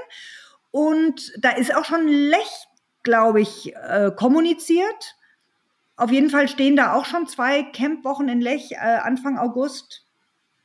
Und 0.70 1.32
da 1.38 1.50
ist 1.50 1.74
auch 1.74 1.84
schon 1.84 2.08
Lech, 2.08 2.66
glaube 3.04 3.40
ich, 3.40 3.74
äh, 3.76 4.10
kommuniziert. 4.14 5.16
Auf 5.96 6.10
jeden 6.10 6.28
Fall 6.28 6.48
stehen 6.48 6.74
da 6.74 6.94
auch 6.94 7.04
schon 7.04 7.28
zwei 7.28 7.62
Campwochen 7.62 8.28
in 8.28 8.40
Lech 8.40 8.72
äh, 8.72 8.76
Anfang 8.76 9.38
August. 9.38 10.04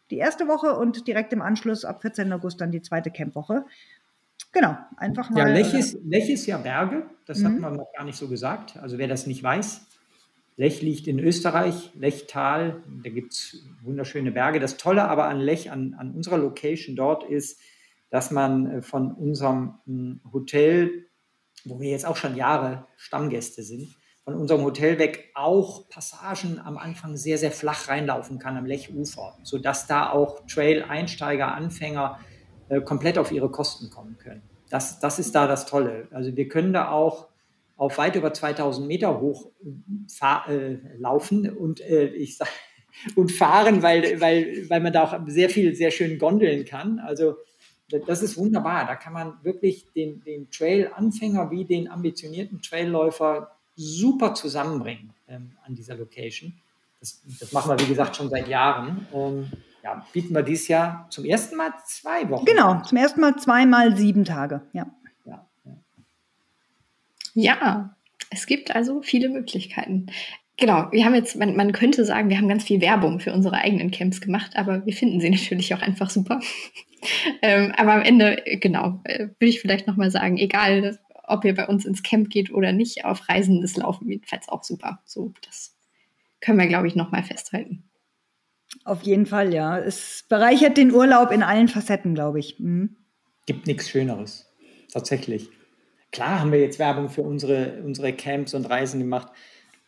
Die 0.10 0.18
erste 0.18 0.48
Woche 0.48 0.76
und 0.76 1.08
direkt 1.08 1.34
im 1.34 1.44
Anschluss 1.44 1.86
ab 1.86 2.02
14. 2.02 2.34
August 2.34 2.60
dann 2.60 2.72
die 2.72 2.82
zweite 2.82 3.12
Campwoche. 3.12 3.66
Genau, 4.52 4.76
einfach 4.98 5.30
mal. 5.30 5.40
Ja, 5.40 5.54
Lech 5.54 5.74
ist, 5.74 5.98
Lech 6.04 6.30
ist 6.30 6.46
ja 6.46 6.58
Berge, 6.58 7.04
das 7.26 7.40
mhm. 7.40 7.46
hat 7.46 7.60
man 7.60 7.76
noch 7.76 7.92
gar 7.96 8.06
nicht 8.06 8.18
so 8.18 8.28
gesagt. 8.28 8.78
Also 8.78 8.98
wer 8.98 9.08
das 9.08 9.28
nicht 9.28 9.44
weiß, 9.44 9.82
Lech 10.60 10.82
liegt 10.82 11.08
in 11.08 11.20
Österreich, 11.20 11.92
Lechtal, 11.96 12.84
da 13.02 13.10
gibt 13.10 13.32
es 13.32 13.64
wunderschöne 13.82 14.32
Berge. 14.32 14.60
Das 14.60 14.76
Tolle 14.76 15.08
aber 15.08 15.30
an 15.30 15.40
Lech, 15.40 15.72
an, 15.72 15.96
an 15.98 16.12
unserer 16.12 16.38
Location 16.38 16.98
dort 16.98 17.24
ist, 17.24 17.62
dass 18.10 18.32
man 18.32 18.70
äh, 18.70 18.82
von 18.82 19.14
unserem 19.14 19.76
hm, 19.86 20.22
Hotel, 20.34 21.06
wo 21.64 21.80
wir 21.80 21.92
jetzt 21.92 22.06
auch 22.06 22.18
schon 22.18 22.36
Jahre 22.36 22.88
Stammgäste 22.98 23.64
sind, 23.64 23.96
von 24.26 24.36
unserem 24.36 24.64
Hotel 24.64 25.00
weg 25.00 25.32
auch 25.34 25.88
Passagen 25.90 26.60
am 26.60 26.78
Anfang 26.78 27.16
sehr, 27.16 27.38
sehr 27.38 27.52
flach 27.52 27.88
reinlaufen 27.88 28.38
kann 28.38 28.58
am 28.58 28.66
Lechufer, 28.66 29.38
sodass 29.44 29.88
da 29.88 30.10
auch 30.10 30.46
Trail-Einsteiger, 30.46 31.54
Anfänger 31.54 32.20
äh, 32.70 32.82
komplett 32.82 33.18
auf 33.18 33.32
ihre 33.32 33.50
Kosten 33.50 33.90
kommen 33.90 34.18
können. 34.18 34.42
Das, 34.70 35.00
das 35.00 35.20
ist 35.20 35.36
da 35.36 35.48
das 35.48 35.66
Tolle. 35.66 36.08
Also 36.12 36.36
wir 36.36 36.48
können 36.48 36.74
da 36.74 36.92
auch 36.92 37.28
auf 37.76 37.98
weit 37.98 38.16
über 38.16 38.34
2000 38.34 38.88
Meter 38.88 39.20
hoch 39.22 39.52
äh, 40.48 40.76
laufen 40.98 41.50
und 41.50 41.82
äh, 41.82 42.08
ich 42.08 42.38
sag, 42.38 42.50
und 43.16 43.32
fahren, 43.32 43.82
weil, 43.82 44.20
weil, 44.20 44.70
weil 44.70 44.82
man 44.82 44.94
da 44.94 45.04
auch 45.04 45.20
sehr 45.28 45.50
viel, 45.50 45.76
sehr 45.76 45.92
schön 45.92 46.20
gondeln 46.20 46.66
kann. 46.66 47.00
Also 47.00 47.36
das 48.06 48.22
ist 48.22 48.38
wunderbar. 48.38 48.86
Da 48.86 48.96
kann 48.96 49.14
man 49.14 49.44
wirklich 49.44 49.92
den, 49.94 50.22
den 50.24 50.50
Trail-Anfänger 50.52 51.50
wie 51.50 51.66
den 51.66 51.90
ambitionierten 51.90 52.62
Trailläufer 52.62 53.52
super 53.76 54.34
zusammenbringen 54.36 55.14
ähm, 55.28 55.54
an 55.64 55.74
dieser 55.74 55.96
Location. 55.96 56.54
Das, 57.00 57.22
das, 57.40 57.54
machen 57.54 57.72
wir, 57.72 57.80
wie 57.80 57.90
gesagt, 57.90 58.18
schon 58.18 58.30
seit 58.30 58.48
Jahren. 58.48 59.08
Ähm, 59.14 59.50
ja, 59.84 60.06
bieten 60.14 60.34
wir 60.34 60.44
dieses 60.44 60.68
Jahr 60.68 61.08
zum 61.10 61.26
ersten 61.26 61.56
Mal 61.56 61.72
zwei 61.86 62.30
Wochen. 62.30 62.46
Genau, 62.46 62.82
zum 62.82 62.98
ersten 62.98 63.22
Mal 63.22 63.36
zweimal 63.38 63.96
sieben 63.96 64.26
Tage, 64.26 64.62
ja. 64.74 64.88
Ja, 67.34 67.58
ja. 67.62 67.96
es 68.32 68.48
gibt 68.48 68.76
also 68.76 69.02
viele 69.02 69.30
Möglichkeiten. 69.30 70.08
Genau, 70.58 70.92
wir 70.92 71.06
haben 71.06 71.16
jetzt, 71.16 71.38
man, 71.38 71.56
man, 71.56 71.72
könnte 71.72 72.04
sagen, 72.04 72.30
wir 72.30 72.38
haben 72.38 72.50
ganz 72.50 72.66
viel 72.66 72.82
Werbung 72.82 73.20
für 73.20 73.34
unsere 73.34 73.58
eigenen 73.58 73.92
Camps 73.92 74.20
gemacht, 74.20 74.58
aber 74.58 74.86
wir 74.86 74.94
finden 74.94 75.22
sie 75.22 75.30
natürlich 75.30 75.74
auch 75.74 75.82
einfach 75.82 76.10
super. 76.10 76.40
ähm, 77.42 77.72
aber 77.78 77.94
am 77.94 78.02
Ende, 78.02 78.44
genau, 78.60 79.00
äh, 79.06 79.28
würde 79.28 79.46
ich 79.46 79.62
vielleicht 79.62 79.88
nochmal 79.88 80.12
sagen, 80.12 80.38
egal, 80.38 81.00
ob 81.24 81.46
ihr 81.46 81.56
bei 81.56 81.68
uns 81.68 81.86
ins 81.86 82.04
Camp 82.04 82.30
geht 82.30 82.52
oder 82.52 82.74
nicht, 82.74 83.06
auf 83.06 83.30
Reisen 83.30 83.64
ist 83.64 83.78
Laufen 83.78 84.10
jedenfalls 84.10 84.50
auch 84.50 84.64
super. 84.64 85.00
So, 85.06 85.34
das 85.46 85.78
können 86.42 86.60
wir, 86.60 86.68
glaube 86.68 86.88
ich, 86.88 86.96
nochmal 86.96 87.24
festhalten. 87.24 87.89
Auf 88.84 89.02
jeden 89.04 89.26
Fall, 89.26 89.54
ja. 89.54 89.78
Es 89.80 90.26
bereichert 90.30 90.78
den 90.78 90.94
Urlaub 90.94 91.32
in 91.32 91.44
allen 91.44 91.68
Facetten, 91.68 92.16
glaube 92.16 92.40
ich. 92.40 92.60
Mhm. 92.60 92.96
Gibt 93.46 93.68
nichts 93.68 93.90
Schöneres. 93.90 94.48
Tatsächlich. 94.92 95.50
Klar 96.12 96.40
haben 96.40 96.52
wir 96.52 96.60
jetzt 96.60 96.80
Werbung 96.80 97.10
für 97.10 97.22
unsere, 97.22 97.82
unsere 97.84 98.14
Camps 98.14 98.54
und 98.54 98.66
Reisen 98.66 99.00
gemacht, 99.00 99.32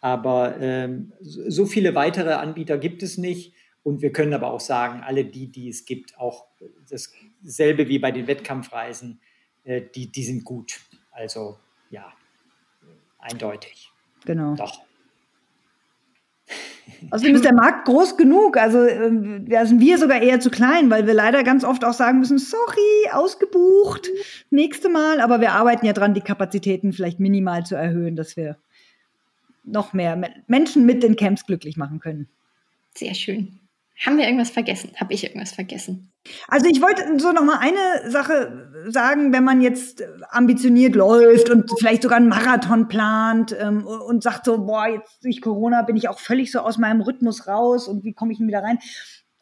aber 0.02 0.60
ähm, 0.60 1.14
so 1.22 1.66
viele 1.66 1.96
weitere 1.96 2.34
Anbieter 2.34 2.78
gibt 2.78 3.02
es 3.04 3.18
nicht. 3.18 3.54
Und 3.84 4.04
wir 4.04 4.12
können 4.12 4.34
aber 4.34 4.52
auch 4.52 4.60
sagen, 4.60 5.02
alle 5.02 5.26
die, 5.26 5.52
die 5.52 5.68
es 5.68 5.86
gibt, 5.86 6.16
auch 6.20 6.46
dasselbe 6.90 7.88
wie 7.88 7.98
bei 7.98 8.12
den 8.12 8.28
Wettkampfreisen, 8.28 9.20
äh, 9.64 9.82
die, 9.96 10.12
die 10.12 10.24
sind 10.24 10.44
gut. 10.44 10.80
Also 11.12 11.58
ja, 11.90 12.14
eindeutig. 13.18 13.90
Genau. 14.26 14.56
Doch. 14.56 14.84
Außerdem 17.10 17.36
ist 17.36 17.46
der 17.46 17.54
Markt 17.54 17.86
groß 17.86 18.18
genug. 18.18 18.58
Also 18.58 18.86
ähm, 18.86 19.46
da 19.50 19.66
sind 19.66 19.80
wir 19.80 19.98
sogar 19.98 20.22
eher 20.22 20.40
zu 20.40 20.50
klein, 20.50 20.90
weil 20.90 21.08
wir 21.08 21.14
leider 21.14 21.44
ganz 21.44 21.64
oft 21.64 21.84
auch 21.84 21.94
sagen 21.94 22.20
müssen, 22.20 22.38
sorry, 22.38 23.10
ausgebucht, 23.12 24.10
nächste 24.50 24.90
Mal. 24.90 25.20
Aber 25.20 25.42
wir 25.42 25.54
arbeiten 25.54 25.86
ja 25.86 25.94
dran, 25.94 26.14
die 26.14 26.22
Kapazitäten 26.22 26.94
vielleicht 26.94 27.20
minimal 27.20 27.66
zu 27.66 27.76
erhöhen, 27.76 28.16
dass 28.16 28.38
wir 28.38 28.58
noch 29.64 29.94
mehr 29.94 30.20
Menschen 30.48 30.86
mit 30.86 31.04
den 31.04 31.16
Camps 31.16 31.46
glücklich 31.46 31.78
machen 31.78 32.00
können. 32.00 32.28
Sehr 32.96 33.14
schön. 33.14 33.60
Haben 34.04 34.18
wir 34.18 34.26
irgendwas 34.26 34.50
vergessen? 34.50 34.92
Habe 34.98 35.14
ich 35.14 35.24
irgendwas 35.24 35.52
vergessen? 35.52 36.12
Also 36.48 36.66
ich 36.68 36.82
wollte 36.82 37.04
so 37.20 37.32
noch 37.32 37.44
mal 37.44 37.60
eine 37.60 38.10
Sache 38.10 38.72
sagen, 38.88 39.32
wenn 39.32 39.44
man 39.44 39.62
jetzt 39.62 40.04
ambitioniert 40.30 40.96
läuft 40.96 41.52
und 41.52 41.70
vielleicht 41.78 42.02
sogar 42.02 42.18
einen 42.18 42.28
Marathon 42.28 42.88
plant 42.88 43.56
ähm, 43.60 43.86
und 43.86 44.24
sagt 44.24 44.46
so, 44.46 44.66
boah, 44.66 44.88
jetzt 44.88 45.24
durch 45.24 45.40
Corona 45.40 45.84
bin 45.84 45.96
ich 45.98 46.10
auch 46.10 46.20
völlig 46.20 46.52
so 46.52 46.62
aus 46.62 46.80
meinem 46.80 47.02
Rhythmus 47.02 47.48
raus 47.48 47.88
und 47.88 48.04
wie 48.04 48.14
komme 48.14 48.32
ich 48.32 48.40
denn 48.40 48.48
wieder 48.48 48.64
rein? 48.64 48.80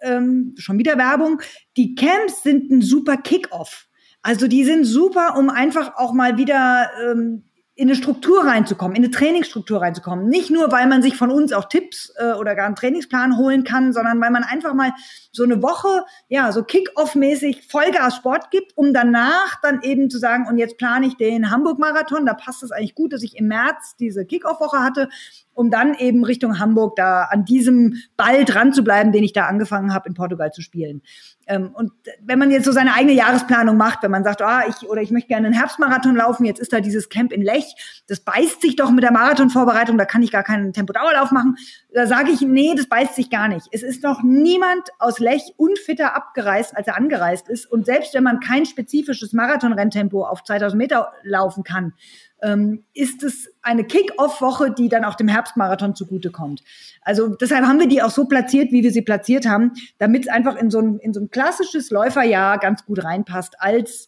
Ähm, 0.01 0.55
schon 0.57 0.77
wieder 0.77 0.97
Werbung. 0.97 1.41
Die 1.77 1.95
Camps 1.95 2.43
sind 2.43 2.69
ein 2.69 2.81
super 2.81 3.15
Kick-off. 3.15 3.87
Also 4.21 4.47
die 4.47 4.65
sind 4.65 4.83
super, 4.83 5.37
um 5.37 5.49
einfach 5.49 5.95
auch 5.95 6.11
mal 6.11 6.37
wieder 6.37 6.89
ähm, 7.01 7.48
in 7.79 7.87
eine 7.87 7.95
Struktur 7.95 8.43
reinzukommen, 8.43 8.97
in 8.97 9.05
eine 9.05 9.11
Trainingsstruktur 9.11 9.81
reinzukommen. 9.81 10.27
Nicht 10.27 10.51
nur, 10.51 10.69
weil 10.69 10.85
man 10.87 11.01
sich 11.01 11.15
von 11.15 11.31
uns 11.31 11.53
auch 11.53 11.69
Tipps 11.69 12.11
äh, 12.17 12.33
oder 12.33 12.53
gar 12.53 12.65
einen 12.65 12.75
Trainingsplan 12.75 13.37
holen 13.37 13.63
kann, 13.63 13.93
sondern 13.93 14.19
weil 14.19 14.31
man 14.31 14.43
einfach 14.43 14.73
mal 14.73 14.91
so 15.31 15.43
eine 15.43 15.63
Woche, 15.63 16.03
ja, 16.27 16.51
so 16.51 16.63
Kick-Off-mäßig 16.63 17.69
Vollgas 17.69 18.17
Sport 18.17 18.51
gibt, 18.51 18.75
um 18.75 18.93
danach 18.93 19.61
dann 19.61 19.81
eben 19.81 20.09
zu 20.09 20.17
sagen, 20.19 20.45
und 20.49 20.57
jetzt 20.57 20.77
plane 20.77 21.07
ich 21.07 21.15
den 21.15 21.51
Hamburg-Marathon. 21.51 22.25
Da 22.25 22.33
passt 22.33 22.63
es 22.63 22.73
eigentlich 22.73 22.95
gut, 22.95 23.13
dass 23.13 23.23
ich 23.23 23.37
im 23.37 23.47
März 23.47 23.95
diese 23.97 24.25
Kick-Off-Woche 24.25 24.79
hatte, 24.79 25.07
um 25.53 25.71
dann 25.71 25.93
eben 25.93 26.25
Richtung 26.25 26.59
Hamburg 26.59 26.97
da 26.97 27.29
an 27.31 27.45
diesem 27.45 27.95
Ball 28.17 28.43
dran 28.43 28.73
zu 28.73 28.83
bleiben, 28.83 29.13
den 29.13 29.23
ich 29.23 29.31
da 29.31 29.45
angefangen 29.45 29.93
habe, 29.93 30.09
in 30.09 30.15
Portugal 30.15 30.51
zu 30.51 30.61
spielen. 30.61 31.01
Ähm, 31.49 31.71
und 31.73 31.91
wenn 32.21 32.37
man 32.37 32.51
jetzt 32.51 32.65
so 32.65 32.71
seine 32.71 32.93
eigene 32.93 33.13
Jahresplanung 33.13 33.75
macht, 33.75 34.03
wenn 34.03 34.11
man 34.11 34.23
sagt, 34.23 34.43
ah, 34.43 34.63
ich 34.69 34.87
oder 34.87 35.01
ich 35.01 35.09
möchte 35.09 35.29
gerne 35.29 35.47
einen 35.47 35.55
Herbstmarathon 35.55 36.15
laufen, 36.15 36.45
jetzt 36.45 36.59
ist 36.59 36.71
da 36.71 36.79
dieses 36.79 37.09
Camp 37.09 37.33
in 37.33 37.41
Lech, 37.41 37.75
das 38.07 38.19
beißt 38.19 38.61
sich 38.61 38.75
doch 38.75 38.91
mit 38.91 39.03
der 39.03 39.11
Marathonvorbereitung, 39.11 39.97
da 39.97 40.05
kann 40.05 40.21
ich 40.21 40.31
gar 40.31 40.43
keinen 40.43 40.73
Tempodauerlauf 40.73 41.31
machen. 41.31 41.57
Da 41.91 42.05
sage 42.05 42.29
ich, 42.29 42.41
nee, 42.41 42.75
das 42.77 42.87
beißt 42.87 43.15
sich 43.15 43.31
gar 43.31 43.47
nicht. 43.47 43.67
Es 43.71 43.81
ist 43.81 44.03
noch 44.03 44.21
niemand 44.21 44.89
aus 44.99 45.17
Lech 45.17 45.41
unfitter 45.57 46.15
abgereist, 46.15 46.77
als 46.77 46.85
er 46.85 46.95
angereist 46.95 47.49
ist. 47.49 47.65
Und 47.65 47.87
selbst 47.87 48.13
wenn 48.13 48.23
man 48.23 48.39
kein 48.39 48.67
spezifisches 48.67 49.33
Marathonrenntempo 49.33 50.23
auf 50.23 50.43
2000 50.43 50.77
Meter 50.77 51.11
laufen 51.23 51.63
kann, 51.63 51.93
ähm, 52.41 52.83
ist 52.93 53.23
es 53.23 53.49
eine 53.61 53.83
Kick-Off-Woche, 53.83 54.71
die 54.71 54.89
dann 54.89 55.05
auch 55.05 55.15
dem 55.15 55.27
Herbstmarathon 55.27 55.95
zugutekommt. 55.95 56.63
Also 57.01 57.29
deshalb 57.29 57.65
haben 57.65 57.79
wir 57.79 57.87
die 57.87 58.01
auch 58.01 58.11
so 58.11 58.25
platziert, 58.25 58.71
wie 58.71 58.83
wir 58.83 58.91
sie 58.91 59.01
platziert 59.01 59.47
haben, 59.47 59.73
damit 59.97 60.23
es 60.23 60.29
einfach 60.29 60.55
in 60.55 60.69
so, 60.69 60.79
ein, 60.79 60.99
in 60.99 61.13
so 61.13 61.19
ein 61.19 61.29
klassisches 61.29 61.89
Läuferjahr 61.91 62.59
ganz 62.59 62.85
gut 62.85 63.03
reinpasst, 63.03 63.55
als 63.59 64.07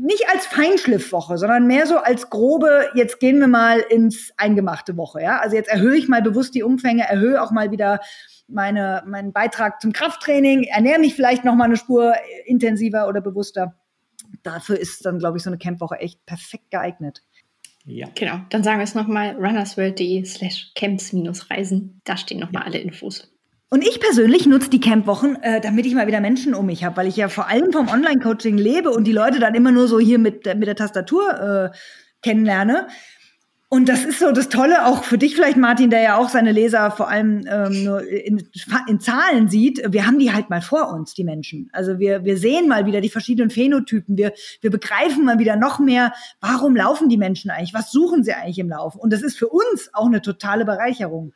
nicht 0.00 0.28
als 0.32 0.46
Feinschliffwoche, 0.46 1.38
sondern 1.38 1.66
mehr 1.66 1.86
so 1.86 1.98
als 1.98 2.30
grobe, 2.30 2.88
jetzt 2.94 3.18
gehen 3.18 3.40
wir 3.40 3.48
mal 3.48 3.80
ins 3.80 4.32
Eingemachte 4.36 4.96
Woche. 4.96 5.22
Ja? 5.22 5.38
Also 5.40 5.56
jetzt 5.56 5.68
erhöhe 5.68 5.96
ich 5.96 6.08
mal 6.08 6.22
bewusst 6.22 6.54
die 6.54 6.62
Umfänge, 6.62 7.08
erhöhe 7.08 7.42
auch 7.42 7.50
mal 7.50 7.70
wieder 7.72 8.00
meine, 8.46 9.02
meinen 9.06 9.32
Beitrag 9.32 9.80
zum 9.80 9.92
Krafttraining, 9.92 10.64
ernähre 10.64 11.00
mich 11.00 11.14
vielleicht 11.14 11.44
noch 11.44 11.54
mal 11.54 11.64
eine 11.64 11.76
Spur 11.76 12.14
intensiver 12.46 13.08
oder 13.08 13.20
bewusster. 13.20 13.74
Dafür 14.42 14.78
ist 14.78 15.04
dann, 15.04 15.18
glaube 15.18 15.38
ich, 15.38 15.42
so 15.42 15.50
eine 15.50 15.58
Campwoche 15.58 15.96
echt 15.96 16.24
perfekt 16.26 16.70
geeignet. 16.70 17.22
Ja. 17.88 18.08
Genau, 18.14 18.40
dann 18.50 18.62
sagen 18.62 18.78
wir 18.78 18.84
es 18.84 18.94
nochmal, 18.94 19.34
runnersworld.de 19.36 20.24
slash 20.24 20.72
camps-reisen. 20.74 22.00
Da 22.04 22.16
stehen 22.16 22.38
nochmal 22.38 22.64
alle 22.64 22.78
Infos. 22.78 23.30
Und 23.70 23.82
ich 23.82 24.00
persönlich 24.00 24.46
nutze 24.46 24.70
die 24.70 24.80
Campwochen, 24.80 25.42
äh, 25.42 25.60
damit 25.60 25.86
ich 25.86 25.94
mal 25.94 26.06
wieder 26.06 26.20
Menschen 26.20 26.54
um 26.54 26.66
mich 26.66 26.84
habe, 26.84 26.96
weil 26.98 27.06
ich 27.06 27.16
ja 27.16 27.28
vor 27.28 27.48
allem 27.48 27.72
vom 27.72 27.88
Online-Coaching 27.88 28.56
lebe 28.56 28.90
und 28.90 29.04
die 29.04 29.12
Leute 29.12 29.40
dann 29.40 29.54
immer 29.54 29.72
nur 29.72 29.88
so 29.88 29.98
hier 29.98 30.18
mit, 30.18 30.46
mit 30.46 30.66
der 30.66 30.76
Tastatur 30.76 31.72
äh, 31.72 31.76
kennenlerne. 32.22 32.88
Und 33.70 33.90
das 33.90 34.06
ist 34.06 34.18
so 34.18 34.32
das 34.32 34.48
Tolle, 34.48 34.86
auch 34.86 35.04
für 35.04 35.18
dich 35.18 35.34
vielleicht, 35.34 35.58
Martin, 35.58 35.90
der 35.90 36.00
ja 36.00 36.16
auch 36.16 36.30
seine 36.30 36.52
Leser 36.52 36.90
vor 36.90 37.08
allem 37.08 37.46
ähm, 37.46 37.84
nur 37.84 38.02
in, 38.08 38.48
in 38.86 38.98
Zahlen 38.98 39.50
sieht. 39.50 39.82
Wir 39.92 40.06
haben 40.06 40.18
die 40.18 40.32
halt 40.32 40.48
mal 40.48 40.62
vor 40.62 40.90
uns, 40.90 41.12
die 41.12 41.24
Menschen. 41.24 41.68
Also 41.74 41.98
wir, 41.98 42.24
wir 42.24 42.38
sehen 42.38 42.66
mal 42.66 42.86
wieder 42.86 43.02
die 43.02 43.10
verschiedenen 43.10 43.50
Phänotypen. 43.50 44.16
Wir, 44.16 44.32
wir 44.62 44.70
begreifen 44.70 45.26
mal 45.26 45.38
wieder 45.38 45.56
noch 45.56 45.80
mehr, 45.80 46.14
warum 46.40 46.76
laufen 46.76 47.10
die 47.10 47.18
Menschen 47.18 47.50
eigentlich? 47.50 47.74
Was 47.74 47.92
suchen 47.92 48.24
sie 48.24 48.32
eigentlich 48.32 48.58
im 48.58 48.70
Lauf? 48.70 48.96
Und 48.96 49.12
das 49.12 49.20
ist 49.20 49.36
für 49.36 49.48
uns 49.48 49.90
auch 49.92 50.06
eine 50.06 50.22
totale 50.22 50.64
Bereicherung 50.64 51.34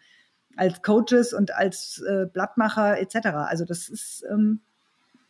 als 0.57 0.81
Coaches 0.81 1.35
und 1.35 1.55
als 1.55 2.03
äh, 2.09 2.25
Blattmacher 2.33 2.99
etc. 2.99 3.27
Also 3.27 3.67
das 3.67 3.91
ist, 3.91 4.25
ähm, 4.31 4.61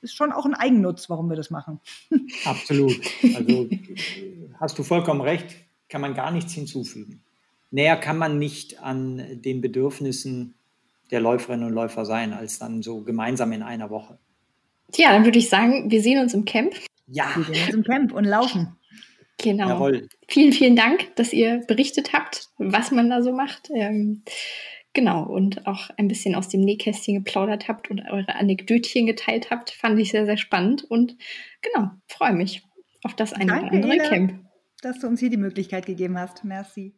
ist 0.03 0.15
schon 0.15 0.31
auch 0.31 0.47
ein 0.47 0.55
Eigennutz, 0.55 1.11
warum 1.11 1.29
wir 1.29 1.37
das 1.37 1.51
machen. 1.51 1.81
Absolut. 2.45 3.01
Also 3.35 3.69
hast 4.61 4.79
du 4.79 4.85
vollkommen 4.85 5.21
recht 5.21 5.57
kann 5.93 6.01
man 6.01 6.15
gar 6.15 6.31
nichts 6.31 6.55
hinzufügen. 6.55 7.23
Näher 7.71 7.97
kann 7.97 8.17
man 8.17 8.39
nicht 8.39 8.83
an 8.83 9.43
den 9.43 9.61
Bedürfnissen 9.61 10.55
der 11.11 11.21
Läuferinnen 11.21 11.67
und 11.67 11.75
Läufer 11.75 12.07
sein, 12.07 12.33
als 12.33 12.59
dann 12.59 12.81
so 12.83 13.03
gemeinsam 13.03 13.53
in 13.53 13.63
einer 13.63 13.91
Woche. 13.91 14.19
Tja, 14.91 15.13
dann 15.13 15.27
würde 15.27 15.39
ich 15.39 15.51
sagen, 15.51 15.91
wir 15.91 16.01
sehen 16.01 16.19
uns 16.19 16.33
im 16.33 16.47
Camp. 16.47 16.75
Ja. 17.09 17.31
Wir 17.37 17.45
sehen 17.45 17.67
uns 17.67 17.75
im 17.75 17.85
Camp 17.85 18.13
und 18.13 18.25
laufen. 18.25 18.75
Genau. 19.37 19.69
Jawohl. 19.69 20.09
Vielen, 20.29 20.53
vielen 20.53 20.77
Dank, 20.77 21.15
dass 21.17 21.35
ihr 21.35 21.63
berichtet 21.69 22.15
habt, 22.15 22.49
was 22.57 22.91
man 22.91 23.11
da 23.11 23.21
so 23.21 23.33
macht. 23.33 23.69
Ähm, 23.75 24.23
genau, 24.95 25.25
und 25.25 25.67
auch 25.67 25.91
ein 25.99 26.09
bisschen 26.09 26.35
aus 26.35 26.49
dem 26.49 26.63
Nähkästchen 26.63 27.17
geplaudert 27.17 27.69
habt 27.69 27.91
und 27.91 28.01
eure 28.11 28.35
Anekdötchen 28.35 29.05
geteilt 29.05 29.51
habt. 29.51 29.73
Fand 29.73 29.99
ich 29.99 30.11
sehr, 30.11 30.25
sehr 30.25 30.39
spannend 30.39 30.85
und 30.85 31.17
genau, 31.61 31.91
freue 32.07 32.33
mich 32.33 32.63
auf 33.03 33.15
das 33.15 33.35
eine 33.35 33.53
oder 33.53 33.73
andere. 33.73 33.99
Camp 33.99 34.42
dass 34.83 34.99
du 34.99 35.07
uns 35.07 35.21
hier 35.21 35.31
die 35.31 35.37
Möglichkeit 35.39 35.87
gegeben 35.87 36.19
hast. 36.19 36.45
Merci. 36.45 36.93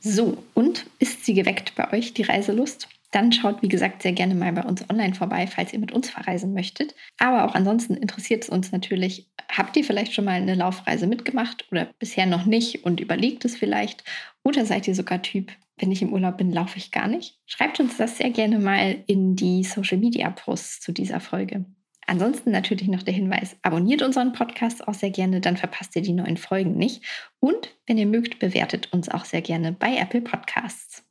So, 0.00 0.42
und 0.54 0.86
ist 0.98 1.26
sie 1.26 1.34
geweckt 1.34 1.74
bei 1.74 1.92
euch, 1.92 2.14
die 2.14 2.22
Reiselust? 2.22 2.88
Dann 3.10 3.32
schaut, 3.32 3.62
wie 3.62 3.68
gesagt, 3.68 4.02
sehr 4.02 4.12
gerne 4.12 4.34
mal 4.34 4.52
bei 4.52 4.62
uns 4.62 4.88
online 4.88 5.14
vorbei, 5.14 5.46
falls 5.46 5.72
ihr 5.72 5.78
mit 5.78 5.92
uns 5.92 6.10
verreisen 6.10 6.52
möchtet. 6.52 6.94
Aber 7.18 7.44
auch 7.44 7.54
ansonsten 7.54 7.94
interessiert 7.94 8.44
es 8.44 8.50
uns 8.50 8.70
natürlich, 8.70 9.28
habt 9.50 9.76
ihr 9.76 9.84
vielleicht 9.84 10.12
schon 10.12 10.26
mal 10.26 10.32
eine 10.32 10.54
Laufreise 10.54 11.06
mitgemacht 11.06 11.66
oder 11.72 11.88
bisher 11.98 12.26
noch 12.26 12.44
nicht 12.44 12.84
und 12.84 13.00
überlegt 13.00 13.44
es 13.44 13.56
vielleicht? 13.56 14.04
Oder 14.44 14.64
seid 14.66 14.86
ihr 14.86 14.94
sogar 14.94 15.22
Typ, 15.22 15.52
wenn 15.78 15.90
ich 15.90 16.02
im 16.02 16.12
Urlaub 16.12 16.36
bin, 16.36 16.52
laufe 16.52 16.76
ich 16.76 16.90
gar 16.92 17.08
nicht? 17.08 17.38
Schreibt 17.46 17.80
uns 17.80 17.96
das 17.96 18.18
sehr 18.18 18.30
gerne 18.30 18.58
mal 18.58 19.02
in 19.06 19.36
die 19.36 19.64
Social-Media-Posts 19.64 20.80
zu 20.80 20.92
dieser 20.92 21.20
Folge. 21.20 21.64
Ansonsten 22.08 22.50
natürlich 22.50 22.88
noch 22.88 23.02
der 23.02 23.12
Hinweis, 23.12 23.56
abonniert 23.60 24.00
unseren 24.00 24.32
Podcast 24.32 24.88
auch 24.88 24.94
sehr 24.94 25.10
gerne, 25.10 25.42
dann 25.42 25.58
verpasst 25.58 25.94
ihr 25.94 26.00
die 26.00 26.14
neuen 26.14 26.38
Folgen 26.38 26.74
nicht. 26.78 27.04
Und 27.38 27.76
wenn 27.86 27.98
ihr 27.98 28.06
mögt, 28.06 28.38
bewertet 28.38 28.90
uns 28.94 29.10
auch 29.10 29.26
sehr 29.26 29.42
gerne 29.42 29.72
bei 29.72 29.94
Apple 29.94 30.22
Podcasts. 30.22 31.04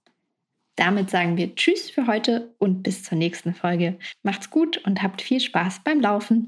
Damit 0.76 1.12
sagen 1.12 1.38
wir 1.38 1.54
Tschüss 1.54 1.92
für 1.92 2.08
heute 2.08 2.56
und 2.58 2.82
bis 2.82 3.04
zur 3.04 3.18
nächsten 3.18 3.54
Folge. 3.54 4.00
Macht's 4.24 4.50
gut 4.50 4.78
und 4.86 5.04
habt 5.04 5.22
viel 5.22 5.40
Spaß 5.40 5.82
beim 5.84 6.02
Laufen. 6.02 6.48